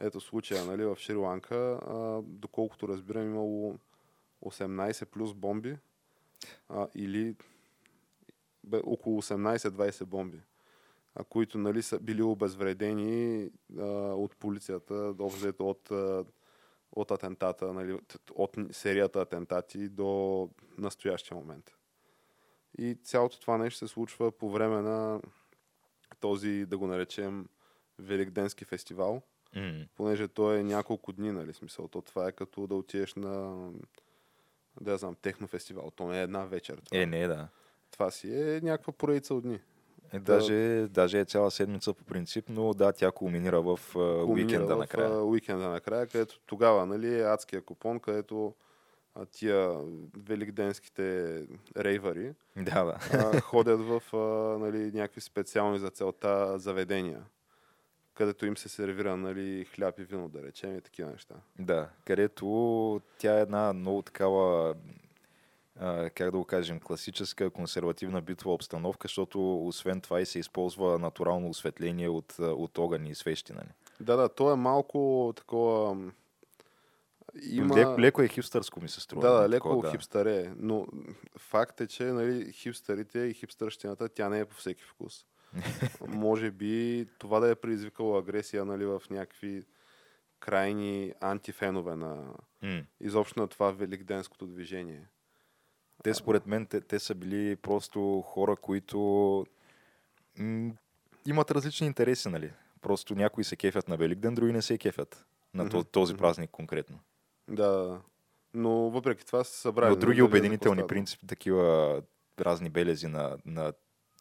Ето 0.00 0.20
случая 0.20 0.64
нали, 0.64 0.84
в 0.84 0.96
Шри-Ланка, 0.96 1.80
доколкото 2.22 2.88
разбирам, 2.88 3.24
имало 3.24 3.78
18 4.44 5.04
плюс 5.04 5.34
бомби, 5.34 5.76
а, 6.68 6.88
или 6.94 7.36
бе, 8.64 8.80
около 8.84 9.22
18-20 9.22 10.04
бомби, 10.04 10.40
а, 11.14 11.24
които 11.24 11.58
нали, 11.58 11.82
са 11.82 12.00
били 12.00 12.22
обезвредени 12.22 13.50
а, 13.78 13.82
от 14.14 14.36
полицията, 14.36 15.14
общо 15.18 15.38
взето 15.38 15.68
от, 15.68 15.90
а, 15.90 16.24
от 16.92 17.10
атентата, 17.10 17.72
нали, 17.72 17.98
от 18.34 18.56
серията 18.72 19.20
атентати 19.20 19.88
до 19.88 20.48
настоящия 20.78 21.36
момент. 21.36 21.79
И 22.78 22.94
цялото 22.94 23.40
това 23.40 23.58
нещо 23.58 23.78
се 23.78 23.88
случва 23.88 24.32
по 24.32 24.50
време 24.50 24.80
на 24.82 25.20
този, 26.20 26.66
да 26.66 26.78
го 26.78 26.86
наречем, 26.86 27.48
Великденски 27.98 28.64
фестивал, 28.64 29.22
М. 29.56 29.84
понеже 29.96 30.28
той 30.28 30.58
е 30.58 30.62
няколко 30.62 31.12
дни, 31.12 31.32
нали, 31.32 31.52
смисъл. 31.52 31.88
То 31.88 32.02
това 32.02 32.28
е 32.28 32.32
като 32.32 32.66
да 32.66 32.74
отидеш 32.74 33.14
на, 33.14 33.68
да 34.80 34.90
я 34.90 34.98
знам, 34.98 35.14
технофестивал. 35.14 35.90
То 35.90 36.06
не 36.06 36.18
е 36.20 36.22
една 36.22 36.44
вечер. 36.44 36.80
Това, 36.84 36.98
Е, 37.00 37.06
не, 37.06 37.26
да. 37.26 37.48
това 37.90 38.10
си 38.10 38.34
е 38.34 38.60
някаква 38.62 38.92
поредица 38.92 39.34
от 39.34 39.42
дни. 39.42 39.60
Е, 40.12 40.18
даже, 40.18 40.86
даже 40.90 41.20
е 41.20 41.24
цяла 41.24 41.50
седмица 41.50 41.94
по 41.94 42.04
принцип, 42.04 42.44
но 42.48 42.74
да, 42.74 42.92
тя 42.92 43.12
кулминира 43.12 43.60
в 43.62 43.80
а, 43.96 43.98
уикенда 44.24 44.74
в, 44.74 44.78
накрая. 44.78 45.22
уикенда 45.24 45.68
накрая, 45.68 46.06
където 46.06 46.40
тогава 46.46 46.86
нали, 46.86 47.14
е 47.14 47.24
адския 47.24 47.62
купон, 47.62 48.00
където 48.00 48.54
а, 49.20 49.26
тия 49.26 49.76
великденските 50.16 51.36
рейвари 51.76 52.32
Да, 52.56 52.84
да. 52.84 52.98
а, 53.12 53.40
ходят 53.40 53.80
в 53.80 54.02
а, 54.12 54.18
нали, 54.58 54.92
някакви 54.92 55.20
специални 55.20 55.78
за 55.78 55.90
целта 55.90 56.58
заведения, 56.58 57.22
където 58.14 58.46
им 58.46 58.56
се 58.56 58.68
сервира 58.68 59.16
нали, 59.16 59.64
хляб 59.64 59.98
и 59.98 60.04
вино, 60.04 60.28
да 60.28 60.42
речем, 60.42 60.78
и 60.78 60.80
такива 60.80 61.10
неща. 61.10 61.34
Да, 61.58 61.88
където 62.04 63.00
тя 63.18 63.38
е 63.38 63.42
една 63.42 63.72
много 63.72 64.02
такава, 64.02 64.74
а, 65.80 66.10
как 66.10 66.30
да 66.30 66.38
го 66.38 66.44
кажем, 66.44 66.80
класическа 66.80 67.50
консервативна 67.50 68.22
битова 68.22 68.54
обстановка, 68.54 69.08
защото 69.08 69.66
освен 69.66 70.00
това 70.00 70.20
и 70.20 70.26
се 70.26 70.38
използва 70.38 70.98
натурално 70.98 71.48
осветление 71.48 72.08
от, 72.08 72.38
от 72.38 72.78
огън 72.78 73.06
и 73.06 73.14
свещи. 73.14 73.52
Нали? 73.52 73.68
Да, 74.00 74.16
да, 74.16 74.28
то 74.28 74.52
е 74.52 74.56
малко 74.56 75.32
такова... 75.36 75.96
Има... 77.50 77.76
Леко, 77.76 78.00
леко 78.00 78.22
е 78.22 78.28
хипстърско 78.28 78.80
ми 78.80 78.88
се 78.88 79.00
струва. 79.00 79.26
Да, 79.26 79.32
да, 79.34 79.40
нали, 79.40 79.50
леко 79.50 79.68
такова, 79.68 79.82
да. 79.82 79.90
хипстър 79.90 80.26
е, 80.26 80.52
но 80.56 80.86
факт 81.38 81.80
е, 81.80 81.86
че 81.86 82.04
нали, 82.04 82.52
хипстърите 82.52 83.18
и 83.18 83.34
хипстърщината, 83.34 84.08
тя 84.08 84.28
не 84.28 84.40
е 84.40 84.44
по 84.44 84.56
всеки 84.56 84.84
вкус. 84.84 85.24
Може 86.08 86.50
би 86.50 87.06
това 87.18 87.40
да 87.40 87.50
е 87.50 87.54
предизвикало 87.54 88.18
агресия 88.18 88.64
нали, 88.64 88.84
в 88.84 89.02
някакви 89.10 89.64
крайни 90.40 91.12
антифенове 91.20 91.96
на 91.96 92.34
М. 92.62 92.82
изобщо 93.00 93.40
на 93.40 93.48
това 93.48 93.70
великденското 93.70 94.46
движение. 94.46 95.08
Те 96.02 96.14
според 96.14 96.46
мен, 96.46 96.66
те, 96.66 96.80
те 96.80 96.98
са 96.98 97.14
били 97.14 97.56
просто 97.56 98.20
хора, 98.26 98.56
които 98.56 98.98
м- 100.38 100.72
имат 101.26 101.50
различни 101.50 101.86
интереси, 101.86 102.28
нали? 102.28 102.52
Просто 102.80 103.14
някои 103.14 103.44
се 103.44 103.56
кефят 103.56 103.88
на 103.88 103.96
Великден, 103.96 104.34
други 104.34 104.52
не 104.52 104.62
се 104.62 104.78
кефят 104.78 105.26
на 105.54 105.68
то- 105.68 105.84
този 105.84 106.14
празник 106.14 106.50
конкретно. 106.50 106.98
Да. 107.50 108.00
Но 108.54 108.70
въпреки 108.70 109.26
това 109.26 109.44
са 109.44 109.52
събрали. 109.52 109.90
Но 109.90 109.96
други 109.96 110.22
обединителни 110.22 110.86
принципи, 110.86 111.26
такива 111.26 112.02
разни 112.40 112.70
белези 112.70 113.06
на, 113.06 113.38
на 113.46 113.72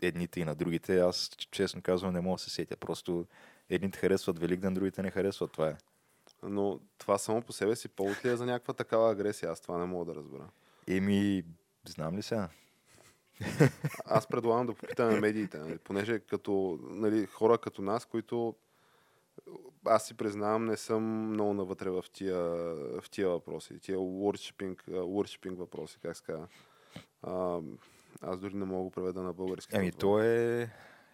едните 0.02 0.40
и 0.40 0.46
на 0.46 0.56
другите, 0.56 1.00
аз 1.00 1.30
честно 1.52 1.82
казвам 1.82 2.14
не 2.14 2.22
мога 2.22 2.36
да 2.36 2.44
се 2.44 2.50
сетя. 2.50 2.78
Просто 2.78 3.26
едните 3.70 4.00
харесват 4.00 4.40
Великден, 4.40 4.74
другите 4.74 5.02
не 5.02 5.12
харесват. 5.12 5.52
Това 5.52 5.68
е. 5.68 5.76
Но 6.44 6.80
това 6.98 7.18
само 7.18 7.42
по 7.42 7.52
себе 7.54 7.76
си 7.76 7.88
повод 7.88 8.26
ли 8.26 8.30
е 8.30 8.36
за 8.36 8.46
някаква 8.46 8.74
такава 8.74 9.12
агресия? 9.12 9.52
Аз 9.52 9.62
това 9.62 9.78
не 9.78 9.86
мога 9.86 10.06
да 10.06 10.16
разбера. 10.16 10.50
Еми, 10.88 11.44
знам 11.88 12.18
ли 12.18 12.22
сега? 12.22 12.50
Аз 14.06 14.28
предлагам 14.28 14.66
да 14.66 14.74
попитаме 14.74 15.20
медиите, 15.20 15.58
нали? 15.58 15.78
понеже 15.78 16.20
като 16.20 16.80
нали, 16.82 17.26
хора 17.26 17.58
като 17.58 17.82
нас, 17.82 18.06
които 18.06 18.56
аз 19.86 20.08
си 20.08 20.18
признавам, 20.18 20.66
не 20.66 20.78
съм 20.78 21.04
много 21.30 21.54
навътре 21.54 21.90
в 21.90 22.04
тия, 22.14 22.40
в 23.02 23.04
тия 23.12 23.30
въпроси, 23.30 23.80
тия 23.80 23.98
worshiping, 23.98 24.82
worshiping 24.88 25.56
въпроси, 25.56 26.00
как 26.02 26.18
се 26.18 26.24
казва. 26.24 26.48
Аз 28.22 28.40
дори 28.40 28.54
не 28.54 28.66
мога 28.66 28.90
да 28.90 28.92
преведа 28.92 29.22
на 29.22 29.34
български. 29.34 29.76
Еми, 29.76 29.92
то 29.92 30.20
е 30.24 30.70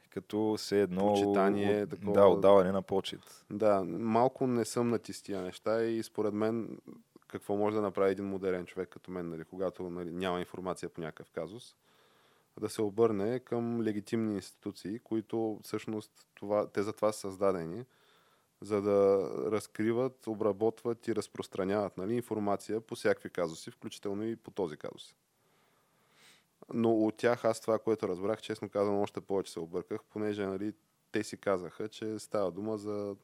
като 0.10 0.56
се 0.58 0.82
едно... 0.82 1.14
Почитание, 1.14 1.84
от- 1.84 1.90
такова- 1.90 2.14
Да, 2.14 2.28
отдаване 2.28 2.72
на 2.72 2.82
почет. 2.82 3.46
Да, 3.52 3.84
малко 3.84 4.48
не 4.48 4.66
съм 4.66 4.90
на 4.90 5.00
тия 5.00 5.42
неща 5.42 5.84
и 5.84 6.04
според 6.04 6.34
мен 6.34 6.78
какво 7.28 7.56
може 7.56 7.76
да 7.76 7.82
направи 7.82 8.12
един 8.12 8.26
модерен 8.26 8.66
човек 8.66 8.90
като 8.90 9.12
мен, 9.12 9.30
нали, 9.30 9.44
когато 9.44 9.90
нали, 9.90 10.12
няма 10.12 10.40
информация 10.40 10.90
по 10.90 11.02
някакъв 11.02 11.32
казус, 11.32 11.76
да 12.60 12.70
се 12.70 12.82
обърне 12.82 13.40
към 13.40 13.82
легитимни 13.82 14.34
институции, 14.36 15.00
които 15.00 15.60
всъщност 15.64 16.12
това, 16.36 16.68
те 16.68 16.84
за 16.84 16.94
това 16.94 17.12
са 17.12 17.20
създадени, 17.20 17.86
за 18.62 18.82
да 18.82 19.30
разкриват, 19.52 20.28
обработват 20.28 21.08
и 21.08 21.16
разпространяват 21.16 21.98
нали, 21.98 22.16
информация 22.16 22.82
по 22.82 22.96
всякакви 22.96 23.30
казуси, 23.30 23.72
включително 23.72 24.24
и 24.24 24.36
по 24.36 24.52
този 24.52 24.78
казус. 24.78 25.16
Но 26.74 26.92
от 26.92 27.18
тях 27.18 27.46
аз 27.46 27.62
това, 27.62 27.80
което 27.80 28.08
разбрах, 28.08 28.42
честно 28.42 28.70
казвам, 28.70 29.00
още 29.00 29.22
повече 29.22 29.52
се 29.52 29.60
обърках, 29.60 30.02
понеже 30.10 30.46
нали, 30.46 30.74
те 31.12 31.24
си 31.24 31.38
казаха, 31.38 31.88
че 31.88 32.20
става 32.20 32.52
дума 32.52 32.78
за 32.78 33.16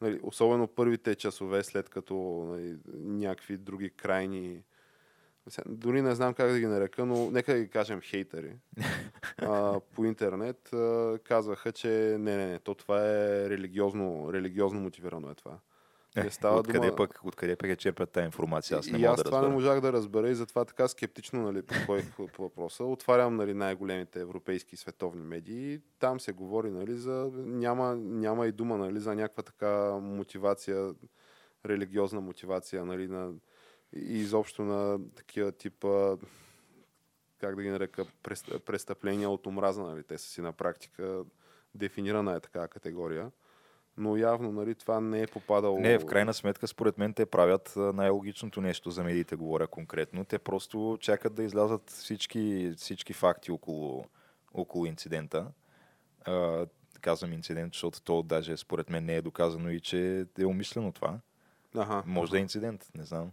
нали, 0.00 0.20
особено 0.22 0.68
първите 0.68 1.14
часове, 1.14 1.64
след 1.64 1.88
като 1.88 2.14
нали, 2.48 2.78
някакви 2.94 3.56
други 3.56 3.90
крайни 3.90 4.62
дори 5.66 6.02
не 6.02 6.14
знам 6.14 6.34
как 6.34 6.50
да 6.50 6.58
ги 6.58 6.66
нарека, 6.66 7.06
но 7.06 7.30
нека 7.30 7.52
да 7.52 7.60
ги 7.60 7.68
кажем 7.68 8.00
хейтери 8.00 8.52
а, 9.38 9.80
по 9.80 10.04
интернет 10.04 10.72
а, 10.72 11.18
казваха, 11.24 11.72
че 11.72 11.88
не, 12.20 12.36
не, 12.36 12.46
не, 12.46 12.58
то 12.58 12.74
това 12.74 13.00
е 13.00 13.50
религиозно, 13.50 14.32
религиозно 14.32 14.80
мотивирано 14.80 15.30
е 15.30 15.34
това. 15.34 15.58
Не 16.16 16.30
става 16.30 16.58
откъде, 16.58 16.78
дума- 16.78 16.96
пък, 16.96 17.20
откъде 17.24 17.56
пък 17.56 17.68
я 17.68 17.76
черпят 17.76 18.10
тази 18.10 18.24
информация? 18.24 18.78
Аз 18.78 18.86
не 18.86 18.98
и 18.98 19.00
мога 19.00 19.12
аз 19.12 19.16
да 19.16 19.24
това 19.24 19.38
не 19.38 19.46
разбера. 19.46 19.54
можах 19.54 19.80
да 19.80 19.92
разбера 19.92 20.30
и 20.30 20.34
затова 20.34 20.64
така 20.64 20.88
скептично 20.88 21.42
нали, 21.42 21.62
подходих 21.62 22.16
по, 22.16 22.28
въпроса. 22.38 22.84
Отварям 22.84 23.36
нали, 23.36 23.54
най-големите 23.54 24.20
европейски 24.20 24.74
и 24.74 24.78
световни 24.78 25.22
медии 25.22 25.80
там 25.98 26.20
се 26.20 26.32
говори 26.32 26.70
нали, 26.70 26.94
за... 26.94 27.30
Няма, 27.36 27.96
няма 27.96 28.46
и 28.46 28.52
дума 28.52 28.78
нали, 28.78 29.00
за 29.00 29.14
някаква 29.14 29.42
така 29.42 29.92
мотивация, 30.02 30.94
религиозна 31.66 32.20
мотивация 32.20 32.84
нали, 32.84 33.08
на, 33.08 33.32
и 33.92 34.18
изобщо 34.18 34.62
на 34.62 34.98
такива 35.14 35.52
типа 35.52 36.16
как 37.40 37.56
да 37.56 37.62
ги 37.62 37.68
нарека, 37.68 38.04
прес- 38.22 38.58
престъпления 38.58 39.30
от 39.30 39.46
омраза. 39.46 39.82
Нали. 39.82 40.02
Те 40.02 40.18
са 40.18 40.28
си 40.28 40.40
на 40.40 40.52
практика 40.52 41.24
дефинирана 41.74 42.36
е 42.36 42.40
такава 42.40 42.68
категория. 42.68 43.30
Но 43.98 44.16
явно 44.16 44.52
нали, 44.52 44.74
това 44.74 45.00
не 45.00 45.22
е 45.22 45.26
попадало... 45.26 45.78
Не, 45.78 45.98
в 45.98 46.06
крайна 46.06 46.34
сметка, 46.34 46.68
според 46.68 46.98
мен, 46.98 47.14
те 47.14 47.26
правят 47.26 47.72
най-логичното 47.76 48.60
нещо 48.60 48.90
за 48.90 49.04
медиите, 49.04 49.36
говоря 49.36 49.66
конкретно. 49.66 50.24
Те 50.24 50.38
просто 50.38 50.98
чакат 51.00 51.34
да 51.34 51.42
излязат 51.42 51.90
всички, 51.90 52.74
всички 52.76 53.12
факти 53.12 53.50
около, 53.50 54.04
около 54.54 54.86
инцидента. 54.86 55.46
А, 56.24 56.66
казвам 57.00 57.32
инцидент, 57.32 57.72
защото 57.72 58.02
то 58.02 58.22
даже 58.22 58.56
според 58.56 58.90
мен 58.90 59.04
не 59.04 59.16
е 59.16 59.22
доказано 59.22 59.70
и 59.70 59.80
че 59.80 60.26
е 60.38 60.44
умислено 60.44 60.92
това. 60.92 61.20
Аха, 61.76 62.02
Може 62.06 62.30
да 62.30 62.38
е 62.38 62.40
инцидент, 62.40 62.90
не 62.94 63.04
знам. 63.04 63.32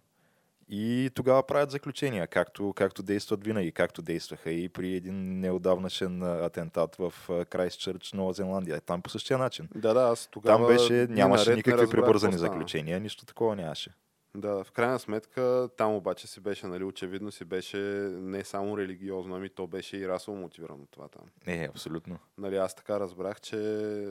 И 0.75 1.09
тогава 1.15 1.43
правят 1.43 1.71
заключения, 1.71 2.27
както, 2.27 2.73
както 2.73 3.03
действат 3.03 3.43
винаги, 3.43 3.71
както 3.71 4.01
действаха 4.01 4.51
и 4.51 4.69
при 4.69 4.95
един 4.95 5.39
неодавнашен 5.39 6.23
атентат 6.23 6.95
в 6.95 7.13
Крайстчърч, 7.49 8.13
Нова 8.13 8.33
Зеландия. 8.33 8.81
Там 8.81 9.01
по 9.01 9.09
същия 9.09 9.37
начин. 9.37 9.69
Да, 9.75 9.93
да, 9.93 10.01
аз 10.01 10.27
тогава... 10.31 10.57
Там 10.57 10.75
беше, 10.75 11.07
нямаше 11.09 11.55
никакви 11.55 11.89
прибързани 11.89 12.37
заключения, 12.37 12.99
нищо 12.99 13.25
такова 13.25 13.55
нямаше. 13.55 13.91
Да, 14.37 14.63
в 14.63 14.71
крайна 14.71 14.99
сметка 14.99 15.69
там 15.77 15.95
обаче 15.95 16.27
си 16.27 16.39
беше, 16.39 16.67
нали, 16.67 16.83
очевидно 16.83 17.31
си 17.31 17.45
беше 17.45 17.77
не 18.11 18.43
само 18.43 18.77
религиозно, 18.77 19.35
ами 19.35 19.49
то 19.49 19.67
беше 19.67 19.97
и 19.97 20.07
расово 20.07 20.37
мотивирано 20.37 20.85
това 20.91 21.07
там. 21.07 21.23
Не, 21.47 21.67
абсолютно. 21.69 22.17
Нали, 22.37 22.55
аз 22.55 22.75
така 22.75 22.99
разбрах, 22.99 23.41
че 23.41 23.57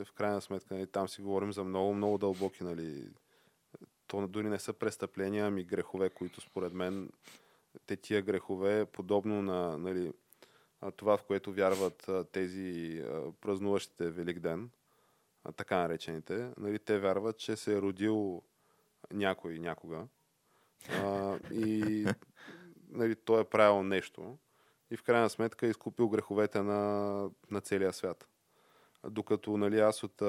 в 0.05 0.13
крайна 0.15 0.41
сметка 0.41 0.75
нали, 0.75 0.87
там 0.87 1.07
си 1.07 1.21
говорим 1.21 1.53
за 1.53 1.63
много, 1.63 1.93
много 1.93 2.17
дълбоки, 2.17 2.63
нали, 2.63 3.03
то 4.13 4.27
дори 4.27 4.49
не 4.49 4.59
са 4.59 4.73
престъпления, 4.73 5.45
ами 5.45 5.63
грехове, 5.63 6.09
които 6.09 6.41
според 6.41 6.73
мен 6.73 7.09
те 7.85 7.95
тия 7.95 8.21
грехове, 8.21 8.85
подобно 8.85 9.41
на 9.41 9.77
нали, 9.77 10.13
това, 10.95 11.17
в 11.17 11.23
което 11.23 11.53
вярват 11.53 12.09
тези 12.31 13.03
празнуващите 13.41 14.11
Велик 14.11 14.39
ден, 14.39 14.69
така 15.55 15.77
наречените, 15.77 16.49
нали, 16.57 16.79
те 16.79 16.99
вярват, 16.99 17.37
че 17.37 17.55
се 17.55 17.73
е 17.73 17.81
родил 17.81 18.41
някой 19.11 19.59
някога 19.59 20.07
а, 20.89 21.39
и 21.51 22.05
нали, 22.89 23.15
той 23.15 23.41
е 23.41 23.45
правил 23.45 23.83
нещо 23.83 24.37
и 24.91 24.97
в 24.97 25.03
крайна 25.03 25.29
сметка 25.29 25.67
е 25.67 25.69
изкупил 25.69 26.09
греховете 26.09 26.61
на, 26.61 27.29
на 27.51 27.61
целия 27.61 27.93
свят. 27.93 28.27
Докато 29.09 29.57
нали, 29.57 29.79
аз 29.79 30.03
от 30.03 30.21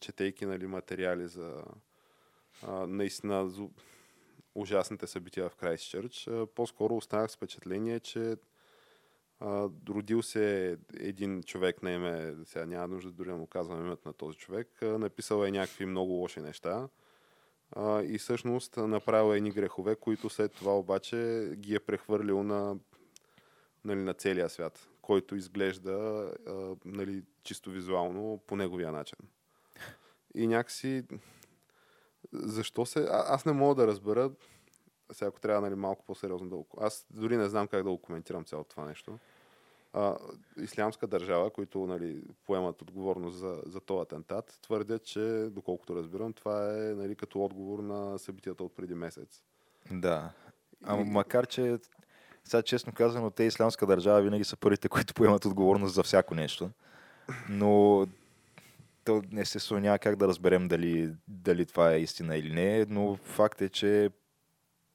четейки 0.00 0.46
нали, 0.46 0.66
материали 0.66 1.28
за 1.28 1.64
наистина 2.68 3.50
ужасните 4.54 5.06
събития 5.06 5.48
в 5.48 5.56
Крайстчърч, 5.56 6.28
а, 6.28 6.46
по-скоро 6.46 6.96
останах 6.96 7.30
с 7.30 7.36
впечатление, 7.36 8.00
че 8.00 8.36
родил 9.88 10.22
се 10.22 10.78
един 10.96 11.42
човек 11.42 11.82
на 11.82 11.92
име, 11.92 12.34
сега 12.44 12.66
няма 12.66 12.88
нужда 12.88 13.12
дори 13.12 13.28
да 13.28 13.36
му 13.36 13.46
казвам 13.46 13.86
името 13.86 14.08
на 14.08 14.14
този 14.14 14.38
човек, 14.38 14.82
а, 14.82 14.86
написал 14.86 15.44
е 15.44 15.50
някакви 15.50 15.86
много 15.86 16.12
лоши 16.12 16.40
неща 16.40 16.88
и 18.02 18.16
всъщност 18.18 18.76
направил 18.76 19.34
едни 19.34 19.50
грехове, 19.50 19.96
които 19.96 20.30
след 20.30 20.52
това 20.52 20.78
обаче 20.78 21.50
ги 21.56 21.74
е 21.74 21.80
прехвърлил 21.80 22.42
на, 22.42 22.76
нали, 23.84 24.00
на 24.00 24.14
целия 24.14 24.48
свят, 24.48 24.88
който 25.02 25.36
изглежда 25.36 26.30
нали, 26.84 27.22
чисто 27.42 27.70
визуално 27.70 28.40
по 28.46 28.56
неговия 28.56 28.92
начин. 28.92 29.18
И 30.34 30.46
някакси 30.46 31.02
защо 32.32 32.86
се... 32.86 33.00
А, 33.00 33.24
аз 33.28 33.44
не 33.44 33.52
мога 33.52 33.74
да 33.74 33.86
разбера, 33.86 34.30
сега 35.12 35.28
ако 35.28 35.40
трябва 35.40 35.60
нали, 35.60 35.74
малко 35.74 36.04
по-сериозно 36.04 36.48
да. 36.48 36.56
Аз 36.86 37.06
дори 37.10 37.36
не 37.36 37.48
знам 37.48 37.68
как 37.68 37.82
да 37.82 37.90
го 37.90 37.98
коментирам 37.98 38.44
цялото 38.44 38.70
това 38.70 38.84
нещо. 38.84 39.18
а, 39.92 40.16
ислямска 40.62 41.06
държава, 41.06 41.50
които 41.50 41.86
нали, 41.86 42.22
поемат 42.46 42.82
отговорност 42.82 43.38
за, 43.38 43.62
за 43.66 43.80
този 43.80 44.02
атентат, 44.02 44.58
твърдят, 44.62 45.04
че, 45.04 45.48
доколкото 45.50 45.96
разбирам, 45.96 46.32
това 46.32 46.74
е 46.74 46.94
нали, 46.94 47.16
като 47.16 47.44
отговор 47.44 47.78
на 47.78 48.18
събитията 48.18 48.64
от 48.64 48.76
преди 48.76 48.94
месец. 48.94 49.42
Да. 49.90 50.30
А, 50.84 51.00
и... 51.00 51.04
макар, 51.04 51.46
че 51.46 51.78
сега 52.44 52.62
честно 52.62 52.92
казано, 52.92 53.30
те 53.30 53.44
ислямска 53.44 53.86
държава 53.86 54.22
винаги 54.22 54.44
са 54.44 54.56
първите, 54.56 54.88
които 54.88 55.14
поемат 55.14 55.44
отговорност 55.44 55.94
за 55.94 56.02
всяко 56.02 56.34
нещо. 56.34 56.70
Но 57.48 58.06
то 59.04 59.22
естествено 59.36 59.80
няма 59.80 59.98
как 59.98 60.16
да 60.16 60.28
разберем 60.28 60.68
дали, 60.68 61.12
дали 61.28 61.66
това 61.66 61.92
е 61.92 62.00
истина 62.00 62.36
или 62.36 62.54
не, 62.54 62.86
но 62.88 63.16
факт 63.16 63.62
е, 63.62 63.68
че 63.68 64.10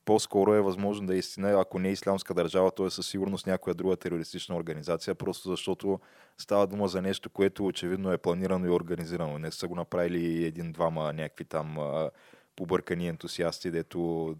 по-скоро 0.05 0.53
е 0.53 0.61
възможно 0.61 1.07
да 1.07 1.15
е 1.15 1.17
истина, 1.17 1.61
ако 1.61 1.79
не 1.79 1.89
е 1.89 1.91
исламска 1.91 2.33
държава, 2.33 2.71
то 2.71 2.85
е 2.85 2.89
със 2.89 3.07
сигурност 3.07 3.47
някоя 3.47 3.73
друга 3.73 3.95
терористична 3.95 4.55
организация, 4.55 5.15
просто 5.15 5.49
защото 5.49 5.99
става 6.37 6.67
дума 6.67 6.87
за 6.87 7.01
нещо, 7.01 7.29
което 7.29 7.65
очевидно 7.65 8.11
е 8.11 8.17
планирано 8.17 8.65
и 8.65 8.69
организирано. 8.69 9.37
Не 9.37 9.51
са 9.51 9.67
го 9.67 9.75
направили 9.75 10.45
един-двама 10.45 11.13
някакви 11.13 11.45
там 11.45 11.77
побъркани 12.55 13.07
ентусиасти, 13.07 13.71
дето 13.71 14.35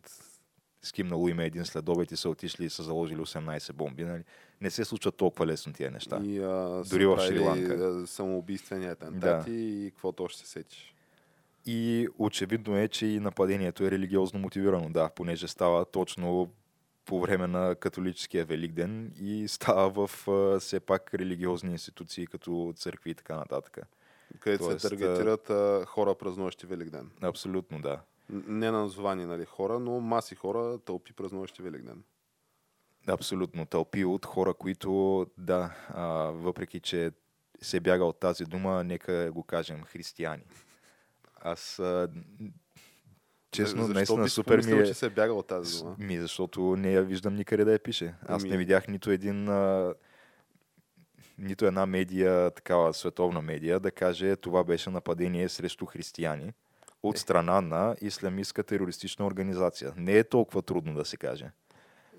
скимнало 0.82 1.28
име 1.28 1.46
един 1.46 1.66
следобед 1.66 2.12
и 2.12 2.18
са 2.18 2.30
отишли 2.30 2.66
и 2.66 2.70
са 2.70 2.84
заложили 2.84 3.20
18 3.20 3.74
бомби. 3.74 4.04
Нали? 4.04 4.24
Не 4.62 4.70
се 4.70 4.86
случват 4.86 5.16
толкова 5.16 5.48
лесно 5.48 5.74
тия 5.74 5.92
неща. 5.92 6.22
И, 6.24 6.40
а, 6.40 6.84
Дори 6.90 7.06
в 7.06 7.18
Шри-Ланка. 7.18 8.08
Самоубийствени 8.08 8.86
атентати 8.86 9.52
да. 9.52 9.58
и 9.58 9.92
какво 9.92 10.12
точно 10.12 10.46
се 10.46 10.52
сетиш? 10.52 10.96
И 11.66 12.08
очевидно 12.18 12.78
е, 12.78 12.88
че 12.88 13.06
и 13.06 13.20
нападението 13.20 13.84
е 13.84 13.92
религиозно 13.92 14.40
мотивирано, 14.40 14.90
да, 14.90 15.10
понеже 15.10 15.48
става 15.48 15.86
точно 15.86 16.52
по 17.06 17.20
време 17.20 17.48
на 17.48 17.76
католическия 17.76 18.46
Великден 18.46 19.12
и 19.20 19.48
става 19.48 20.08
в 20.08 20.28
а, 20.28 20.60
все 20.60 20.80
пак 20.80 21.14
религиозни 21.14 21.72
институции, 21.72 22.28
като 22.28 22.74
църкви 22.76 23.10
и 23.10 23.14
така 23.14 23.36
нататък. 23.36 23.78
Където 24.40 24.64
Тоест, 24.64 24.82
се 24.82 24.90
таргетират 24.90 25.50
а, 25.50 25.86
хора 25.88 26.16
празнуващи 26.16 26.66
Великден. 26.66 27.12
Абсолютно, 27.22 27.82
да. 27.82 28.00
Не 28.30 28.72
названи 28.72 29.26
нали, 29.26 29.46
хора, 29.46 29.80
но 29.80 30.00
маси 30.00 30.36
хора, 30.36 30.80
тълпи 30.86 31.14
празнуващи 31.14 31.62
Великден. 31.62 32.04
Абсолютно, 33.08 33.66
тълпи 33.66 34.06
от 34.06 34.26
хора, 34.26 34.54
които, 34.54 35.26
да, 35.38 35.76
а, 35.90 36.06
въпреки 36.32 36.80
че 36.80 37.12
се 37.62 37.80
бяга 37.80 38.06
от 38.06 38.20
тази 38.20 38.46
дума, 38.46 38.84
нека 38.84 39.32
го 39.32 39.44
кажем 39.44 39.84
християни. 39.84 40.44
Аз 41.36 41.80
а, 41.80 42.10
честно, 43.52 43.84
Защо 43.84 43.94
наистина 43.94 44.30
супер 44.30 44.62
ми 44.62 44.72
е... 44.72 44.86
че 44.86 44.94
се 44.94 45.10
бягал 45.10 45.38
от 45.38 45.48
тази 45.48 45.80
дума? 45.80 45.96
Ми, 46.00 46.20
защото 46.20 46.76
не 46.76 46.92
я 46.92 47.04
виждам 47.04 47.36
никъде 47.36 47.66
да 47.66 47.72
я 47.72 47.80
пише. 47.80 48.14
Аз 48.28 48.44
ами... 48.44 48.52
не 48.52 48.58
видях 48.58 48.88
нито 48.88 49.12
един... 49.12 49.50
А, 49.50 49.94
нито 51.38 51.66
една 51.66 51.86
медия, 51.86 52.52
такава 52.52 52.94
световна 52.94 53.42
медия, 53.42 53.80
да 53.80 53.92
каже 53.92 54.36
това 54.36 54.64
беше 54.64 54.90
нападение 54.90 55.50
срещу 55.50 55.86
християни 55.86 56.54
от 57.04 57.16
е. 57.16 57.20
страна 57.20 57.62
на 57.62 57.96
исламистска 58.02 58.64
терористична 58.64 59.26
организация. 59.26 59.94
Не 59.98 60.18
е 60.18 60.24
толкова 60.24 60.62
трудно 60.62 60.94
да 60.94 61.06
се 61.06 61.18
каже. 61.18 61.52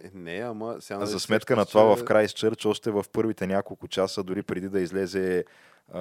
Е, 0.05 0.11
не, 0.15 0.39
ама 0.39 0.77
сега... 0.81 1.07
За 1.07 1.21
сметка 1.21 1.57
на 1.57 1.67
това 1.67 1.97
в 1.97 2.05
Крайстчърч, 2.05 2.67
още 2.67 2.91
в 2.91 3.05
първите 3.13 3.47
няколко 3.47 3.89
часа, 3.89 4.23
дори 4.25 4.43
преди 4.43 4.69
да 4.69 4.81
излезе 4.81 5.45
а, 5.93 6.01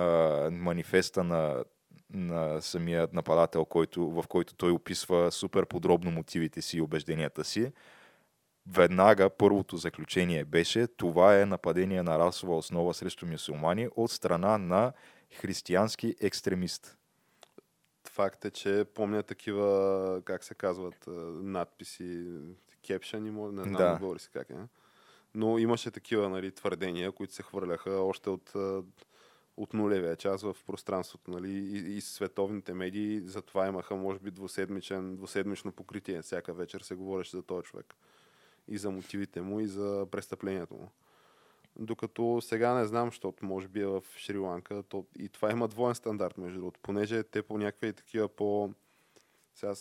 манифеста 0.51 1.23
на 1.23 1.63
на 2.13 2.61
самия 2.61 3.07
нападател, 3.13 3.65
който, 3.65 4.09
в 4.09 4.27
който 4.27 4.55
той 4.55 4.71
описва 4.71 5.31
супер 5.31 5.65
подробно 5.65 6.11
мотивите 6.11 6.61
си 6.61 6.77
и 6.77 6.81
убежденията 6.81 7.43
си. 7.43 7.71
Веднага 8.67 9.29
първото 9.29 9.77
заключение 9.77 10.45
беше, 10.45 10.87
това 10.87 11.41
е 11.41 11.45
нападение 11.45 12.03
на 12.03 12.19
расова 12.19 12.57
основа 12.57 12.93
срещу 12.93 13.25
мюсулмани 13.25 13.89
от 13.95 14.11
страна 14.11 14.57
на 14.57 14.93
християнски 15.39 16.15
екстремист. 16.21 16.97
Факт 18.09 18.45
е, 18.45 18.51
че 18.51 18.85
помня 18.93 19.23
такива, 19.23 20.21
как 20.25 20.43
се 20.43 20.55
казват, 20.55 21.05
надписи, 21.41 22.25
кепшани, 22.87 23.31
не 23.31 23.63
знам 23.63 23.73
да. 23.73 23.97
говори 23.99 24.19
си 24.19 24.29
как 24.33 24.49
е. 24.49 24.55
Но 25.35 25.57
имаше 25.57 25.91
такива 25.91 26.29
нали, 26.29 26.51
твърдения, 26.51 27.11
които 27.11 27.33
се 27.33 27.43
хвърляха 27.43 27.91
още 27.91 28.29
от 28.29 28.53
от 29.57 29.73
нулевия 29.73 30.15
час 30.15 30.41
в 30.41 30.55
пространството. 30.65 31.31
Нали? 31.31 31.51
И, 31.51 31.97
и 31.97 32.01
световните 32.01 32.73
медии 32.73 33.21
затова 33.25 33.67
имаха, 33.67 33.95
може 33.95 34.19
би, 34.19 34.31
двуседмичен, 34.31 35.15
двуседмично 35.15 35.71
покритие. 35.71 36.21
Всяка 36.21 36.53
вечер 36.53 36.81
се 36.81 36.95
говореше 36.95 37.37
за 37.37 37.43
този 37.43 37.63
човек. 37.63 37.95
И 38.67 38.77
за 38.77 38.91
мотивите 38.91 39.41
му, 39.41 39.59
и 39.59 39.67
за 39.67 40.07
престъплението 40.11 40.73
му. 40.73 40.89
Докато 41.79 42.41
сега 42.41 42.73
не 42.73 42.85
знам, 42.85 43.07
защото 43.07 43.45
може 43.45 43.67
би 43.67 43.81
е 43.81 43.85
в 43.85 44.03
Шри-Ланка. 44.17 44.83
То, 44.83 45.05
и 45.19 45.29
това 45.29 45.51
има 45.51 45.67
двоен 45.67 45.95
стандарт, 45.95 46.37
между 46.37 46.59
другото. 46.59 46.79
Понеже 46.83 47.23
те 47.23 47.41
по 47.41 47.57
някакви 47.57 47.93
такива 47.93 48.27
по... 48.27 48.73
Сега, 49.55 49.73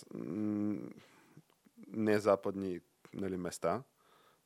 не 1.89 2.19
западни 2.19 2.81
нали, 3.15 3.37
места, 3.37 3.83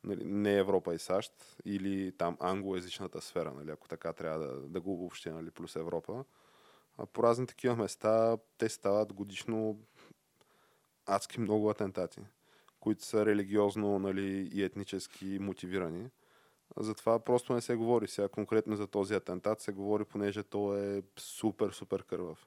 нали, 0.04 0.24
не 0.24 0.58
Европа 0.58 0.94
и 0.94 0.98
САЩ, 0.98 1.32
или 1.64 2.12
там 2.18 2.36
англоязичната 2.40 3.20
сфера, 3.20 3.52
нали, 3.54 3.70
ако 3.70 3.88
така 3.88 4.12
трябва 4.12 4.38
да, 4.38 4.68
да 4.68 4.80
го 4.80 4.92
обобщя, 4.92 5.34
нали, 5.34 5.50
плюс 5.50 5.76
Европа. 5.76 6.24
А 6.98 7.06
по 7.06 7.22
разни 7.22 7.46
такива 7.46 7.76
места 7.76 8.38
те 8.58 8.68
стават 8.68 9.12
годишно 9.12 9.78
адски 11.06 11.40
много 11.40 11.70
атентати, 11.70 12.20
които 12.80 13.04
са 13.04 13.26
религиозно 13.26 13.98
нали, 13.98 14.50
и 14.52 14.62
етнически 14.62 15.38
мотивирани. 15.38 16.10
Затова 16.76 17.18
просто 17.18 17.54
не 17.54 17.60
се 17.60 17.76
говори. 17.76 18.08
Сега 18.08 18.28
конкретно 18.28 18.76
за 18.76 18.86
този 18.86 19.14
атентат 19.14 19.60
се 19.60 19.72
говори, 19.72 20.04
понеже 20.04 20.42
то 20.42 20.76
е 20.76 21.02
супер, 21.16 21.70
супер 21.70 22.02
кървав. 22.02 22.46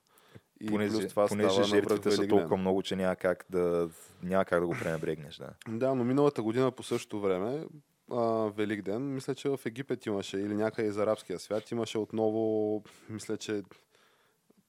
И 0.62 0.66
понеже, 0.66 0.92
плюс 0.92 1.08
това 1.08 1.28
понеже 1.28 1.64
жертвите 1.64 2.12
са 2.12 2.28
толкова 2.28 2.58
много, 2.58 2.82
че 2.82 2.96
няма 2.96 3.16
как 3.16 3.46
да, 3.50 3.90
няма 4.24 4.46
как 4.46 4.60
да 4.60 4.68
го 4.68 4.76
пренебрегнеш. 4.80 5.38
Да. 5.38 5.50
да, 5.68 5.96
но 5.96 6.04
миналата 6.04 6.42
година 6.44 6.72
по 6.72 6.84
същото 6.84 7.22
време, 7.22 7.66
а, 8.12 8.52
Велик 8.56 8.82
ден, 8.82 9.14
мисля, 9.14 9.36
че 9.36 9.50
в 9.50 9.60
Египет 9.66 10.06
имаше, 10.06 10.38
или 10.38 10.56
някъде 10.56 10.88
из 10.88 10.98
арабския 10.98 11.40
свят, 11.40 11.72
имаше 11.72 11.98
отново, 11.98 12.84
мисля, 13.10 13.38
че 13.38 13.64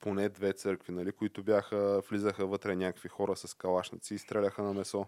поне 0.00 0.28
две 0.28 0.52
църкви, 0.52 0.92
нали, 0.92 1.12
които 1.12 1.42
бяха, 1.42 2.02
влизаха 2.10 2.46
вътре 2.46 2.76
някакви 2.76 3.08
хора 3.08 3.36
с 3.36 3.54
калашници 3.54 4.14
и 4.14 4.18
стреляха 4.18 4.62
на 4.62 4.72
месо. 4.72 5.06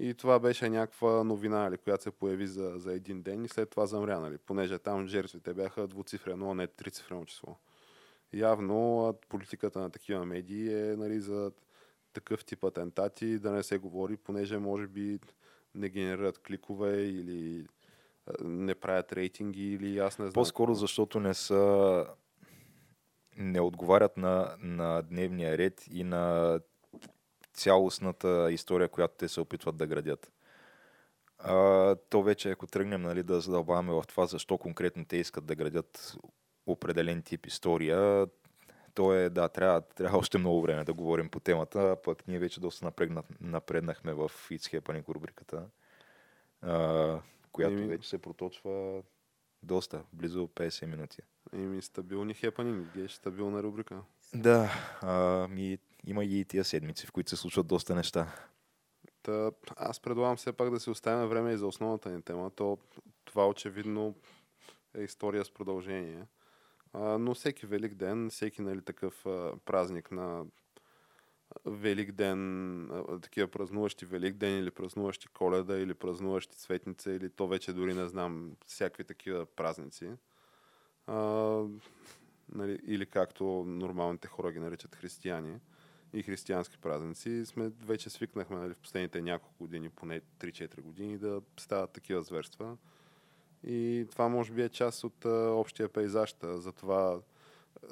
И 0.00 0.14
това 0.14 0.38
беше 0.38 0.68
някаква 0.68 1.24
новина, 1.24 1.58
нали, 1.58 1.78
която 1.78 2.02
се 2.02 2.10
появи 2.10 2.46
за, 2.46 2.72
за 2.76 2.92
един 2.92 3.22
ден 3.22 3.44
и 3.44 3.48
след 3.48 3.70
това 3.70 3.86
замря, 3.86 4.20
нали, 4.20 4.38
понеже 4.38 4.78
там 4.78 5.06
жертвите 5.06 5.54
бяха 5.54 5.86
двуцифрено, 5.86 6.50
а 6.50 6.54
не 6.54 6.66
трицифрено 6.66 7.24
число 7.24 7.56
явно 8.34 9.14
политиката 9.28 9.80
на 9.80 9.90
такива 9.90 10.24
медии 10.24 10.74
е 10.74 10.96
нали, 10.96 11.20
за 11.20 11.52
такъв 12.12 12.44
тип 12.44 12.64
атентати 12.64 13.38
да 13.38 13.50
не 13.50 13.62
се 13.62 13.78
говори, 13.78 14.16
понеже 14.16 14.58
може 14.58 14.86
би 14.86 15.18
не 15.74 15.88
генерират 15.88 16.38
кликове 16.38 17.02
или 17.02 17.66
не 18.40 18.74
правят 18.74 19.12
рейтинги 19.12 19.72
или 19.72 19.98
аз 19.98 20.18
не 20.18 20.24
знам. 20.24 20.32
По-скоро 20.32 20.74
защото 20.74 21.20
не 21.20 21.34
са 21.34 22.06
не 23.36 23.60
отговарят 23.60 24.16
на, 24.16 24.56
на 24.58 25.02
дневния 25.02 25.58
ред 25.58 25.84
и 25.90 26.04
на 26.04 26.60
цялостната 27.54 28.48
история, 28.52 28.88
която 28.88 29.14
те 29.18 29.28
се 29.28 29.40
опитват 29.40 29.76
да 29.76 29.86
градят. 29.86 30.32
А, 31.38 31.96
то 31.96 32.22
вече, 32.22 32.50
ако 32.50 32.66
тръгнем 32.66 33.02
нали, 33.02 33.22
да 33.22 33.40
задълбаваме 33.40 33.92
в 33.92 34.04
това, 34.08 34.26
защо 34.26 34.58
конкретно 34.58 35.04
те 35.04 35.16
искат 35.16 35.46
да 35.46 35.54
градят 35.54 36.16
определен 36.66 37.22
тип 37.22 37.46
история, 37.46 38.26
то 38.94 39.14
е, 39.14 39.30
да, 39.30 39.48
трябва, 39.48 39.80
трябва 39.80 40.18
още 40.18 40.38
много 40.38 40.62
време 40.62 40.84
да 40.84 40.92
говорим 40.92 41.28
по 41.28 41.40
темата, 41.40 41.96
пък 42.04 42.28
ние 42.28 42.38
вече 42.38 42.60
доста 42.60 42.84
напрегна, 42.84 43.22
напреднахме 43.40 44.12
в 44.12 44.28
It's 44.28 44.80
Happening 44.80 45.08
рубриката, 45.08 45.66
а, 46.62 47.20
която 47.52 47.76
Еми... 47.76 47.86
вече 47.86 48.08
се 48.08 48.18
проточва 48.18 49.02
доста, 49.62 50.02
близо 50.12 50.48
50 50.48 50.86
минути. 50.86 51.22
Еми, 51.52 51.82
стабилни 51.82 52.34
хепанинг, 52.34 52.94
геш, 52.94 53.12
стабилна 53.12 53.62
рубрика. 53.62 54.02
Да, 54.34 54.70
а, 55.02 55.48
ми, 55.48 55.78
има 56.06 56.24
и 56.24 56.44
тия 56.44 56.64
седмици, 56.64 57.06
в 57.06 57.12
които 57.12 57.30
се 57.30 57.36
случват 57.36 57.66
доста 57.66 57.94
неща. 57.94 58.34
Та, 59.22 59.50
аз 59.76 60.00
предлагам 60.00 60.36
все 60.36 60.52
пак 60.52 60.70
да 60.70 60.80
се 60.80 60.90
оставим 60.90 61.28
време 61.28 61.52
и 61.52 61.56
за 61.56 61.66
основната 61.66 62.10
ни 62.10 62.22
тема. 62.22 62.50
То, 62.50 62.78
това 63.24 63.48
очевидно 63.48 64.14
е 64.94 65.02
история 65.02 65.44
с 65.44 65.50
продължение. 65.50 66.26
Но 66.94 67.34
всеки 67.34 67.66
Велик 67.66 67.94
ден, 67.94 68.30
всеки 68.30 68.62
нали, 68.62 68.82
такъв 68.82 69.26
празник 69.64 70.10
на 70.10 70.44
Велик 71.66 72.12
ден, 72.12 73.04
такива 73.22 73.48
празнуващи 73.48 74.06
Велик 74.06 74.36
ден 74.36 74.58
или 74.58 74.70
празнуващи 74.70 75.28
Коледа 75.28 75.78
или 75.78 75.94
празнуващи 75.94 76.56
Цветница 76.56 77.12
или 77.12 77.30
то 77.30 77.48
вече 77.48 77.72
дори 77.72 77.94
не 77.94 78.08
знам, 78.08 78.56
всякакви 78.66 79.04
такива 79.04 79.46
празници. 79.46 80.10
А, 81.06 81.16
нали, 82.48 82.78
или 82.86 83.06
както 83.06 83.44
нормалните 83.66 84.28
хора 84.28 84.52
ги 84.52 84.58
наричат 84.58 84.94
християни 84.94 85.58
и 86.12 86.22
християнски 86.22 86.78
празници, 86.78 87.46
сме 87.46 87.68
вече 87.68 88.10
свикнахме 88.10 88.56
нали, 88.56 88.74
в 88.74 88.78
последните 88.78 89.22
няколко 89.22 89.54
години, 89.58 89.90
поне 89.90 90.20
3-4 90.20 90.80
години, 90.80 91.18
да 91.18 91.42
стават 91.58 91.92
такива 91.92 92.22
зверства. 92.22 92.76
И 93.66 94.06
това 94.10 94.28
може 94.28 94.52
би 94.52 94.62
е 94.62 94.68
част 94.68 95.04
от 95.04 95.24
а, 95.24 95.50
общия 95.50 95.88
пейзаж. 95.88 96.34
Затова 96.42 97.20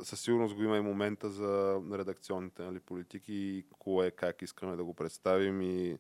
със 0.03 0.21
сигурност 0.21 0.55
го 0.55 0.63
има 0.63 0.77
и 0.77 0.81
момента 0.81 1.31
за 1.31 1.81
редакционните 1.93 2.63
нали, 2.63 2.81
политики 2.81 3.65
кое, 3.79 4.11
как 4.11 4.43
искаме 4.43 4.77
да 4.77 4.85
го 4.85 4.95
представим 4.95 5.63
и 5.63 5.99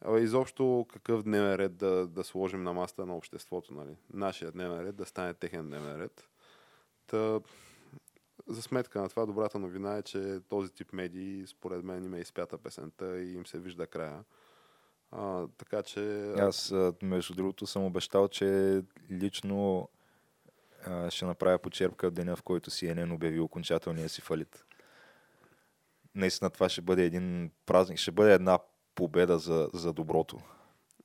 Абе, 0.00 0.20
изобщо 0.20 0.86
какъв 0.92 1.22
дневен 1.22 1.54
ред 1.54 1.76
да, 1.76 2.06
да 2.06 2.24
сложим 2.24 2.62
на 2.62 2.72
маста 2.72 3.06
на 3.06 3.16
обществото, 3.16 3.74
нали? 3.74 3.96
Нашия 4.12 4.52
дневен 4.52 4.80
ред 4.80 4.96
да 4.96 5.06
стане 5.06 5.34
техен 5.34 5.66
дневен 5.66 6.00
ред. 6.00 6.28
Та, 7.06 7.40
за 8.46 8.62
сметка 8.62 9.00
на 9.00 9.08
това, 9.08 9.26
добрата 9.26 9.58
новина 9.58 9.96
е, 9.96 10.02
че 10.02 10.40
този 10.48 10.72
тип 10.72 10.92
медии, 10.92 11.46
според 11.46 11.84
мен, 11.84 12.04
има 12.04 12.18
изпята 12.18 12.58
песента 12.58 13.20
и 13.20 13.34
им 13.34 13.46
се 13.46 13.58
вижда 13.58 13.86
края. 13.86 14.24
А, 15.12 15.46
така 15.58 15.82
че... 15.82 16.32
Аз, 16.38 16.74
между 17.02 17.34
другото, 17.34 17.66
съм 17.66 17.84
обещал, 17.84 18.28
че 18.28 18.80
лично 19.10 19.88
а, 20.86 21.10
ще 21.10 21.24
направя 21.24 21.58
почерпка 21.58 22.10
в 22.10 22.12
деня, 22.12 22.36
в 22.36 22.42
който 22.42 22.70
CNN 22.70 23.14
обяви 23.14 23.40
окончателния 23.40 24.08
си 24.08 24.20
фалит. 24.20 24.64
Наистина 26.14 26.50
това 26.50 26.68
ще 26.68 26.82
бъде 26.82 27.04
един 27.04 27.50
празник, 27.66 27.98
ще 27.98 28.10
бъде 28.10 28.34
една 28.34 28.58
победа 28.94 29.38
за, 29.38 29.70
за 29.74 29.92
доброто. 29.92 30.38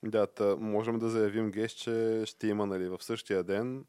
Да, 0.03 0.27
та, 0.27 0.55
можем 0.55 0.99
да 0.99 1.09
заявим 1.09 1.51
гест, 1.51 1.77
че 1.77 2.23
ще 2.25 2.47
има 2.47 2.65
нали, 2.65 2.89
в 2.89 3.03
същия 3.03 3.43
ден 3.43 3.85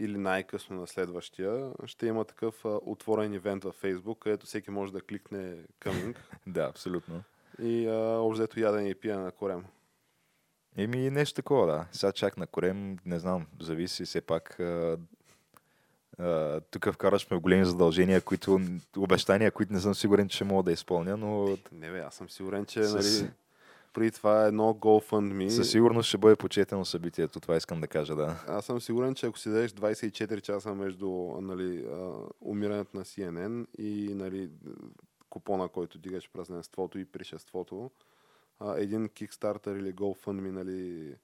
или 0.00 0.18
най-късно 0.18 0.76
на 0.76 0.86
следващия, 0.86 1.72
ще 1.84 2.06
има 2.06 2.24
такъв 2.24 2.64
а, 2.64 2.68
отворен 2.82 3.34
ивент 3.34 3.64
във 3.64 3.82
Facebook, 3.82 4.18
където 4.18 4.46
всеки 4.46 4.70
може 4.70 4.92
да 4.92 5.00
кликне 5.00 5.56
coming 5.80 6.16
Да, 6.46 6.62
абсолютно. 6.62 7.22
И 7.62 7.88
общо 8.18 8.60
ядене 8.60 8.88
и 8.88 8.94
пиене 8.94 9.22
на 9.22 9.30
корем. 9.32 9.64
Еми, 10.76 11.10
нещо 11.10 11.34
такова, 11.34 11.66
да. 11.66 11.86
Сега 11.92 12.12
чак 12.12 12.36
на 12.36 12.46
корем, 12.46 12.96
не 13.06 13.18
знам, 13.18 13.46
зависи 13.60 14.04
все 14.04 14.20
пак. 14.20 14.60
А, 14.60 14.98
а, 16.18 16.60
тук 16.60 16.92
вкарваш 16.92 17.30
ме 17.30 17.36
в 17.36 17.40
големи 17.40 17.64
задължения, 17.64 18.20
които, 18.20 18.60
обещания, 18.96 19.50
които 19.50 19.72
не 19.72 19.80
съм 19.80 19.94
сигурен, 19.94 20.28
че 20.28 20.44
мога 20.44 20.62
да 20.62 20.72
изпълня, 20.72 21.16
но 21.16 21.58
Не 21.72 21.90
бе, 21.90 21.98
аз 22.00 22.14
съм 22.14 22.30
сигурен, 22.30 22.64
че 22.66 22.84
С- 22.84 22.94
нали, 22.94 23.30
преди 23.92 24.10
това 24.10 24.44
е 24.44 24.48
едно 24.48 24.74
GoFundMe. 24.74 25.48
със 25.48 25.70
сигурност 25.70 26.08
ще 26.08 26.18
бъде 26.18 26.36
почетено 26.36 26.84
събитието, 26.84 27.40
това 27.40 27.56
искам 27.56 27.80
да 27.80 27.86
кажа, 27.88 28.14
да. 28.16 28.44
Аз 28.48 28.64
съм 28.64 28.80
сигурен, 28.80 29.14
че 29.14 29.26
ако 29.26 29.38
си 29.38 29.48
дадеш 29.48 29.70
24 29.72 30.40
часа 30.40 30.74
между 30.74 31.08
нали, 31.40 31.86
умирането 32.40 32.96
на 32.96 33.04
CNN 33.04 33.66
и 33.78 34.14
нали, 34.14 34.50
купона, 35.30 35.68
който 35.68 35.98
дигаш 35.98 36.30
празненството 36.32 36.98
и 36.98 37.04
пришеството, 37.04 37.90
а, 38.58 38.78
един 38.78 39.08
Kickstarter 39.08 39.78
или 39.78 39.94
GoFundMe 39.94 40.50
нали, 40.50 41.14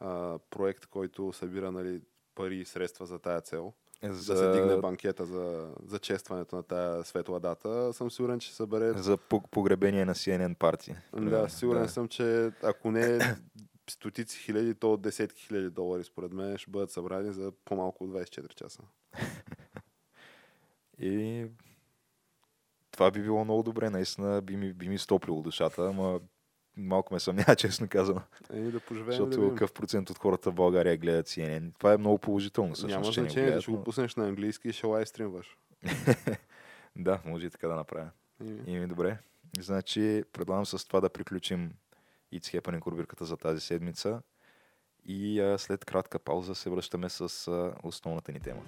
а, 0.00 0.38
проект, 0.50 0.86
който 0.86 1.32
събира 1.32 1.72
нали, 1.72 2.00
пари 2.34 2.56
и 2.56 2.64
средства 2.64 3.06
за 3.06 3.18
тая 3.18 3.40
цел, 3.40 3.72
За, 4.02 4.34
да 4.34 4.38
се 4.38 4.50
дигне 4.50 4.76
банкета 4.76 5.26
за, 5.26 5.74
за 5.86 5.98
честването 5.98 6.56
на 6.56 6.62
тая 6.62 7.04
светла 7.04 7.40
дата, 7.40 7.92
съм 7.92 8.10
сигурен, 8.10 8.40
че 8.40 8.54
събере 8.54 8.92
за 8.92 9.16
по- 9.16 9.42
погребение 9.42 10.04
на 10.04 10.14
CNN 10.14 10.54
парти. 10.54 10.96
Да, 11.16 11.48
сигурен 11.48 11.88
съм, 11.88 12.08
че 12.08 12.52
ако 12.62 12.90
не 12.90 13.36
стотици 13.90 14.38
хиляди, 14.38 14.74
то 14.74 14.96
десетки 14.96 15.42
хиляди 15.42 15.70
долари, 15.70 16.04
според 16.04 16.32
мен, 16.32 16.58
ще 16.58 16.70
бъдат 16.70 16.90
събрани 16.90 17.32
за 17.32 17.52
по-малко 17.64 18.04
от 18.04 18.10
24 18.10 18.54
часа. 18.54 18.82
И 20.98 21.46
това 22.94 23.10
би 23.10 23.22
било 23.22 23.44
много 23.44 23.62
добре, 23.62 23.90
наистина 23.90 24.42
би 24.42 24.56
ми, 24.56 24.72
би 24.72 24.88
ми 24.88 24.98
стоплило 24.98 25.42
душата, 25.42 25.88
ама 25.88 26.20
малко 26.76 27.14
ме 27.14 27.20
съмнява, 27.20 27.56
честно 27.56 27.88
казано. 27.88 28.20
Еми 28.52 28.70
да 28.70 28.80
поживеем 28.80 29.12
Защото 29.12 29.40
да 29.40 29.48
какъв 29.48 29.72
процент 29.72 30.10
от 30.10 30.18
хората 30.18 30.50
в 30.50 30.54
България 30.54 30.96
гледат 30.96 31.26
CNN. 31.26 31.72
Това 31.78 31.92
е 31.92 31.96
много 31.96 32.18
положително 32.18 32.74
всъщност. 32.74 32.94
Няма 32.94 33.26
значение, 33.26 33.50
да 33.50 33.60
ще 33.60 33.70
го 33.70 33.84
пуснеш 33.84 34.16
на 34.16 34.28
английски 34.28 34.68
и 34.68 34.72
ще 34.72 34.86
лайвстримваш. 34.86 35.56
Да, 36.96 37.20
може 37.24 37.46
и 37.46 37.50
така 37.50 37.68
да 37.68 37.74
направя. 37.74 38.10
И 38.66 38.78
ми 38.78 38.86
добре. 38.86 39.18
Значи, 39.60 40.24
предлагам 40.32 40.66
с 40.66 40.86
това 40.86 41.00
да 41.00 41.08
приключим 41.10 41.72
It's 42.34 42.60
Happening 42.60 42.86
рубриката 42.86 43.24
за 43.24 43.36
тази 43.36 43.60
седмица. 43.60 44.22
И 45.04 45.40
а, 45.40 45.58
след 45.58 45.84
кратка 45.84 46.18
пауза 46.18 46.54
се 46.54 46.70
връщаме 46.70 47.08
с 47.08 47.48
а, 47.48 47.74
основната 47.82 48.32
ни 48.32 48.40
тема. 48.40 48.60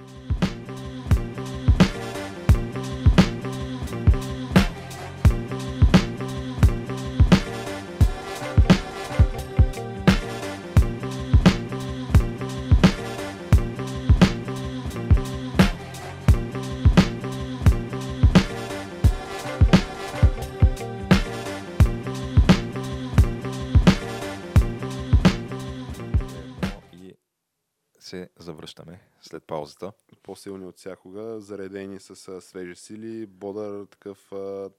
Се 28.17 28.29
завръщаме 28.39 29.01
след 29.21 29.45
паузата. 29.45 29.93
по-силни 30.23 30.67
от 30.67 30.79
всякога, 30.79 31.41
заредени 31.41 32.01
с 32.01 32.41
свежи 32.41 32.77
сили, 32.77 33.27
бодър 33.27 33.87
такъв 33.87 34.33
а, 34.33 34.71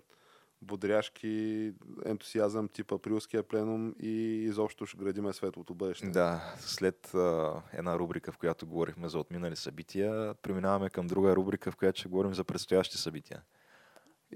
бодряшки 0.61 1.73
ентусиазъм 2.05 2.67
тип 2.67 2.91
априлския 2.91 3.43
пленум 3.43 3.95
и 3.99 4.43
изобщо 4.43 4.85
ще 4.85 4.97
градиме 4.97 5.33
светлото 5.33 5.75
бъдеще. 5.75 6.07
Да, 6.07 6.55
след 6.59 7.15
а, 7.15 7.61
една 7.73 7.99
рубрика, 7.99 8.31
в 8.31 8.37
която 8.37 8.67
говорихме 8.67 9.09
за 9.09 9.19
отминали 9.19 9.55
събития, 9.55 10.33
преминаваме 10.33 10.89
към 10.89 11.07
друга 11.07 11.35
рубрика, 11.35 11.71
в 11.71 11.75
която 11.75 11.99
ще 11.99 12.09
говорим 12.09 12.33
за 12.33 12.43
предстоящи 12.43 12.97
събития. 12.97 13.41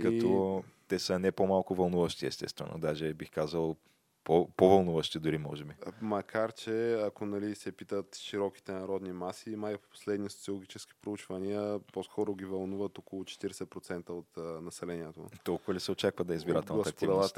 Като 0.02 0.64
те 0.88 1.00
са 1.00 1.20
не 1.20 1.32
по-малко 1.32 1.76
вълнуващи, 1.76 2.26
естествено. 2.26 2.80
Даже 2.80 3.14
бих 3.14 3.32
казал 3.32 3.76
по- 4.24 4.50
по-вълнуващи 4.58 5.20
дори, 5.20 5.38
може 5.38 5.64
би. 5.64 5.74
Макар, 6.02 6.52
че 6.52 6.94
ако 6.94 7.26
нали, 7.26 7.56
се 7.56 7.72
питат 7.72 8.16
широките 8.16 8.72
народни 8.72 9.12
маси, 9.12 9.56
май 9.56 9.76
в 9.76 9.90
последни 9.90 10.30
социологически 10.30 10.94
проучвания 11.02 11.80
по-скоро 11.94 12.36
ги 12.36 12.46
вълнуват 12.46 12.98
около 12.98 13.24
40% 13.24 14.10
от 14.10 14.38
а, 14.38 14.42
населението. 14.42 15.28
Толкова 15.44 15.74
ли 15.74 15.80
се 15.80 15.92
очаква 15.92 16.26
да 16.26 16.34
е 16.34 16.36
избирателната 16.36 16.90
активност? 16.90 17.38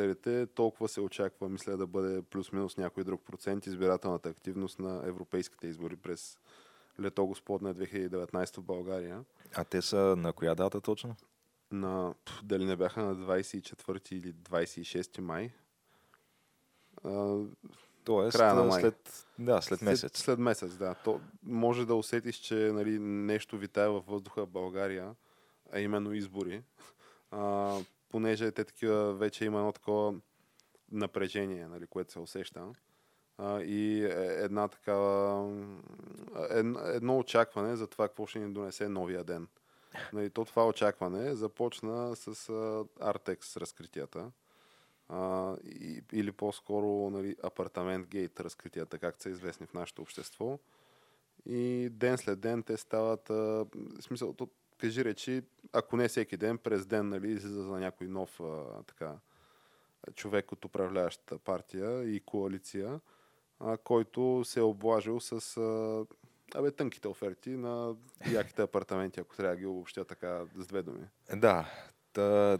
толкова 0.55 0.88
се 0.88 1.01
очаква, 1.01 1.49
мисля, 1.49 1.77
да 1.77 1.88
бъде 1.88 2.21
плюс-минус 2.21 2.77
някой 2.77 3.03
друг 3.03 3.21
процент 3.25 3.65
избирателната 3.65 4.29
активност 4.29 4.79
на 4.79 5.01
европейските 5.05 5.67
избори 5.67 5.95
през 5.95 6.38
лето 6.99 7.25
господна 7.25 7.75
2019 7.75 8.57
в 8.57 8.63
България. 8.63 9.23
А 9.55 9.63
те 9.63 9.81
са 9.81 10.15
на 10.17 10.34
коя 10.34 10.55
дата 10.55 10.81
точно? 10.81 11.15
На, 11.71 12.13
дали 12.43 12.65
не 12.65 12.75
бяха 12.75 13.03
на 13.03 13.15
24 13.15 14.13
или 14.13 14.34
26 14.34 15.21
май. 15.21 15.51
А, 17.03 17.37
Тоест, 18.03 18.37
Края 18.37 18.55
на 18.55 18.63
май. 18.63 18.81
след, 18.81 19.25
да, 19.39 19.61
след 19.61 19.81
месец. 19.81 19.99
След, 19.99 20.15
след 20.17 20.39
месец, 20.39 20.73
да. 20.75 20.95
То 21.03 21.19
може 21.43 21.85
да 21.85 21.95
усетиш, 21.95 22.35
че 22.35 22.55
нали, 22.55 22.99
нещо 22.99 23.57
витае 23.57 23.87
във 23.89 24.05
въздуха 24.05 24.45
в 24.45 24.49
България, 24.49 25.15
а 25.73 25.79
именно 25.79 26.13
избори. 26.13 26.63
А, 27.31 27.77
понеже 28.09 28.51
те 28.51 28.63
такива, 28.63 29.13
вече 29.13 29.45
има 29.45 29.59
едно 29.59 29.71
такова 29.71 30.13
напрежение, 30.91 31.67
нали, 31.67 31.87
което 31.87 32.11
се 32.11 32.19
усеща. 32.19 32.65
А, 33.37 33.61
и 33.61 34.05
е- 34.05 34.09
една 34.43 34.67
такава, 34.67 35.51
ед- 36.49 36.77
едно 36.85 37.17
очакване 37.17 37.75
за 37.75 37.87
това 37.87 38.07
какво 38.07 38.25
ще 38.25 38.39
ни 38.39 38.53
донесе 38.53 38.89
новия 38.89 39.23
ден. 39.23 39.47
Нали, 40.13 40.29
то 40.29 40.45
това 40.45 40.67
очакване 40.67 41.35
започна 41.35 42.15
с 42.15 42.27
а, 42.27 42.51
Artex 43.13 43.57
разкритията. 43.57 44.31
А, 45.09 45.55
и, 45.65 46.03
или 46.13 46.31
по-скоро 46.31 47.09
нали, 47.09 47.35
апартамент 47.43 48.07
гейт 48.07 48.39
разкритията, 48.39 48.99
както 48.99 49.23
са 49.23 49.29
известни 49.29 49.65
в 49.65 49.73
нашето 49.73 50.01
общество. 50.01 50.59
И 51.45 51.89
ден 51.91 52.17
след 52.17 52.39
ден 52.39 52.63
те 52.63 52.77
стават, 52.77 53.29
а, 53.29 53.33
в 53.33 54.01
смисъл, 54.01 54.33
то, 54.33 54.49
кажи 54.77 55.05
речи, 55.05 55.41
ако 55.73 55.97
не 55.97 56.07
всеки 56.07 56.37
ден, 56.37 56.57
през 56.57 56.85
ден 56.85 57.09
нали, 57.09 57.31
излиза 57.31 57.63
за 57.63 57.79
някой 57.79 58.07
нов 58.07 58.39
а, 58.39 58.83
така, 58.83 59.15
човек 60.15 60.51
от 60.51 60.65
управляващата 60.65 61.39
партия 61.39 62.03
и 62.03 62.19
коалиция, 62.19 62.99
а, 63.59 63.77
който 63.77 64.41
се 64.45 64.59
е 64.59 64.63
облажил 64.63 65.19
с 65.19 65.57
а, 65.57 66.05
абе, 66.55 66.71
тънките 66.71 67.07
оферти 67.07 67.49
на 67.49 67.95
яките 68.31 68.61
апартаменти, 68.61 69.19
ако 69.19 69.35
трябва 69.35 69.55
да 69.55 69.59
ги 69.59 69.65
обобщя 69.65 70.05
така 70.05 70.45
с 70.55 70.67
две 70.67 70.83
думи. 70.83 71.07
Да. 71.35 71.69
Та, 72.13 72.59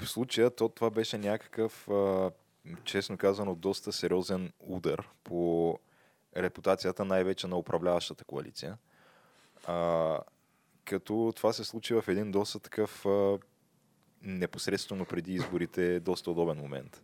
в 0.00 0.06
случая 0.08 0.50
то, 0.50 0.68
това 0.68 0.90
беше 0.90 1.18
някакъв, 1.18 1.88
честно 2.84 3.18
казано, 3.18 3.54
доста 3.54 3.92
сериозен 3.92 4.52
удар 4.60 5.08
по 5.24 5.78
репутацията 6.36 7.04
най-вече 7.04 7.46
на 7.46 7.56
управляващата 7.56 8.24
коалиция. 8.24 8.78
А, 9.66 10.18
като 10.84 11.32
това 11.36 11.52
се 11.52 11.64
случи 11.64 11.94
в 11.94 12.04
един 12.08 12.30
доста 12.30 12.58
такъв 12.58 13.06
а, 13.06 13.38
непосредствено 14.22 15.04
преди 15.04 15.32
изборите, 15.32 16.00
доста 16.00 16.30
удобен 16.30 16.58
момент. 16.58 17.02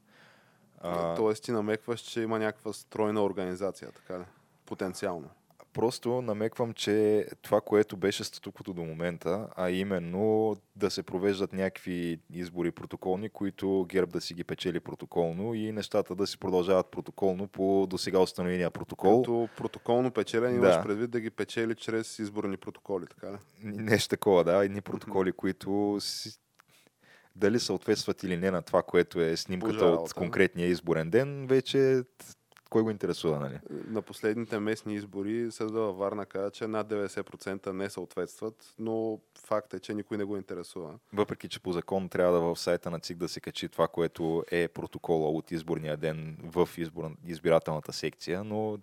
А... 0.79 1.15
Тоест 1.15 1.45
ти 1.45 1.53
намекваш, 1.53 2.01
че 2.01 2.21
има 2.21 2.39
някаква 2.39 2.73
стройна 2.73 3.25
организация, 3.25 3.93
така 3.93 4.19
ли? 4.19 4.25
потенциално. 4.67 5.31
Просто 5.77 6.23
намеквам, 6.23 6.73
че 6.73 7.27
това, 7.43 7.61
което 7.61 7.97
беше 7.97 8.25
статуквото 8.25 8.73
до 8.73 8.85
момента, 8.85 9.49
а 9.57 9.71
именно 9.71 10.57
да 10.77 10.91
се 10.91 11.03
провеждат 11.03 11.53
някакви 11.53 12.19
избори 12.33 12.71
протоколни, 12.71 13.29
които 13.29 13.87
ГЕРБ 13.89 14.13
да 14.13 14.21
си 14.21 14.35
ги 14.35 14.45
печели 14.45 14.81
протоколно 14.81 15.55
и 15.55 15.73
нещата 15.73 16.15
да 16.15 16.27
си 16.27 16.39
продължават 16.39 16.91
протоколно 16.91 17.49
по 17.49 17.87
досега 17.91 18.19
установения 18.19 18.71
протокол. 18.71 19.23
Като 19.23 19.49
протоколно 19.57 20.11
печелен 20.11 20.51
Да. 20.51 20.57
имаш 20.57 20.83
предвид 20.83 21.11
да 21.11 21.21
ги 21.21 21.31
печели 21.31 21.75
чрез 21.75 22.19
изборни 22.19 22.57
протоколи, 22.57 23.07
така 23.07 23.33
ли? 23.33 23.37
Нещо 23.63 24.09
такова, 24.09 24.45
да. 24.45 24.65
Едни 24.65 24.81
протоколи, 24.81 25.33
които 25.33 25.97
си... 26.01 26.39
дали 27.35 27.61
съответстват 27.61 28.23
или 28.23 28.37
не 28.37 28.51
на 28.51 28.63
това, 28.63 28.83
което 28.83 29.21
е 29.21 29.37
снимката 29.37 29.79
Пожа 29.79 29.87
от 29.87 30.15
конкретния 30.15 30.69
изборен 30.69 31.11
ден, 31.11 31.47
вече 31.47 32.03
кой 32.71 32.83
го 32.83 32.91
интересува, 32.91 33.41
нали? 33.41 33.61
На 33.71 34.03
последните 34.03 34.59
местни 34.59 34.95
избори 34.95 35.53
съда 35.53 35.81
във 35.81 35.97
Варна 35.97 36.27
каза, 36.27 36.51
че 36.51 36.67
над 36.67 36.89
90% 36.89 37.67
не 37.67 37.91
съответстват, 37.91 38.75
но 38.79 39.21
факт 39.47 39.75
е, 39.75 39.81
че 39.81 39.95
никой 39.95 40.19
не 40.19 40.25
го 40.25 40.37
интересува. 40.37 40.99
Въпреки, 41.13 41.49
че 41.49 41.61
по 41.61 41.73
закон 41.73 42.09
трябва 42.09 42.33
да 42.33 42.41
в 42.41 42.57
сайта 42.57 42.91
на 42.91 43.01
ЦИК 43.01 43.17
да 43.17 43.29
се 43.29 43.41
качи 43.41 43.69
това, 43.69 43.89
което 43.89 44.45
е 44.51 44.69
протокола 44.69 45.31
от 45.31 45.51
изборния 45.51 45.97
ден 45.97 46.39
в 46.43 46.69
избор... 46.77 47.11
избирателната 47.27 47.93
секция, 47.93 48.45
но 48.45 48.79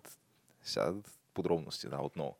сега 0.62 0.94
подробности, 1.34 1.88
да, 1.88 1.98
отново. 1.98 2.36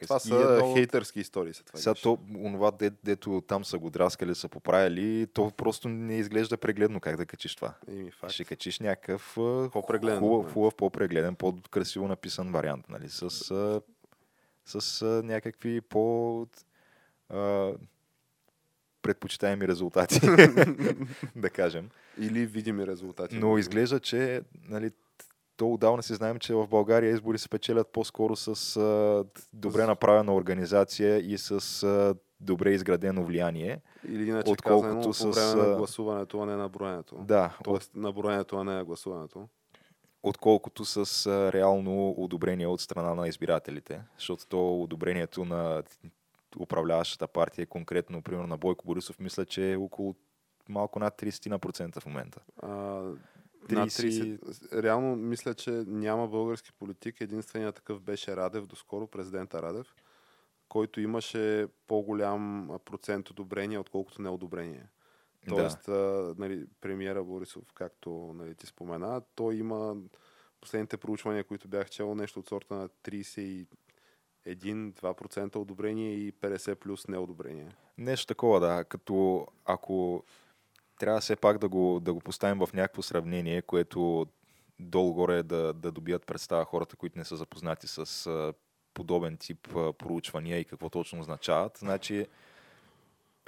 Това 0.00 0.16
И 0.16 0.20
са 0.20 0.34
едно- 0.36 0.74
хейтърски 0.74 1.20
истории. 1.20 1.54
Са 1.54 1.64
това 1.64 1.78
Сега 1.78 1.94
то, 1.94 2.18
онова, 2.36 2.70
де, 2.70 2.90
дето 3.04 3.40
там 3.40 3.64
са 3.64 3.78
го 3.78 3.90
драскали, 3.90 4.34
са 4.34 4.48
поправили, 4.48 5.26
то 5.26 5.50
просто 5.50 5.88
не 5.88 6.16
изглежда 6.16 6.56
прегледно 6.56 7.00
как 7.00 7.16
да 7.16 7.26
качиш 7.26 7.56
това. 7.56 7.74
Еми, 7.88 8.10
факт. 8.10 8.32
Ще 8.32 8.44
качиш 8.44 8.80
някакъв 8.80 9.32
По-прегледен 9.72 10.18
хубав, 10.18 10.52
хубав, 10.52 10.74
по-прегледен, 10.74 11.34
по-красиво 11.34 12.08
написан 12.08 12.52
вариант, 12.52 12.88
нали? 12.88 13.08
С, 13.08 13.30
с 14.66 15.02
а, 15.02 15.22
някакви 15.24 15.80
по 15.80 16.46
а, 17.28 17.70
предпочитаеми 19.02 19.68
резултати, 19.68 20.20
да 21.36 21.50
кажем. 21.50 21.90
Или 22.18 22.46
видими 22.46 22.86
резултати. 22.86 23.38
Но 23.38 23.58
изглежда, 23.58 24.00
че 24.00 24.42
нали, 24.68 24.90
то 25.62 25.72
отдавна 25.72 26.02
си 26.02 26.14
знаем, 26.14 26.38
че 26.38 26.54
в 26.54 26.66
България 26.66 27.10
избори 27.10 27.38
се 27.38 27.48
печелят 27.48 27.88
по-скоро 27.92 28.36
с 28.36 28.76
а, 28.76 29.24
добре 29.52 29.86
направена 29.86 30.34
организация 30.34 31.18
и 31.18 31.38
с 31.38 31.82
а, 31.82 32.14
добре 32.40 32.70
изградено 32.70 33.24
влияние. 33.24 33.80
Или 34.08 34.28
иначе 34.28 34.50
отколкото 34.50 34.88
казано, 34.88 35.02
по 35.02 35.12
с, 35.12 35.54
време 35.54 35.68
на 35.68 35.76
гласуването, 35.76 36.40
а 36.40 36.46
не 36.46 36.56
на 36.56 36.68
броенето. 36.68 37.16
Да, 37.16 37.56
от, 37.60 37.64
Тоест 37.64 37.96
на 37.96 38.12
броенето, 38.12 38.56
а 38.56 38.64
не 38.64 38.72
на 38.74 38.84
гласуването. 38.84 39.48
отколкото 40.22 40.84
с 40.84 41.26
а, 41.26 41.52
реално 41.52 42.10
одобрение 42.10 42.66
от 42.66 42.80
страна 42.80 43.14
на 43.14 43.28
избирателите. 43.28 44.02
Защото 44.18 44.46
то 44.46 44.82
одобрението 44.82 45.44
на 45.44 45.82
управляващата 46.58 47.26
партия, 47.26 47.66
конкретно, 47.66 48.22
примерно 48.22 48.46
на 48.46 48.56
Бойко 48.56 48.86
Борисов, 48.86 49.18
мисля, 49.20 49.44
че 49.44 49.72
е 49.72 49.76
около 49.76 50.14
малко 50.68 50.98
над 50.98 51.20
30% 51.20 52.00
в 52.00 52.06
момента. 52.06 52.40
А, 52.62 53.02
над 53.70 53.90
30 53.90 54.38
30... 54.40 54.82
Реално 54.82 55.16
мисля, 55.16 55.54
че 55.54 55.70
няма 55.86 56.28
български 56.28 56.72
политик. 56.72 57.20
Единственият 57.20 57.74
такъв 57.74 58.00
беше 58.00 58.36
Радев, 58.36 58.66
доскоро 58.66 59.06
президента 59.06 59.62
Радев, 59.62 59.94
който 60.68 61.00
имаше 61.00 61.66
по-голям 61.86 62.70
процент 62.84 63.30
одобрение, 63.30 63.78
отколкото 63.78 64.22
неодобрение. 64.22 64.88
Тоест, 65.48 65.88
а, 65.88 66.34
нали, 66.38 66.66
премиера 66.80 67.24
Борисов, 67.24 67.72
както 67.74 68.32
нали, 68.34 68.54
ти 68.54 68.66
спомена, 68.66 69.22
той 69.34 69.54
има 69.56 69.96
последните 70.60 70.96
проучвания, 70.96 71.44
които 71.44 71.68
бях 71.68 71.90
чел, 71.90 72.14
нещо 72.14 72.40
от 72.40 72.48
сорта 72.48 72.74
на 72.74 72.88
31-2% 74.46 75.56
одобрение 75.56 76.14
и 76.14 76.32
50 76.32 76.74
плюс 76.74 77.08
неодобрение. 77.08 77.74
Нещо 77.98 78.26
такова, 78.26 78.60
да. 78.60 78.84
Като 78.84 79.46
ако 79.64 80.24
трябва 80.98 81.20
все 81.20 81.36
пак 81.36 81.58
да 81.58 81.68
го, 81.68 82.00
да 82.00 82.14
го 82.14 82.20
поставим 82.20 82.58
в 82.66 82.72
някакво 82.72 83.02
сравнение, 83.02 83.62
което 83.62 84.26
долу-горе 84.80 85.42
да, 85.42 85.72
да 85.72 85.92
добият 85.92 86.26
представа 86.26 86.64
хората, 86.64 86.96
които 86.96 87.18
не 87.18 87.24
са 87.24 87.36
запознати 87.36 87.86
с 87.86 88.26
а, 88.26 88.52
подобен 88.94 89.36
тип 89.36 89.68
а, 89.76 89.92
проучвания 89.92 90.58
и 90.58 90.64
какво 90.64 90.90
точно 90.90 91.20
означават. 91.20 91.78
Значи, 91.78 92.26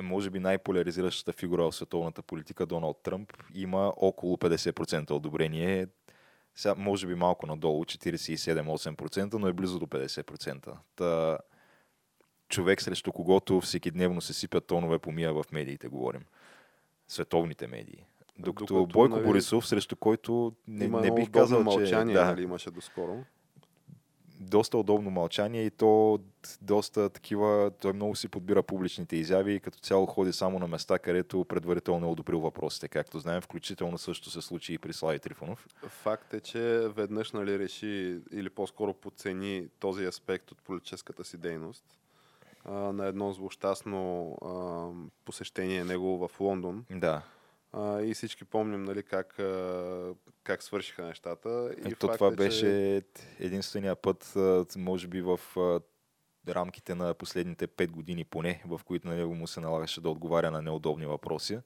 може 0.02 0.30
би 0.30 0.40
най-поляризиращата 0.40 1.32
фигура 1.32 1.62
в 1.64 1.74
световната 1.74 2.22
политика, 2.22 2.66
Доналд 2.66 3.02
Тръмп, 3.02 3.32
има 3.54 3.92
около 3.96 4.36
50% 4.36 5.10
одобрение. 5.10 5.86
Сега, 6.56 6.74
може 6.74 7.06
би 7.06 7.14
малко 7.14 7.46
надолу, 7.46 7.84
47-8%, 7.84 9.34
но 9.34 9.48
е 9.48 9.52
близо 9.52 9.78
до 9.78 9.86
50%. 9.86 10.76
Та, 10.96 11.38
човек 12.48 12.82
срещу 12.82 13.12
когото 13.12 13.60
всеки 13.60 13.90
дневно 13.90 14.20
се 14.20 14.32
сипят 14.32 14.66
тонове 14.66 14.98
помия 14.98 15.32
в 15.34 15.44
медиите, 15.52 15.88
говорим. 15.88 16.24
Световните 17.08 17.66
медии. 17.66 18.04
Докато, 18.38 18.74
Докато, 18.74 18.86
Бойко 18.86 19.16
нали, 19.16 19.26
Борисов, 19.26 19.66
срещу 19.66 19.96
който 19.96 20.52
не, 20.68 20.88
не 20.88 21.10
бих 21.10 21.30
казал, 21.30 21.62
мълчание, 21.62 22.14
че... 22.14 22.20
Да, 22.20 22.24
нали, 22.24 22.42
имаше 22.42 22.70
доскоро. 22.70 23.24
доста 24.40 24.78
удобно 24.78 25.10
мълчание 25.10 25.62
и 25.62 25.70
то 25.70 26.18
доста 26.62 27.10
такива, 27.10 27.70
той 27.80 27.92
много 27.92 28.16
си 28.16 28.28
подбира 28.28 28.62
публичните 28.62 29.16
изяви 29.16 29.54
и 29.54 29.60
като 29.60 29.78
цяло 29.78 30.06
ходи 30.06 30.32
само 30.32 30.58
на 30.58 30.66
места, 30.66 30.98
където 30.98 31.44
предварително 31.44 32.06
е 32.06 32.10
одобрил 32.10 32.40
въпросите, 32.40 32.88
както 32.88 33.18
знаем, 33.18 33.40
включително 33.40 33.98
също 33.98 34.30
се 34.30 34.42
случи 34.42 34.74
и 34.74 34.78
при 34.78 34.92
Слави 34.92 35.18
Трифонов. 35.18 35.68
Факт 35.88 36.34
е, 36.34 36.40
че 36.40 36.88
веднъж 36.88 37.32
нали, 37.32 37.58
реши 37.58 38.20
или 38.32 38.50
по-скоро 38.50 38.94
подцени 38.94 39.68
този 39.78 40.04
аспект 40.04 40.50
от 40.50 40.62
политическата 40.62 41.24
си 41.24 41.36
дейност 41.36 41.84
а, 42.64 42.72
на 42.72 43.06
едно 43.06 43.32
злощастно 43.32 44.30
а, 44.42 44.88
посещение 45.24 45.84
негово 45.84 46.28
в 46.28 46.40
Лондон. 46.40 46.84
Да. 46.90 47.22
А, 47.72 48.00
и 48.00 48.14
всички 48.14 48.44
помним 48.44 48.82
нали, 48.84 49.02
как, 49.02 49.38
а, 49.38 50.14
как 50.42 50.62
свършиха 50.62 51.02
нещата. 51.04 51.74
И 51.78 51.88
Ето 51.88 52.08
това 52.08 52.26
е, 52.26 52.30
беше 52.30 53.02
единствения 53.40 53.96
път, 53.96 54.36
а, 54.36 54.64
може 54.76 55.08
би 55.08 55.20
в 55.20 55.40
а, 55.56 55.80
рамките 56.52 56.94
на 56.94 57.14
последните 57.14 57.68
5 57.68 57.90
години 57.90 58.24
поне, 58.24 58.62
в 58.66 58.80
които 58.84 59.08
на 59.08 59.14
него 59.14 59.34
му 59.34 59.46
се 59.46 59.60
налагаше 59.60 60.00
да 60.00 60.10
отговаря 60.10 60.50
на 60.50 60.62
неудобни 60.62 61.06
въпроси. 61.06 61.58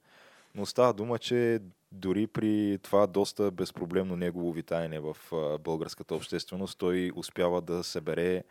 Но 0.55 0.65
става 0.65 0.93
дума, 0.93 1.19
че 1.19 1.59
дори 1.91 2.27
при 2.27 2.79
това 2.81 3.07
доста 3.07 3.51
безпроблемно 3.51 4.15
негово 4.15 4.51
витаене 4.51 4.99
в 4.99 5.17
българската 5.59 6.15
общественост, 6.15 6.77
той 6.79 7.11
успява 7.15 7.61
да 7.61 7.83
събере 7.83 8.43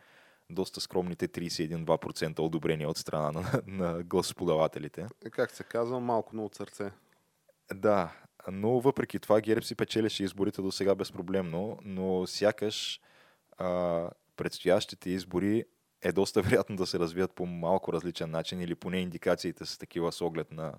доста 0.49 0.81
скромните 0.81 1.27
31-2% 1.27 2.39
одобрение 2.39 2.87
от 2.87 2.97
страна 2.97 3.31
на, 3.31 3.61
на 3.67 4.03
гласоподавателите. 4.03 5.07
как 5.31 5.51
се 5.51 5.63
казва, 5.63 5.99
малко 5.99 6.35
но 6.35 6.45
от 6.45 6.55
сърце. 6.55 6.91
Да, 7.73 8.11
но 8.51 8.79
въпреки 8.79 9.19
това 9.19 9.41
ГЕРБ 9.41 9.61
си 9.61 9.75
печелеше 9.75 10.23
изборите 10.23 10.61
до 10.61 10.71
сега 10.71 10.95
безпроблемно, 10.95 11.77
но 11.83 12.27
сякаш 12.27 13.01
а, 13.57 14.09
предстоящите 14.35 15.09
избори 15.09 15.65
е 16.01 16.11
доста 16.11 16.41
вероятно 16.41 16.75
да 16.75 16.87
се 16.87 16.99
развият 16.99 17.33
по 17.33 17.45
малко 17.45 17.93
различен 17.93 18.31
начин 18.31 18.61
или 18.61 18.75
поне 18.75 18.97
индикациите 18.97 19.65
са 19.65 19.79
такива 19.79 20.11
с 20.11 20.21
оглед 20.21 20.51
на 20.51 20.73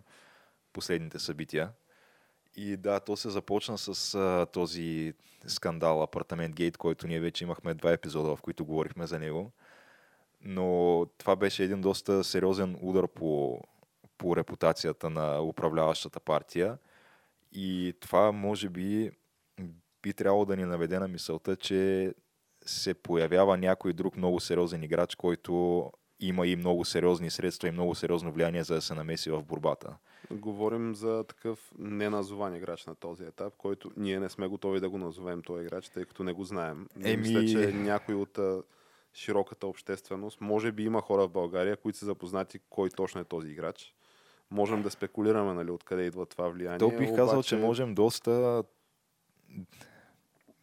последните 0.72 1.18
събития. 1.18 1.72
И 2.57 2.76
да, 2.76 3.01
то 3.01 3.16
се 3.16 3.30
започна 3.30 3.78
с 3.78 4.14
а, 4.14 4.46
този 4.46 5.14
скандал 5.46 6.03
Апартамент 6.03 6.55
Гейт, 6.55 6.76
който 6.76 7.07
ние 7.07 7.20
вече 7.20 7.44
имахме 7.44 7.74
два 7.74 7.92
епизода, 7.92 8.36
в 8.36 8.42
които 8.42 8.64
говорихме 8.64 9.07
за 9.07 9.18
него. 9.18 9.53
Но 10.40 11.07
това 11.18 11.36
беше 11.36 11.64
един 11.64 11.80
доста 11.80 12.24
сериозен 12.24 12.78
удар 12.82 13.09
по, 13.09 13.61
по 14.18 14.36
репутацията 14.36 15.11
на 15.11 15.42
управляващата 15.42 16.20
партия. 16.20 16.78
И 17.53 17.94
това 18.01 18.32
може 18.32 18.68
би 18.68 19.11
би 20.03 20.12
трябвало 20.12 20.44
да 20.44 20.57
ни 20.57 20.64
наведе 20.64 20.98
на 20.98 21.09
мисълта, 21.09 21.57
че 21.57 22.14
се 22.66 22.94
появява 22.94 23.57
някой 23.57 23.92
друг 23.92 24.16
много 24.16 24.40
сериозен 24.40 24.82
играч, 24.82 25.14
който 25.14 25.84
има 26.20 26.46
и 26.46 26.57
много 26.57 26.84
сериозни 26.84 27.30
средства 27.30 27.68
и 27.68 27.72
много 27.72 27.94
сериозно 27.94 28.32
влияние 28.32 28.64
за 28.64 28.74
да 28.74 28.80
се 28.80 28.94
намеси 28.94 29.30
в 29.30 29.42
борбата. 29.42 29.96
Говорим 30.30 30.94
за 30.94 31.24
такъв 31.24 31.72
неназован 31.78 32.54
играч 32.54 32.86
на 32.86 32.94
този 32.94 33.24
етап, 33.24 33.54
който 33.56 33.90
ние 33.96 34.20
не 34.20 34.28
сме 34.28 34.46
готови 34.46 34.80
да 34.80 34.90
го 34.90 34.98
назовем 34.98 35.42
този 35.42 35.62
играч, 35.62 35.88
тъй 35.88 36.04
като 36.04 36.24
не 36.24 36.32
го 36.32 36.44
знаем. 36.44 36.86
Еми- 36.96 37.16
Мисля, 37.18 37.46
че 37.46 37.72
някой 37.72 38.14
от 38.14 38.38
широката 39.14 39.66
общественост, 39.66 40.40
може 40.40 40.72
би 40.72 40.84
има 40.84 41.00
хора 41.00 41.22
в 41.22 41.30
България, 41.30 41.76
които 41.76 41.98
са 41.98 42.04
запознати 42.06 42.58
кой 42.70 42.90
точно 42.90 43.20
е 43.20 43.24
този 43.24 43.48
играч. 43.48 43.94
Можем 44.50 44.82
да 44.82 44.90
спекулираме 44.90 45.54
нали, 45.54 45.70
откъде 45.70 46.02
идва 46.02 46.26
това 46.26 46.48
влияние. 46.48 46.78
То 46.78 46.90
бих 46.90 47.08
казал, 47.08 47.28
обаче- 47.28 47.48
че 47.48 47.56
можем 47.56 47.94
доста 47.94 48.64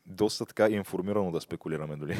доста 0.06 0.46
така 0.46 0.70
информирано 0.70 1.32
да 1.32 1.42
спекулираме 1.42 1.96
дори. 1.96 2.18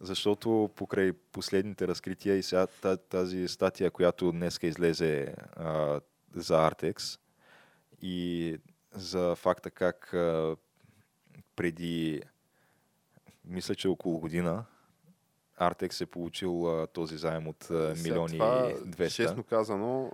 Защото 0.00 0.70
покрай 0.76 1.12
последните 1.12 1.88
разкрития 1.88 2.36
и 2.36 2.42
сега 2.42 2.66
та- 2.66 2.96
тази 2.96 3.48
статия, 3.48 3.90
която 3.90 4.32
днеска 4.32 4.66
излезе 4.66 5.34
за 6.40 6.70
Artex 6.70 7.20
и 8.02 8.58
за 8.92 9.34
факта 9.36 9.70
как 9.70 10.14
а, 10.14 10.56
преди 11.56 12.22
мисля, 13.44 13.74
че 13.74 13.88
около 13.88 14.20
година 14.20 14.64
Артекс 15.56 16.00
е 16.00 16.06
получил 16.06 16.80
а, 16.82 16.86
този 16.86 17.16
заем 17.16 17.48
от 17.48 17.70
а, 17.70 17.94
милиони 18.02 18.38
това, 18.38 18.70
и 18.70 18.74
200. 18.74 19.14
Честно 19.14 19.42
казано, 19.42 20.12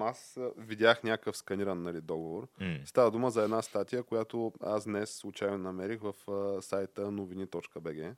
аз 0.00 0.38
видях 0.56 1.02
някакъв 1.02 1.36
сканиран 1.36 1.82
нали, 1.82 2.00
договор. 2.00 2.48
М. 2.60 2.76
Става 2.84 3.10
дума 3.10 3.30
за 3.30 3.42
една 3.42 3.62
статия, 3.62 4.02
която 4.02 4.52
аз 4.62 4.84
днес 4.84 5.10
случайно 5.10 5.58
намерих 5.58 6.00
в 6.00 6.30
а, 6.30 6.62
сайта 6.62 7.10
новини.bg. 7.10 8.14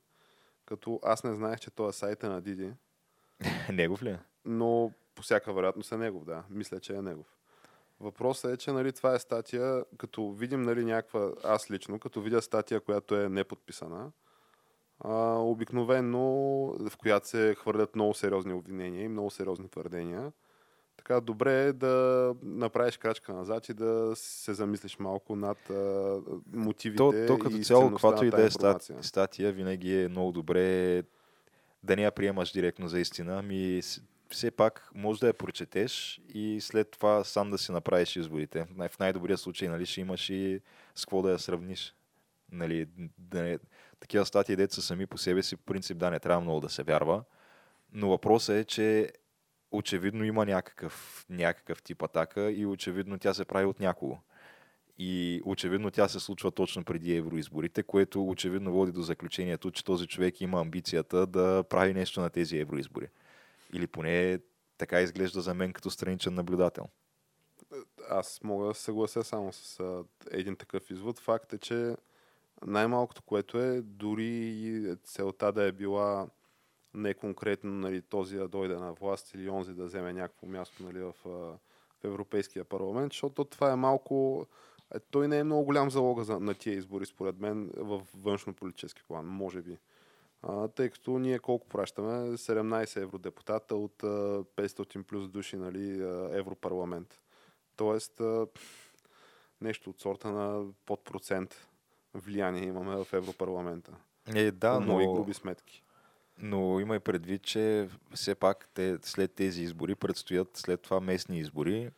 Като 0.65 1.01
аз 1.03 1.25
не 1.25 1.35
знаех, 1.35 1.61
че 1.61 1.71
този 1.71 1.99
сайт 1.99 2.25
е 2.25 2.29
на 2.29 2.41
Диди, 2.41 2.73
Негов 3.73 4.03
ли? 4.03 4.11
е? 4.11 4.19
но 4.45 4.93
по 5.15 5.23
всяка 5.23 5.53
вероятност 5.53 5.93
е 5.93 5.97
негов, 5.97 6.25
да. 6.25 6.45
Мисля, 6.51 6.81
че 6.81 6.95
е 6.95 7.03
негов. 7.03 7.27
Въпросът 8.01 8.53
е, 8.53 8.57
че 8.57 8.73
нали, 8.73 8.93
това 8.93 9.15
е 9.15 9.19
статия, 9.19 9.85
като 9.99 10.33
видим 10.33 10.63
нали, 10.63 10.85
някаква, 10.85 11.31
аз 11.45 11.71
лично, 11.71 11.99
като 11.99 12.21
видя 12.21 12.43
статия, 12.43 12.81
която 12.81 13.17
е 13.17 13.29
неподписана, 13.29 14.11
а, 15.01 15.39
обикновено, 15.39 16.23
в 16.79 16.97
която 16.99 17.29
се 17.29 17.55
хвърлят 17.59 17.95
много 17.95 18.15
сериозни 18.15 18.53
обвинения 18.53 19.05
и 19.05 19.09
много 19.09 19.31
сериозни 19.31 19.69
твърдения, 19.69 20.33
така 20.97 21.21
добре 21.21 21.65
е 21.65 21.73
да 21.73 22.35
направиш 22.43 22.97
крачка 22.97 23.33
назад 23.33 23.69
и 23.69 23.75
да 23.75 24.13
се 24.15 24.55
замислиш 24.55 24.99
малко 24.99 25.37
над 25.37 25.71
а, 25.71 26.21
мотивите 26.53 26.99
То, 26.99 27.27
то 27.27 27.39
като 27.39 27.57
и 27.57 27.65
цяло, 27.65 27.91
каквато 27.91 28.25
и 28.25 28.31
да 28.31 28.45
е 28.45 28.51
статия, 29.03 29.53
винаги 29.53 30.03
е 30.03 30.09
много 30.09 30.33
добре 30.33 31.03
да 31.83 31.97
не 31.97 32.03
я 32.03 32.11
приемаш 32.11 32.53
директно 32.53 32.89
за 32.89 33.01
истина, 33.01 33.39
ами 33.39 33.83
все 34.33 34.51
пак 34.51 34.91
може 34.95 35.21
да 35.21 35.27
я 35.27 35.35
прочетеш 35.35 36.21
и 36.29 36.61
след 36.61 36.91
това 36.91 37.25
сам 37.25 37.51
да 37.51 37.59
си 37.59 37.73
направиш 37.73 38.17
изборите. 38.17 38.67
В 38.89 38.99
най-добрия 39.01 39.39
случай 39.39 39.69
нали, 39.69 39.87
ще 39.87 40.01
имаш 40.01 40.31
и 40.31 40.61
с 40.95 41.05
какво 41.05 41.23
да 41.23 41.31
я 41.31 41.39
сравниш. 41.39 41.95
Нали, 42.53 42.87
да 43.19 43.43
не, 43.43 43.59
такива 44.01 44.27
статии, 44.27 44.57
деца 44.57 44.75
са 44.75 44.83
сами 44.83 45.07
по 45.07 45.19
себе 45.19 45.43
си, 45.43 45.57
по 45.57 45.63
принцип, 45.63 45.99
да, 45.99 46.11
не 46.11 46.21
трябва 46.21 46.41
много 46.41 46.61
да 46.61 46.69
се 46.69 46.83
вярва. 46.83 47.25
Но 47.93 48.09
въпросът 48.09 48.57
е, 48.57 48.65
че 48.65 49.13
очевидно 49.71 50.25
има 50.25 50.47
някакъв, 50.47 51.27
някакъв 51.31 51.83
тип 51.83 52.03
атака 52.03 52.51
и 52.51 52.67
очевидно 52.67 53.19
тя 53.19 53.35
се 53.35 53.45
прави 53.45 53.67
от 53.67 53.81
някого. 53.81 54.19
И 54.99 55.43
очевидно 55.45 55.91
тя 55.91 56.09
се 56.09 56.21
случва 56.21 56.51
точно 56.51 56.85
преди 56.85 57.17
евроизборите, 57.17 57.83
което 57.83 58.29
очевидно 58.29 58.73
води 58.73 58.93
до 58.93 59.03
заключението, 59.03 59.71
че 59.71 59.85
този 59.85 60.07
човек 60.07 60.41
има 60.41 60.61
амбицията 60.61 61.27
да 61.27 61.65
прави 61.69 61.95
нещо 61.95 62.21
на 62.21 62.31
тези 62.31 62.59
евроизбори. 62.59 63.09
Или 63.73 63.87
поне 63.87 64.39
така 64.79 65.01
изглежда 65.01 65.41
за 65.41 65.55
мен 65.55 65.73
като 65.73 65.91
страничен 65.91 66.35
наблюдател. 66.35 66.89
Аз 68.09 68.41
мога 68.43 68.67
да 68.67 68.75
съглася 68.75 69.25
само 69.25 69.53
с 69.53 69.85
един 70.31 70.57
такъв 70.57 70.91
извод. 70.91 71.19
Факт 71.19 71.53
е, 71.53 71.59
че 71.59 71.97
най-малкото, 72.67 73.23
което 73.23 73.59
е, 73.59 73.83
дори 73.83 74.97
целта 75.05 75.53
да 75.53 75.65
е 75.65 75.73
била 75.73 76.29
не 76.95 77.15
конкретно 77.15 77.71
нали, 77.71 78.03
този 78.03 78.37
да 78.37 78.49
дойде 78.49 78.77
на 78.77 78.93
власт 78.93 79.35
или 79.35 79.49
онзи 79.49 79.75
да 79.75 79.85
вземе 79.85 80.13
някакво 80.13 80.47
място 80.47 80.83
нали, 80.83 80.99
в, 80.99 81.15
в 81.25 82.05
Европейския 82.05 82.65
парламент, 82.65 83.13
защото 83.13 83.45
това 83.45 83.73
е 83.73 83.77
малко... 83.77 84.47
е, 84.95 85.01
Той 85.01 85.29
не 85.29 85.39
е 85.39 85.45
много 85.45 85.65
голям 85.65 85.91
залога 85.91 86.25
за, 86.25 86.41
на 86.41 86.55
тия 86.55 86.75
избори, 86.75 87.07
според 87.07 87.41
мен, 87.41 87.71
в 87.77 88.03
външно-политически 88.17 89.03
план, 89.09 89.27
може 89.27 89.63
би. 89.63 89.79
А, 90.43 90.69
тъй 90.69 90.91
като 90.91 91.19
ние 91.19 91.39
колко 91.39 91.69
пращаме? 91.69 92.37
17 92.37 93.03
евродепутата 93.03 93.77
от 93.77 94.03
а, 94.03 94.07
500 94.07 95.03
плюс 95.03 95.29
души 95.29 95.57
нали, 95.57 96.03
а, 96.03 96.29
Европарламент. 96.33 97.21
Тоест, 97.77 98.21
а, 98.21 98.47
нещо 99.61 99.91
от 99.91 100.01
сорта 100.01 100.31
на 100.31 100.65
под 100.87 101.05
процент 101.05 101.69
влияние 102.15 102.65
имаме 102.65 103.05
в 103.05 103.13
Европарламента. 103.13 103.93
Е, 104.35 104.51
да, 104.51 104.81
но, 104.81 105.15
груби 105.15 105.35
сметки. 105.35 105.83
но 106.39 106.81
има 106.81 106.97
и 106.97 107.01
предвид, 107.01 107.43
че 107.43 107.89
все 108.15 108.35
пак 108.35 108.69
те, 108.75 108.99
след 109.03 109.33
тези 109.33 109.63
избори 109.63 109.95
предстоят 109.95 110.57
след 110.57 110.83
това 110.83 111.01
местни 111.01 111.39
избори. 111.39 111.91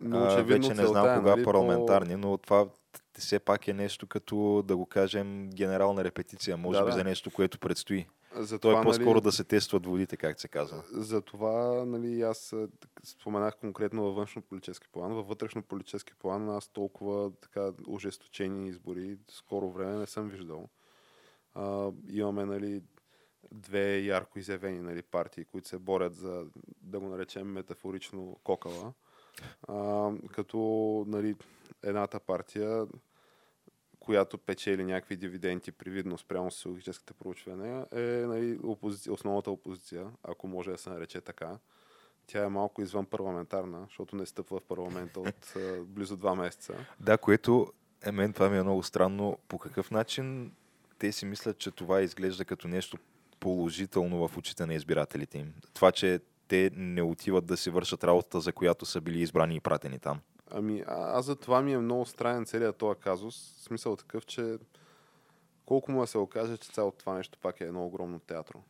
Но 0.00 0.18
А, 0.18 0.42
вече 0.42 0.74
не 0.74 0.86
знам 0.86 1.08
е, 1.08 1.18
кога 1.18 1.30
нали, 1.30 1.44
парламентарни, 1.44 2.16
но 2.16 2.38
това 2.38 2.66
т- 3.20 3.24
все 3.24 3.38
пак 3.38 3.68
е 3.68 3.72
нещо 3.72 4.06
като, 4.06 4.62
да 4.66 4.76
го 4.76 4.86
кажем, 4.86 5.50
генерална 5.50 6.04
репетиция. 6.04 6.56
Може 6.56 6.78
Да, 6.78 6.84
би 6.84 6.90
да. 6.90 6.96
за 6.96 7.04
нещо, 7.04 7.30
което 7.30 7.58
предстои. 7.58 8.06
За 8.34 8.58
То 8.58 8.68
това, 8.68 8.80
е 8.80 8.84
по-скоро 8.84 9.10
нали, 9.10 9.20
да 9.20 9.32
се 9.32 9.44
тестват 9.44 9.86
водите, 9.86 10.16
как 10.16 10.40
се 10.40 10.48
казва. 10.48 10.82
За 10.92 11.20
това, 11.20 11.84
нали, 11.84 12.22
аз 12.22 12.54
споменах 13.04 13.56
конкретно 13.56 14.02
във 14.02 14.14
външно-политически 14.14 14.88
план. 14.92 15.12
Във 15.12 15.26
вътрешно-политически 15.28 16.12
план 16.18 16.48
аз 16.50 16.68
толкова 16.68 17.32
така 17.40 17.70
ожесточени 17.88 18.68
избори 18.68 19.18
скоро 19.30 19.70
време 19.70 19.96
не 19.96 20.06
съм 20.06 20.28
виждал. 20.28 20.68
А, 21.54 21.90
имаме, 22.08 22.44
нали, 22.44 22.82
две 23.52 23.98
ярко 23.98 24.38
изявени 24.38 24.80
нали, 24.80 25.02
партии, 25.02 25.44
които 25.44 25.68
се 25.68 25.78
борят 25.78 26.14
за, 26.14 26.44
да 26.82 27.00
го 27.00 27.06
наречем 27.08 27.46
метафорично, 27.46 28.36
кокала. 28.44 28.92
А, 29.68 30.10
като 30.32 30.58
нали, 31.08 31.34
едната 31.82 32.20
партия, 32.20 32.86
която 34.00 34.38
печели 34.38 34.84
някакви 34.84 35.16
дивиденти, 35.16 35.72
привидно 35.72 36.18
спрямо 36.18 36.50
социологическите 36.50 37.12
проучвания, 37.12 37.86
е 37.92 38.26
нали, 38.26 38.58
опозиция, 38.62 39.12
основната 39.12 39.50
опозиция, 39.50 40.06
ако 40.22 40.48
може 40.48 40.70
да 40.70 40.78
се 40.78 40.90
нарече 40.90 41.20
така. 41.20 41.58
Тя 42.26 42.44
е 42.44 42.48
малко 42.48 42.82
извън 42.82 43.06
парламентарна, 43.06 43.84
защото 43.88 44.16
не 44.16 44.26
стъпва 44.26 44.58
в 44.58 44.62
парламента 44.62 45.20
от 45.28 45.56
а, 45.56 45.82
близо 45.84 46.16
два 46.16 46.34
месеца. 46.34 46.74
Да, 47.00 47.18
което 47.18 47.72
е 48.02 48.12
мен 48.12 48.32
това 48.32 48.48
ми 48.48 48.58
е 48.58 48.62
много 48.62 48.82
странно. 48.82 49.38
По 49.48 49.58
какъв 49.58 49.90
начин 49.90 50.52
те 50.98 51.12
си 51.12 51.26
мислят, 51.26 51.58
че 51.58 51.70
това 51.70 52.02
изглежда 52.02 52.44
като 52.44 52.68
нещо 52.68 52.98
положително 53.40 54.28
в 54.28 54.36
очите 54.36 54.66
на 54.66 54.74
избирателите 54.74 55.38
им? 55.38 55.54
Това, 55.74 55.92
че 55.92 56.20
те 56.48 56.70
не 56.74 57.02
отиват 57.02 57.46
да 57.46 57.56
си 57.56 57.70
вършат 57.70 58.04
работата, 58.04 58.40
за 58.40 58.52
която 58.52 58.86
са 58.86 59.00
били 59.00 59.20
избрани 59.20 59.56
и 59.56 59.60
пратени 59.60 59.98
там. 59.98 60.20
Ами, 60.50 60.84
а, 60.86 61.18
аз 61.18 61.24
за 61.24 61.36
това 61.36 61.62
ми 61.62 61.72
е 61.72 61.78
много 61.78 62.06
странен 62.06 62.44
целият 62.44 62.76
този 62.76 63.00
казус. 63.00 63.36
Смисъл 63.62 63.96
такъв, 63.96 64.26
че 64.26 64.58
колко 65.66 65.92
му 65.92 66.00
да 66.00 66.06
се 66.06 66.18
окаже, 66.18 66.56
че 66.56 66.70
цялото 66.72 66.98
това 66.98 67.14
нещо 67.14 67.38
пак 67.42 67.60
е 67.60 67.64
едно 67.64 67.86
огромно 67.86 68.18
театро. 68.18 68.62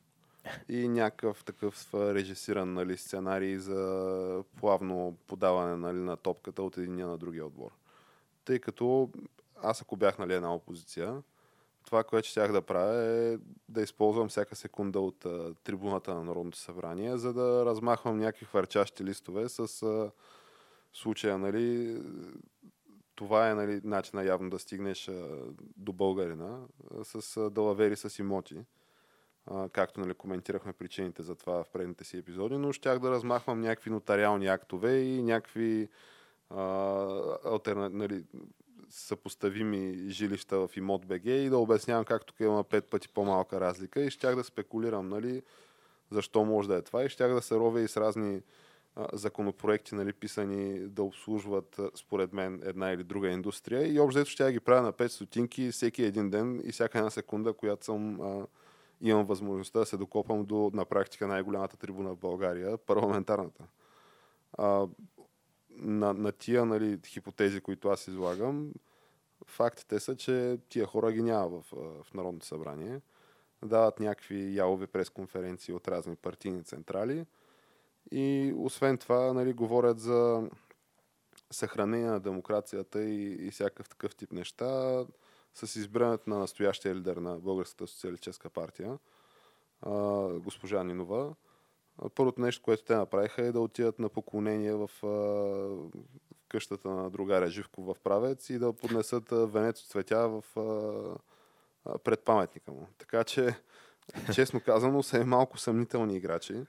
И 0.68 0.88
някакъв 0.88 1.44
такъв 1.44 1.94
режисиран 1.94 2.74
нали, 2.74 2.96
сценарий 2.96 3.58
за 3.58 4.44
плавно 4.60 5.16
подаване 5.26 5.76
нали, 5.76 5.98
на 5.98 6.16
топката 6.16 6.62
от 6.62 6.78
единия 6.78 7.06
на 7.06 7.18
другия 7.18 7.46
отбор. 7.46 7.70
Тъй 8.44 8.58
като 8.58 9.10
аз 9.62 9.82
ако 9.82 9.96
бях 9.96 10.18
нали, 10.18 10.34
една 10.34 10.54
опозиция, 10.54 11.22
това, 11.84 12.04
което 12.04 12.28
щях 12.28 12.52
да 12.52 12.62
правя 12.62 13.04
е 13.04 13.38
да 13.68 13.82
използвам 13.82 14.28
всяка 14.28 14.56
секунда 14.56 15.00
от 15.00 15.24
а, 15.24 15.54
трибуната 15.64 16.14
на 16.14 16.24
Народното 16.24 16.58
събрание, 16.58 17.16
за 17.16 17.32
да 17.32 17.64
размахвам 17.66 18.18
някакви 18.18 18.46
хвърчащи 18.46 19.04
листове 19.04 19.48
с 19.48 19.82
а, 19.82 20.10
случая, 20.92 21.38
нали, 21.38 21.96
това 23.14 23.50
е 23.50 23.54
нали, 23.54 23.80
начина 23.84 24.24
явно 24.24 24.50
да 24.50 24.58
стигнеш 24.58 25.08
а, 25.08 25.38
до 25.76 25.92
българина 25.92 26.58
а, 26.98 27.04
с 27.04 27.36
а, 27.36 27.50
далавери 27.50 27.96
с 27.96 28.18
имоти. 28.18 28.64
А, 29.46 29.68
както 29.68 30.00
нали, 30.00 30.14
коментирахме 30.14 30.72
причините 30.72 31.22
за 31.22 31.34
това 31.34 31.64
в 31.64 31.68
предните 31.72 32.04
си 32.04 32.16
епизоди, 32.16 32.56
но 32.56 32.72
щях 32.72 32.98
да 32.98 33.10
размахвам 33.10 33.60
някакви 33.60 33.90
нотариални 33.90 34.46
актове 34.46 34.98
и 34.98 35.22
някакви 35.22 35.88
а, 36.50 36.62
алтерна, 37.44 37.90
нали, 37.90 38.24
съпоставими 38.88 40.08
жилища 40.08 40.68
в 40.68 40.76
имот 40.76 41.06
БГ 41.06 41.24
и 41.24 41.48
да 41.48 41.58
обяснявам 41.58 42.04
как 42.04 42.24
тук 42.24 42.40
има 42.40 42.64
пет 42.64 42.84
пъти 42.84 43.08
по-малка 43.08 43.60
разлика 43.60 44.00
и 44.00 44.10
щях 44.10 44.36
да 44.36 44.44
спекулирам, 44.44 45.08
нали, 45.08 45.42
защо 46.10 46.44
може 46.44 46.68
да 46.68 46.76
е 46.76 46.82
това 46.82 47.04
и 47.04 47.08
щях 47.08 47.34
да 47.34 47.42
се 47.42 47.54
ровя 47.54 47.80
и 47.80 47.88
с 47.88 47.96
разни 47.96 48.42
законопроекти, 49.12 49.94
нали, 49.94 50.12
писани 50.12 50.78
да 50.78 51.02
обслужват, 51.02 51.80
според 51.94 52.32
мен, 52.32 52.62
една 52.64 52.90
или 52.90 53.04
друга 53.04 53.28
индустрия. 53.28 53.92
И 53.92 54.00
общо 54.00 54.24
ще 54.24 54.44
я 54.44 54.52
ги 54.52 54.60
правя 54.60 54.82
на 54.82 54.92
5 54.92 55.06
стотинки 55.06 55.70
всеки 55.70 56.02
един 56.02 56.30
ден 56.30 56.62
и 56.64 56.72
всяка 56.72 56.98
една 56.98 57.10
секунда, 57.10 57.52
която 57.52 57.84
съм, 57.84 58.20
а, 58.20 58.46
имам 59.00 59.26
възможността 59.26 59.78
да 59.78 59.86
се 59.86 59.96
докопам 59.96 60.44
до, 60.44 60.70
на 60.74 60.84
практика, 60.84 61.26
най-голямата 61.26 61.76
трибуна 61.76 62.14
в 62.14 62.18
България, 62.18 62.78
парламентарната. 62.78 63.64
А, 64.58 64.86
на, 65.70 66.14
на 66.14 66.32
тия 66.32 66.64
нали, 66.64 66.98
хипотези, 67.06 67.60
които 67.60 67.88
аз 67.88 68.08
излагам, 68.08 68.72
фактите 69.46 70.00
са, 70.00 70.16
че 70.16 70.58
тия 70.68 70.86
хора 70.86 71.12
ги 71.12 71.22
няма 71.22 71.48
в, 71.48 71.64
в 72.02 72.14
Народното 72.14 72.46
събрание. 72.46 73.00
Дават 73.64 74.00
някакви 74.00 74.56
ялови 74.56 74.86
пресконференции 74.86 75.74
от 75.74 75.88
разни 75.88 76.16
партийни 76.16 76.64
централи. 76.64 77.26
И 78.12 78.54
освен 78.56 78.98
това, 78.98 79.32
нали, 79.32 79.52
говорят 79.52 80.00
за 80.00 80.48
съхранение 81.50 82.10
на 82.10 82.20
демокрацията 82.20 83.04
и, 83.04 83.46
и 83.46 83.50
всякакъв 83.50 83.88
такъв 83.88 84.14
тип 84.14 84.32
неща 84.32 85.04
с 85.54 85.76
избирането 85.76 86.30
на 86.30 86.38
настоящия 86.38 86.94
лидер 86.94 87.16
на 87.16 87.38
Българската 87.38 87.86
социалистическа 87.86 88.50
партия, 88.50 88.98
а, 89.82 89.92
госпожа 90.28 90.84
Нинова. 90.84 91.34
Първото 92.14 92.40
нещо, 92.40 92.62
което 92.62 92.84
те 92.84 92.94
направиха 92.94 93.42
е 93.42 93.52
да 93.52 93.60
отидат 93.60 93.98
на 93.98 94.08
поклонение 94.08 94.74
в 94.74 94.90
а, 95.06 95.98
къщата 96.48 96.88
на 96.88 97.10
другаря 97.10 97.48
Живко 97.48 97.82
в 97.82 97.96
Правец 98.04 98.50
и 98.50 98.58
да 98.58 98.72
поднесат 98.72 99.28
венец 99.30 99.80
от 99.80 99.88
цветя 99.88 100.28
в 100.28 100.44
а, 101.84 101.98
пред 101.98 102.20
паметника 102.20 102.72
му. 102.72 102.88
Така 102.98 103.24
че, 103.24 103.54
честно 104.34 104.60
казано, 104.60 105.02
са 105.02 105.26
малко 105.26 105.58
съмнителни 105.58 106.16
играчи. 106.16 106.64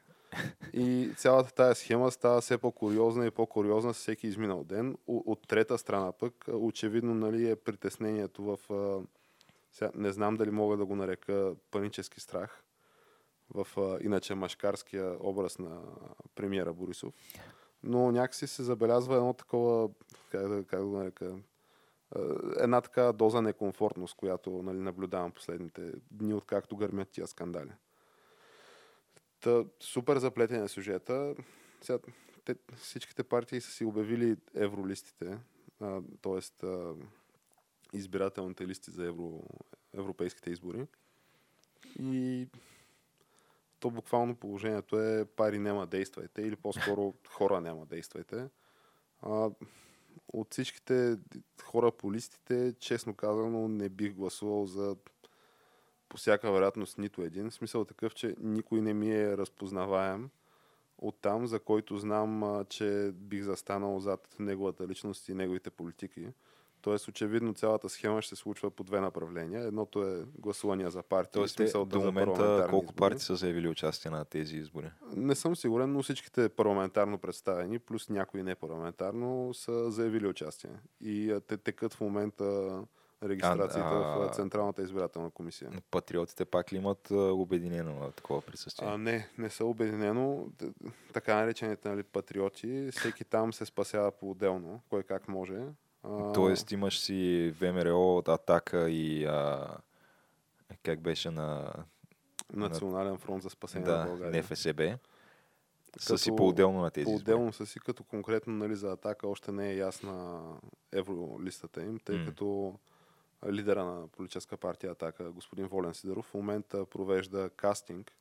И 0.73 1.09
цялата 1.17 1.53
тая 1.53 1.75
схема 1.75 2.11
става 2.11 2.41
все 2.41 2.57
по-куриозна 2.57 3.25
и 3.25 3.31
по-куриозна 3.31 3.93
всеки 3.93 4.27
изминал 4.27 4.63
ден. 4.63 4.97
От 5.07 5.47
трета 5.47 5.77
страна 5.77 6.11
пък, 6.11 6.45
очевидно 6.53 7.15
нали, 7.15 7.49
е 7.49 7.55
притеснението 7.55 8.43
в... 8.43 8.59
Сега, 9.71 9.91
не 9.95 10.11
знам 10.11 10.35
дали 10.37 10.51
мога 10.51 10.77
да 10.77 10.85
го 10.85 10.95
нарека 10.95 11.55
панически 11.71 12.19
страх 12.19 12.63
в 13.53 13.67
иначе 14.01 14.35
машкарския 14.35 15.17
образ 15.19 15.59
на 15.59 15.81
премиера 16.35 16.73
Борисов. 16.73 17.13
Но 17.83 18.11
някакси 18.11 18.47
се 18.47 18.63
забелязва 18.63 19.15
едно 19.15 19.33
такова, 19.33 19.89
как 20.31 20.47
да, 20.47 20.63
как 20.63 20.79
да 20.79 20.85
го 20.85 20.97
нарека, 20.97 21.35
една 22.59 22.81
така 22.81 23.11
доза 23.11 23.41
некомфортност, 23.41 24.15
която 24.15 24.61
нали, 24.63 24.77
наблюдавам 24.77 25.31
последните 25.31 25.91
дни, 26.11 26.33
откакто 26.33 26.77
гърмят 26.77 27.09
тия 27.09 27.27
скандали. 27.27 27.71
Та, 29.41 29.65
супер 29.79 30.17
заплетен 30.17 30.63
е 30.63 30.67
сюжета. 30.67 31.35
Сега, 31.81 31.99
те, 32.45 32.55
всичките 32.75 33.23
партии 33.23 33.61
са 33.61 33.71
си 33.71 33.85
обявили 33.85 34.37
евролистите, 34.55 35.37
т.е. 36.21 36.67
избирателните 37.93 38.67
листи 38.67 38.91
за 38.91 39.05
евро, 39.05 39.43
европейските 39.93 40.49
избори. 40.49 40.87
И 41.99 42.47
то 43.79 43.89
буквално 43.89 44.35
положението 44.35 44.99
е 44.99 45.25
пари 45.25 45.59
няма 45.59 45.87
действайте 45.87 46.41
или 46.41 46.55
по-скоро 46.55 47.13
хора 47.27 47.61
няма 47.61 47.85
действайте. 47.85 48.49
А, 49.21 49.49
от 50.33 50.51
всичките 50.51 51.17
хора 51.63 51.91
по 51.91 52.13
листите, 52.13 52.73
честно 52.79 53.13
казано, 53.13 53.67
не 53.67 53.89
бих 53.89 54.13
гласувал 54.13 54.65
за 54.65 54.95
по 56.11 56.17
всяка 56.17 56.51
вероятност 56.51 56.97
нито 56.97 57.21
един. 57.21 57.51
Смисъл 57.51 57.85
такъв, 57.85 58.15
че 58.15 58.35
никой 58.39 58.81
не 58.81 58.93
ми 58.93 59.11
е 59.11 59.37
разпознаваем 59.37 60.29
от 60.97 61.21
там, 61.21 61.47
за 61.47 61.59
който 61.59 61.97
знам, 61.97 62.63
че 62.69 63.11
бих 63.13 63.43
застанал 63.43 63.99
зад 63.99 64.35
неговата 64.39 64.87
личност 64.87 65.29
и 65.29 65.33
неговите 65.33 65.69
политики. 65.69 66.27
Тоест, 66.81 67.07
очевидно, 67.07 67.53
цялата 67.53 67.89
схема 67.89 68.21
ще 68.21 68.35
се 68.35 68.41
случва 68.41 68.71
по 68.71 68.83
две 68.83 68.99
направления. 68.99 69.63
Едното 69.63 70.03
е 70.03 70.25
гласувания 70.39 70.89
за 70.89 71.03
партии. 71.03 71.31
Тоест, 71.33 71.57
те, 71.57 71.71
до 71.85 71.99
момента 71.99 72.67
колко 72.69 72.85
избори. 72.85 72.95
партии 72.95 73.19
са 73.19 73.35
заявили 73.35 73.67
участие 73.67 74.11
на 74.11 74.25
тези 74.25 74.57
избори? 74.57 74.91
Не 75.15 75.35
съм 75.35 75.55
сигурен, 75.55 75.93
но 75.93 76.03
всичките 76.03 76.49
парламентарно 76.49 77.17
представени, 77.17 77.79
плюс 77.79 78.09
някои 78.09 78.43
непарламентарно, 78.43 79.53
са 79.53 79.91
заявили 79.91 80.27
участие. 80.27 80.71
И 81.01 81.39
те 81.47 81.57
текат 81.57 81.93
в 81.93 82.01
момента 82.01 82.79
регистрацията 83.23 83.89
а, 83.89 84.27
в 84.27 84.29
Централната 84.33 84.81
избирателна 84.81 85.29
комисия. 85.29 85.71
Патриотите 85.91 86.45
пак 86.45 86.73
ли 86.73 86.77
имат 86.77 87.11
обединено 87.11 88.11
такова 88.11 88.41
присъствие? 88.41 88.87
А, 88.87 88.97
не, 88.97 89.29
не 89.37 89.49
са 89.49 89.65
обединено. 89.65 90.47
Така 91.13 91.35
наречените 91.35 91.89
нали, 91.89 92.03
патриоти, 92.03 92.89
всеки 92.91 93.23
там 93.23 93.53
се 93.53 93.65
спасява 93.65 94.11
по-отделно, 94.11 94.81
кой 94.89 95.03
как 95.03 95.27
може. 95.27 95.63
А... 96.03 96.33
Тоест 96.33 96.71
имаш 96.71 96.99
си 96.99 97.53
ВМРО 97.59 98.23
Атака 98.27 98.89
и 98.89 99.25
а, 99.25 99.67
как 100.83 101.01
беше 101.01 101.29
на... 101.31 101.73
Национален 102.53 103.17
фронт 103.17 103.43
за 103.43 103.49
спасение 103.49 103.87
да, 103.87 103.97
на 103.97 104.05
България. 104.05 104.43
НФСБ. 104.43 104.97
Са 105.97 106.17
си 106.17 106.31
по-отделно 106.37 106.81
на 106.81 106.91
тези 106.91 107.05
По-отделно 107.05 107.53
са 107.53 107.65
си, 107.65 107.79
като 107.79 108.03
конкретно 108.03 108.53
нали, 108.53 108.75
за 108.75 108.91
Атака 108.91 109.27
още 109.27 109.51
не 109.51 109.69
е 109.69 109.75
ясна 109.75 110.41
евролистата 110.91 111.83
им, 111.83 111.99
тъй 111.99 112.15
mm. 112.15 112.25
като 112.25 112.75
лидера 113.49 113.85
на 113.85 114.07
политическа 114.07 114.57
партия 114.57 114.91
Атака, 114.91 115.31
господин 115.31 115.67
Волен 115.67 115.93
Сидоров, 115.93 116.25
в 116.25 116.33
момента 116.33 116.85
провежда 116.85 117.49
кастинг, 117.49 118.11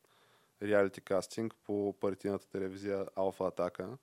реалити 0.62 1.00
кастинг 1.00 1.54
по 1.64 1.94
партийната 2.00 2.48
телевизия 2.48 3.06
Алфа 3.16 3.44
Атака, 3.44 3.98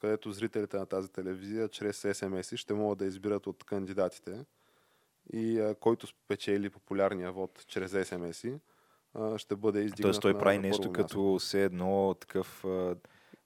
където 0.00 0.32
зрителите 0.32 0.76
на 0.76 0.86
тази 0.86 1.12
телевизия 1.12 1.68
чрез 1.68 2.06
смс 2.12 2.56
ще 2.56 2.74
могат 2.74 2.98
да 2.98 3.04
избират 3.04 3.46
от 3.46 3.64
кандидатите 3.64 4.44
и 5.32 5.60
а, 5.60 5.74
който 5.74 6.06
спечели 6.06 6.70
популярния 6.70 7.32
вод 7.32 7.64
чрез 7.66 8.08
смс 8.08 8.44
ще 9.36 9.56
бъде 9.56 9.80
издигнат 9.80 10.02
Тоест 10.02 10.22
той 10.22 10.38
прави 10.38 10.58
нещо 10.58 10.92
като 10.92 11.38
все 11.38 11.64
едно 11.64 12.14
такъв 12.20 12.64
а, 12.64 12.96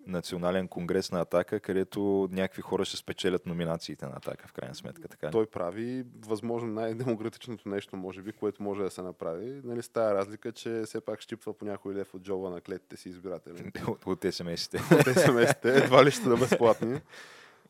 национален 0.09 0.69
конгрес 0.69 1.13
на 1.13 1.21
Атака, 1.21 1.61
където 1.61 2.29
някакви 2.33 2.63
хора 2.63 2.85
ще 2.85 2.97
спечелят 2.97 3.47
номинациите 3.47 4.07
на 4.07 4.13
Атака, 4.17 4.49
в 4.49 4.53
крайна 4.53 4.75
сметка. 4.75 5.09
Така 5.09 5.31
Той 5.31 5.47
прави 5.47 6.05
възможно 6.27 6.69
най-демократичното 6.69 7.69
нещо, 7.69 7.97
може 7.97 8.23
би, 8.23 8.33
което 8.33 8.63
може 8.63 8.83
да 8.83 8.91
се 8.91 9.03
направи. 9.03 9.61
Нали, 9.65 9.83
с 9.83 9.89
тази 9.89 10.15
разлика, 10.15 10.53
че 10.53 10.83
все 10.87 11.01
пак 11.01 11.21
щипва 11.21 11.53
по 11.53 11.65
някой 11.65 11.95
лев 11.95 12.15
от 12.15 12.23
джоба 12.23 12.51
на 12.51 12.61
клетите 12.61 12.97
си 12.97 13.09
избиратели. 13.09 13.73
от, 13.89 14.07
от 14.07 14.23
СМС-ите. 14.23 15.01
от 15.01 15.07
СМС-ите, 15.07 15.85
едва 15.85 16.05
ли 16.05 16.11
ще 16.11 16.29
да 16.29 16.37
безплатни. 16.37 17.01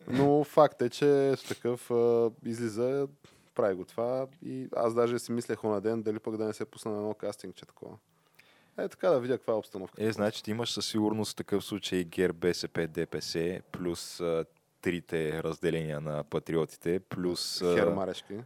Но 0.06 0.44
факт 0.44 0.82
е, 0.82 0.90
че 0.90 1.36
с 1.36 1.44
такъв 1.48 1.90
а, 1.90 2.30
излиза, 2.44 3.08
прави 3.54 3.74
го 3.74 3.84
това 3.84 4.26
и 4.42 4.68
аз 4.76 4.94
даже 4.94 5.18
си 5.18 5.32
мислех 5.32 5.62
на 5.62 5.80
ден 5.80 6.02
дали 6.02 6.18
пък 6.18 6.36
да 6.36 6.44
не 6.44 6.52
се 6.52 6.64
пусна 6.64 6.90
на 6.90 6.96
едно 6.96 7.14
кастинг, 7.14 7.54
че 7.54 7.66
такова. 7.66 7.96
Е, 8.78 8.88
така 8.88 9.10
да 9.10 9.20
видя 9.20 9.38
каква 9.38 9.52
е 9.52 9.56
обстановка. 9.56 10.04
Е, 10.04 10.12
значи 10.12 10.42
ти 10.42 10.50
имаш 10.50 10.72
със 10.72 10.86
сигурност 10.86 11.32
в 11.32 11.36
такъв 11.36 11.64
случай 11.64 12.04
ГЕР, 12.04 12.32
БСП, 12.32 12.86
ДПС, 12.86 13.60
плюс 13.72 14.20
а, 14.20 14.44
трите 14.82 15.42
разделения 15.42 16.00
на 16.00 16.24
патриотите, 16.24 17.00
плюс... 17.00 17.62
А, 17.62 17.74
Хер 17.74 17.88
Марешки. 17.88 18.40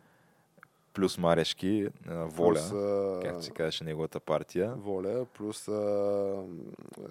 Плюс 0.94 1.18
Марешки, 1.18 1.88
а, 2.08 2.14
Воля, 2.14 2.54
плюс, 2.54 2.72
а, 2.72 3.20
както 3.22 3.42
се 3.42 3.50
казваше 3.50 3.84
неговата 3.84 4.20
партия. 4.20 4.74
Воля, 4.76 5.26
плюс 5.34 5.68
а, 5.68 6.42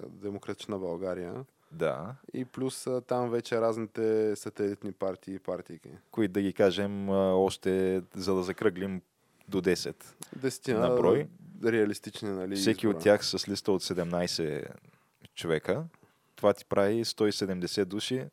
Демократична 0.08 0.78
България. 0.78 1.44
Да. 1.72 2.14
И 2.34 2.44
плюс 2.44 2.86
там 3.06 3.30
вече 3.30 3.60
разните 3.60 4.36
сателитни 4.36 4.92
партии 4.92 5.34
и 5.34 5.38
партийки. 5.38 5.88
Които 6.10 6.32
да 6.32 6.42
ги 6.42 6.52
кажем 6.52 7.08
още, 7.08 8.02
за 8.14 8.34
да 8.34 8.42
закръглим 8.42 9.02
до 9.48 9.60
10. 9.60 10.04
Десетина 10.36 10.80
на 10.80 10.96
брой 10.96 11.28
реалистични. 11.64 12.30
Нали, 12.30 12.56
Всеки 12.56 12.86
избора. 12.86 12.96
от 12.96 13.02
тях 13.02 13.24
с 13.24 13.48
листа 13.48 13.72
от 13.72 13.82
17 13.82 14.66
човека. 15.34 15.84
Това 16.36 16.52
ти 16.52 16.64
прави 16.64 17.04
170 17.04 17.84
души 17.84 18.26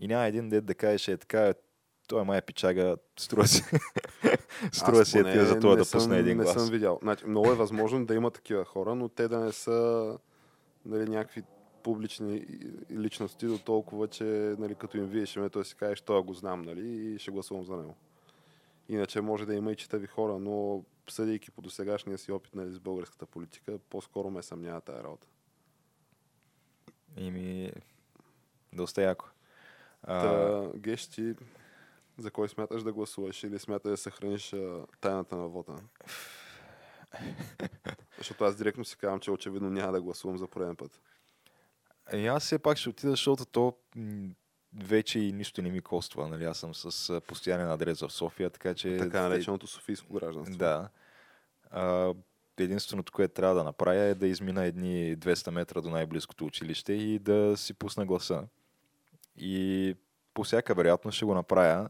и 0.00 0.08
няма 0.08 0.26
един 0.26 0.48
дет 0.48 0.64
да 0.64 0.74
кажеш 0.74 1.08
е 1.08 1.16
така, 1.16 1.54
той 2.08 2.24
май 2.24 2.38
е 2.38 2.42
пичага, 2.42 2.96
струва 3.18 3.46
си. 3.46 3.64
струва 4.72 5.04
си 5.04 5.18
е 5.18 5.44
за 5.44 5.60
това 5.60 5.76
да 5.76 5.84
съм, 5.84 5.98
пусне 5.98 6.18
един 6.18 6.36
глас. 6.36 6.54
Не 6.54 6.60
съм 6.60 6.70
видял. 6.70 6.98
Значи, 7.02 7.26
много 7.26 7.50
е 7.50 7.54
възможно 7.54 8.06
да 8.06 8.14
има 8.14 8.30
такива 8.30 8.64
хора, 8.64 8.94
но 8.94 9.08
те 9.08 9.28
да 9.28 9.38
не 9.38 9.52
са 9.52 10.18
нали, 10.84 11.10
някакви 11.10 11.42
публични 11.82 12.46
личности 12.90 13.46
до 13.46 13.58
толкова, 13.58 14.08
че 14.08 14.24
нали, 14.58 14.74
като 14.74 14.96
им 14.96 15.04
виеш 15.04 15.36
ме, 15.36 15.48
той 15.48 15.64
си 15.64 15.74
кажеш, 15.74 16.00
той 16.00 16.22
го 16.22 16.34
знам 16.34 16.62
нали, 16.62 16.88
и 16.88 17.18
ще 17.18 17.30
гласувам 17.30 17.64
за 17.64 17.76
него. 17.76 17.96
Иначе 18.88 19.20
може 19.20 19.46
да 19.46 19.54
има 19.54 19.72
и 19.72 19.76
читави 19.76 20.06
хора, 20.06 20.38
но 20.38 20.84
съдейки 21.08 21.50
по 21.50 21.62
досегашния 21.62 22.18
си 22.18 22.32
опит 22.32 22.54
нали, 22.54 22.72
с 22.72 22.80
българската 22.80 23.26
политика, 23.26 23.78
по-скоро 23.90 24.30
ме 24.30 24.42
съмнява 24.42 24.80
тази 24.80 25.02
работа. 25.02 25.26
Ими, 27.16 27.72
доста 28.72 29.02
яко. 29.02 29.24
А... 30.02 30.22
Та, 30.22 30.78
Геш, 30.78 31.06
ти 31.06 31.34
за 32.18 32.30
кой 32.30 32.48
смяташ 32.48 32.82
да 32.82 32.92
гласуваш 32.92 33.42
или 33.42 33.58
смяташ 33.58 33.90
да 33.90 33.96
съхраниш 33.96 34.52
а, 34.52 34.86
тайната 35.00 35.36
на 35.36 35.48
вода? 35.48 35.76
защото 38.18 38.44
аз 38.44 38.56
директно 38.56 38.84
си 38.84 38.96
казвам, 38.96 39.20
че 39.20 39.30
очевидно 39.30 39.70
няма 39.70 39.92
да 39.92 40.02
гласувам 40.02 40.38
за 40.38 40.46
пореден 40.46 40.76
път. 40.76 41.00
И 42.12 42.26
аз 42.26 42.44
все 42.44 42.58
пак 42.58 42.78
ще 42.78 42.88
отида, 42.88 43.10
защото 43.10 43.46
то 43.46 43.76
вече 44.74 45.18
и 45.18 45.32
нищо 45.32 45.62
не 45.62 45.70
ми 45.70 45.80
коства. 45.80 46.28
Нали? 46.28 46.44
Аз 46.44 46.58
съм 46.58 46.74
с 46.74 47.20
постоянен 47.20 47.70
адрес 47.70 48.00
в 48.00 48.10
София, 48.10 48.50
така 48.50 48.74
че... 48.74 48.96
Така 48.96 49.22
нареченото 49.22 49.66
Софийско 49.66 50.12
гражданство. 50.14 50.56
Да. 50.56 50.88
А, 51.70 52.14
единственото, 52.58 53.12
което 53.12 53.34
трябва 53.34 53.54
да 53.54 53.64
направя 53.64 54.00
е 54.00 54.14
да 54.14 54.26
измина 54.26 54.64
едни 54.64 55.16
200 55.16 55.50
метра 55.50 55.80
до 55.80 55.90
най-близкото 55.90 56.46
училище 56.46 56.92
и 56.92 57.18
да 57.18 57.56
си 57.56 57.74
пусна 57.74 58.06
гласа. 58.06 58.44
И 59.36 59.94
по 60.34 60.44
всяка 60.44 60.74
вероятност 60.74 61.16
ще 61.16 61.24
го 61.24 61.34
направя, 61.34 61.88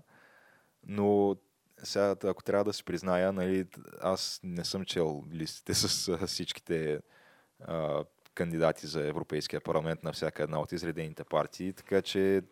но 0.87 1.37
сега, 1.83 2.17
ако 2.25 2.43
трябва 2.43 2.65
да 2.65 2.73
си 2.73 2.85
призная, 2.85 3.33
нали, 3.33 3.67
аз 4.01 4.41
не 4.43 4.65
съм 4.65 4.85
чел 4.85 5.25
листите 5.33 5.75
с 5.75 6.27
всичките 6.27 7.01
а, 7.61 8.05
кандидати 8.35 8.87
за 8.87 9.07
Европейския 9.07 9.61
парламент 9.61 10.05
на 10.05 10.13
всяка 10.13 10.43
една 10.43 10.61
от 10.61 10.73
изредените 10.73 11.25
партии, 11.25 11.73
така 11.73 12.03
че 12.03 12.43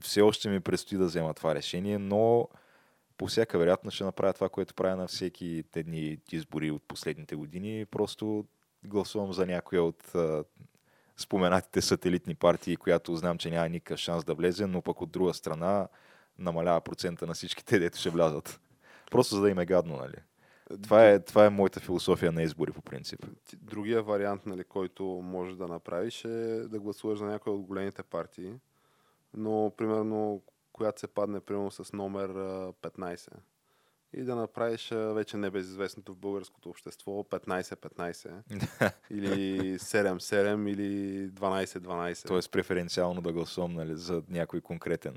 все 0.00 0.20
още 0.20 0.48
ми 0.48 0.60
предстои 0.60 0.98
да 0.98 1.04
взема 1.04 1.34
това 1.34 1.54
решение, 1.54 1.98
но 1.98 2.48
по 3.16 3.26
всяка 3.26 3.58
вероятност 3.58 3.94
ще 3.94 4.04
направя 4.04 4.32
това, 4.32 4.48
което 4.48 4.74
правя 4.74 4.96
на 4.96 5.06
всеки 5.06 5.64
те 5.72 5.82
дни 5.82 6.18
избори 6.32 6.70
от 6.70 6.82
последните 6.82 7.36
години. 7.36 7.86
Просто 7.86 8.44
гласувам 8.84 9.32
за 9.32 9.46
някоя 9.46 9.82
от 9.82 10.14
а, 10.14 10.44
споменатите 11.16 11.80
сателитни 11.80 12.34
партии, 12.34 12.76
която 12.76 13.16
знам, 13.16 13.38
че 13.38 13.50
няма 13.50 13.68
никакъв 13.68 14.00
шанс 14.00 14.24
да 14.24 14.34
влезе, 14.34 14.66
но 14.66 14.82
пък 14.82 15.00
от 15.00 15.10
друга 15.10 15.34
страна 15.34 15.88
намалява 16.38 16.80
процента 16.80 17.26
на 17.26 17.34
всички 17.34 17.64
те, 17.64 17.78
дето 17.78 17.98
ще 17.98 18.10
влязат. 18.10 18.60
Просто 19.10 19.34
за 19.34 19.40
да 19.40 19.50
им 19.50 19.58
е 19.58 19.66
гадно, 19.66 19.96
нали? 19.96 20.16
Това 20.82 21.08
е, 21.08 21.20
това 21.20 21.46
е 21.46 21.50
моята 21.50 21.80
философия 21.80 22.32
на 22.32 22.42
избори 22.42 22.72
по 22.72 22.82
принцип. 22.82 23.26
Другия 23.56 24.02
вариант, 24.02 24.46
нали, 24.46 24.64
който 24.64 25.04
можеш 25.04 25.54
да 25.56 25.68
направиш 25.68 26.24
е 26.24 26.68
да 26.68 26.80
гласуваш 26.80 27.18
за 27.18 27.24
някоя 27.24 27.56
от 27.56 27.62
големите 27.62 28.02
партии, 28.02 28.54
но 29.34 29.72
примерно, 29.76 30.42
която 30.72 31.00
се 31.00 31.06
падне 31.06 31.40
примерно 31.40 31.70
с 31.70 31.92
номер 31.92 32.28
а, 32.28 32.72
15 32.72 33.28
и 34.12 34.22
да 34.22 34.36
направиш 34.36 34.90
вече 34.90 35.36
небезизвестното 35.36 36.14
в 36.14 36.16
българското 36.16 36.68
общество 36.68 37.22
15-15 37.22 38.92
или 39.10 39.78
7-7 39.78 40.68
или 40.68 41.30
12-12. 41.30 42.28
Тоест 42.28 42.52
преференциално 42.52 43.22
да 43.22 43.32
гласувам 43.32 43.72
нали, 43.72 43.96
за 43.96 44.22
някой 44.28 44.60
конкретен. 44.60 45.16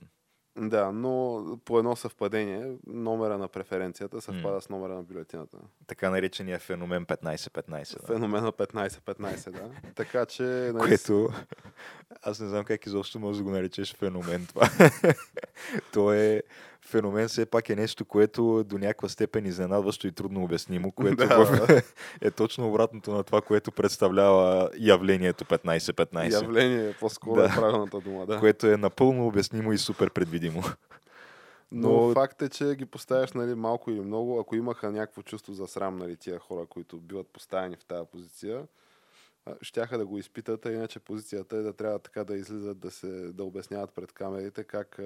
Да, 0.58 0.92
но 0.92 1.44
по 1.66 1.80
едно 1.80 1.96
съвпадение 1.96 2.76
номера 2.88 3.38
на 3.38 3.48
преференцията 3.48 4.22
съвпада 4.22 4.62
с 4.62 4.70
номера 4.70 4.96
на 4.96 5.04
бюлетината. 5.04 5.58
Така 5.88 6.10
наречения 6.10 6.60
феномен 6.60 7.06
15-15. 7.06 8.02
Да. 8.02 8.08
Феномена 8.08 8.52
15-15, 8.52 9.52
да. 9.52 9.70
Така 9.96 10.26
че... 10.26 10.44
нали, 10.44 10.80
Което 10.80 11.30
аз 12.22 12.40
не 12.40 12.48
знам 12.48 12.66
как 12.66 12.86
изобщо 12.86 13.20
може 13.20 13.38
да 13.38 13.44
го 13.44 13.52
наречеш 13.52 13.96
феномен 13.96 14.48
това. 14.48 14.70
То 15.94 16.14
е 16.14 16.44
феномен 16.86 17.28
все 17.28 17.46
пак 17.46 17.70
е 17.70 17.76
нещо, 17.76 18.06
което 18.06 18.64
до 18.64 18.78
някаква 18.78 19.10
степен 19.10 19.46
изненадващо 19.46 20.08
и 20.08 20.12
трудно 20.12 20.44
обяснимо, 20.44 20.92
което 20.92 21.16
Да, 21.28 21.46
в... 21.46 21.84
е 22.22 22.32
точно 22.32 22.70
обратното 22.70 23.12
на 23.12 23.24
това, 23.24 23.42
което 23.42 23.72
представлява 23.72 24.70
явлението 24.80 25.46
15-15. 25.46 26.34
Явление 26.34 26.90
е 26.90 26.94
по-скоро 26.94 27.36
Да. 27.36 27.48
да. 27.48 27.56
правилната 27.56 28.00
дума, 28.00 28.26
да. 28.26 28.40
Което 28.40 28.68
е 28.68 28.78
напълно 28.78 29.28
обяснимо 29.28 29.74
и 29.74 29.78
супер 29.78 30.10
предвидимо. 30.10 30.64
Но, 31.72 32.08
Но- 32.08 32.14
факт 32.14 32.42
е, 32.42 32.50
че 32.50 32.76
ги 32.76 32.86
поставяш 32.86 33.32
нали, 33.34 33.56
малко 33.56 33.92
или 33.92 34.02
много. 34.02 34.40
Ако 34.40 34.56
имаха 34.56 34.92
някакво 34.92 35.22
чувство 35.22 35.54
за 35.54 35.68
срам, 35.68 35.98
нали, 35.98 36.18
тия 36.18 36.40
хора, 36.40 36.66
които 36.66 36.98
биват 36.98 37.28
поставени 37.28 37.76
в 37.76 37.86
тази 37.86 38.08
позиция, 38.12 38.64
щяха 39.62 39.98
да 39.98 40.06
го 40.06 40.18
изпитат, 40.18 40.66
а 40.66 40.72
иначе 40.72 41.00
позицията 41.00 41.56
е 41.56 41.62
да 41.62 41.74
трябва 41.74 42.00
така 42.00 42.24
да 42.24 42.36
излизат, 42.36 42.80
да, 42.80 42.92
се, 42.92 43.08
да 43.08 43.44
обясняват 43.44 43.94
пред 43.94 44.12
камерите 44.12 44.64
как 44.64 45.00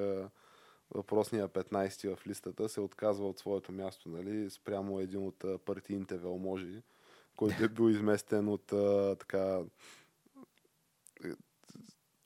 въпросния 0.95 1.49
15 1.49 2.15
в 2.15 2.27
листата 2.27 2.69
се 2.69 2.81
отказва 2.81 3.29
от 3.29 3.39
своето 3.39 3.71
място, 3.71 4.09
нали, 4.09 4.49
спрямо 4.49 4.99
един 4.99 5.27
от 5.27 5.45
партийните 5.65 6.17
велможи, 6.17 6.81
който 7.35 7.63
е 7.63 7.67
бил 7.67 7.89
изместен 7.89 8.47
от 8.47 8.73
а, 8.73 9.15
така 9.15 9.59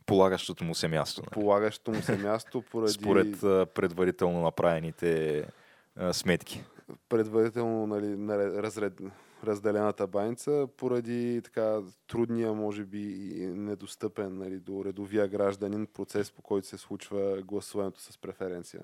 Полагащото 0.06 0.64
му 0.64 0.76
се 0.76 0.88
място. 0.88 1.22
Нали? 1.22 1.32
полагащо 1.32 1.92
му 1.92 2.02
се 2.02 2.18
място 2.18 2.62
поради 2.72 2.94
Според 2.94 3.44
а, 3.44 3.66
предварително 3.66 4.42
направените 4.42 5.44
а, 5.96 6.14
сметки. 6.14 6.64
предварително 7.10 7.88
нали, 7.88 8.28
разред, 8.38 9.02
разделената 9.44 10.08
баница, 10.08 10.68
поради 10.78 11.42
така 11.44 11.82
трудния, 12.08 12.54
може 12.54 12.86
би 12.86 13.02
и 13.12 13.48
недостъпен 13.48 14.38
нали, 14.38 14.60
до 14.60 14.86
редовия 14.86 15.28
гражданин 15.28 15.88
процес, 15.88 16.32
по 16.32 16.42
който 16.42 16.68
се 16.68 16.78
случва 16.78 17.42
гласуването 17.42 18.02
с 18.02 18.18
преференция. 18.18 18.82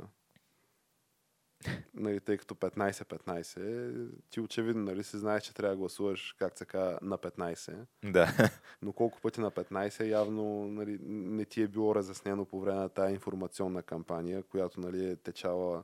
Нали, 1.93 2.19
тъй 2.19 2.37
като 2.37 2.55
15-15, 2.55 4.09
ти 4.29 4.39
очевидно 4.39 4.83
нали, 4.83 5.03
се 5.03 5.17
знаеш, 5.17 5.43
че 5.43 5.53
трябва 5.53 5.75
да 5.75 5.79
гласуваш, 5.79 6.35
как 6.39 6.57
се 6.57 6.65
казва, 6.65 6.99
на 7.01 7.17
15. 7.17 7.85
Да. 8.03 8.49
Но 8.81 8.93
колко 8.93 9.21
пъти 9.21 9.41
на 9.41 9.51
15 9.51 10.05
явно 10.05 10.67
нали, 10.67 10.97
не 11.07 11.45
ти 11.45 11.61
е 11.61 11.67
било 11.67 11.95
разяснено 11.95 12.45
по 12.45 12.59
време 12.59 12.79
на 12.79 12.89
тази 12.89 13.13
информационна 13.13 13.83
кампания, 13.83 14.43
която 14.43 14.79
нали, 14.79 15.09
е 15.09 15.15
течала 15.15 15.83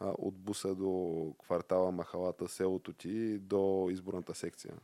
а, 0.00 0.12
от 0.18 0.34
буса 0.34 0.74
до 0.74 1.34
квартала, 1.38 1.92
махалата, 1.92 2.48
селото 2.48 2.92
ти 2.92 3.38
до 3.38 3.88
изборната 3.90 4.34
секция. 4.34 4.74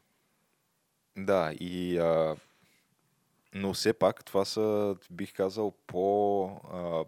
Да, 1.17 1.53
и 1.61 1.99
а, 1.99 2.37
но 3.55 3.73
все 3.73 3.93
пак 3.93 4.25
това 4.25 4.45
са, 4.45 4.97
бих 5.11 5.35
казал, 5.35 5.71
по, 5.87 6.45
а, 6.73 7.05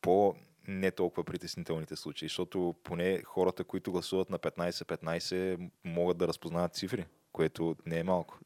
по 0.00 0.34
не 0.68 0.90
толкова 0.90 1.24
притеснителните 1.24 1.96
случаи, 1.96 2.28
защото 2.28 2.74
поне 2.84 3.22
хората, 3.22 3.64
които 3.64 3.92
гласуват 3.92 4.30
на 4.30 4.38
15-15, 4.38 5.70
могат 5.84 6.18
да 6.18 6.28
разпознават 6.28 6.74
цифри, 6.74 7.06
което 7.32 7.76
не 7.86 7.98
е 7.98 8.04
малко. 8.04 8.38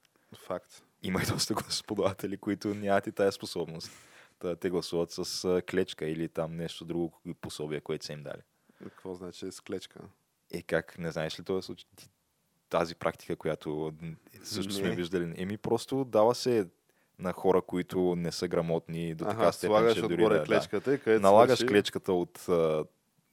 Факт. 0.47 0.83
Има 1.03 1.23
и 1.23 1.27
доста 1.27 1.55
гласоподаватели, 1.55 2.37
които 2.37 2.75
нямат 2.75 3.07
и 3.07 3.13
тая 3.13 3.33
способност. 3.33 3.91
Те 4.61 4.71
гласуват 4.71 5.11
с 5.11 5.63
клечка 5.71 6.07
или 6.07 6.29
там 6.29 6.57
нещо 6.57 6.85
друго 6.85 7.21
пособие, 7.41 7.81
което 7.81 8.05
са 8.05 8.13
им 8.13 8.23
дали. 8.23 8.43
Какво 8.79 9.15
значи 9.15 9.53
с 9.53 9.61
клечка? 9.61 10.01
Е, 10.53 10.63
как, 10.63 10.99
не 10.99 11.11
знаеш 11.11 11.41
ли 11.41 11.45
този 11.45 11.67
случай? 11.67 11.89
Тази 12.69 12.95
практика, 12.95 13.37
която 13.37 13.93
също 14.43 14.73
сме 14.73 14.89
Не. 14.89 14.97
виждали. 14.97 15.35
Еми, 15.37 15.57
просто 15.57 16.05
дава 16.05 16.35
се 16.35 16.69
на 17.19 17.33
хора, 17.33 17.63
които 17.63 18.15
не 18.17 18.33
са 18.33 18.49
грамотни 18.49 19.15
до 19.15 19.25
така 19.25 19.43
Ага, 19.43 19.53
степен, 19.53 19.71
слагаш 19.71 19.95
че 19.95 20.01
дори 20.01 20.15
отгоре 20.15 20.35
да, 20.35 20.41
да. 20.41 20.47
клечката 20.47 20.95
и 20.95 20.99
където 20.99 21.23
Налагаш 21.23 21.59
свърши, 21.59 21.73
клечката 21.73 22.13
от 22.13 22.49
а, 22.49 22.85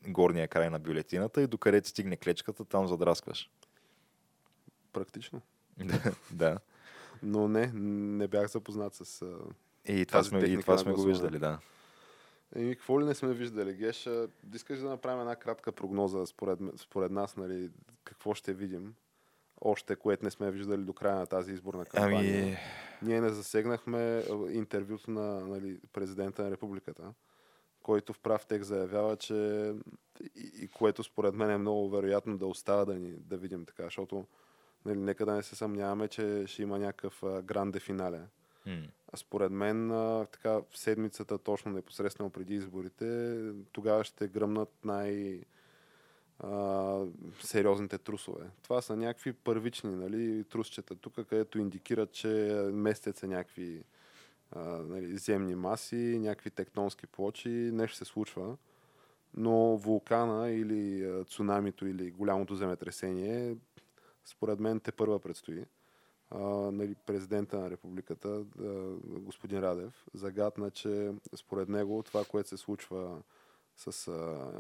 горния 0.08 0.48
край 0.48 0.70
на 0.70 0.80
бюлетината 0.80 1.42
и 1.42 1.48
докъдето 1.48 1.90
стигне 1.90 2.18
клечката, 2.18 2.66
там 2.66 2.88
задраскваш. 2.88 3.50
Практично. 4.94 5.42
да. 6.32 6.58
Но 7.24 7.48
не, 7.48 7.72
не 7.74 8.28
бях 8.28 8.48
запознат 8.48 8.96
с... 8.96 9.22
а, 9.22 9.38
И 9.86 10.06
това 10.06 10.24
сме, 10.24 10.40
и 10.40 10.62
това 10.62 10.78
сме 10.78 10.94
го 10.94 11.04
виждали, 11.04 11.40
да. 11.40 11.60
Еми, 12.56 12.76
какво 12.76 13.02
ли 13.02 13.06
не 13.06 13.14
сме 13.14 13.34
виждали, 13.34 13.74
Геш? 13.74 14.10
Искаш 14.54 14.80
да 14.80 14.90
направим 14.90 15.22
една 15.22 15.36
кратка 15.36 15.72
прогноза 15.72 16.26
според, 16.26 16.60
според 16.78 17.12
нас, 17.12 17.38
нали, 17.38 17.70
какво 18.04 18.34
ще 18.34 18.54
видим? 18.54 18.94
Още, 19.62 19.96
което 19.96 20.26
не 20.26 20.32
сме 20.32 20.52
виждали 20.52 20.82
до 20.84 20.94
края 20.94 21.16
на 21.16 21.26
тази 21.26 21.54
изборна 21.54 21.86
кампания. 21.86 22.44
Ами, 22.44 22.58
Ние 23.02 23.22
не 23.22 23.30
засегнахме 23.30 24.24
интервюто 24.52 25.12
на 25.12 25.40
нали, 25.40 25.80
президента 25.94 26.44
на 26.44 26.52
републиката, 26.52 27.14
който 27.84 28.14
в 28.14 28.20
прав 28.20 28.46
текст 28.46 28.68
заявява, 28.68 29.18
че 29.18 29.34
и, 30.36 30.52
и 30.62 30.68
което 30.68 31.04
според 31.04 31.36
мен 31.36 31.52
е 31.52 31.58
много 31.58 31.90
вероятно 31.90 32.38
да 32.38 32.48
остава 32.48 32.86
да, 32.86 32.94
ни, 32.96 33.12
да 33.12 33.38
видим 33.38 33.66
така, 33.66 33.84
защото 33.84 34.26
нали, 34.86 34.98
нека 34.98 35.26
да 35.26 35.34
не 35.34 35.44
се 35.44 35.56
съмняваме, 35.56 36.08
че 36.08 36.44
ще 36.48 36.62
има 36.62 36.80
някакъв 36.80 37.24
а, 37.24 37.42
гранде 37.42 37.80
финале. 37.80 38.22
А 38.66 39.03
Според 39.16 39.52
мен, 39.52 39.90
така, 40.32 40.50
в 40.52 40.66
седмицата, 40.74 41.38
точно 41.38 41.72
непосредствено 41.72 42.30
преди 42.30 42.56
изборите, 42.56 43.38
тогава 43.72 44.04
ще 44.04 44.28
гръмнат 44.28 44.70
най- 44.84 45.42
а, 46.40 47.06
сериозните 47.42 47.98
трусове. 47.98 48.50
Това 48.62 48.82
са 48.82 48.96
някакви 48.96 49.34
първични 49.34 49.96
нали, 49.96 50.44
трусчета 50.44 50.96
тук, 50.96 51.14
където 51.14 51.60
индикират, 51.60 52.12
че 52.12 52.28
местят 52.74 53.18
се 53.18 53.28
някакви 53.28 53.84
нали, 54.56 55.18
земни 55.18 55.56
маси, 55.56 56.20
някакви 56.20 56.50
тектонски 56.50 57.08
плочи, 57.08 57.50
нещо 57.50 57.98
се 57.98 58.06
случва. 58.06 58.58
Но 59.38 59.78
вулкана 59.78 60.52
или 60.52 61.12
цунамито 61.26 61.88
или 61.88 62.12
голямото 62.12 62.56
земетресение, 62.56 63.56
според 64.26 64.60
мен 64.60 64.80
те 64.80 64.92
първа 64.92 65.20
предстои 65.20 65.66
нали, 66.72 66.96
президента 67.06 67.60
на 67.60 67.70
републиката, 67.70 68.44
господин 69.06 69.60
Радев, 69.60 70.06
загадна, 70.14 70.72
че 70.72 71.12
според 71.36 71.70
него 71.70 72.04
това, 72.04 72.26
което 72.26 72.50
се 72.50 72.58
случва 72.58 73.22
с 73.76 74.08
а, 74.08 74.52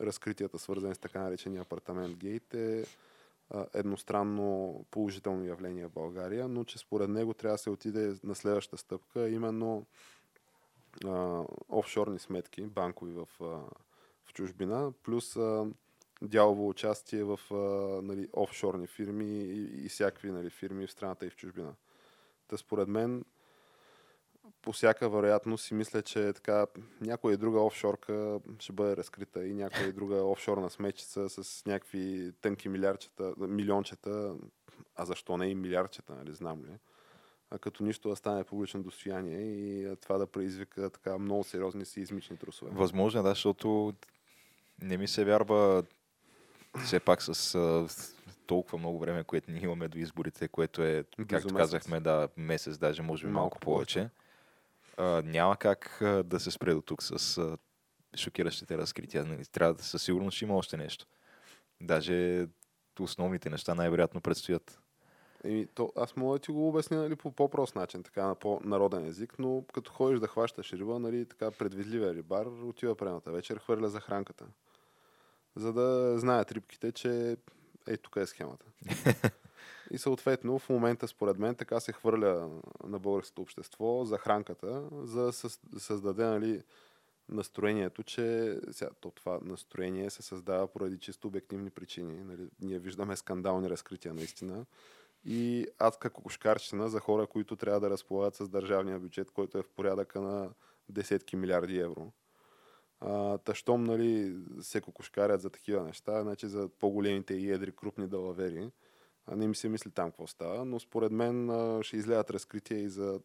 разкритията, 0.00 0.58
свързани 0.58 0.94
с 0.94 0.98
така 0.98 1.20
наречения 1.20 1.62
апартамент 1.62 2.16
Гейт, 2.16 2.54
е 2.54 2.84
а, 3.50 3.66
едностранно 3.74 4.84
положително 4.90 5.44
явление 5.44 5.86
в 5.86 5.92
България, 5.92 6.48
но 6.48 6.64
че 6.64 6.78
според 6.78 7.08
него 7.08 7.34
трябва 7.34 7.54
да 7.54 7.58
се 7.58 7.70
отиде 7.70 8.14
на 8.24 8.34
следващата 8.34 8.76
стъпка, 8.76 9.28
именно 9.28 9.86
а, 11.04 11.44
офшорни 11.68 12.18
сметки, 12.18 12.62
банкови 12.62 13.12
в, 13.12 13.28
а, 13.40 13.44
в 14.24 14.32
чужбина, 14.34 14.92
плюс 15.02 15.36
а, 15.36 15.66
дялово 16.22 16.68
участие 16.68 17.24
в 17.24 17.40
а, 17.50 17.54
нали, 18.02 18.28
офшорни 18.32 18.86
фирми 18.86 19.42
и, 19.42 19.84
и 19.84 19.88
всякакви 19.88 20.30
нали, 20.30 20.50
фирми 20.50 20.86
в 20.86 20.92
страната 20.92 21.26
и 21.26 21.30
в 21.30 21.36
чужбина. 21.36 21.74
Та 22.48 22.56
според 22.56 22.88
мен, 22.88 23.24
по 24.62 24.72
всяка 24.72 25.08
вероятност 25.08 25.64
си 25.64 25.74
мисля, 25.74 26.02
че 26.02 26.32
така 26.32 26.66
някоя 27.00 27.34
и 27.34 27.36
друга 27.36 27.60
офшорка 27.60 28.40
ще 28.58 28.72
бъде 28.72 28.96
разкрита 28.96 29.46
и 29.46 29.54
някоя 29.54 29.88
и 29.88 29.92
друга 29.92 30.24
офшорна 30.24 30.70
смечица 30.70 31.28
с 31.28 31.66
някакви 31.66 32.32
тънки 32.40 32.68
милиарчета, 32.68 33.34
милиончета, 33.38 34.34
а 34.96 35.04
защо 35.04 35.36
не 35.36 35.46
и 35.46 35.54
милиарчета, 35.54 36.14
нали, 36.14 36.34
знам 36.34 36.64
ли. 36.64 36.78
А 37.50 37.58
като 37.58 37.84
нищо 37.84 38.08
да 38.08 38.16
стане 38.16 38.44
публично 38.44 38.82
достояние 38.82 39.40
и 39.40 39.96
това 39.96 40.18
да 40.18 40.26
предизвика 40.26 40.90
така 40.90 41.18
много 41.18 41.44
сериозни 41.44 41.84
сеизмични 41.84 42.36
трусове. 42.36 42.70
Възможно 42.74 43.20
е, 43.20 43.22
да, 43.22 43.28
защото 43.28 43.94
не 44.82 44.96
ми 44.96 45.08
се 45.08 45.24
вярва 45.24 45.84
все 46.84 47.00
пак 47.00 47.22
с 47.22 47.54
а, 47.54 47.86
толкова 48.46 48.78
много 48.78 48.98
време, 48.98 49.24
което 49.24 49.50
ние 49.50 49.62
имаме 49.62 49.88
до 49.88 49.98
изборите, 49.98 50.48
което 50.48 50.82
е, 50.82 51.04
Близо 51.18 51.28
както 51.28 51.54
казахме, 51.54 52.00
да, 52.00 52.28
месец, 52.36 52.78
даже 52.78 53.02
може 53.02 53.26
би 53.26 53.32
малко, 53.32 53.44
Малко 53.44 53.58
повече. 53.58 54.10
А, 54.96 55.22
няма 55.24 55.56
как 55.56 56.02
а, 56.02 56.22
да 56.22 56.40
се 56.40 56.50
спре 56.50 56.74
до 56.74 56.82
тук 56.82 57.02
с 57.02 57.38
а, 57.38 57.58
шокиращите 58.16 58.78
разкрития. 58.78 59.24
Нали, 59.24 59.44
Трябва 59.44 59.74
да 59.74 59.82
със 59.82 60.02
сигурност 60.02 60.36
ще 60.36 60.44
има 60.44 60.56
още 60.56 60.76
нещо. 60.76 61.06
Даже 61.80 62.46
основните 63.00 63.50
неща 63.50 63.74
най-вероятно 63.74 64.20
предстоят. 64.20 64.80
Еми, 65.44 65.66
то, 65.66 65.92
аз 65.96 66.16
мога 66.16 66.38
да 66.38 66.38
ти 66.38 66.52
го 66.52 66.68
обясня 66.68 66.96
нали, 66.96 67.16
по 67.16 67.32
по-прост 67.32 67.76
начин, 67.76 68.02
така 68.02 68.26
на 68.26 68.34
по-народен 68.34 69.06
език, 69.06 69.38
но 69.38 69.64
като 69.72 69.92
ходиш 69.92 70.20
да 70.20 70.26
хващаш 70.26 70.72
риба, 70.72 70.98
нали, 70.98 71.26
така 71.26 71.50
предвидливия 71.50 72.14
рибар 72.14 72.46
отива 72.46 72.94
предната 72.94 73.32
вечер, 73.32 73.58
хвърля 73.58 73.88
за 73.88 74.00
хранката. 74.00 74.46
За 75.58 75.72
да 75.72 76.18
знаят 76.18 76.52
рибките, 76.52 76.92
че 76.92 77.36
ей, 77.88 77.96
тук 77.96 78.16
е 78.16 78.26
схемата. 78.26 78.66
И 79.90 79.98
съответно, 79.98 80.58
в 80.58 80.68
момента, 80.68 81.08
според 81.08 81.38
мен, 81.38 81.54
така 81.54 81.80
се 81.80 81.92
хвърля 81.92 82.50
на 82.84 82.98
българското 82.98 83.42
общество 83.42 84.04
за 84.04 84.18
хранката, 84.18 84.82
за 84.92 85.32
да 85.64 85.80
създаде 85.80 86.24
нали, 86.24 86.62
настроението, 87.28 88.02
че 88.02 88.56
сега, 88.70 88.90
то 89.00 89.10
това 89.10 89.38
настроение 89.42 90.10
се 90.10 90.22
създава 90.22 90.66
поради 90.66 90.98
чисто 90.98 91.28
обективни 91.28 91.70
причини. 91.70 92.24
Нали, 92.24 92.48
ние 92.60 92.78
виждаме 92.78 93.16
скандални 93.16 93.70
разкрития 93.70 94.14
наистина 94.14 94.66
и 95.24 95.66
адска 95.78 96.10
кокошкарщина 96.10 96.88
за 96.88 97.00
хора, 97.00 97.26
които 97.26 97.56
трябва 97.56 97.80
да 97.80 97.90
разполагат 97.90 98.34
с 98.34 98.48
държавния 98.48 98.98
бюджет, 98.98 99.30
който 99.30 99.58
е 99.58 99.62
в 99.62 99.68
порядъка 99.68 100.20
на 100.20 100.50
десетки 100.88 101.36
милиарди 101.36 101.78
евро. 101.78 102.12
А, 103.00 103.38
тъщом 103.38 103.84
нали, 103.84 104.36
се 104.60 104.80
кокошкарят 104.80 105.40
за 105.40 105.50
такива 105.50 105.84
неща, 105.84 106.22
значи 106.22 106.46
за 106.46 106.68
по-големите 106.68 107.34
и 107.34 107.50
едри 107.50 107.72
крупни 107.72 108.06
далавери. 108.06 108.70
А 109.26 109.36
не 109.36 109.48
ми 109.48 109.54
се 109.54 109.68
мисли 109.68 109.90
там 109.90 110.10
какво 110.10 110.26
става, 110.26 110.64
но 110.64 110.80
според 110.80 111.12
мен 111.12 111.50
а, 111.50 111.82
ще 111.82 111.96
излядат 111.96 112.30
разкрития 112.30 112.80
и 112.80 112.88
за 112.88 113.20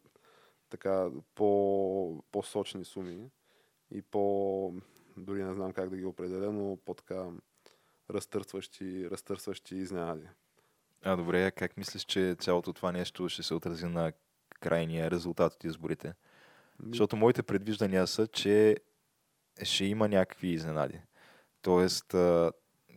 така 0.70 1.10
по, 1.34 2.22
по-сочни 2.32 2.84
суми 2.84 3.30
и 3.90 4.02
по, 4.02 4.74
дори 5.16 5.44
не 5.44 5.54
знам 5.54 5.72
как 5.72 5.90
да 5.90 5.96
ги 5.96 6.04
определя, 6.04 6.52
но 6.52 6.78
по-така 6.84 7.26
разтърсващи, 8.10 9.10
разтърсващи 9.10 9.76
изненади. 9.76 10.28
А 11.02 11.16
добре, 11.16 11.50
как 11.50 11.76
мислиш, 11.76 12.04
че 12.04 12.36
цялото 12.38 12.72
това 12.72 12.92
нещо 12.92 13.28
ще 13.28 13.42
се 13.42 13.54
отрази 13.54 13.86
на 13.86 14.12
крайния 14.60 15.10
резултат 15.10 15.54
от 15.54 15.64
изборите? 15.64 16.14
Защото 16.88 17.16
моите 17.16 17.42
предвиждания 17.42 18.06
са, 18.06 18.26
че 18.26 18.76
ще 19.62 19.84
има 19.84 20.08
някакви 20.08 20.48
изненади. 20.48 21.00
Тоест, 21.62 22.14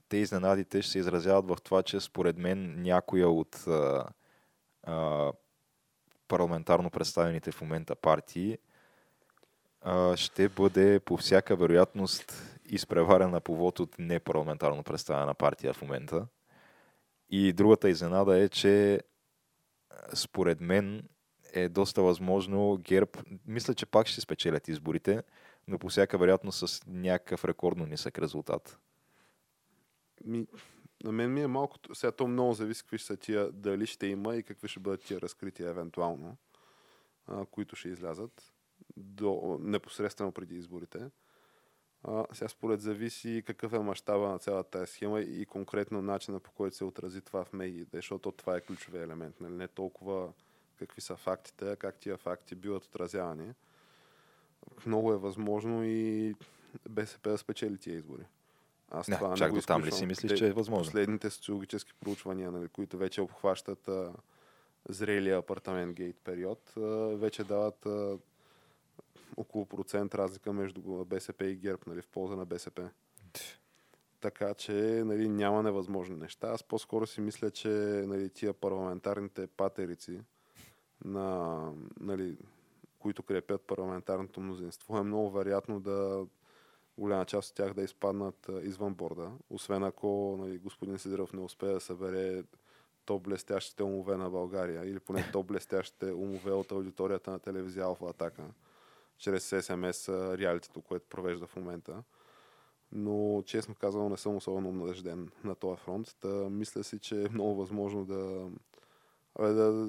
те 0.09 0.17
изненадите 0.17 0.81
ще 0.81 0.91
се 0.91 0.99
изразяват 0.99 1.47
в 1.47 1.57
това, 1.63 1.83
че 1.83 1.99
според 1.99 2.37
мен 2.37 2.81
някоя 2.81 3.29
от 3.29 3.65
парламентарно 6.27 6.89
представените 6.89 7.51
в 7.51 7.61
момента 7.61 7.95
партии 7.95 8.57
ще 10.15 10.49
бъде 10.49 10.99
по 10.99 11.17
всяка 11.17 11.55
вероятност 11.55 12.57
изпреварена 12.65 13.41
по 13.41 13.55
вод 13.55 13.79
от 13.79 13.99
непарламентарно 13.99 14.83
представена 14.83 15.33
партия 15.33 15.73
в 15.73 15.81
момента. 15.81 16.27
И 17.29 17.53
другата 17.53 17.89
изненада 17.89 18.39
е, 18.39 18.49
че 18.49 19.01
според 20.13 20.61
мен 20.61 21.09
е 21.53 21.69
доста 21.69 22.01
възможно 22.01 22.77
ГЕРБ, 22.77 23.11
мисля, 23.45 23.73
че 23.73 23.85
пак 23.85 24.07
ще 24.07 24.21
спечелят 24.21 24.67
изборите, 24.67 25.23
но 25.67 25.79
по 25.79 25.89
всяка 25.89 26.17
вероятност 26.17 26.67
с 26.67 26.85
някакъв 26.87 27.45
рекордно 27.45 27.85
нисък 27.85 28.19
резултат. 28.19 28.79
Ми, 30.25 30.47
на 31.03 31.11
мен 31.11 31.33
ми 31.33 31.41
е 31.41 31.47
малко... 31.47 31.77
Сега 31.93 32.11
то 32.11 32.27
много 32.27 32.53
зависи 32.53 32.81
какви 32.81 32.97
ще 32.97 33.07
са 33.07 33.17
тия, 33.17 33.51
дали 33.51 33.85
ще 33.85 34.07
има 34.07 34.35
и 34.35 34.43
какви 34.43 34.67
ще 34.67 34.79
бъдат 34.79 35.01
тия 35.01 35.21
разкрития 35.21 35.69
евентуално, 35.69 36.37
а, 37.27 37.45
които 37.45 37.75
ще 37.75 37.89
излязат 37.89 38.53
до, 38.97 39.57
непосредствено 39.61 40.31
преди 40.31 40.55
изборите. 40.55 41.09
А, 42.03 42.25
сега 42.33 42.47
според 42.47 42.81
зависи 42.81 43.43
какъв 43.45 43.73
е 43.73 43.79
мащаба 43.79 44.27
на 44.27 44.39
цялата 44.39 44.69
тази 44.69 44.91
схема 44.91 45.21
и 45.21 45.45
конкретно 45.45 46.01
начина 46.01 46.39
по 46.39 46.51
който 46.51 46.75
се 46.75 46.85
отрази 46.85 47.21
това 47.21 47.45
в 47.45 47.53
медиите, 47.53 47.97
защото 47.97 48.31
това 48.31 48.57
е 48.57 48.61
ключовия 48.61 49.03
елемент. 49.03 49.39
Нали? 49.41 49.53
Не 49.53 49.67
толкова 49.67 50.33
какви 50.75 51.01
са 51.01 51.15
фактите, 51.15 51.71
а 51.71 51.75
как 51.75 51.99
тия 51.99 52.17
факти 52.17 52.55
биват 52.55 52.85
отразявани. 52.85 53.53
Много 54.85 55.13
е 55.13 55.17
възможно 55.17 55.83
и 55.83 56.35
БСП 56.89 57.29
да 57.29 57.37
спечели 57.37 57.77
тия 57.77 57.95
избори. 57.95 58.23
Аз 58.91 59.07
не, 59.07 59.15
това 59.15 59.35
чак 59.35 59.51
не 59.51 59.59
до 59.59 59.65
там 59.65 59.83
ли 59.83 59.91
си 59.91 60.05
мислиш, 60.05 60.33
че 60.33 60.47
е 60.47 60.53
възможно? 60.53 60.83
Последните 60.83 61.29
социологически 61.29 61.93
проучвания, 61.99 62.51
нали, 62.51 62.67
които 62.67 62.97
вече 62.97 63.21
обхващат 63.21 63.87
а, 63.87 64.13
зрелия 64.89 65.37
апартамент 65.37 65.95
гейт 65.95 66.15
период, 66.23 66.73
а, 66.77 66.81
вече 67.15 67.43
дават 67.43 67.85
а, 67.85 68.17
около 69.37 69.65
процент 69.65 70.15
разлика 70.15 70.53
между 70.53 71.05
БСП 71.05 71.45
и 71.45 71.55
ГЕРБ, 71.55 71.81
нали, 71.87 72.01
в 72.01 72.07
полза 72.07 72.35
на 72.35 72.45
БСП. 72.45 72.89
Така 74.19 74.53
че 74.53 74.73
нали, 75.05 75.29
няма 75.29 75.63
невъзможни 75.63 76.15
неща. 76.15 76.47
Аз 76.47 76.63
по-скоро 76.63 77.07
си 77.07 77.21
мисля, 77.21 77.51
че 77.51 77.67
нали, 78.07 78.29
тия 78.29 78.53
парламентарните 78.53 79.47
патерици, 79.47 80.21
на, 81.05 81.59
нали, 81.99 82.37
които 82.99 83.23
крепят 83.23 83.61
парламентарното 83.61 84.41
мнозинство, 84.41 84.97
е 84.97 85.03
много 85.03 85.31
вероятно 85.31 85.79
да 85.79 86.25
голяма 86.97 87.25
част 87.25 87.49
от 87.49 87.55
тях 87.55 87.73
да 87.73 87.83
изпаднат 87.83 88.49
извън 88.63 88.93
борда. 88.93 89.31
Освен 89.49 89.83
ако 89.83 90.37
нали, 90.39 90.57
господин 90.57 90.99
Сидоров 90.99 91.33
не 91.33 91.41
успее 91.41 91.73
да 91.73 91.79
събере 91.79 92.43
топ 93.05 93.23
блестящите 93.23 93.83
умове 93.83 94.17
на 94.17 94.29
България 94.29 94.85
или 94.85 94.99
поне 94.99 95.29
топ 95.33 95.47
блестящите 95.47 96.11
умове 96.13 96.51
от 96.51 96.71
аудиторията 96.71 97.31
на 97.31 97.39
телевизия 97.39 97.85
Алфа 97.85 98.05
Атака 98.05 98.43
чрез 99.17 99.53
СМС 99.61 100.09
реалитето, 100.09 100.81
което 100.81 101.07
провежда 101.09 101.47
в 101.47 101.55
момента. 101.55 102.03
Но, 102.91 103.43
честно 103.45 103.75
казано, 103.75 104.09
не 104.09 104.17
съм 104.17 104.35
особено 104.35 104.71
надежден 104.71 105.31
на 105.43 105.55
този 105.55 105.81
фронт. 105.81 106.15
Та, 106.19 106.27
мисля 106.49 106.83
си, 106.83 106.99
че 106.99 107.23
е 107.23 107.29
много 107.29 107.55
възможно 107.55 108.05
да, 108.05 108.49
да 109.53 109.87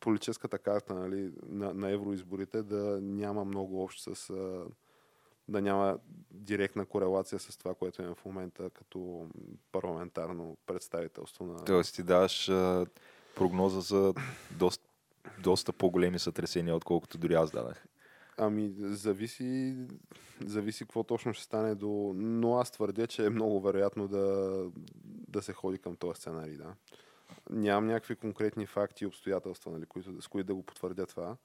политическата 0.00 0.58
карта 0.58 0.94
нали, 0.94 1.32
на, 1.48 1.74
на 1.74 1.90
евроизборите 1.90 2.62
да 2.62 2.98
няма 3.02 3.44
много 3.44 3.82
общо 3.82 4.14
с 4.14 4.32
да 5.48 5.62
няма 5.62 5.98
директна 6.30 6.86
корелация 6.86 7.38
с 7.38 7.56
това, 7.56 7.74
което 7.74 8.02
е 8.02 8.06
в 8.06 8.24
момента 8.24 8.70
като 8.70 9.26
парламентарно 9.72 10.56
представителство 10.66 11.44
на... 11.44 11.64
Тоест 11.64 11.94
ти 11.94 12.02
даваш 12.02 12.48
а, 12.48 12.86
прогноза 13.36 13.80
за 13.80 14.14
доста, 14.50 14.88
доста 15.42 15.72
по-големи 15.72 16.18
сътресения, 16.18 16.76
отколкото 16.76 17.18
дори 17.18 17.34
аз 17.34 17.50
дадах. 17.50 17.86
Ами, 18.36 18.72
зависи, 18.78 19.76
зависи 20.46 20.84
какво 20.84 21.04
точно 21.04 21.34
ще 21.34 21.44
стане 21.44 21.74
до... 21.74 22.12
Но 22.16 22.56
аз 22.56 22.70
твърдя, 22.70 23.06
че 23.06 23.26
е 23.26 23.30
много 23.30 23.60
вероятно 23.60 24.08
да, 24.08 24.64
да 25.28 25.42
се 25.42 25.52
ходи 25.52 25.78
към 25.78 25.96
този 25.96 26.20
сценарий, 26.20 26.56
да. 26.56 26.74
Нямам 27.50 27.86
някакви 27.86 28.16
конкретни 28.16 28.66
факти 28.66 29.04
и 29.04 29.06
обстоятелства, 29.06 29.70
нали, 29.70 29.86
които, 29.86 30.22
с 30.22 30.28
които 30.28 30.46
да 30.46 30.54
го 30.54 30.62
потвърдя 30.62 31.06
това. 31.06 31.36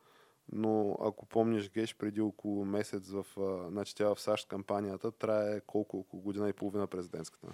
Но 0.52 0.98
ако 1.02 1.26
помниш, 1.26 1.72
Геш, 1.72 1.96
преди 1.96 2.22
около 2.22 2.66
месец 2.66 3.10
в... 3.10 3.26
Значи 3.70 3.96
тя 3.96 4.16
в 4.16 4.20
САЩ 4.20 4.48
кампанията 4.48 5.12
трае 5.12 5.62
колко? 5.62 5.98
Около 5.98 6.22
година 6.22 6.50
и 6.50 6.54
половина 6.54 6.88
президентската. 6.88 7.48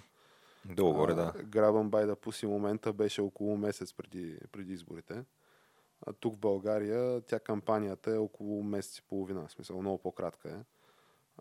Долу 0.64 1.06
да. 1.06 1.32
Грабан 1.44 1.90
бай 1.90 2.06
да 2.06 2.16
пуси 2.16 2.46
момента 2.46 2.92
беше 2.92 3.20
около 3.20 3.56
месец 3.56 3.94
преди, 3.94 4.38
преди 4.52 4.72
изборите. 4.72 5.24
А 6.06 6.12
тук 6.12 6.34
в 6.34 6.38
България 6.38 7.20
тя 7.20 7.40
кампанията 7.40 8.10
е 8.10 8.18
около 8.18 8.62
месец 8.62 8.98
и 8.98 9.02
половина, 9.02 9.46
в 9.46 9.52
смисъл 9.52 9.80
много 9.80 9.98
по-кратка 9.98 10.50
е. 10.50 10.64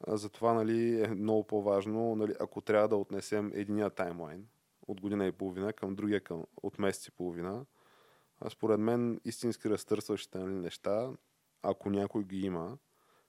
А 0.08 0.18
затова 0.18 0.54
нали, 0.54 1.04
е 1.04 1.08
много 1.08 1.44
по-важно, 1.44 2.16
нали, 2.16 2.36
ако 2.40 2.62
трябва 2.62 2.88
да 2.88 2.96
отнесем 2.96 3.52
единия 3.54 3.90
таймлайн 3.90 4.48
от 4.90 5.02
година 5.02 5.26
и 5.26 5.32
половина 5.32 5.74
към 5.74 5.96
другия 5.96 6.22
към, 6.22 6.44
от 6.64 6.80
месец 6.80 7.08
и 7.08 7.12
половина, 7.12 7.66
а 8.42 8.50
според 8.50 8.80
мен 8.80 9.22
истински 9.26 9.70
разтърсващите 9.70 10.40
нали, 10.40 10.54
неща, 10.54 11.12
ако 11.62 11.90
някой 11.90 12.24
ги 12.24 12.40
има, 12.40 12.78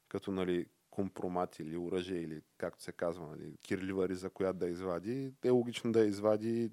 като 0.09 0.33
нали, 0.33 0.67
компромат 0.91 1.59
или 1.59 1.77
оръжие 1.77 2.21
или 2.21 2.43
както 2.59 2.83
се 2.83 2.93
казва, 2.93 3.27
нали, 3.27 3.57
кирливари, 3.57 4.15
за 4.15 4.31
която 4.31 4.59
да 4.59 4.69
извади, 4.69 5.33
е 5.45 5.51
логично 5.51 5.93
да 5.93 6.05
извади 6.05 6.71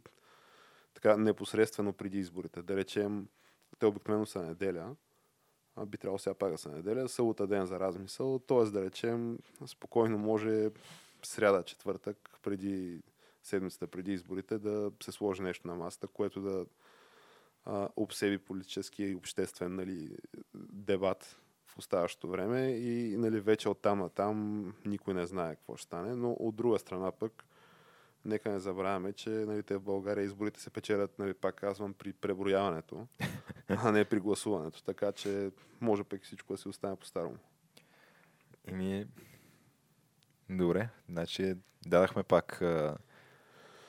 така 0.94 1.18
непосредствено 1.18 1.94
преди 1.94 2.20
изборите. 2.20 2.62
Да 2.62 2.76
речем, 2.76 3.28
те 3.80 3.86
обикновено 3.86 4.26
са 4.26 4.42
неделя, 4.42 4.96
а 5.76 5.86
би 5.86 5.98
трябвало 5.98 6.20
сега 6.20 6.34
пак 6.34 6.52
да 6.52 6.58
са 6.58 6.70
неделя, 6.70 7.10
събота 7.10 7.48
ден 7.48 7.66
за 7.66 7.80
размисъл, 7.80 8.40
т.е. 8.40 8.64
да 8.64 8.86
речем, 8.86 9.40
спокойно 9.66 10.18
може 10.18 10.70
сряда, 11.24 11.64
четвъртък, 11.64 12.40
преди 12.44 13.02
седмицата, 13.48 13.88
преди 13.88 14.14
изборите, 14.14 14.58
да 14.58 14.92
се 15.04 15.12
сложи 15.12 15.42
нещо 15.42 15.68
на 15.68 15.76
масата, 15.76 16.08
което 16.08 16.42
да 16.42 16.66
а, 17.66 17.90
обсеби 17.96 18.38
политически 18.38 19.04
и 19.04 19.16
обществен 19.16 19.76
нали, 19.76 20.18
дебат 20.56 21.40
в 21.66 21.78
оставащото 21.78 22.28
време 22.28 22.70
и 22.70 23.18
нали, 23.18 23.40
вече 23.40 23.70
от 23.70 23.82
там 23.82 24.00
на 24.00 24.10
там 24.10 24.66
никой 24.86 25.14
не 25.14 25.26
знае 25.26 25.56
какво 25.56 25.76
ще 25.76 25.86
стане, 25.86 26.16
но 26.16 26.32
от 26.32 26.56
друга 26.56 26.80
страна 26.80 27.12
пък 27.12 27.46
нека 28.26 28.50
не 28.50 28.60
забравяме, 28.60 29.14
че 29.14 29.30
нали, 29.30 29.64
те 29.64 29.78
в 29.78 29.82
България 29.82 30.24
изборите 30.24 30.62
се 30.62 30.70
печелят, 30.70 31.20
нали, 31.20 31.34
пак 31.34 31.56
казвам, 31.56 31.94
при 31.94 32.14
преброяването, 32.14 33.08
а 33.68 33.92
не 33.92 34.06
при 34.06 34.20
гласуването. 34.20 34.84
Така 34.84 35.12
че 35.12 35.52
може 35.82 36.04
пък 36.04 36.24
всичко 36.24 36.54
да 36.54 36.58
се 36.58 36.70
остане 36.70 36.96
по-старому. 36.96 37.38
Еми, 38.68 39.06
добре, 40.50 40.90
значи 41.10 41.56
дадахме 41.88 42.24
пак 42.24 42.62
а, 42.62 42.98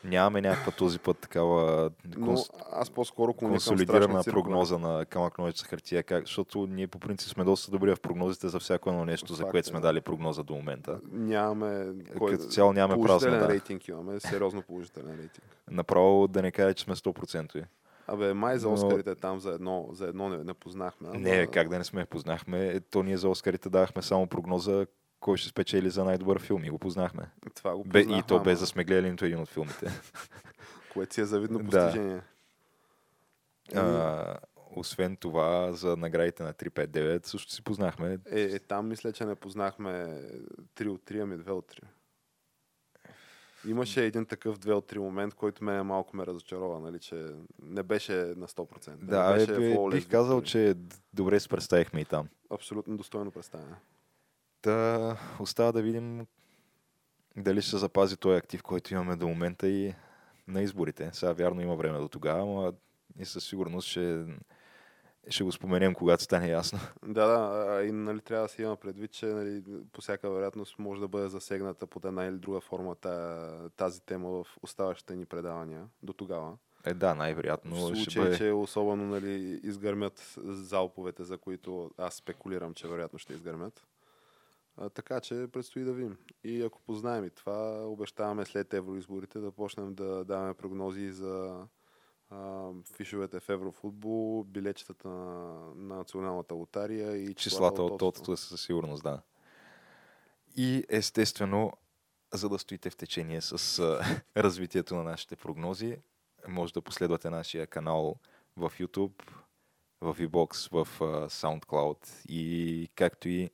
Нямаме 0.08 0.40
някаква 0.40 0.72
този 0.72 0.98
път 0.98 1.18
такава 1.18 1.90
Но 2.16 2.26
конс... 2.26 2.40
аз 2.72 2.90
по-скоро 2.90 3.34
консолидирана 3.34 4.22
прогноза 4.24 4.78
на 4.78 5.04
камък 5.04 5.38
ножица 5.38 5.64
хартия, 5.64 6.02
как... 6.02 6.24
защото 6.24 6.66
ние 6.66 6.86
по 6.86 6.98
принцип 6.98 7.28
сме 7.28 7.44
доста 7.44 7.70
добри 7.70 7.94
в 7.94 8.00
прогнозите 8.00 8.48
за 8.48 8.58
всяко 8.60 8.90
едно 8.90 9.04
нещо, 9.04 9.34
за 9.34 9.42
Факт 9.42 9.50
което 9.50 9.68
е. 9.68 9.70
сме 9.70 9.80
дали 9.80 10.00
прогноза 10.00 10.42
до 10.42 10.54
момента. 10.54 11.00
Нямаме... 11.12 11.86
Като 12.12 12.36
цяло 12.38 12.72
нямаме 12.72 12.94
положителен 12.94 13.32
празно, 13.32 13.46
да. 13.46 13.52
рейтинг 13.52 13.88
имаме, 13.88 14.20
сериозно 14.20 14.62
положителен 14.62 15.10
рейтинг. 15.10 15.56
Направо 15.70 16.28
да 16.28 16.42
не 16.42 16.50
кажа, 16.50 16.74
че 16.74 16.84
сме 16.84 16.94
100%. 16.94 17.64
Абе, 18.06 18.34
май 18.34 18.58
за 18.58 18.68
Но- 18.68 18.74
Оскарите 18.74 19.14
там 19.14 19.40
за 19.40 19.50
едно, 19.50 19.88
за 19.92 20.06
едно 20.06 20.28
не, 20.28 20.44
не 20.44 20.54
познахме. 20.54 21.08
ама- 21.08 21.18
Не, 21.18 21.46
как 21.46 21.68
да 21.68 21.78
не 21.78 21.84
сме 21.84 22.04
познахме. 22.06 22.66
Е, 22.66 22.80
То 22.80 23.02
ние 23.02 23.16
за 23.16 23.28
Оскарите 23.28 23.68
давахме 23.68 24.02
само 24.02 24.26
прогноза 24.26 24.86
кой 25.20 25.36
ще 25.36 25.48
спечели 25.48 25.90
за 25.90 26.04
най-добър 26.04 26.40
филм 26.40 26.64
и 26.64 26.70
го 26.70 26.78
познахме. 26.78 27.22
Това 27.54 27.76
го 27.76 27.84
Бе, 27.84 27.90
познахме, 27.92 28.18
и 28.18 28.22
то 28.22 28.38
без 28.38 28.52
ама- 28.52 28.60
да 28.60 28.66
сме 28.66 28.84
гледали 28.84 29.10
нито 29.10 29.24
един 29.24 29.40
от 29.40 29.48
филмите. 29.48 29.90
Което 30.92 31.14
си 31.14 31.20
е 31.20 31.24
завидно 31.24 31.58
Да. 31.58 31.64
постижение. 31.64 32.20
а, 33.74 34.36
освен 34.70 35.16
това, 35.16 35.72
за 35.72 35.96
наградите 35.96 36.42
на 36.42 36.52
359 36.54 37.26
също 37.26 37.52
си 37.52 37.62
познахме. 37.62 38.18
Е, 38.30 38.40
е, 38.42 38.58
там 38.58 38.88
мисля, 38.88 39.12
че 39.12 39.24
не 39.24 39.34
познахме 39.34 39.90
3 40.76 40.88
от 40.88 41.00
3, 41.02 41.22
ами 41.22 41.36
2 41.36 41.50
от 41.50 41.72
3. 41.72 41.80
Имаше 43.66 44.04
един 44.04 44.26
такъв 44.26 44.58
2 44.58 44.72
от 44.72 44.92
3 44.92 44.98
момент, 44.98 45.34
който 45.34 45.64
мен 45.64 45.86
малко 45.86 46.16
ме 46.16 46.26
разочарова, 46.26 46.80
нали, 46.80 46.98
че 46.98 47.26
не 47.62 47.82
беше 47.82 48.12
на 48.12 48.48
100%. 48.48 48.96
Да, 48.96 49.26
не 49.26 49.34
е, 49.34 49.38
беше 49.38 49.52
бе, 49.52 49.74
flawless 49.74 49.90
бих 49.90 50.08
казал, 50.08 50.42
че 50.42 50.74
добре 51.14 51.40
се 51.40 51.48
представихме 51.48 52.00
и 52.00 52.04
там. 52.04 52.28
Абсолютно 52.50 52.96
достойно 52.96 53.30
представяне. 53.30 53.76
Та 54.62 55.16
остава 55.40 55.72
да 55.72 55.82
видим 55.82 56.26
дали 57.36 57.62
ще 57.62 57.70
се 57.70 57.78
запази 57.78 58.16
този 58.16 58.36
актив, 58.36 58.62
който 58.62 58.94
имаме 58.94 59.16
до 59.16 59.28
момента 59.28 59.68
и 59.68 59.94
на 60.48 60.62
изборите. 60.62 61.10
Сега 61.12 61.32
вярно 61.32 61.60
има 61.60 61.76
време 61.76 61.98
до 61.98 62.08
тогава, 62.08 62.46
но 62.46 62.72
и 63.18 63.24
със 63.24 63.44
сигурност 63.44 63.88
ще, 63.88 64.24
ще 65.28 65.44
го 65.44 65.52
споменем, 65.52 65.94
когато 65.94 66.22
стане 66.22 66.48
ясно. 66.48 66.78
Да, 67.06 67.26
да, 67.26 67.84
и 67.84 67.92
нали, 67.92 68.20
трябва 68.20 68.44
да 68.44 68.48
се 68.48 68.62
има 68.62 68.76
предвид, 68.76 69.12
че 69.12 69.26
нали, 69.26 69.62
по 69.92 70.00
всяка 70.00 70.30
вероятност 70.30 70.78
може 70.78 71.00
да 71.00 71.08
бъде 71.08 71.28
засегната 71.28 71.86
под 71.86 72.04
една 72.04 72.24
или 72.24 72.38
друга 72.38 72.60
форма 72.60 72.94
та- 72.94 73.68
тази 73.76 74.02
тема 74.02 74.30
в 74.30 74.46
оставащите 74.62 75.16
ни 75.16 75.24
предавания 75.24 75.86
до 76.02 76.12
тогава. 76.12 76.56
Е, 76.84 76.94
да, 76.94 77.14
най-вероятно 77.14 77.76
в 77.76 77.94
ще 77.94 78.04
случай, 78.04 78.22
бъде. 78.22 78.36
че 78.36 78.50
особено 78.50 79.04
нали, 79.04 79.60
изгърмят 79.62 80.34
залповете, 80.44 81.24
за 81.24 81.38
които 81.38 81.90
аз 81.98 82.14
спекулирам, 82.14 82.74
че 82.74 82.88
вероятно 82.88 83.18
ще 83.18 83.32
изгърмят. 83.32 83.86
А, 84.80 84.90
така 84.90 85.20
че 85.20 85.48
предстои 85.52 85.84
да 85.84 85.92
видим. 85.92 86.16
И 86.44 86.62
ако 86.62 86.80
познаем 86.82 87.24
и 87.24 87.30
това, 87.30 87.86
обещаваме 87.86 88.44
след 88.44 88.74
евроизборите 88.74 89.38
да 89.38 89.50
почнем 89.50 89.94
да 89.94 90.24
даваме 90.24 90.54
прогнози 90.54 91.10
за 91.12 91.66
а, 92.30 92.70
фишовете 92.96 93.40
в 93.40 93.48
еврофутбол, 93.48 94.44
билетчетата 94.44 95.08
на, 95.08 95.60
на 95.74 95.96
националната 95.96 96.54
лотария 96.54 97.16
и 97.16 97.34
Числата 97.34 97.82
от 97.82 97.98
тотото 97.98 98.36
със 98.36 98.62
сигурност, 98.62 99.02
да. 99.02 99.22
И 100.56 100.84
естествено, 100.88 101.72
за 102.34 102.48
да 102.48 102.58
стоите 102.58 102.90
в 102.90 102.96
течение 102.96 103.40
с 103.40 103.78
а, 103.78 104.00
развитието 104.36 104.94
на 104.94 105.02
нашите 105.02 105.36
прогнози, 105.36 105.96
може 106.48 106.72
да 106.72 106.82
последвате 106.82 107.30
нашия 107.30 107.66
канал 107.66 108.16
в 108.56 108.72
YouTube, 108.80 109.22
в 110.00 110.16
VBOX, 110.18 110.70
в 110.70 111.00
а, 111.00 111.04
SoundCloud 111.28 112.28
и 112.28 112.88
както 112.94 113.28
и 113.28 113.50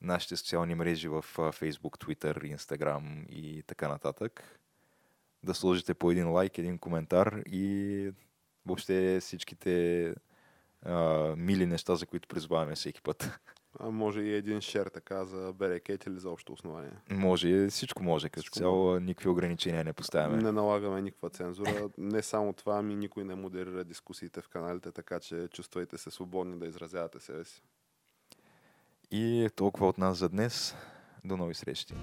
нашите 0.00 0.36
социални 0.36 0.74
мрежи 0.74 1.08
в 1.08 1.22
Facebook, 1.36 2.04
Twitter, 2.04 2.56
Instagram 2.56 3.28
и 3.28 3.62
така 3.62 3.88
нататък. 3.88 4.60
Да 5.42 5.54
сложите 5.54 5.94
по 5.94 6.10
един 6.10 6.30
лайк, 6.30 6.58
един 6.58 6.78
коментар 6.78 7.42
и 7.46 8.12
въобще 8.66 9.18
всичките 9.20 10.14
а, 10.82 11.34
мили 11.36 11.66
неща, 11.66 11.96
за 11.96 12.06
които 12.06 12.28
призоваваме 12.28 12.74
всеки 12.74 13.02
път. 13.02 13.40
А 13.80 13.90
може 13.90 14.20
и 14.20 14.34
един 14.34 14.60
шер 14.60 14.86
така 14.86 15.24
за 15.24 15.52
берекет 15.52 16.06
или 16.06 16.18
за 16.18 16.30
общо 16.30 16.52
основание. 16.52 16.92
Може, 17.10 17.68
всичко 17.68 18.02
може. 18.02 18.28
Като 18.28 18.40
Всичко 18.40 18.58
цяло 18.58 19.00
никакви 19.00 19.28
ограничения 19.28 19.84
не 19.84 19.92
поставяме. 19.92 20.42
Не 20.42 20.52
налагаме 20.52 21.02
никаква 21.02 21.30
цензура. 21.30 21.88
Не 21.98 22.22
само 22.22 22.52
това, 22.52 22.78
ами 22.78 22.96
никой 22.96 23.24
не 23.24 23.34
модерира 23.34 23.84
дискусиите 23.84 24.40
в 24.40 24.48
каналите, 24.48 24.92
така 24.92 25.20
че 25.20 25.48
чувствайте 25.48 25.98
се 25.98 26.10
свободни 26.10 26.58
да 26.58 26.66
изразявате 26.66 27.20
себе 27.20 27.44
си. 27.44 27.62
И 29.10 29.48
толкова 29.54 29.88
от 29.88 29.98
нас 29.98 30.18
за 30.18 30.28
днес. 30.28 30.74
До 31.24 31.36
нови 31.36 31.54
срещи. 31.54 31.94